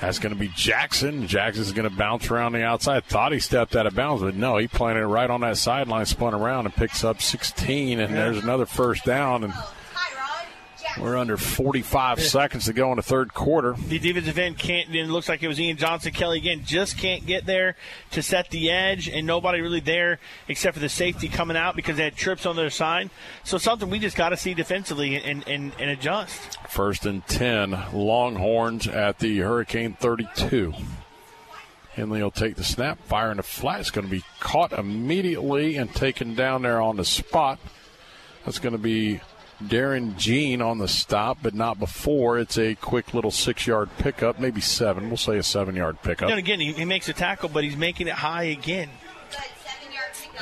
[0.00, 1.26] that's going to be Jackson.
[1.26, 3.04] Jackson's going to bounce around the outside.
[3.04, 6.06] Thought he stepped out of bounds, but no, he planted it right on that sideline,
[6.06, 8.00] spun around, and picks up 16.
[8.00, 9.44] And there's another first down.
[9.44, 9.52] And
[10.98, 13.74] we're under 45 seconds to go in the third quarter.
[13.88, 14.94] The defensive end can't.
[14.94, 16.62] It looks like it was Ian Johnson Kelly again.
[16.64, 17.76] Just can't get there
[18.12, 21.96] to set the edge, and nobody really there except for the safety coming out because
[21.96, 23.10] they had trips on their side.
[23.44, 26.58] So something we just got to see defensively and, and, and adjust.
[26.68, 30.74] First and 10, Longhorns at the Hurricane 32.
[31.92, 33.80] Henley will take the snap, fire in the flat.
[33.80, 37.58] It's going to be caught immediately and taken down there on the spot.
[38.44, 39.20] That's going to be
[39.62, 42.38] Darren Jean on the stop, but not before.
[42.38, 45.08] It's a quick little six yard pickup, maybe seven.
[45.08, 46.30] We'll say a seven yard pickup.
[46.30, 48.88] And again, he, he makes a tackle, but he's making it high again.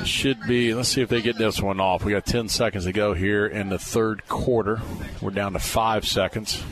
[0.05, 0.73] Should be.
[0.73, 2.05] Let's see if they get this one off.
[2.05, 4.81] We got 10 seconds to go here in the third quarter.
[5.19, 6.63] We're down to five seconds.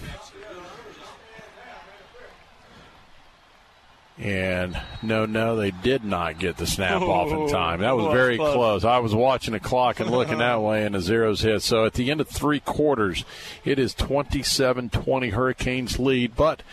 [4.20, 7.82] And no, no, they did not get the snap oh, off in time.
[7.82, 8.56] That was Oh, very close.
[8.56, 8.86] close.
[8.86, 11.62] I was watching the clock and looking that way, and the zeros hit.
[11.62, 13.26] So at the end of three quarters,
[13.64, 16.64] it is 27 20 Hurricanes lead, but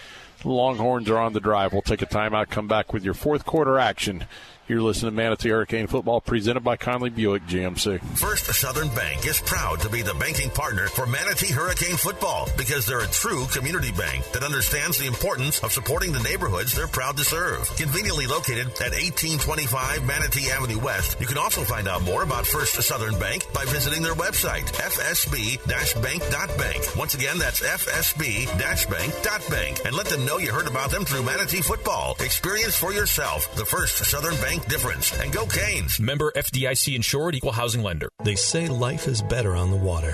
[0.43, 1.73] the Longhorns are on the drive.
[1.75, 4.25] We'll take a timeout, come back with your fourth quarter action.
[4.67, 8.01] You're listening to Manatee Hurricane Football presented by Conley Buick GMC.
[8.17, 12.87] First Southern Bank is proud to be the banking partner for Manatee Hurricane football because
[12.87, 17.19] they're a true community bank that understands the importance of supporting the neighborhoods they're proud
[17.19, 17.69] to serve.
[17.77, 22.83] Conveniently located at 1825 Manatee Avenue West, you can also find out more about First
[22.83, 26.97] Southern Bank by visiting their website, fsb-bank.bank.
[26.97, 29.81] Once again, that's fsb-bank.bank.
[29.85, 32.17] And let them know you heard about them through Manatee football.
[32.21, 35.13] Experience for yourself the First Southern Bank difference.
[35.19, 36.01] And go Canes!
[36.01, 38.09] Member FDIC insured equal housing lender.
[38.23, 40.13] They say life is better on the water,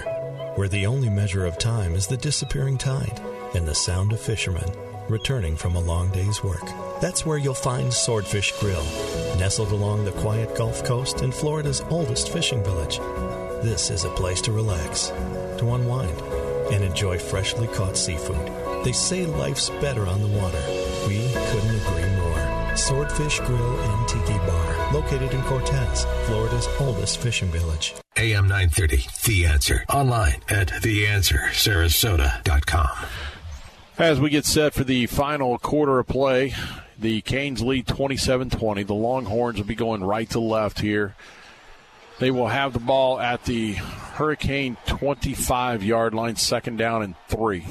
[0.56, 3.20] where the only measure of time is the disappearing tide
[3.54, 4.70] and the sound of fishermen
[5.10, 6.64] returning from a long day's work.
[7.00, 8.84] That's where you'll find Swordfish Grill,
[9.38, 12.98] nestled along the quiet Gulf Coast in Florida's oldest fishing village.
[13.62, 15.08] This is a place to relax,
[15.58, 16.18] to unwind,
[16.72, 18.84] and enjoy freshly caught seafood.
[18.84, 20.62] They say life's better on the water.
[21.08, 21.99] We couldn't agree more.
[22.76, 27.94] Swordfish Grill and Tiki Bar, located in Cortez, Florida's oldest fishing village.
[28.16, 29.84] AM 930, The Answer.
[29.88, 32.88] Online at theanswersarasota.com.
[33.98, 36.54] As we get set for the final quarter of play,
[36.98, 38.82] the Canes lead 27 20.
[38.82, 41.14] The Longhorns will be going right to left here.
[42.18, 47.64] They will have the ball at the Hurricane 25 yard line, second down and three.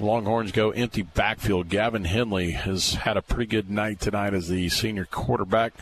[0.00, 1.68] Longhorns go empty backfield.
[1.68, 5.72] Gavin Henley has had a pretty good night tonight as the senior quarterback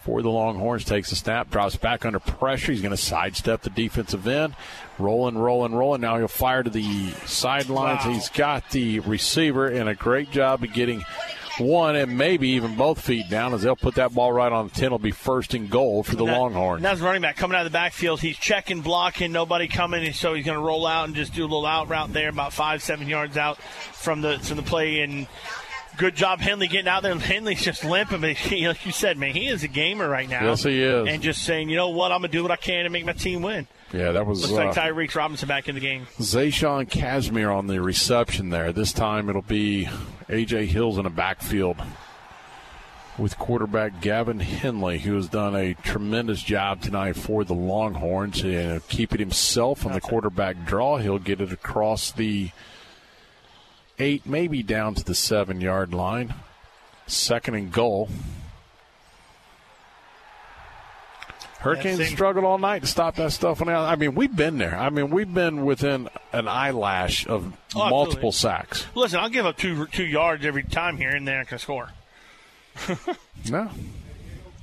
[0.00, 0.84] for the Longhorns.
[0.84, 2.72] Takes the snap, drops back under pressure.
[2.72, 4.54] He's going to sidestep the defensive end.
[4.98, 6.00] Rolling, rolling, rolling.
[6.00, 8.04] Now he'll fire to the sidelines.
[8.04, 8.12] Wow.
[8.12, 11.04] He's got the receiver, and a great job of getting
[11.60, 14.74] one and maybe even both feet down as they'll put that ball right on the
[14.74, 14.90] 10.
[14.90, 16.78] Will be first and goal for the That- Longhorns.
[16.78, 18.20] And that's running back coming out of the backfield.
[18.20, 21.46] He's checking, blocking, nobody coming, so he's going to roll out and just do a
[21.46, 23.58] little out route there, about five, seven yards out
[23.92, 25.00] from the from the play.
[25.00, 25.26] And
[25.96, 27.14] good job, Henley, getting out there.
[27.16, 30.44] Henley's just limping, but he, like you said, man, he is a gamer right now.
[30.44, 31.08] Yes, he is.
[31.08, 33.04] And just saying, you know what, I'm going to do what I can to make
[33.04, 33.66] my team win.
[33.92, 36.06] Yeah, that was Looks like uh, Tyreek Robinson back in the game.
[36.18, 38.72] Zayshawn Casimir on the reception there.
[38.72, 39.88] This time it'll be
[40.28, 40.66] A.J.
[40.66, 41.78] Hills in the backfield
[43.18, 48.86] with quarterback Gavin Henley, who has done a tremendous job tonight for the Longhorns and
[48.88, 50.98] keeping it himself on the quarterback draw.
[50.98, 52.50] He'll get it across the
[53.98, 56.34] eight, maybe down to the seven yard line.
[57.06, 58.08] Second and goal.
[61.58, 63.72] Hurricanes struggled all night to stop that stuff on the.
[63.74, 64.78] I mean, we've been there.
[64.78, 68.32] I mean, we've been within an eyelash of Oh, multiple absolutely.
[68.32, 68.86] sacks.
[68.94, 71.90] Listen, I'll give up two two yards every time here and there I can score.
[73.48, 73.70] No.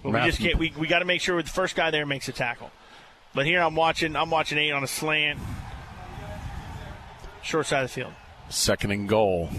[0.04, 0.58] But we just can't.
[0.60, 2.70] We, we got to make sure the first guy there makes a tackle.
[3.34, 4.16] But here I'm watching.
[4.16, 5.40] I'm watching eight on a slant,
[7.42, 8.14] short side of the field.
[8.50, 9.50] Second and goal.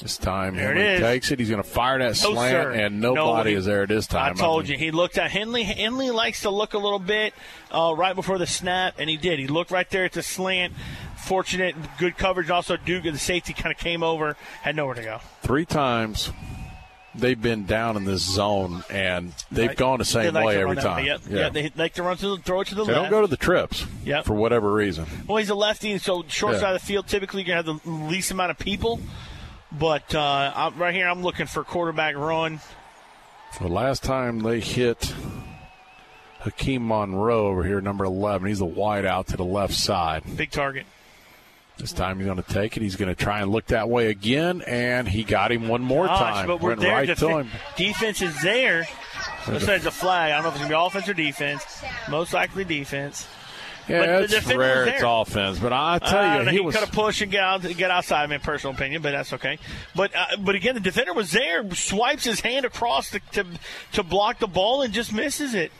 [0.00, 1.00] This time, There it Henley is.
[1.00, 1.38] takes it.
[1.40, 4.06] He's going to fire that No, slant, and No, nobody he- is there at this
[4.06, 4.34] time.
[4.36, 4.78] I told mean, you.
[4.78, 5.64] He looked at Henley.
[5.64, 7.34] Henley likes to look a little bit
[7.72, 9.38] uh, right before the snap, and he did.
[9.40, 10.72] He looked right there at the slant.
[11.16, 12.48] Fortunate, good coverage.
[12.48, 15.20] Also, Duke, the safety, kind of came over, had nowhere to go.
[15.42, 16.30] Three times
[17.14, 19.76] they've been down in this zone, and they've Right.
[19.76, 21.04] gone the same like way every time.
[21.04, 21.20] Yep.
[21.28, 21.48] Yeah.
[21.48, 23.04] they like to run to the, throw it to the They left.
[23.06, 24.26] They don't go to the trips Yep.
[24.26, 25.06] for whatever reason.
[25.26, 26.60] Well, he's a lefty, and so short Yeah.
[26.60, 27.08] side of the field.
[27.08, 29.00] Typically, you're gonna have the least amount of people.
[29.70, 32.60] But uh, right here, I'm looking for quarterback run.
[33.60, 35.12] The last time they hit
[36.40, 40.22] Hakeem Monroe over here, number 11, he's a wide out to the left side.
[40.36, 40.86] Big target.
[41.78, 42.82] This time he's going to take it.
[42.82, 46.06] He's going to try and look that way again, and he got him one more
[46.06, 46.46] Gosh, time.
[46.48, 46.92] but we're Went there.
[46.92, 47.48] right Defe- to him.
[47.76, 48.88] Defense is there.
[49.46, 50.32] It's a flag.
[50.32, 51.82] I don't know if it's going to be offense or defense.
[52.10, 53.26] Most likely defense.
[53.88, 56.74] Yeah, But the it's rare it's offense, but I tell Uh, you, he, he was
[56.74, 58.28] could have pushed and get out, get outside.
[58.28, 59.58] My personal opinion, but that's okay.
[59.94, 63.44] But uh, but again, the defender was there, swipes his hand across the, to
[63.92, 65.72] to block the ball and just misses it.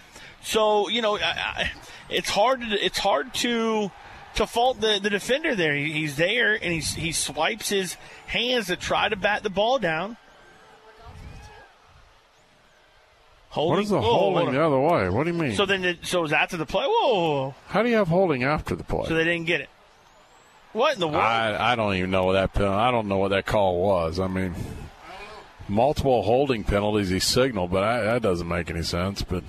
[0.42, 1.72] So you know, I, I,
[2.08, 2.60] it's hard.
[2.60, 3.90] To, it's hard to
[4.34, 5.74] to fault the, the defender there.
[5.74, 7.94] He, he's there and he's, he swipes his
[8.26, 10.16] hands to try to bat the ball down.
[13.50, 15.08] Holding, What is the whoa, holding the other way?
[15.08, 15.54] What do you mean?
[15.56, 16.84] So then, it, so it was after the play.
[16.86, 17.54] Whoa.
[17.68, 19.06] How do you have holding after the play?
[19.08, 19.70] So they didn't get it.
[20.74, 21.22] What in the world?
[21.22, 24.20] I, I don't even know what that pen- I don't know what that call was.
[24.20, 24.54] I mean,
[25.66, 29.22] multiple holding penalties he signaled, but I, that doesn't make any sense.
[29.22, 29.44] But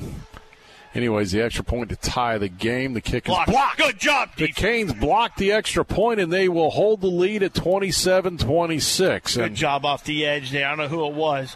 [0.96, 2.94] anyways, the extra point to tie the game.
[2.94, 3.78] The kick is blocked.
[3.78, 7.54] Good job, The Canes blocked the extra point, and they will hold the lead at
[7.54, 9.36] 27-26.
[9.36, 10.66] Good And job off the edge there.
[10.68, 11.56] I don't know who it was.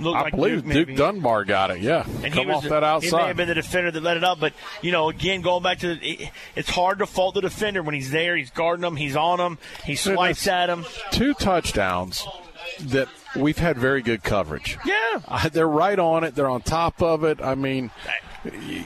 [0.00, 0.96] Looked I like believe Duke, Duke.
[0.96, 1.80] Dunbar got it.
[1.80, 4.24] Yeah, And come off the- that He may have been the defender that let it
[4.24, 7.82] up, but you know, again, going back to the, it's hard to fault the defender
[7.82, 8.36] when he's there.
[8.36, 8.96] He's guarding him.
[8.96, 9.58] He's on him.
[9.84, 10.84] He swipes at him.
[11.10, 12.26] Two touchdowns
[12.80, 14.78] that we've had very good coverage.
[14.84, 15.20] Yeah.
[15.28, 16.34] Uh, They're right on it.
[16.34, 17.40] They're on top of it.
[17.42, 17.90] I mean,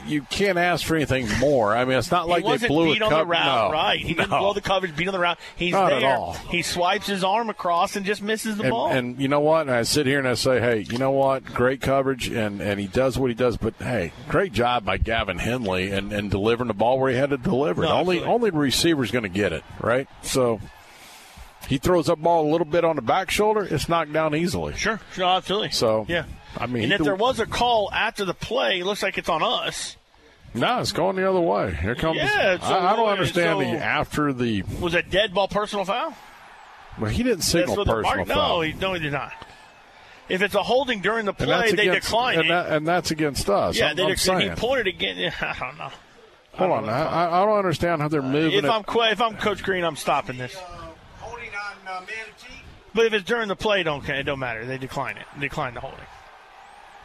[0.05, 1.75] you can't ask for anything more.
[1.75, 3.69] I mean, it's not like he wasn't they blew beat a on co- the route,
[3.69, 3.99] no, right?
[3.99, 5.39] He didn't blow the coverage, beat on the route.
[5.55, 6.33] He's Not at all.
[6.33, 8.87] He swipes his arm across and just misses the and, ball.
[8.89, 9.61] and you know what?
[9.61, 11.45] And I sit here and I say, hey, you know what?
[11.45, 13.57] Great coverage, and, and he does what he does.
[13.57, 17.29] But hey, great job by Gavin Henley and, and delivering the ball where he had
[17.29, 17.87] to deliver it.
[17.87, 18.33] No, only absolutely.
[18.33, 20.07] only the receiver's going to get it, right?
[20.21, 20.59] So
[21.67, 23.63] he throws that ball a little bit on the back shoulder.
[23.63, 24.75] It's knocked down easily.
[24.75, 25.71] Sure, sure, absolutely.
[25.71, 26.25] So yeah.
[26.57, 29.17] I mean, and if threw- there was a call after the play, it looks like
[29.17, 29.95] it's on us.
[30.53, 31.73] No, it's going the other way.
[31.73, 32.17] Here comes.
[32.17, 34.63] Yeah, so- I, I don't understand so- the after the.
[34.79, 36.13] Was a dead ball personal foul?
[36.97, 38.55] Well, he didn't signal That's what the personal mark- foul.
[38.57, 39.33] No, he, no, he did not.
[40.29, 42.49] If it's a holding during the play, that's they against, decline and, it.
[42.49, 43.77] that, and that's against us.
[43.77, 45.31] yeah, I'm, they I'm dec- he pointed again.
[45.41, 45.91] I don't know.
[46.53, 48.69] Hold on, I, I- I don't understand how they're uh, moving If it.
[48.71, 50.55] I'm Qu- if I'm Coach Green, I'm stopping this.
[52.93, 54.65] But if it's during the play, don't it don't matter.
[54.65, 55.25] They decline it.
[55.39, 55.99] Decline the holding.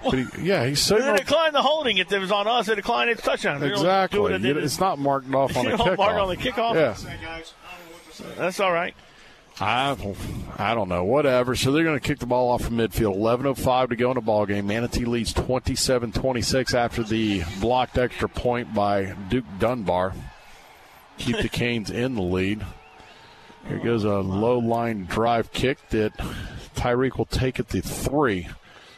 [0.02, 1.98] But he, yeah, he They signaled decline the holding.
[1.98, 3.60] If it was on us, they decline its touchdown.
[3.60, 4.32] They exactly.
[4.34, 5.96] it, You- it's not marked off on the kickoff.
[5.98, 6.74] mark on the kickoff?
[6.74, 6.96] Yeah,
[8.38, 8.94] That's all right.
[9.62, 9.94] I,
[10.56, 11.04] I don't know.
[11.04, 11.54] Whatever.
[11.54, 13.16] So they're going to kick the ball off from midfield.
[13.18, 14.66] 11:05 to go in the ball game.
[14.66, 20.14] Manatee leads 27-26 after the blocked extra point by Duke Dunbar.
[21.18, 22.64] Keep the Canes in the lead.
[23.68, 26.16] Here goes a low line drive kick that
[26.74, 28.48] Tyreek will take at the three.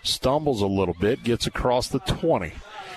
[0.02, 2.52] Stumbles a little bit, gets across the 20.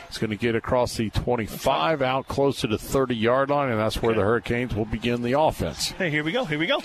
[0.08, 3.80] He's going to get across the 25, out close to the 30 yard line, and
[3.80, 5.92] that's where the Hurricanes will begin the offense.
[5.92, 6.45] Hey, here we go.
[6.45, 6.82] Here we go.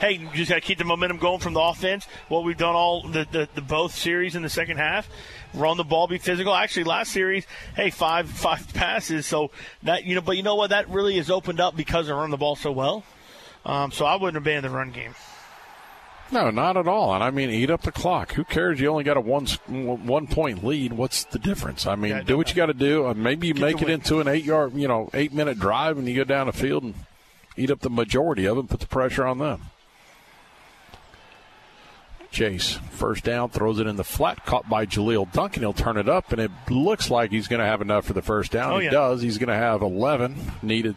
[0.00, 2.06] Hey, you just got to keep the momentum going from the offense.
[2.28, 5.08] What we've done all the, the, the both series in the second half,
[5.54, 6.54] run the ball, be physical.
[6.54, 9.26] Actually, last series, hey, five five passes.
[9.26, 9.52] So
[9.84, 10.68] that you know, but you know what?
[10.68, 13.04] That really is opened up because they run the ball so well.
[13.64, 15.14] Um, so I wouldn't abandon the run game.
[16.32, 17.14] No, not at all.
[17.14, 18.32] And I mean, eat up the clock.
[18.34, 18.80] Who cares?
[18.80, 20.92] You only got a one one point lead.
[20.92, 21.86] What's the difference?
[21.86, 23.12] I mean, Yeah, do what you got to do.
[23.14, 23.94] Maybe you Get make it win.
[23.94, 26.82] into an eight yard, you know, eight minute drive, and you go down the field
[26.82, 26.94] and
[27.56, 28.60] eat up the majority of it.
[28.60, 29.62] and Put the pressure on them.
[32.32, 35.62] Jace, first down, throws it in the flat, caught by Jaleel Duncan.
[35.62, 38.20] He'll turn it up, and it looks like he's going to have enough for the
[38.20, 38.72] first down.
[38.72, 38.90] Oh, he yeah.
[38.90, 39.22] does.
[39.22, 40.96] He's going to have 11 needed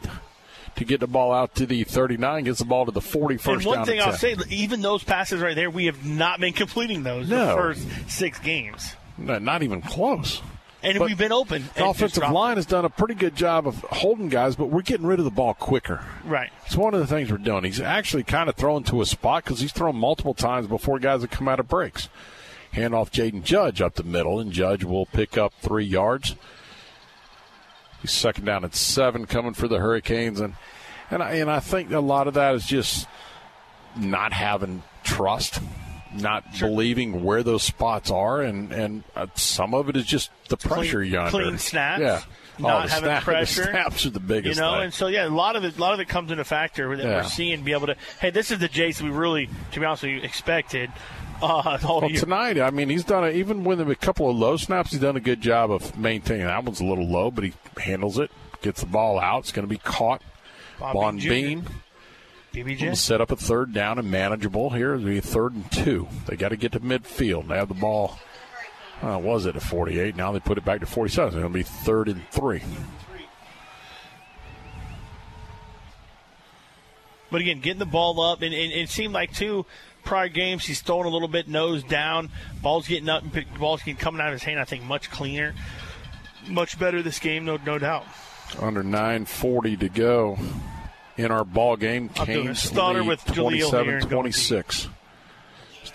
[0.80, 3.66] to get the ball out to the 39, gets the ball to the 40, first
[3.66, 4.18] and one thing I'll 10.
[4.18, 7.46] say, even those passes right there, we have not been completing those No.
[7.48, 10.42] the first six games, No, not even close.
[10.82, 11.70] and But we've been open.
[11.76, 15.06] The offensive line has done a pretty good job of holding guys, but we're getting
[15.06, 16.02] rid of the ball quicker.
[16.26, 16.50] right?
[16.66, 17.66] It's one of the things we're doing.
[17.66, 21.22] He's actually kind of thrown to a spot because he's thrown multiple times before guys
[21.22, 22.08] have come out of breaks.
[22.72, 26.36] Hand off Jaden Judge up the middle, and Judge will pick up three yards.
[28.02, 30.56] He's second down at seven, coming for the Hurricanes, and
[31.12, 33.08] and I, and I think a lot of that is just
[33.98, 35.60] not having trust,
[36.14, 40.58] not believing where those spots are, and and uh, some of it is just the
[40.58, 42.02] pressure clean, you're clean snaps.
[42.02, 42.22] Yeah,
[42.60, 44.56] Not oh, the having snap- the snaps are the biggest.
[44.58, 44.84] You know, thing.
[44.84, 47.04] and so yeah, a lot of it, a lot of it comes into factor that
[47.06, 47.16] Yeah.
[47.18, 47.64] we're seeing.
[47.64, 50.22] Be able to, hey, this is the Jace we really, to be honest with you,
[50.22, 50.90] expected.
[51.42, 52.20] Uh, Well, year.
[52.20, 53.36] tonight, I mean, he's done it.
[53.36, 56.46] Even with a couple of low snaps, he's done a good job of maintaining.
[56.48, 59.40] That one's a little low, but he handles it, gets the ball out.
[59.40, 60.22] It's going to be caught.
[60.80, 61.66] Bon Bean
[62.54, 62.90] BBJ.
[62.90, 64.70] will set up a third down and manageable.
[64.70, 66.08] Here it'll be third and two.
[66.26, 67.48] They got to get to midfield.
[67.50, 68.18] They have the ball.
[69.02, 70.16] Uh, was it a 48?
[70.16, 71.32] Now they put it back to 47.
[71.34, 72.62] So it'll be third and three.
[77.32, 79.66] But again, getting the ball up, and, and it seemed like too
[80.04, 82.30] prior games he's throwing a little bit nose down.
[82.62, 84.60] Ball's getting up, and pick- ball's getting coming out of his hand.
[84.60, 85.54] I think much cleaner,
[86.48, 88.06] much better this game, no no doubt.
[88.60, 90.40] Under 9:40 to go
[91.18, 92.10] in our ball game.
[92.18, 94.90] I'm doing a Canes stutter lead with Jaleel here and going 27-26.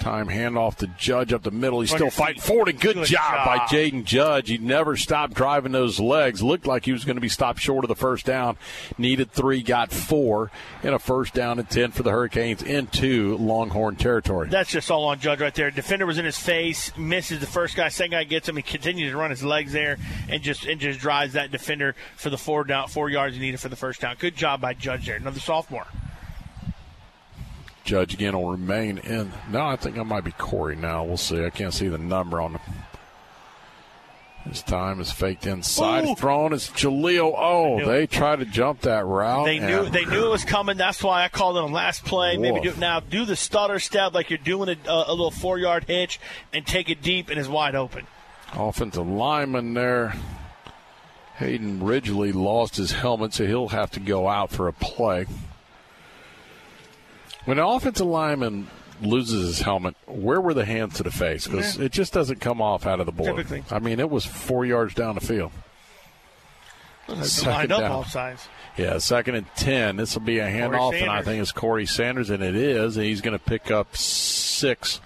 [0.05, 1.81] Time handoff to Judge up the middle.
[1.81, 2.68] He's still fighting forward.
[2.68, 3.58] And good, Good job, by.
[3.60, 4.50] Jaden Judge.
[4.50, 6.42] He never stopped driving those legs.
[6.42, 8.58] Looked like he was going to be stopped short of the first down.
[8.99, 10.50] Needed three, got four,
[10.83, 14.50] and a first down and ten for the Hurricanes into Longhorn territory.
[14.50, 15.70] That's just all on Judge right there.
[15.70, 17.89] Defender was in his face, misses the first guy.
[17.89, 18.57] Second guy gets him.
[18.57, 19.97] He continues to run his legs there
[20.28, 23.58] and just and just drives that defender for the four down, four yards he needed
[23.58, 24.16] for the first down.
[24.18, 25.16] Good job by Judge there.
[25.16, 25.86] Another sophomore.
[27.84, 29.32] Judge again will remain in.
[29.50, 31.04] No, I think I might be Corey now.
[31.04, 31.44] We'll see.
[31.44, 32.60] I can't see the number on the.
[34.48, 36.04] His time is faked inside.
[36.04, 36.14] Ooh.
[36.16, 37.34] Thrown is Jaleel.
[37.34, 39.46] Oh, they tried to jump that route.
[39.46, 40.76] They knew they knew it was coming.
[40.76, 42.36] That's why I called it on last play.
[42.36, 43.00] Maybe do it now.
[43.00, 46.20] Do the stutter step like you're doing a, a, a little four yard hitch
[46.52, 48.06] and take it deep and is wide open.
[48.52, 50.14] Offensive lineman there.
[51.36, 55.26] Hayden Ridgely lost his helmet, so he'll have to go out for a play.
[57.44, 58.68] When an offensive lineman
[59.02, 61.47] loses his helmet, where were the hands to the face?
[61.47, 61.86] Because Yeah.
[61.86, 63.36] it just doesn't come off out of the board.
[63.36, 63.64] Typically.
[63.70, 65.52] I mean, it was four yards down the field.
[67.23, 67.92] Second lined up down.
[67.92, 68.48] off sides.
[68.78, 69.97] Yeah, second and ten.
[69.97, 73.05] This will be a handoff, and I think it's Corey Sanders, and it is, and
[73.05, 75.00] he's going to pick up six.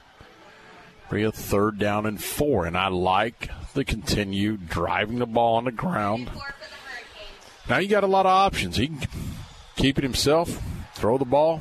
[1.11, 5.65] Bring a third down and four, and I like the continue driving the ball on
[5.65, 6.31] the ground.
[7.69, 8.77] Now you got a lot of options.
[8.77, 9.01] He can
[9.77, 10.63] keep it himself,
[10.95, 11.61] throw the ball.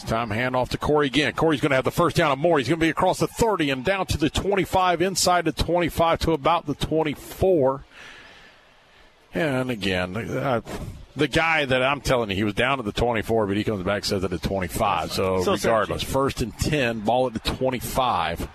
[0.00, 1.32] It's time hand off to Corey again.
[1.32, 2.58] Corey's going to have the first down and more.
[2.58, 6.20] He's going to be across the 30 and down to the 25, inside the 25
[6.20, 7.84] to about the 24.
[9.34, 10.60] And again, uh,
[11.16, 13.82] the guy that I'm telling you, he was down at the 24, but he comes
[13.82, 15.10] back says at the 25.
[15.10, 18.48] So, So regardless, first and 10, ball at the 25.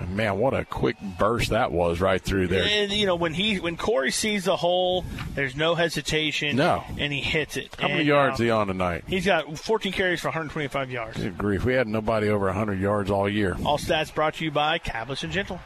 [0.00, 2.64] And man, what a quick burst that was right through there.
[2.64, 5.04] And you know when he when Corey sees the hole,
[5.34, 6.56] there's no hesitation.
[6.56, 6.82] No.
[6.98, 7.76] and he hits it.
[7.78, 9.04] How many yards is he on tonight?
[9.06, 11.18] He's got 14 carries for 125 yards.
[11.18, 11.64] Good grief.
[11.64, 13.56] We had nobody over 100 yards all year.
[13.64, 15.60] All stats brought to you by Cablis and Gentle.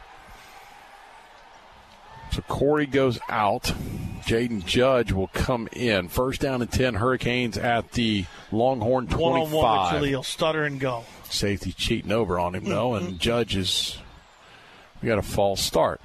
[2.31, 3.73] So Corey goes out.
[4.25, 6.09] Jaden Judge will come in.
[6.09, 9.21] First down and 10 Hurricanes at the Longhorn 25.
[9.21, 10.01] One on one with 25.
[10.01, 11.05] Jaleel, stutter and go.
[11.29, 13.17] Safety cheating over on him, though, and mm-hmm.
[13.17, 13.97] Judge is.
[15.01, 16.01] We got a false start.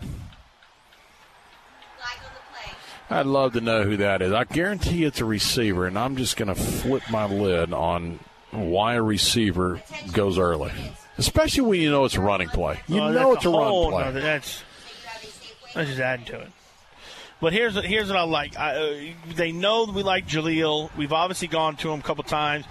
[3.13, 4.33] I'd love to know who that is.
[4.33, 8.21] I guarantee it's a receiver, and I'm just going to flip my lid on
[8.53, 10.71] why a receiver goes early.
[11.19, 12.81] especially when you know it's a running play.
[12.89, 14.23] You Oh, know it's a whole run play.
[14.23, 14.63] that's
[15.75, 16.49] that's just adding to it.
[17.41, 18.57] But here's what- here's what I like.
[18.59, 20.89] I, uh, they know that we like Jaleel.
[20.97, 22.65] We've obviously gone to him a couple times.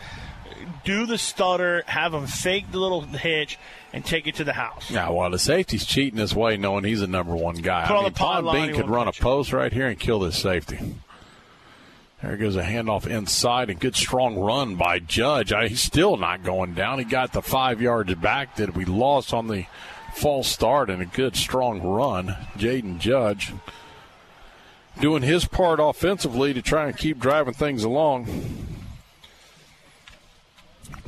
[0.83, 3.57] Do the stutter, have him fake the little hitch,
[3.93, 4.89] and take it to the house.
[4.89, 7.88] Yeah, well, the safety's cheating his way, knowing he's a number one guy.
[7.88, 10.38] Put I mean, the line, Bean could run a post right here and kill this
[10.38, 10.95] safety.
[12.22, 15.53] There goes a handoff inside, and good strong run by Judge.
[15.53, 16.99] I, he's still not going down.
[16.99, 19.65] He got the five yards back that we lost on the
[20.15, 22.35] false start, and a good strong run.
[22.57, 23.53] Jaden Judge
[24.99, 28.27] doing his part offensively to try and keep driving things along.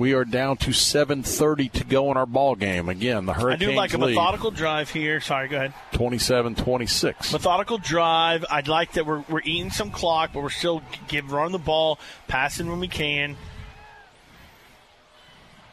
[0.01, 2.89] We are down to 7:30 to go in our ball game.
[2.89, 3.61] Again, the Hurricanes.
[3.61, 5.21] I do like a lead methodical drive here.
[5.21, 5.75] Sorry, go ahead.
[5.93, 7.31] 27-26.
[7.31, 8.43] Methodical drive.
[8.49, 11.99] I'd like that we're, we're eating some clock, but we're still give running the ball,
[12.27, 13.37] passing when we can.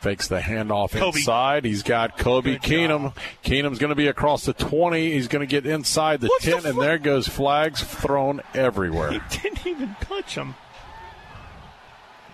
[0.03, 1.21] Fakes the handoff Kobe.
[1.21, 1.65] inside.
[1.65, 3.17] He's got Kobe Good Keenum.
[3.43, 5.11] Keenum's going to be across the 20.
[5.11, 9.11] He's going to get inside the 10, and there goes flags thrown everywhere.
[9.31, 10.55] He Didn't even touch him.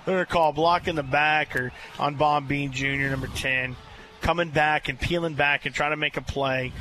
[0.05, 3.77] They're going to call block in the back or on Bomb Bean Jr., number 10,
[4.21, 6.73] coming back and peeling back and trying to make a play.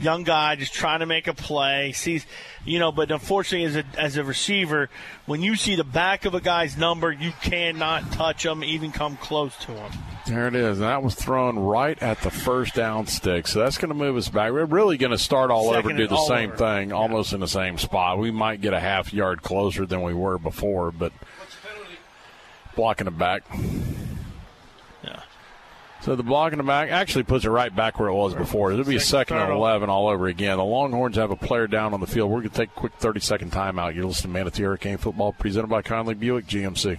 [0.00, 1.92] Young guy just trying to make a play.
[1.92, 2.26] Sees,
[2.64, 4.90] you know, but unfortunately, as a, as a receiver,
[5.26, 9.16] when you see the back of a guy's number, you cannot touch him, even come
[9.16, 9.92] close to him.
[10.26, 10.78] There it is.
[10.78, 13.46] And that was thrown right at the first down stick.
[13.46, 14.50] So that's going to move us back.
[14.50, 16.58] We're really going to start all over and do the same over.
[16.58, 18.18] thing, almost in the same spot.
[18.18, 21.12] We might get a half yard closer than we were before, but
[22.74, 23.44] blocking him back.
[26.02, 26.06] Yeah.
[26.06, 28.72] So the block in the back actually puts it right back where it was before.
[28.72, 30.58] It'll be a second and 11 all over again.
[30.58, 32.30] The Longhorns have a player down on the field.
[32.30, 33.94] We're going to take a quick 30 second timeout.
[33.94, 36.98] You're listening to Manatee Hurricane Football presented by Conley Buick GMC.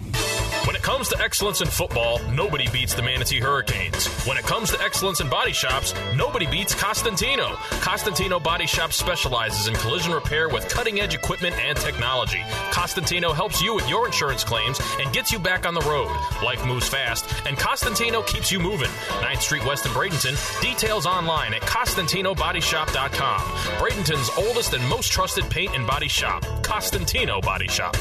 [0.66, 4.06] When it comes to excellence in football, nobody beats the Manatee Hurricanes.
[4.26, 7.56] When it comes to excellence in body shops, nobody beats Costantino.
[7.82, 12.40] Costantino Body Shop specializes in collision repair with cutting edge equipment and technology.
[12.70, 16.10] Costantino helps you with your insurance claims and gets you back on the road.
[16.42, 18.90] Life moves fast, and Costantino keeps you moving.
[19.20, 20.60] 9th Street West in Bradenton.
[20.60, 23.40] Details online at CostantinoBodyShop.com.
[23.78, 26.44] Bradenton's oldest and most trusted paint and body shop.
[26.62, 27.94] Costantino Body Shop.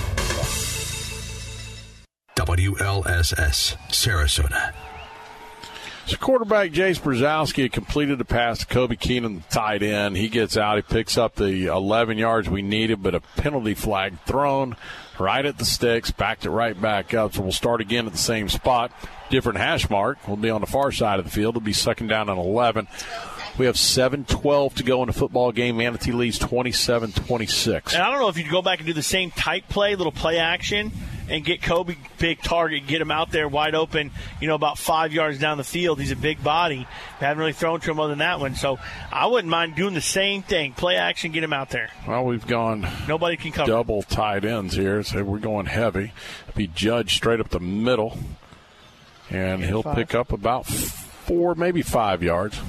[2.35, 4.73] WLSS, Sarasota.
[6.05, 10.17] So quarterback Jace Brzezowski completed the pass to Kobe Keenan, the tight end.
[10.17, 10.75] He gets out.
[10.75, 14.75] He picks up the 11 yards we needed, but a penalty flag thrown
[15.17, 17.33] right at the sticks, backed it right back up.
[17.33, 18.91] So we'll start again at the same spot.
[19.29, 20.27] Different hash mark.
[20.27, 21.55] We'll be on the far side of the field.
[21.55, 22.87] It'll be second down and 11.
[23.57, 25.77] We have 7-12 to go in the football game.
[25.77, 27.93] Manatee leads 27-26.
[27.93, 30.11] And I don't know if you'd go back and do the same type play, little
[30.11, 30.91] play action,
[31.29, 34.11] and get Kobe big target, get him out there wide open,
[34.41, 35.99] you know, about five yards down the field.
[35.99, 36.79] He's a big body.
[37.19, 38.55] We haven't really thrown to him other than that one.
[38.55, 38.79] So
[39.11, 40.73] I wouldn't mind doing the same thing.
[40.73, 41.89] Play action, get him out there.
[42.07, 43.71] Well, we've gone Nobody can cover.
[43.71, 46.11] double tight ends here, so we're going heavy.
[46.55, 48.17] Be judged straight up the middle,
[49.29, 49.95] and he'll Five.
[49.95, 52.59] pick up about four, maybe five yards.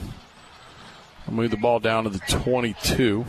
[1.31, 3.25] Move the ball down to the 22.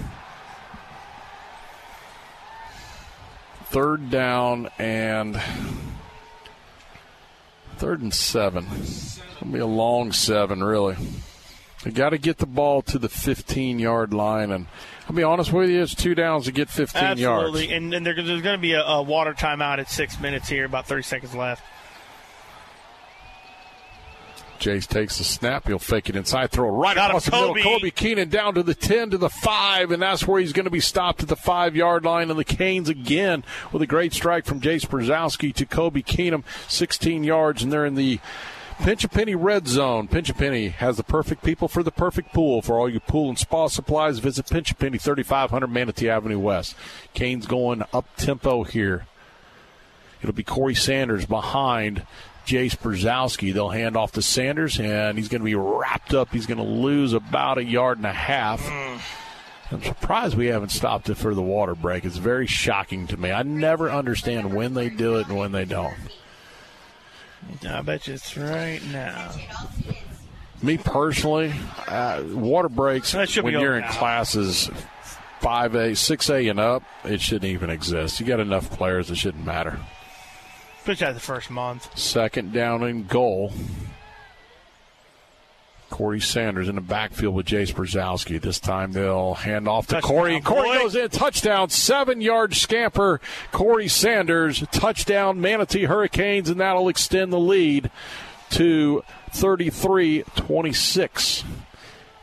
[3.75, 5.37] Third down and
[7.75, 8.67] third and seven.
[8.71, 10.95] It'll be a long seven, really.
[11.83, 14.67] You got to get the ball to the 15 yard line, and
[15.09, 17.21] I'll be honest with you, it's two downs to get 15 yards.
[17.21, 17.75] Absolutely.
[17.75, 20.87] And, and there's going to be a, a water timeout at six minutes here, about
[20.87, 21.61] 30 seconds left.
[24.65, 25.67] Jace takes the snap.
[25.67, 27.55] He'll fake it inside, throw it right Got across the middle.
[27.55, 27.91] Kobe.
[27.91, 30.79] Keenan down to the 10 to the 5, and that's where he's going to be
[30.79, 32.31] stopped at the 5 yard line.
[32.31, 37.23] And the Canes again with a great strike from Jace Brzezowski to Kobe Keenum, 16
[37.23, 38.19] yards, and they're in the
[38.79, 40.07] Pinch a Penny red zone.
[40.07, 42.61] Pinch a Penny has the perfect people for the perfect pool.
[42.61, 46.75] For all your pool and spa supplies, visit Pinch a Penny, 3500 Manatee Avenue West.
[47.13, 49.05] Canes going up tempo here.
[50.21, 52.05] It'll be Corey Sanders behind
[52.45, 53.53] Jace Brzezowski.
[53.53, 56.31] They'll hand off to Sanders, and he's going to be wrapped up.
[56.31, 58.65] He's going to lose about a yard and a half.
[59.71, 62.05] I'm surprised we haven't stopped it for the water break.
[62.05, 63.31] It's very shocking to me.
[63.31, 65.95] I never understand when they do it and when they don't.
[67.67, 69.31] I bet you it's right now.
[70.61, 71.53] Me personally,
[71.87, 73.91] uh, water breaks That should be when you're in now.
[73.91, 74.69] classes
[75.41, 78.19] 5A, 6A, and up, it shouldn't even exist.
[78.19, 79.79] You got enough players, it shouldn't matter.
[80.85, 81.97] Especially the first month.
[81.97, 83.51] Second down and goal.
[85.89, 88.39] Corey Sanders in the backfield with Jace Brzezowski.
[88.39, 90.77] This time they'll hand off to Touchdown, Corey, and Corey boy.
[90.83, 91.09] goes in.
[91.09, 93.19] Touchdown, seven yard scamper.
[93.51, 97.89] Corey Sanders, touchdown, Manatee Hurricanes, and that'll extend the lead
[98.51, 101.45] to 33 26.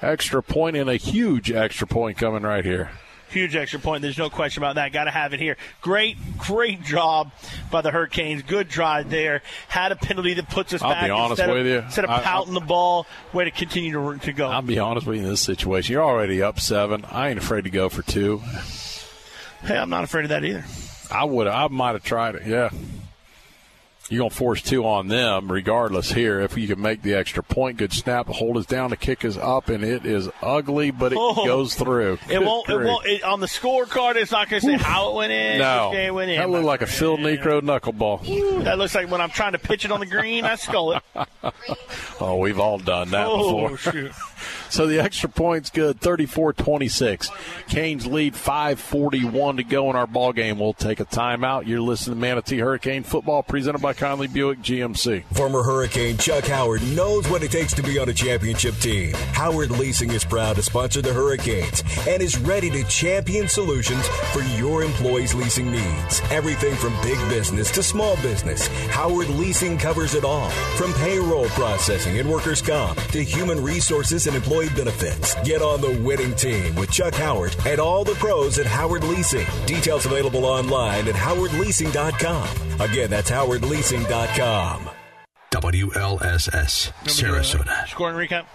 [0.01, 2.91] Extra point and a huge extra point coming right here.
[3.33, 4.03] Huge extra point.
[4.03, 4.93] There's no question about that.
[4.93, 5.57] Got to have it here.
[5.81, 7.33] Great, great job
[7.71, 8.43] by the Hurricanes.
[8.43, 9.43] Good drive there.
[9.69, 10.89] Had a penalty that puts us back.
[10.89, 11.79] I'll back be honest instead, with of, you.
[11.79, 13.07] instead of I- pouting the ball.
[13.33, 14.49] Way to continue to, to go.
[14.49, 15.95] I'll be honest with you in this situation.
[15.95, 17.07] You're already up seven.
[17.11, 18.43] I ain't afraid to go for two.
[19.63, 20.65] Hey, I'm not afraid of that either.
[21.11, 21.47] I would.
[21.47, 22.47] I might have tried it.
[22.47, 22.71] Yeah.
[24.13, 26.13] You're gonna force two on them, regardless.
[26.13, 28.27] Here, if you can make the extra point, good snap.
[28.29, 28.91] Hold is down.
[28.91, 31.47] The kick is up, and it is ugly, but it Oh.
[31.47, 32.19] goes through.
[32.29, 32.69] It Good won't.
[32.69, 33.07] It won't.
[33.07, 35.59] It, on the scorecard, it's not going to say how it went in.
[35.61, 36.37] No, it went in.
[36.37, 38.29] that looked like a Phil Niekro knuckleball.
[38.29, 40.93] Ooh, that looks like when I'm trying to pitch it on the green, I skull
[40.93, 41.03] it.
[42.21, 43.77] Oh, we've all done that Oh, before.
[43.79, 44.13] shoot.
[44.71, 47.29] So the extra point's good, 34-26.
[47.69, 50.59] Canes lead 5:41 to go in our ball game.
[50.59, 51.67] We'll take a timeout.
[51.67, 55.23] You're listening to Manatee Hurricane Football, presented by Conley Buick GMC.
[55.33, 59.13] Former Hurricane Chuck Howard knows what it takes to be on a championship team.
[59.31, 64.43] Howard Leasing is proud to sponsor the Hurricanes and is ready to champion solutions for
[64.59, 66.21] your employees' leasing needs.
[66.33, 70.51] Everything from big business to small business, Howard Leasing covers it all.
[70.77, 75.37] From payroll processing and workers' comp to human resources and employee benefits.
[75.45, 79.47] Get on the winning team with Chuck Howard and all the pros at Howard Leasing.
[79.65, 82.49] Details available online at howardleasing.com.
[82.81, 83.31] Again, that's
[83.83, 84.91] howardleasing.com.
[85.51, 87.89] WLSS, Sarasota.
[87.89, 88.47] Scoring recap.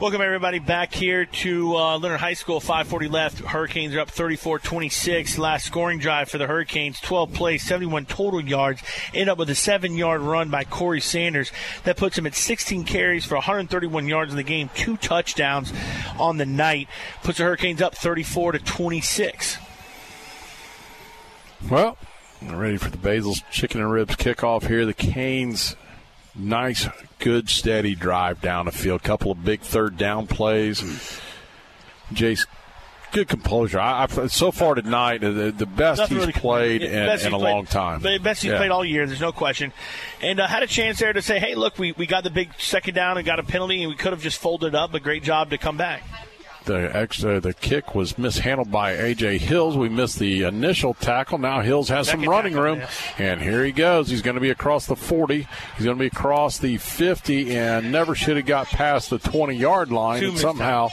[0.00, 2.60] Welcome everybody back here to uh, Lennard High School.
[2.60, 3.38] 5:40 left.
[3.38, 5.38] Hurricanes are up 34-26.
[5.38, 7.00] Last scoring drive for the Hurricanes.
[7.00, 8.82] 12 plays, 71 total yards.
[9.14, 11.52] End up with a seven-yard run by Corey Sanders
[11.84, 14.70] that puts him at 16 carries for 131 yards in the game.
[14.74, 15.72] Two touchdowns
[16.18, 16.88] on the night.
[17.22, 19.58] Puts the Hurricanes up 34 to 26.
[21.70, 22.11] Well, we're
[22.50, 24.84] ready for the Basil's Chicken and Ribs kickoff here.
[24.86, 25.76] The Canes,
[26.34, 26.88] nice,
[27.18, 29.02] good, steady drive down the field.
[29.02, 31.20] Couple of big third down plays.
[32.12, 32.46] Jace,
[33.12, 33.78] good composure.
[33.80, 37.32] I, I, so far tonight, the, the best Nothing he's really- played in, best in
[37.32, 38.00] a played- long time.
[38.02, 38.58] The Best he's Yeah.
[38.58, 39.06] played all year.
[39.06, 39.72] There's no question.
[40.20, 42.50] And uh, had a chance there to say, hey, look, we, we got the big
[42.58, 44.92] second down and got a penalty, and we could have just folded up.
[44.92, 46.02] But great job to come back.
[46.64, 49.76] The extra, uh, the kick was mishandled by AJ Hills.
[49.76, 51.38] We missed the initial tackle.
[51.38, 52.82] Now Hills has some running room,
[53.18, 54.08] and here he goes.
[54.08, 55.46] He's going to be across the 40.
[55.76, 59.56] He's going to be across the 50, and never should have got past the 20
[59.56, 60.20] yard line.
[60.20, 60.88] Two and somehow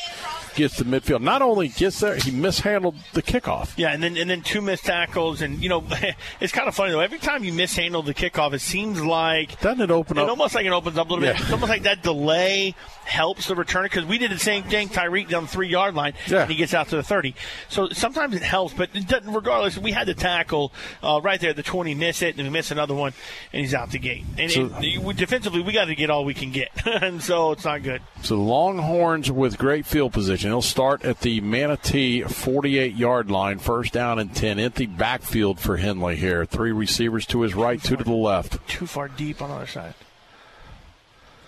[0.60, 1.22] gets to midfield.
[1.22, 3.74] Not only gets there, he mishandled the kickoff.
[3.78, 5.84] Yeah, and then and then two missed tackles, and you know
[6.40, 7.00] it's kind of funny though.
[7.00, 10.30] Every time you mishandle the kickoff, it seems like doesn't it open it up?
[10.30, 11.40] almost like it opens up a little bit.
[11.40, 14.88] It's almost like that delay helps the returner because we did the same thing.
[14.90, 16.42] Tyreek down the three yard line, Yeah.
[16.44, 17.34] and he gets out to the thirty.
[17.70, 20.72] So sometimes it helps, but it doesn't, regardless, we had the tackle
[21.02, 21.50] uh, right there.
[21.52, 23.14] at The twenty miss it, and we miss another one,
[23.54, 24.26] and he's out the gate.
[24.38, 27.52] And So- it, we, defensively, we got to get all we can get, and so
[27.52, 28.02] it's not good.
[28.22, 30.49] So Longhorns with great field position.
[30.50, 34.60] He'll start at the Manatee 48 yard line, first down and 10.
[34.60, 36.46] Empty backfield for Henley here.
[36.46, 38.66] Three receivers to his right, two to the left.
[38.68, 39.94] Too far deep on the other side.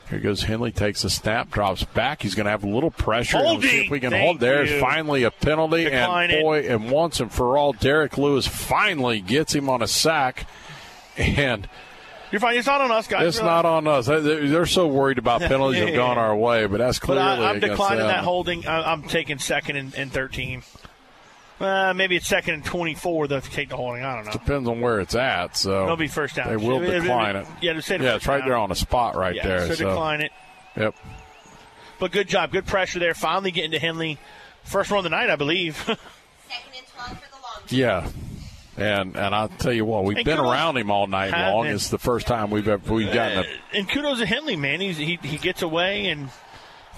[0.09, 2.21] Here goes Henley, takes a snap, drops back.
[2.21, 3.37] He's going to have a little pressure.
[3.37, 4.39] We'll see if we can Thank hold.
[4.41, 4.79] There's you.
[4.81, 6.43] finally a penalty, Decline and it.
[6.43, 10.47] boy, and once and for all, Derek Lewis finally gets him on a sack,
[11.15, 11.69] and
[12.31, 12.55] You're fine.
[12.57, 13.27] It's not on us, guys.
[13.27, 14.05] it's not on us.
[14.07, 17.49] They- They're so worried about penalties have gone our way, but that's But clearly I,
[17.49, 18.07] I'm declining them.
[18.07, 18.65] that holding.
[18.65, 20.63] I, I'm taking second and, and 13.
[21.59, 24.03] Uh, maybe it's second and 24 though, if you take the holding.
[24.03, 24.31] I don't know.
[24.31, 25.55] Depends on where it's at.
[25.57, 26.47] So It'll be first down.
[26.49, 27.45] They will It- it- decline it.
[27.61, 28.47] yeah, just yeah, it's right down.
[28.47, 29.67] there on the spot right yeah, there.
[29.67, 30.31] So, So, decline it.
[30.77, 30.95] Yep.
[31.99, 32.51] But good job.
[32.51, 33.13] Good pressure there.
[33.13, 34.17] Finally getting to Henley.
[34.63, 35.75] First one of the night, I believe.
[35.85, 35.97] second
[36.75, 37.61] and 12 for the long.
[37.67, 38.07] Yeah.
[38.77, 41.67] And and I'll tell you what, we've And been kudos- around him all night long.
[41.67, 44.79] It's the first time we've ever we've gotten a and kudos to Henley, man.
[44.81, 46.29] He's, he he gets away and.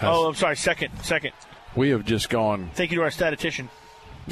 [0.01, 0.55] Oh, I'm sorry.
[0.55, 1.31] Second, second.
[1.75, 3.69] we have just gone Thank you to our statistician.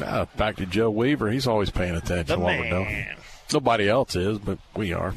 [0.04, 1.32] uh, back to Joe Weaver.
[1.32, 2.86] He's always paying attention The to what we're doing.
[2.86, 3.16] man.
[3.54, 5.14] Nobody else is, but we are.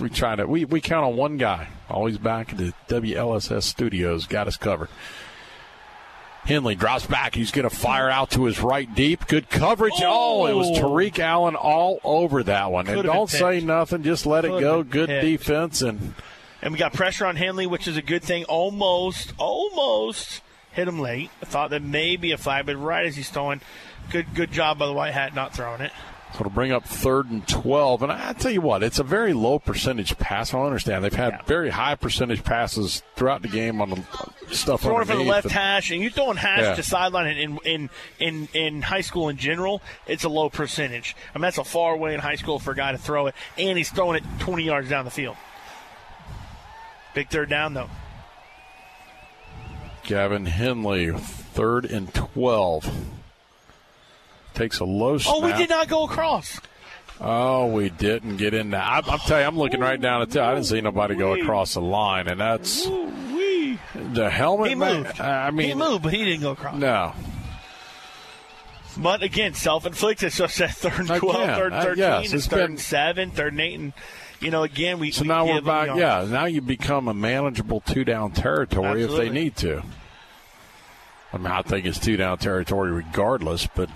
[0.00, 1.68] We try to we, we count on one guy.
[1.90, 4.88] Always back at the WLSS studios, got us covered.
[6.44, 7.34] Henley drops back.
[7.34, 9.26] He's going to fire out to his right deep.
[9.26, 9.94] Good coverage.
[10.02, 10.82] Oh, it was Oh.
[10.82, 12.86] Tariq Allen all over that one.
[12.86, 14.02] and Could've don't say nothing.
[14.02, 14.82] Just let it Could've go.
[14.82, 15.22] Good picked.
[15.22, 15.80] defense.
[15.82, 16.14] And
[16.62, 18.44] And we got pressure on Henley, which is a good thing.
[18.44, 20.40] Almost, almost
[20.72, 21.30] hit him late.
[21.42, 23.60] I thought that maybe a flag, but right as he's throwing,
[24.10, 25.92] good good job by the white hat not throwing it.
[26.32, 28.02] So it'll bring up third and 12.
[28.02, 30.52] And I tell you what, it's a very low percentage pass.
[30.52, 31.04] I understand.
[31.04, 34.02] They've had very high percentage passes throughout the game on the
[34.50, 36.74] stuff Throwing from the left hash, and you throwing hash Yeah.
[36.74, 41.16] to sideline in, in in in high school in general, it's a low percentage.
[41.34, 43.34] I mean, that's a far way in high school for a guy to throw it,
[43.58, 45.36] and he's throwing it 20 yards down the field.
[47.14, 47.88] Big third down, though.
[50.04, 52.92] Gavin Henley, third and 12.
[54.54, 55.34] Takes a low snap.
[55.36, 56.60] Oh, we did not go across.
[57.20, 58.82] Oh, we didn't get in there.
[58.82, 60.36] I, I'm telling you, I'm looking right down at.
[60.36, 62.86] I didn't see nobody go across the line, and that's
[63.94, 64.68] the helmet.
[64.70, 65.20] He man, moved.
[65.20, 66.76] I mean, he moved, but he didn't go across.
[66.76, 67.12] no.
[68.96, 70.32] But again, self-inflicted.
[70.32, 72.56] So it's that third and 12, Again, third and uh, 13, yes, it's it's third
[72.58, 73.74] been- and 7, third and 8.
[73.80, 73.92] And,
[74.40, 75.96] you know, again, we So we now we're back.
[75.96, 79.82] Yeah, now you become a manageable two down territory if they need to.
[81.32, 83.90] I mean, I think it's two down territory regardless, but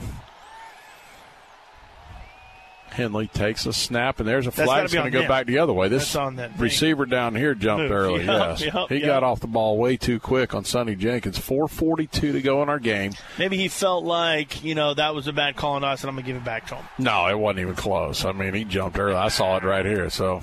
[2.91, 5.29] Henley takes a snap, and there's a flag that's going to go him.
[5.29, 5.89] back the other way.
[5.89, 6.17] This
[6.57, 7.93] receiver down here jumped Moved.
[7.93, 8.25] early.
[8.25, 9.07] Yup, yes, yup, he yup.
[9.07, 11.39] got off the ball way too quick on Sonny Jenkins.
[11.39, 13.13] 4:42 to go in our game.
[13.39, 16.17] Maybe he felt like, you know, that was a bad call on us, and I'm
[16.17, 16.85] going to give it back to him.
[16.99, 18.25] No, it wasn't even close.
[18.25, 19.15] I mean, he jumped early.
[19.17, 20.11] I saw it right here.
[20.11, 20.43] So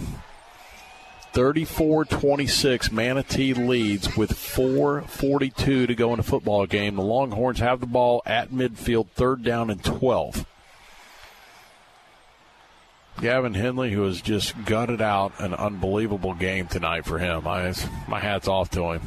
[1.33, 6.95] 34-26, Manatee leads with 4:42 to go in the football game.
[6.95, 10.45] The Longhorns have the ball at midfield, third down and 12.
[13.21, 17.47] Gavin Henley, who has just gutted out an unbelievable game tonight for him.
[17.47, 17.73] I,
[18.07, 19.01] my hat's off to him.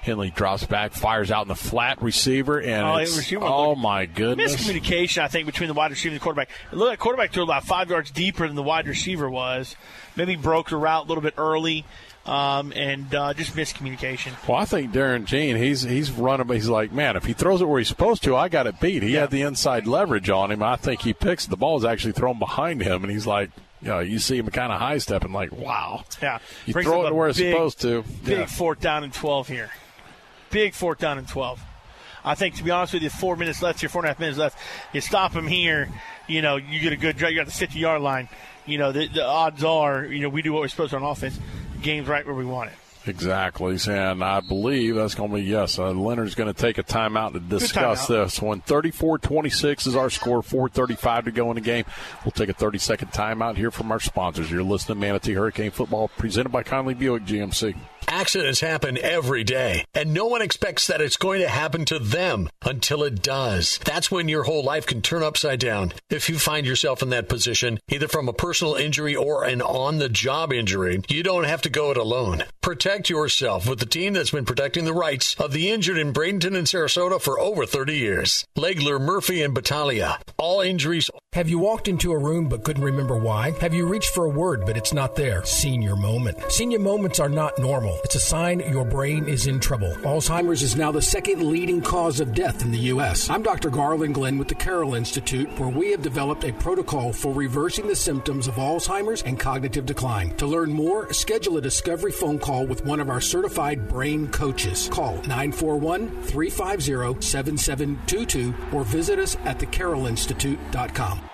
[0.00, 2.98] Henley drops back, fires out in the flat receiver, and Oh,
[3.40, 4.56] oh my goodness!
[4.56, 6.50] Miscommunication, I think, between the wide receiver and the quarterback.
[6.72, 9.76] It looked like quarterback threw about five yards deeper than the wide receiver was.
[10.16, 11.84] Maybe broke the route a little bit early,
[12.26, 14.32] um, and uh, just miscommunication.
[14.48, 16.48] Well, I think Darren Jean, he's he's running.
[16.48, 19.02] He's like, man, if he throws it where he's supposed to, I got it beat.
[19.02, 20.62] He had the inside leverage on him.
[20.62, 23.88] I think he picks the ball is actually thrown behind him, and he's like, you
[23.88, 26.04] know, you see him kind of high stepping, like, wow.
[26.22, 28.04] Yeah, You Brings throw it where it's supposed to.
[28.24, 28.46] Big Yeah.
[28.46, 29.70] fourth down and twelve here.
[30.50, 31.60] Big fourth down and twelve.
[32.24, 34.20] I think, to be honest with you, four minutes left here, four and a half
[34.20, 34.56] minutes left.
[34.92, 35.88] You stop him here,
[36.28, 37.32] you know, you get a good drive.
[37.32, 38.28] You're at the 50 yard line.
[38.64, 41.02] You know, the, the odds are, you know, we do what we're supposed to on
[41.02, 41.36] offense.
[41.82, 42.76] Game's right where we want it.
[43.04, 45.76] Exactly, and I believe that's going to be yes.
[45.76, 48.24] Uh, Lennard's going to take a timeout to discuss timeout.
[48.24, 48.60] this one.
[48.62, 50.40] 34-26 is our score.
[50.40, 51.84] 4:35 to go in the game.
[52.24, 54.52] We'll take a 30 second timeout here from our sponsors.
[54.52, 57.74] You're listening to Manatee Hurricane Football, presented by Conley Buick GMC.
[58.14, 62.50] Accidents happen every day, and no one expects that it's going to happen to them
[62.60, 63.80] until it does.
[63.86, 65.94] That's when your whole life can turn upside down.
[66.10, 69.96] If you find yourself in that position, either from a personal injury or an on
[69.96, 72.44] the job injury, you don't have to go it alone.
[72.60, 76.54] Protect yourself with the team that's been protecting the rights of the injured in Bradenton
[76.54, 78.44] and Sarasota for over 30 years.
[78.58, 80.18] Legler, Murphy, and Battaglia.
[80.36, 81.10] All injuries.
[81.32, 83.52] Have you walked into a room but couldn't remember why?
[83.62, 85.42] Have you reached for a word but it's not there?
[85.46, 86.52] Senior moment.
[86.52, 88.01] Senior moments are not normal.
[88.04, 89.92] It's a sign your brain is in trouble.
[90.02, 93.30] Alzheimer's is now the second leading cause of death in the U.S.
[93.30, 93.70] I'm Dr.
[93.70, 97.94] Garland Glenn with the Carroll Institute, where we have developed a protocol for reversing the
[97.94, 100.36] symptoms of Alzheimer's and cognitive decline.
[100.38, 104.88] To learn more, schedule a discovery phone call with one of our certified brain coaches.
[104.90, 111.31] Call 941 350 7722 or visit us at thecarrollinstitute.com.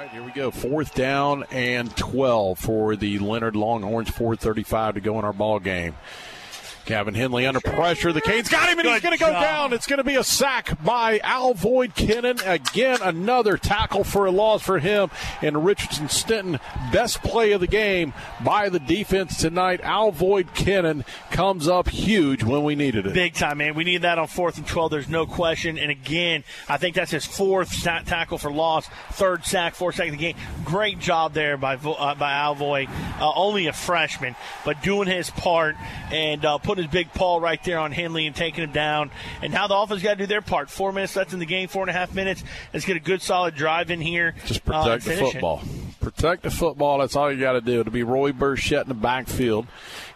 [0.00, 0.50] Right, here we go.
[0.50, 4.08] Fourth down and 12 for the Lennard Longhorns.
[4.08, 5.94] 4:35 to go in our ball game.
[6.90, 8.12] Gavin Henley under pressure.
[8.12, 9.72] The Canes got him, and he's going to go down.
[9.72, 12.40] It's going to be a sack by Alvoid Kennan.
[12.44, 15.08] Again, another tackle for a loss for him.
[15.40, 16.58] And Richardson Stinton,
[16.92, 18.12] best play of the game
[18.42, 19.80] by the defense tonight.
[19.82, 23.14] Alvoid Kennan comes up huge when we needed it.
[23.14, 23.76] Big time, man.
[23.76, 24.90] We need that on fourth and 12.
[24.90, 25.78] There's no question.
[25.78, 30.12] And again, I think that's his fourth tackle for loss, third sack, fourth sack of
[30.12, 30.34] the game.
[30.64, 32.88] Great job there by uh, by Alvoy.
[33.20, 35.76] Uh, only a freshman, but doing his part
[36.10, 39.10] and uh, putting his big paw right there on Henley and taking him down.
[39.42, 40.70] And now the offense got to do their part.
[40.70, 42.42] Four minutes left in the game, four and a half minutes.
[42.72, 44.34] Let's get a good solid drive in here.
[44.46, 45.32] Just uh, protect the finish it.
[45.32, 45.62] football.
[46.00, 46.98] Protect the football.
[46.98, 47.80] That's all you got to do.
[47.80, 49.66] It'll be Roy Burchett in the backfield.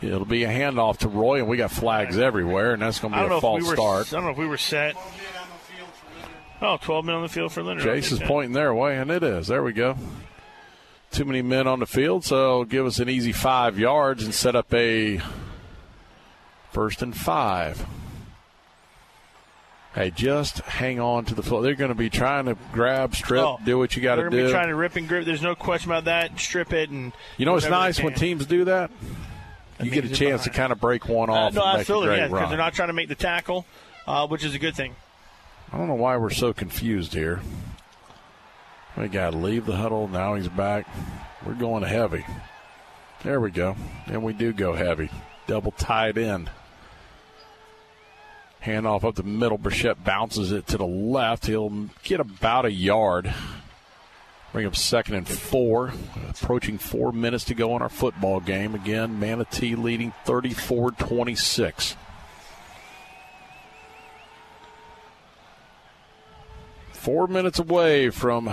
[0.00, 3.18] It'll be a handoff to Roy, and we got flags everywhere, and that's going to
[3.18, 3.76] I be don't a know false if we were.
[3.76, 4.06] start.
[4.08, 4.96] I don't know if we were set.
[6.62, 7.84] Oh, 12 men on the field for Lennard.
[7.84, 9.48] Jason's is pointing their way, and it is.
[9.48, 9.96] There we go.
[11.10, 14.56] Too many men on the field, so give us an easy five yards and set
[14.56, 15.20] up a
[16.74, 17.86] first and five.
[19.94, 21.62] Hey, just hang on to the foot.
[21.62, 24.46] They're going to be trying to grab, strip, Oh, do what you got to do.
[24.46, 25.24] Be trying to rip and grip.
[25.24, 26.38] There's no question about that.
[26.40, 28.90] Strip it and you know, it's nice when teams do that.
[29.80, 32.26] You get a chance to kind of break one Uh, off no, and absolutely, yeah,
[32.28, 33.66] because they're not trying to make the tackle,
[34.06, 34.96] uh, which is a good thing.
[35.72, 37.40] I don't know why we're so confused here.
[38.96, 40.06] We got to leave the huddle.
[40.08, 40.86] Now he's back.
[41.44, 42.24] We're going heavy.
[43.22, 43.76] There we go.
[44.06, 45.10] And we do go heavy.
[45.46, 46.48] Double tied in.
[48.64, 49.58] Handoff up the middle.
[49.58, 51.46] Burchett bounces it to the left.
[51.46, 53.32] He'll get about a yard.
[54.52, 55.92] Bring up second and four.
[56.30, 58.74] Approaching four minutes to go in our football game.
[58.74, 61.96] Again, Manatee leading 34 26.
[66.92, 68.50] Four minutes away from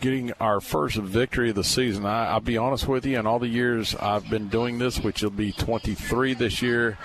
[0.00, 2.04] getting our first victory of the season.
[2.04, 5.22] I, I'll be honest with you, in all the years I've been doing this, which
[5.22, 6.98] will be 23 this year,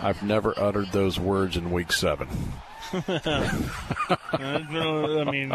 [0.00, 2.28] I've never uttered those words in week seven.
[4.38, 5.48] Uh, I mean,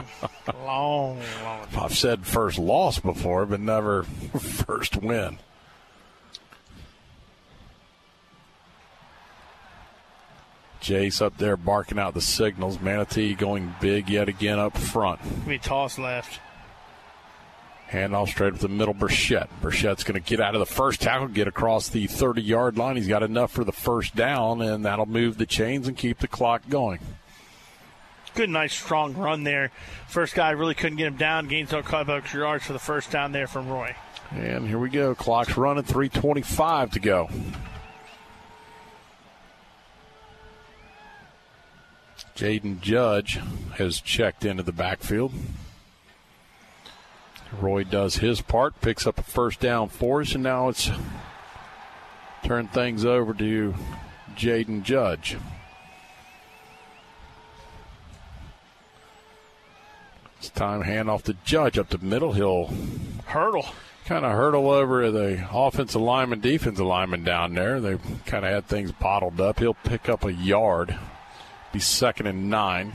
[0.66, 1.68] long, long.
[1.78, 4.03] I've said first loss before, but never
[4.40, 5.38] first win.
[10.82, 12.82] Jace up there barking out the signals.
[12.82, 15.22] Manatee going big yet again up front.
[15.45, 16.40] We toss left.
[17.92, 19.50] Handoff straight up the middle, Burchett.
[19.61, 22.95] Burchett's going to get out of the first tackle, get across the 30 yard line.
[22.95, 26.28] He's got enough for the first down, and that'll move the chains and keep the
[26.28, 27.00] clock going.
[28.34, 29.72] Good, nice, strong run there.
[30.08, 31.50] First guy really couldn't get him down.
[31.50, 33.94] Gains a couple extra yards for the first down there from Roy.
[34.32, 35.14] And here we go.
[35.14, 37.30] Clock's running, 3.25 to go.
[42.36, 43.40] Jaden Judge
[43.74, 45.34] has checked into the backfield.
[47.59, 50.89] Roy does his part, picks up a first down for us, and now it's
[52.43, 53.75] turn things over to
[54.35, 55.38] Jaden Judge.
[60.39, 62.33] It's time hand off the Judge up the middle.
[62.33, 62.73] He'll
[63.25, 63.65] hurdle,
[64.05, 67.80] kind of hurdle over the offensive lineman, defensive lineman down there.
[67.80, 69.59] They kind of had things bottled up.
[69.59, 70.97] He'll pick up a yard.
[71.71, 72.91] Be second and nine.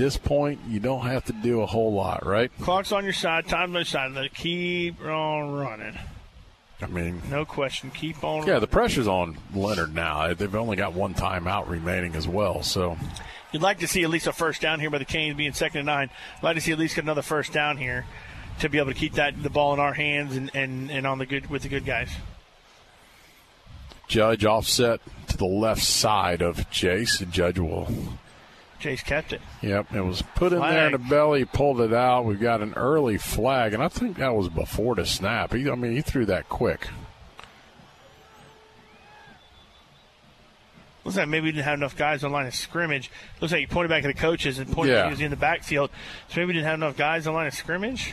[0.00, 2.50] This point, you don't have to do a whole lot, right?
[2.62, 4.12] Clock's on your side, time's on your side.
[4.12, 5.94] Let keep on running.
[6.80, 7.90] I mean, no question.
[7.90, 8.46] Keep on.
[8.46, 10.32] Yeah, the pressure's on Lennard now.
[10.32, 12.96] They've only got one timeout remaining as well, so.
[13.52, 15.80] You'd like to see at least a first down here by the Canes being second
[15.80, 16.08] and nine.
[16.38, 18.06] I'd like to see at least get another first down here
[18.60, 21.18] to be able to keep that the ball in our hands and, and, and on
[21.18, 22.08] the good with the good guys.
[24.08, 27.20] Judge offset to the left side of Jace.
[27.20, 27.86] and Judge will.
[28.80, 29.40] Jace kept it.
[29.62, 30.72] Yep, it was put in Flag.
[30.72, 32.24] there in the belly, pulled it out.
[32.24, 35.52] We've got an early flag, and I think that was before the snap.
[35.52, 36.88] He, I mean, he threw that quick.
[41.04, 43.10] Looks like maybe we didn't have enough guys on line of scrimmage.
[43.40, 45.04] Looks like he pointed back at the coaches and pointed Yeah.
[45.06, 45.90] he was in the backfield.
[46.28, 48.12] So maybe we didn't have enough guys on line of scrimmage.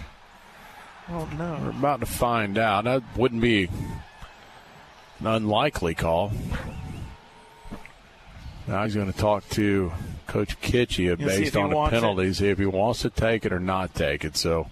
[1.10, 1.60] Oh no.
[1.64, 2.86] We're about to find out.
[2.86, 3.66] That wouldn't be
[5.20, 6.32] an unlikely call.
[8.68, 9.92] Now he's going to talk to
[10.28, 12.00] Coach Kitchie You'll see if based on the wants it.
[12.00, 14.36] penalties, if he wants to take it or not take it.
[14.38, 14.68] So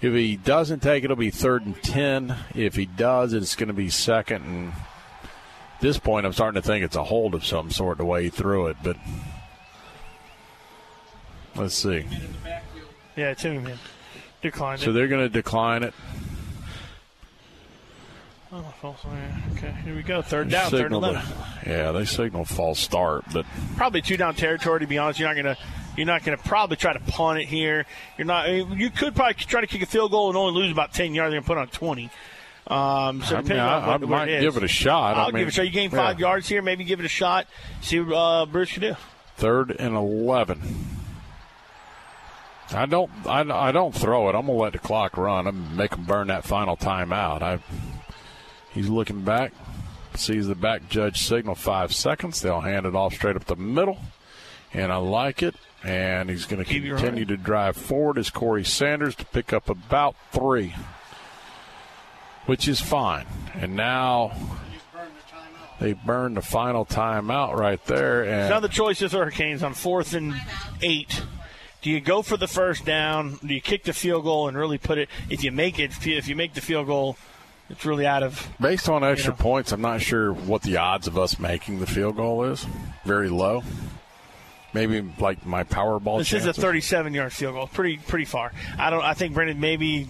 [0.00, 2.34] if he doesn't take it, it'll be third and 10.
[2.54, 4.44] If he does, it's going to be second.
[4.44, 8.04] And at this point, I'm starting to think it's a hold of some sort the
[8.04, 8.76] way he threw it.
[8.82, 8.96] But
[11.56, 12.04] let's see.
[13.16, 13.78] Yeah, two man.
[14.42, 14.92] Declined So it.
[14.94, 15.94] they're going to decline it.
[18.56, 18.94] Oh.
[19.56, 20.22] Okay, here we go.
[20.22, 21.22] Third down, third and eleven.
[21.66, 23.44] yeah, they signal false start, but
[23.76, 24.78] Probably two down territory.
[24.80, 25.56] To be honest, you're not gonna
[25.96, 27.84] you're not gonna probably try to punt it here.
[28.16, 28.46] You're not.
[28.46, 31.14] I You could probably try to kick a field goal and only lose about ten
[31.14, 31.34] yards.
[31.34, 32.10] Gonna put on twenty.
[32.68, 35.16] Um, so I mean, I- what, I might it give it a shot.
[35.16, 35.62] I I'll mean, give it a shot.
[35.66, 36.26] You gain five yeah.
[36.28, 36.62] yards here.
[36.62, 37.46] Maybe give it a shot.
[37.80, 38.96] See what uh, Bruce can do.
[39.36, 40.60] third and eleven.
[42.72, 43.10] I don't.
[43.26, 44.34] I, I don't throw it.
[44.34, 45.46] I'm gonna let the clock run.
[45.48, 47.42] I'm gonna make him burn that final timeout.
[47.42, 47.58] I.
[48.74, 49.52] He's looking back,
[50.16, 52.40] sees the back judge signal five seconds.
[52.40, 53.98] They'll hand it off straight up the middle,
[54.72, 55.54] and I like it.
[55.84, 60.16] And he's going to continue to drive forward as Corey Sanders to pick up about
[60.32, 60.74] three,
[62.46, 63.26] which is fine.
[63.54, 64.32] And now
[65.78, 68.24] they burn the final timeout right there.
[68.24, 70.34] And Now the choice is Hurricanes on fourth and
[70.80, 71.22] eight.
[71.82, 73.38] Do you go for the first down?
[73.44, 75.10] Do you kick the field goal and really put it?
[75.28, 77.18] If you make it, if you make the field goal,
[77.70, 78.48] it's really out of.
[78.60, 82.16] Based on extra points, I'm not sure what the odds of us making the field
[82.16, 82.66] goal is.
[83.04, 83.62] Very low.
[84.72, 86.18] Maybe like my Powerball.
[86.18, 86.48] This chances.
[86.50, 88.52] is a 37 yard field goal, pretty pretty far.
[88.78, 89.04] I don't.
[89.04, 90.08] I think Brendan maybe.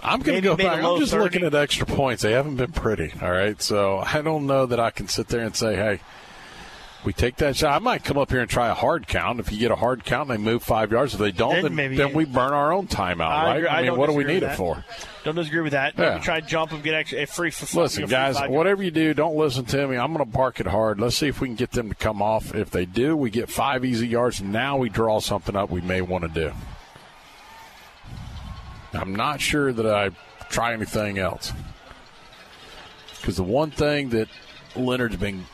[0.00, 0.82] I'm going to go back.
[0.82, 1.24] I'm just 30.
[1.24, 2.22] looking at extra points.
[2.22, 3.12] They haven't been pretty.
[3.22, 6.00] All right, so I don't know that I can sit there and say, "Hey,
[7.04, 9.40] we take that shot." I might come up here and try a hard count.
[9.40, 11.14] If you get a hard count, and they move five yards.
[11.14, 13.56] If they don't, Then then, then we burn our own timeout, I right?
[13.56, 14.84] agree- I mean, what do we need it for?
[15.24, 15.94] Don't disagree with that.
[15.96, 16.18] Yeah.
[16.18, 19.14] Try to jump them, get extra a free for Listen, free guys, whatever you do,
[19.14, 19.96] don't listen to me.
[19.96, 21.00] I'm going to bark it hard.
[21.00, 22.54] Let's see if we can get them to come off.
[22.54, 24.42] If they do, we get five easy yards.
[24.42, 26.52] Now we draw something up we may want to do.
[28.92, 30.10] I'm not sure that I
[30.50, 31.52] try anything else.
[33.20, 34.28] Because the one thing that
[34.76, 35.46] Lennard's been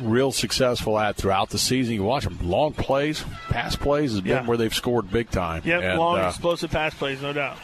[0.00, 1.94] real successful at throughout the season.
[1.94, 4.46] You watch them long plays, pass plays has been Yeah.
[4.46, 5.62] where they've scored big time.
[5.64, 7.56] Yep, And, long uh, explosive pass plays, no doubt.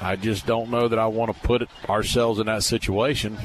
[0.00, 3.38] I just don't know that I want to put it, ourselves in that situation.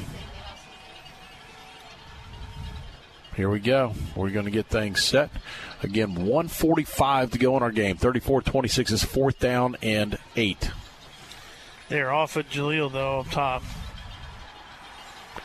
[3.35, 3.93] Here we go.
[4.15, 5.29] We're going to get things set.
[5.83, 7.97] Again, 145 to go in our game.
[7.97, 10.71] 34-26 is fourth down and eight.
[11.89, 13.63] They're off at Jaleel though up top.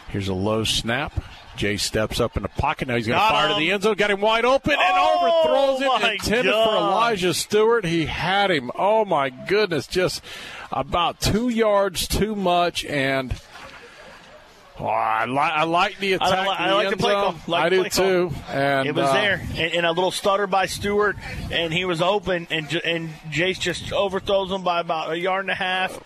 [0.08, 1.12] Here's a low snap.
[1.60, 2.89] Jay steps up in the pocket.
[2.89, 3.94] Now he's going to fire to the end zone.
[3.94, 5.42] Got him wide open and Oh,
[5.76, 6.12] overthrows it.
[6.14, 7.84] Intended for Elijah Stewart.
[7.84, 8.70] He had him.
[8.74, 9.86] Oh my goodness!
[9.86, 10.24] Just
[10.72, 13.34] about two yards too much and.
[14.78, 16.30] Oh, I, li- I like the attack.
[16.32, 17.22] I, li- I like the play zone.
[17.34, 17.40] call.
[17.48, 18.06] Like I do play call.
[18.30, 18.34] too.
[18.48, 21.16] And it was uh, there, and, and a little stutter by Stewart,
[21.50, 25.50] and he was open, and and Jace just overthrows him by about a yard and
[25.50, 26.00] a half,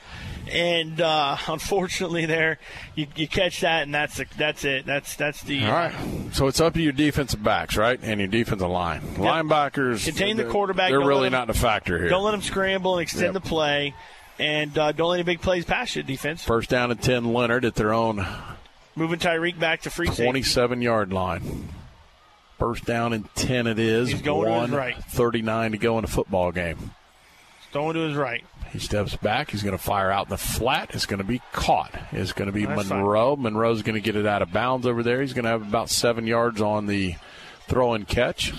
[0.50, 2.58] and uh, unfortunately, there
[2.94, 4.86] you, you catch that, and that's the, that's it.
[4.86, 5.94] That's that's the All right.
[6.32, 9.00] So it's up to your defensive backs, right, and your defensive line.
[9.16, 10.90] Linebackers Contain the quarterback.
[10.90, 12.08] They're Don't really let him- not the factor here.
[12.08, 13.42] Don't let them scramble and extend Yep.
[13.42, 13.94] the play,
[14.38, 16.02] and uh, don't let any big plays pass you.
[16.02, 17.32] Defense First down and ten.
[17.32, 18.26] Lennard at their own
[18.96, 20.24] moving Tyreek back to free safety.
[20.24, 21.68] 27 yard line.
[22.58, 24.08] First down and 10 it is.
[24.10, 24.96] He's going to his right.
[25.10, 26.92] 39 to go in a football game.
[27.72, 28.44] Throwing to his right.
[28.74, 29.52] He steps back.
[29.52, 30.96] He's going to fire out in the flat.
[30.96, 31.94] It's going to be caught.
[32.10, 32.98] It's going to be That's fine.
[32.98, 33.36] Monroe.
[33.36, 35.20] Monroe's going to get it out of bounds over there.
[35.20, 37.14] He's going to have about seven yards on the
[37.68, 38.52] throw and catch.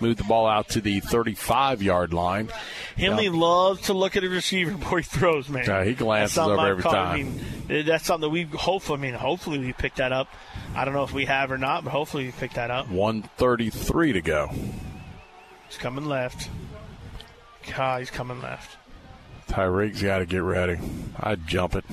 [0.00, 2.48] Move the ball out to the 35 yard line.
[2.96, 5.64] Henley loves to look at a receiver before he throws, man.
[5.64, 7.38] Yeah, he glances over I've every caught- time.
[7.68, 10.26] I mean, that's something that we hopefully, I mean, hopefully we pick that up.
[10.74, 12.88] I don't know if we have or not, but hopefully we pick that up.
[12.88, 14.50] 133 to go.
[15.68, 16.50] He's coming left.
[17.76, 18.76] God, he's coming left.
[19.48, 20.78] Tyreek's got to get ready.
[21.18, 21.84] I'd jump it.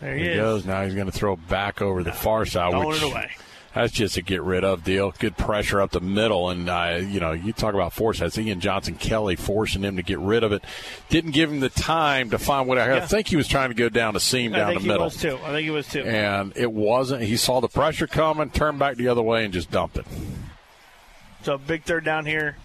[0.00, 0.36] There he, he is.
[0.36, 0.64] goes.
[0.66, 2.72] Now he's going to throw back over the far side.
[2.72, 3.30] Throwing it away.
[3.74, 5.12] That's just a get rid of deal.
[5.18, 8.20] Good pressure up the middle, and uh, you know you talk about force.
[8.20, 10.62] That's Ian Johnson Kelly forcing him to get rid of it.
[11.08, 13.74] Didn't give him the time to find what I, I think he was trying to
[13.74, 15.38] go down the seam I down think the he middle, was too.
[15.42, 16.02] I think he was too.
[16.02, 17.22] and it wasn't.
[17.22, 20.06] He saw the pressure coming, turned back the other way, and just dumped it.
[21.42, 22.56] So big third down here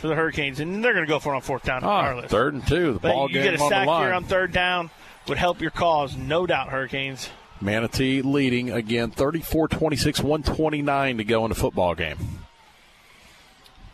[0.00, 2.30] for the Hurricanes, and they're going to go for it on fourth down ah, regardless.
[2.30, 2.94] third and two.
[2.94, 4.02] The But ball you game get a on the sack line.
[4.04, 4.90] here on third down
[5.28, 7.28] would help your cause, no doubt, Hurricanes.
[7.60, 12.16] Manatee leading again 34 26, 129 to go in the football game.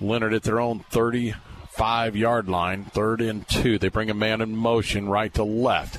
[0.00, 3.78] Leonard at their own 35 yard line, third and two.
[3.78, 5.98] They bring a man in motion right to left.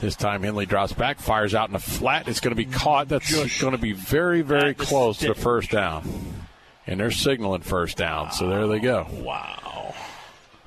[0.00, 2.28] This time Henley drops back, fires out in the flat.
[2.28, 3.08] It's going to be caught.
[3.08, 6.02] That's going to be very, very close to the first down.
[6.86, 9.06] And they're signaling first down, so there they go.
[9.10, 9.94] Wow.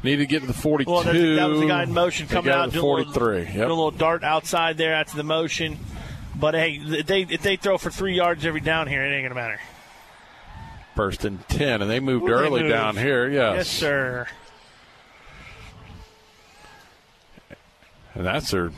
[0.03, 0.91] Need to get to the 42.
[0.91, 2.97] Well, there's- that was the guy in motion They coming out to the doing a
[2.97, 3.45] little- 43.
[3.53, 5.77] doing a little dart outside there after the motion.
[6.35, 9.25] But hey, if they if they throw for three yards every down here, it ain't
[9.27, 9.59] gonna matter.
[10.95, 12.73] First and 10, and they moved Ooh, they early moved.
[12.73, 13.27] down here.
[13.29, 13.55] Yes.
[13.57, 14.27] Yes, sir.
[18.15, 18.71] And that's their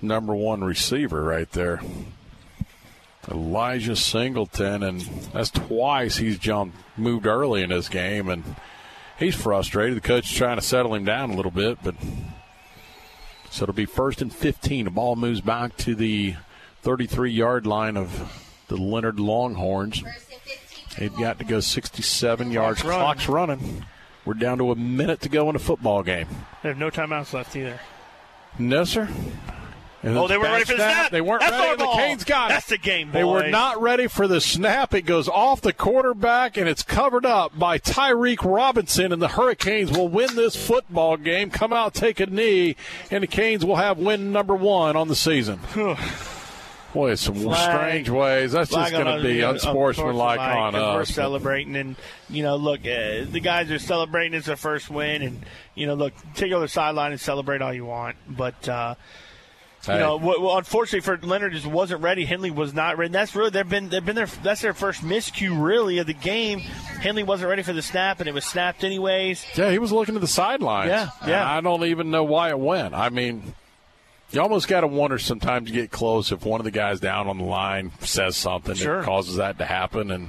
[0.00, 1.80] number one receiver right there.
[3.30, 5.00] Elijah Singleton, and
[5.32, 8.42] that's twice he's jumped, moved early in this game, and
[9.18, 9.96] he's frustrated.
[9.96, 11.94] The coach is trying to settle him down a little bit, but
[13.50, 14.86] so it'll be first and 15.
[14.86, 16.36] The ball moves back to the
[16.82, 18.32] 33 yard line of
[18.68, 20.02] the Lennard Longhorns.
[20.98, 22.82] They've got to go 67 yards.
[22.84, 22.98] running.
[22.98, 23.84] Clock's running.
[24.24, 26.26] We're down to a minute to go in a football game.
[26.62, 27.80] They have no timeouts left either.
[28.58, 29.08] No, sir.
[30.02, 31.10] And Oh, they weren't ready for the snap.
[31.10, 31.76] They weren't That's ready.
[31.76, 31.88] The.
[31.96, 32.54] Canes got it.
[32.54, 34.94] That's the game, They were not ready for the snap.
[34.94, 39.12] It goes off the quarterback, and it's covered up by Tyreek Robinson.
[39.12, 41.50] And the Hurricanes will win this football game.
[41.50, 42.76] Come out, take a knee,
[43.10, 45.58] and the Canes will have win number one on the season.
[46.94, 47.76] Boy, it's some Flag.
[47.78, 48.52] strange ways.
[48.52, 51.96] That's just going to us, be unsportsmanlike on 'cause We're celebrating, and
[52.30, 55.44] you know, look, uh, the guys are celebrating it's their first win, and
[55.74, 58.68] you know, look, take on the sideline and celebrate all you want, but.
[58.68, 58.94] uh
[59.88, 62.24] you know, well, unfortunately for Lennard, just wasn't ready.
[62.24, 63.12] Henley was not ready.
[63.12, 66.60] That's really they've been they've been their that's their first miscue really of the game.
[66.60, 69.44] Henley wasn't ready for the snap, and it was snapped anyways.
[69.56, 70.88] Yeah, he was looking to the sidelines.
[70.90, 71.50] Yeah, yeah.
[71.50, 72.94] I don't even know why it went.
[72.94, 73.54] I mean,
[74.30, 77.28] you almost got to wonder sometimes you get close if one of the guys down
[77.28, 78.98] on the line says something Sure.
[78.98, 80.10] that causes that to happen.
[80.10, 80.28] And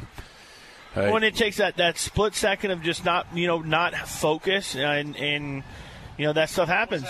[0.94, 4.76] hey, When it takes that, that split second of just not you know not focus
[4.76, 5.64] and and
[6.18, 7.06] you know that stuff happens.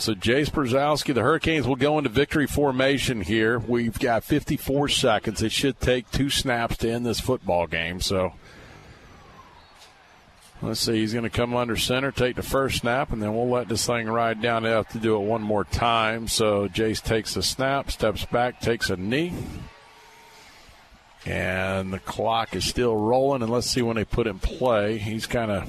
[0.00, 3.58] So Jace Brzezowski, the Hurricanes will go into victory formation here.
[3.58, 5.42] We've got 54 seconds.
[5.42, 8.00] It should take two snaps to end this football game.
[8.00, 8.32] So.
[10.62, 10.98] Let's see.
[10.98, 13.86] He's going to come under center, take the first snap, and then we'll let this
[13.86, 14.62] thing ride down.
[14.62, 16.28] They have to do it one more time.
[16.28, 19.32] So Jace takes the snap, steps back, takes a knee.
[21.24, 24.98] And the clock is still rolling, and let's see when they put in play.
[24.98, 25.68] He's kind of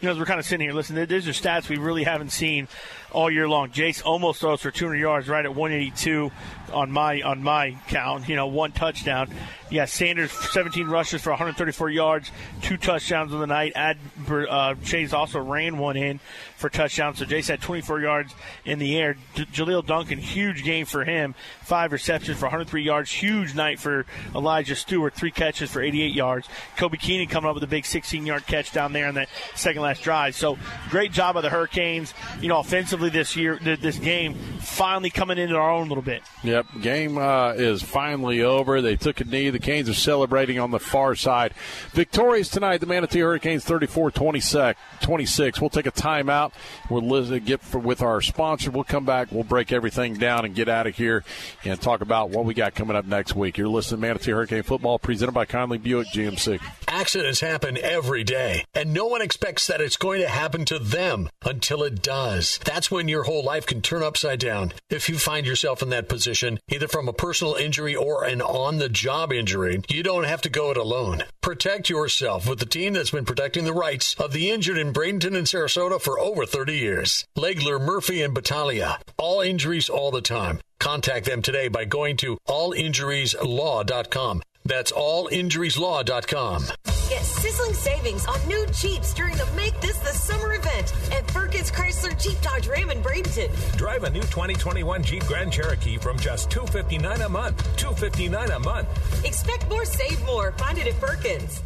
[0.00, 2.30] you know, as we're kind of sitting here, listen, these are stats we really haven't
[2.30, 2.68] seen
[3.16, 3.70] all year long.
[3.70, 6.30] Jace almost throws for 200 yards, right at 182
[6.72, 8.28] on my on my count.
[8.28, 9.30] You know, one touchdown.
[9.68, 12.30] Yeah, Sanders 17 rushes for 134 yards,
[12.62, 13.72] two touchdowns on the night.
[13.74, 16.20] Ad uh, Chase also ran one in
[16.56, 17.18] for touchdowns.
[17.18, 19.16] So Jace had 24 yards in the air.
[19.34, 21.34] D- Jaleel Duncan, huge game for him.
[21.62, 23.10] Five receptions for 103 yards.
[23.10, 25.14] Huge night for Elijah Stewart.
[25.14, 26.48] Three catches for 88 yards.
[26.76, 29.82] Kobe Keenan coming up with a big 16 yard catch down there on that second
[29.82, 30.36] last drive.
[30.36, 30.58] So
[30.90, 32.14] great job by the Hurricanes.
[32.40, 36.22] You know, offensively this year, this game finally coming into our own a little bit.
[36.44, 38.80] Yep, game uh, is finally over.
[38.80, 39.50] They took a knee.
[39.56, 41.54] The Canes are celebrating on the far side.
[41.92, 45.60] Victorious tonight, the Manatee Hurricanes 34 26.
[45.62, 46.52] We'll take a timeout.
[46.90, 48.70] We'll get for, with our sponsor.
[48.70, 49.28] We'll come back.
[49.32, 51.24] We'll break everything down and get out of here
[51.64, 53.56] and talk about what we got coming up next week.
[53.56, 56.60] You're listening to Manatee Hurricane Football presented by Conley Buick GMC.
[56.86, 61.30] Accidents happen every day, and no one expects that it's going to happen to them
[61.46, 62.60] until it does.
[62.62, 64.74] That's when your whole life can turn upside down.
[64.90, 68.76] If you find yourself in that position, either from a personal injury or an on
[68.76, 71.22] the job injury, you don't have to go it alone.
[71.40, 75.36] Protect yourself with the team that's been protecting the rights of the injured in Bradenton
[75.36, 77.24] and Sarasota for over 30 years.
[77.38, 78.98] Legler, Murphy, and Battaglia.
[79.16, 80.60] All injuries all the time.
[80.80, 84.42] Contact them today by going to allinjurieslaw.com.
[84.64, 86.95] That's allinjurieslaw.com.
[87.08, 91.70] Get sizzling savings on new Jeeps during the Make This the Summer event at Firkins
[91.70, 93.76] Chrysler Jeep Dodge Ram in Bradenton.
[93.76, 97.58] Drive a new 2021 Jeep Grand Cherokee from just 259 a month.
[97.76, 99.24] 259 a month.
[99.24, 100.50] Expect more, save more.
[100.52, 101.62] Find it at Firkins.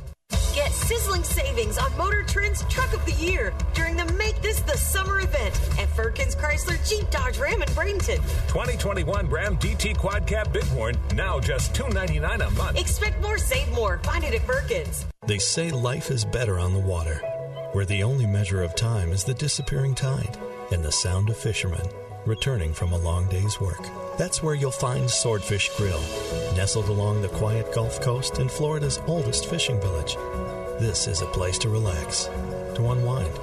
[0.54, 4.76] Get sizzling savings on Motor Trend's Truck of the Year during the Make This the
[4.76, 8.16] Summer event at Firkins Chrysler Jeep Dodge Ram in Bradenton.
[8.48, 12.78] 2021 Ram DT Quad Cab Bighorn, now just 299 a month.
[12.78, 13.98] Expect more, save more.
[13.98, 15.06] Find it at Firkins.
[15.26, 17.16] They say life is better on the water,
[17.72, 20.36] where the only measure of time is the disappearing tide
[20.72, 21.88] and the sound of fishermen
[22.26, 23.80] returning from a long day's work.
[24.18, 26.00] That's where you'll find Swordfish Grill,
[26.54, 30.16] nestled along the quiet Gulf Coast in Florida's oldest fishing village.
[30.78, 32.24] This is a place to relax,
[32.74, 33.38] to unwind,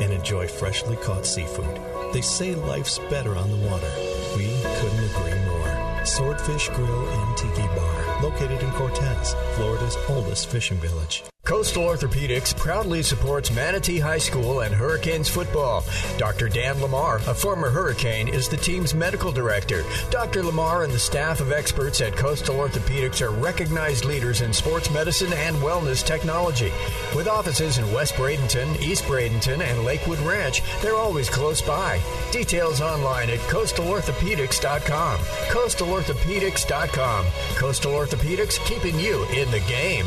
[0.00, 1.80] and enjoy freshly caught seafood.
[2.12, 3.90] They say life's better on the water.
[4.36, 4.46] We
[4.80, 6.04] couldn't agree more.
[6.04, 11.22] Swordfish Grill and Tiki Bar, located in Cortez, Florida's oldest fishing village.
[11.44, 15.84] Coastal Orthopedics proudly supports Manatee High School and Hurricanes football.
[16.16, 16.48] Dr.
[16.48, 19.82] Dan Lamar, a former Hurricane, is the team's medical director.
[20.08, 20.44] Dr.
[20.44, 25.32] Lamar and the staff of experts at Coastal Orthopedics are recognized leaders in sports medicine
[25.32, 26.70] and wellness technology.
[27.12, 32.00] With offices in West Bradenton, East Bradenton, and Lakewood Ranch, they're always close by.
[32.30, 35.18] Details online at coastalorthopedics.com.
[35.18, 37.26] Coastalorthopedics.com.
[37.56, 40.06] Coastal Orthopedics keeping you in the game.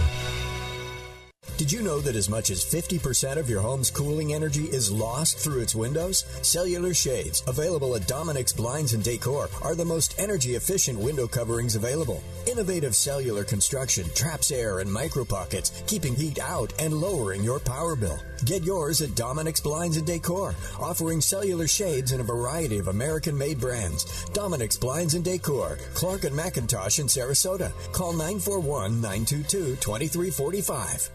[1.58, 5.38] Did you know that as much as 50% of your home's cooling energy is lost
[5.38, 6.25] through its windows?
[6.42, 11.77] Cellular shades, available at Dominic's Blinds and Decor, are the most energy efficient window coverings
[11.77, 12.22] available.
[12.45, 17.95] Innovative cellular construction traps air and micro pockets, keeping heat out and lowering your power
[17.95, 18.19] bill.
[18.43, 23.38] Get yours at Dominic's Blinds and Decor, offering cellular shades in a variety of American
[23.38, 24.25] made brands.
[24.34, 27.72] Dominic's Blinds and Decor, Clark and McIntosh in Sarasota.
[27.93, 31.14] Call 941 922 2345.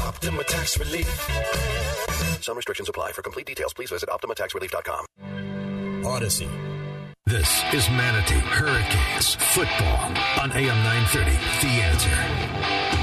[0.00, 1.08] Optima Tax Relief.
[2.42, 3.12] Some restrictions apply.
[3.12, 6.04] For complete details, please visit OptimaTaxRelief.com.
[6.06, 6.48] Odyssey.
[7.26, 11.30] This is Manatee Hurricanes football on AM 930.
[11.62, 12.93] The answer.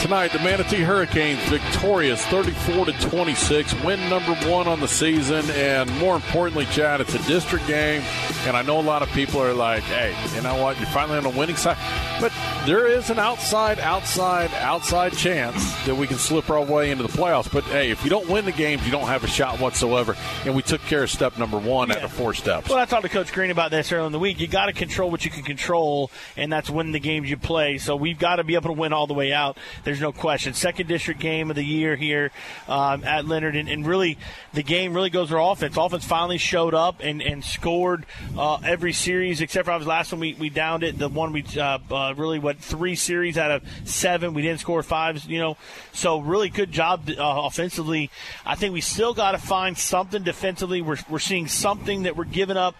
[0.00, 5.94] Tonight, the Manatee Hurricanes victorious 34 to 26, win number one on the season, and
[5.98, 8.02] more importantly, Chad, it's a district game.
[8.46, 10.78] And I know a lot of people are like, "Hey, you know what?
[10.78, 11.76] You're finally on the winning side,"
[12.18, 12.32] but
[12.64, 17.10] there is an outside, outside, outside chance that we can slip our way into the
[17.10, 17.52] playoffs.
[17.52, 20.16] But hey, if you don't win the games, you don't have a shot whatsoever.
[20.46, 22.70] And we took care of step number one out of four steps.
[22.70, 24.40] Well, I talked to Coach Green about this earlier in the week.
[24.40, 27.76] You got to control what you can control, and that's winning the games you play.
[27.76, 29.58] So we've got to be able to win all the way out.
[29.90, 30.54] There's no question.
[30.54, 32.30] Second district game of the year here
[32.68, 34.18] um, at Lennard, and, and, really
[34.52, 35.76] the game really goes to our offense.
[35.76, 38.06] Offense finally showed up and, and scored
[38.38, 40.96] uh, every series except for was last one we, we downed it.
[40.96, 44.80] The one we uh, uh, really what three series out of seven we didn't score
[44.84, 45.24] five.
[45.24, 45.56] You know,
[45.92, 48.12] so really good job uh, offensively.
[48.46, 50.82] I think we still got to find something defensively.
[50.82, 52.76] We're we're seeing something that we're giving up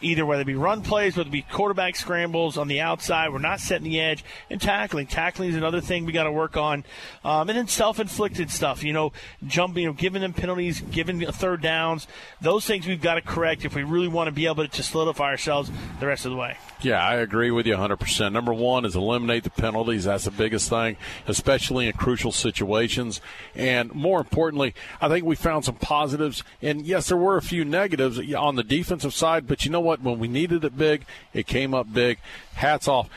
[0.00, 3.32] either whether it be run plays, whether it be quarterback scrambles on the outside.
[3.32, 5.06] We're not setting the edge and tackling.
[5.06, 6.84] Tackling is another thing we got to work on,
[7.24, 8.82] um, and then self-inflicted stuff.
[8.82, 9.12] You know,
[9.46, 12.06] jumping, you know, giving them penalties, giving third downs.
[12.40, 15.24] Those things we've got to correct if we really want to be able to solidify
[15.24, 16.56] ourselves the rest of the way.
[16.82, 18.32] Yeah, I agree with you 100%.
[18.32, 20.04] Number one is eliminate the penalties.
[20.04, 20.96] That's the biggest thing,
[21.26, 23.20] especially in crucial situations.
[23.54, 26.42] And more importantly, I think we found some positives.
[26.62, 29.89] And yes, there were a few negatives on the defensive side, but you know what?
[29.98, 31.04] When we needed it big,
[31.34, 32.18] it came up big.
[32.54, 33.08] Hats off.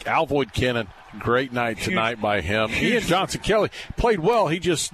[0.00, 0.88] Alvoid Kennan,
[1.18, 2.70] great night tonight by him.
[2.70, 4.48] He and Johnson Kelly played well.
[4.48, 4.92] He just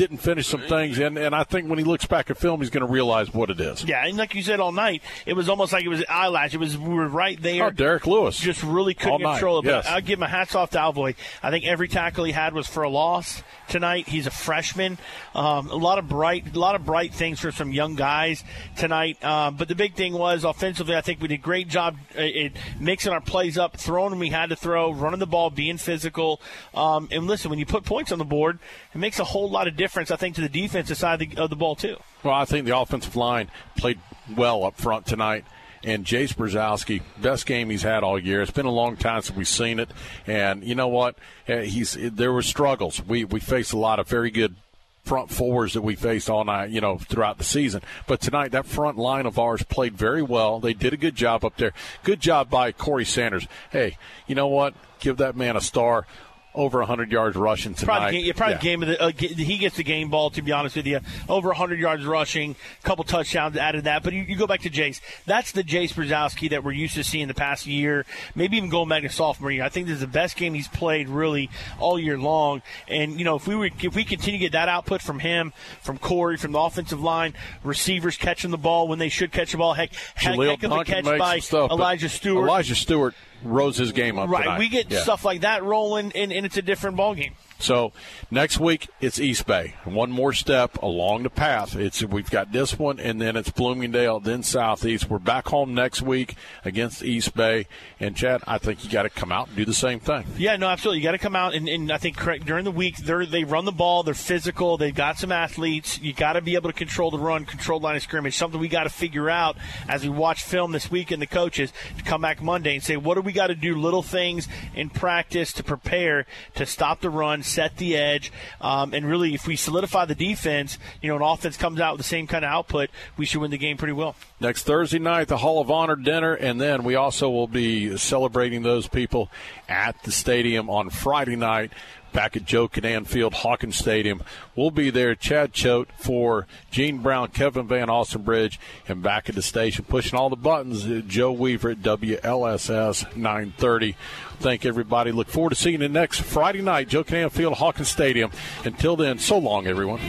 [0.00, 2.70] didn't finish some things, and, and I think when he looks back at film, he's
[2.70, 3.84] going to realize what it is.
[3.84, 6.54] Yeah, and like you said all night, it was almost like it was eyelash.
[6.54, 7.66] It was we were right there.
[7.66, 9.68] Oh, Derek Lewis just really couldn't all control night.
[9.68, 9.72] it.
[9.72, 9.86] Yes.
[9.86, 11.16] I'll give my hats off to Alvoy.
[11.42, 14.08] I think every tackle he had was for a loss tonight.
[14.08, 14.96] He's a freshman.
[15.34, 18.42] Um, a lot of bright, a lot of bright things for some young guys
[18.78, 19.22] tonight.
[19.22, 20.96] Um, but the big thing was offensively.
[20.96, 24.18] I think we did a great job uh, it, mixing our plays up, throwing when
[24.18, 26.40] we had to throw, running the ball, being physical.
[26.74, 28.58] Um, and listen, when you put points on the board,
[28.94, 29.89] it makes a whole lot of difference.
[29.96, 31.96] I think to the defensive side of the, of the ball too.
[32.22, 33.98] Well, I think the offensive line played
[34.36, 35.44] well up front tonight.
[35.82, 38.42] And Jace Brzezowski, best game he's had all year.
[38.42, 39.88] It's been a long time since we've seen it,
[40.26, 41.16] and you know what?
[41.48, 43.02] Uh, He's there were struggles.
[43.02, 44.56] We we faced a lot of very good
[45.04, 47.80] front fours that we faced all night, you know, throughout the season.
[48.06, 50.60] But tonight, that front line of ours played very well.
[50.60, 51.72] They did a good job up there.
[52.02, 53.48] Good job by Corey Sanders.
[53.70, 53.96] Hey,
[54.26, 54.74] you know what?
[55.00, 56.06] Give that man a star.
[56.52, 57.96] Over 100 yards rushing tonight.
[57.98, 58.60] Probably, yeah, probably Yeah.
[58.60, 59.00] game of the.
[59.00, 60.30] Uh, he gets the game ball.
[60.30, 60.98] To be honest with you,
[61.28, 64.02] over 100 yards rushing, couple touchdowns added that.
[64.02, 65.00] But you, you go back to Jace.
[65.26, 68.04] That's the Jace Brzezowski that we're used to seeing the past year.
[68.34, 69.62] Maybe even going back to sophomore year.
[69.62, 72.62] I think this is the best game he's played really all year long.
[72.88, 75.52] And you know, if we were, if we continue to get that output from him,
[75.82, 79.58] from Corey, from the offensive line, receivers catching the ball when they should catch the
[79.58, 79.74] ball.
[79.74, 82.48] Heck, heck, heck of a catch by some stuff, but Elijah Stewart.
[82.48, 84.58] Elijah Stewart rose his game up Right, tonight.
[84.58, 85.00] we get Yeah.
[85.02, 87.32] stuff like that rolling, and, and it's a different ball game.
[87.60, 87.92] So
[88.30, 89.74] next week it's East Bay.
[89.84, 91.76] One more step along the path.
[91.76, 95.08] It's we've got this one, and then it's Bloomingdale, then Southeast.
[95.08, 97.66] We're back home next week against East Bay.
[97.98, 100.24] And Chad, I think you got to come out and do the same thing.
[100.36, 100.98] Yeah, no, absolutely.
[100.98, 103.64] You got to come out and, and I think correct during the week they run
[103.64, 104.02] the ball.
[104.02, 104.76] They're physical.
[104.76, 106.00] They've got some athletes.
[106.00, 108.36] You got to be able to control the run, control line of scrimmage.
[108.36, 109.56] Something we got to figure out
[109.88, 112.96] as we watch film this week and the coaches to come back Monday and say
[112.96, 113.74] what do we got to do?
[113.74, 119.06] Little things in practice to prepare to stop the run, set the edge, um, and
[119.06, 122.26] really if we solidify the defense, you know, an offense comes out with the same
[122.26, 124.14] kind of output, we should win the game pretty well.
[124.40, 128.62] Next Thursday night, the Hall of Honor dinner, and then we also will be celebrating
[128.62, 129.30] those people
[129.68, 131.72] at the stadium on Friday night.
[132.12, 134.22] Back at Joe Kinnan Field, Hawkins Stadium.
[134.56, 135.14] We'll be there.
[135.14, 138.58] Chad Choate for Gene Brown, Kevin Van Austin Bridge,
[138.88, 140.84] and back at the station, pushing all the buttons.
[141.06, 143.96] Joe Weaver at WLSS 930.
[144.40, 145.12] Thank everybody.
[145.12, 148.30] Look forward to seeing you next Friday night, Joe Kinnan Field, Hawkins Stadium.
[148.64, 150.00] Until then, so long, everyone.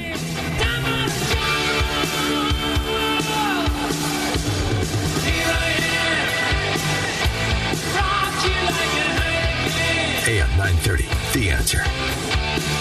[10.31, 12.80] AM 930, The Answer.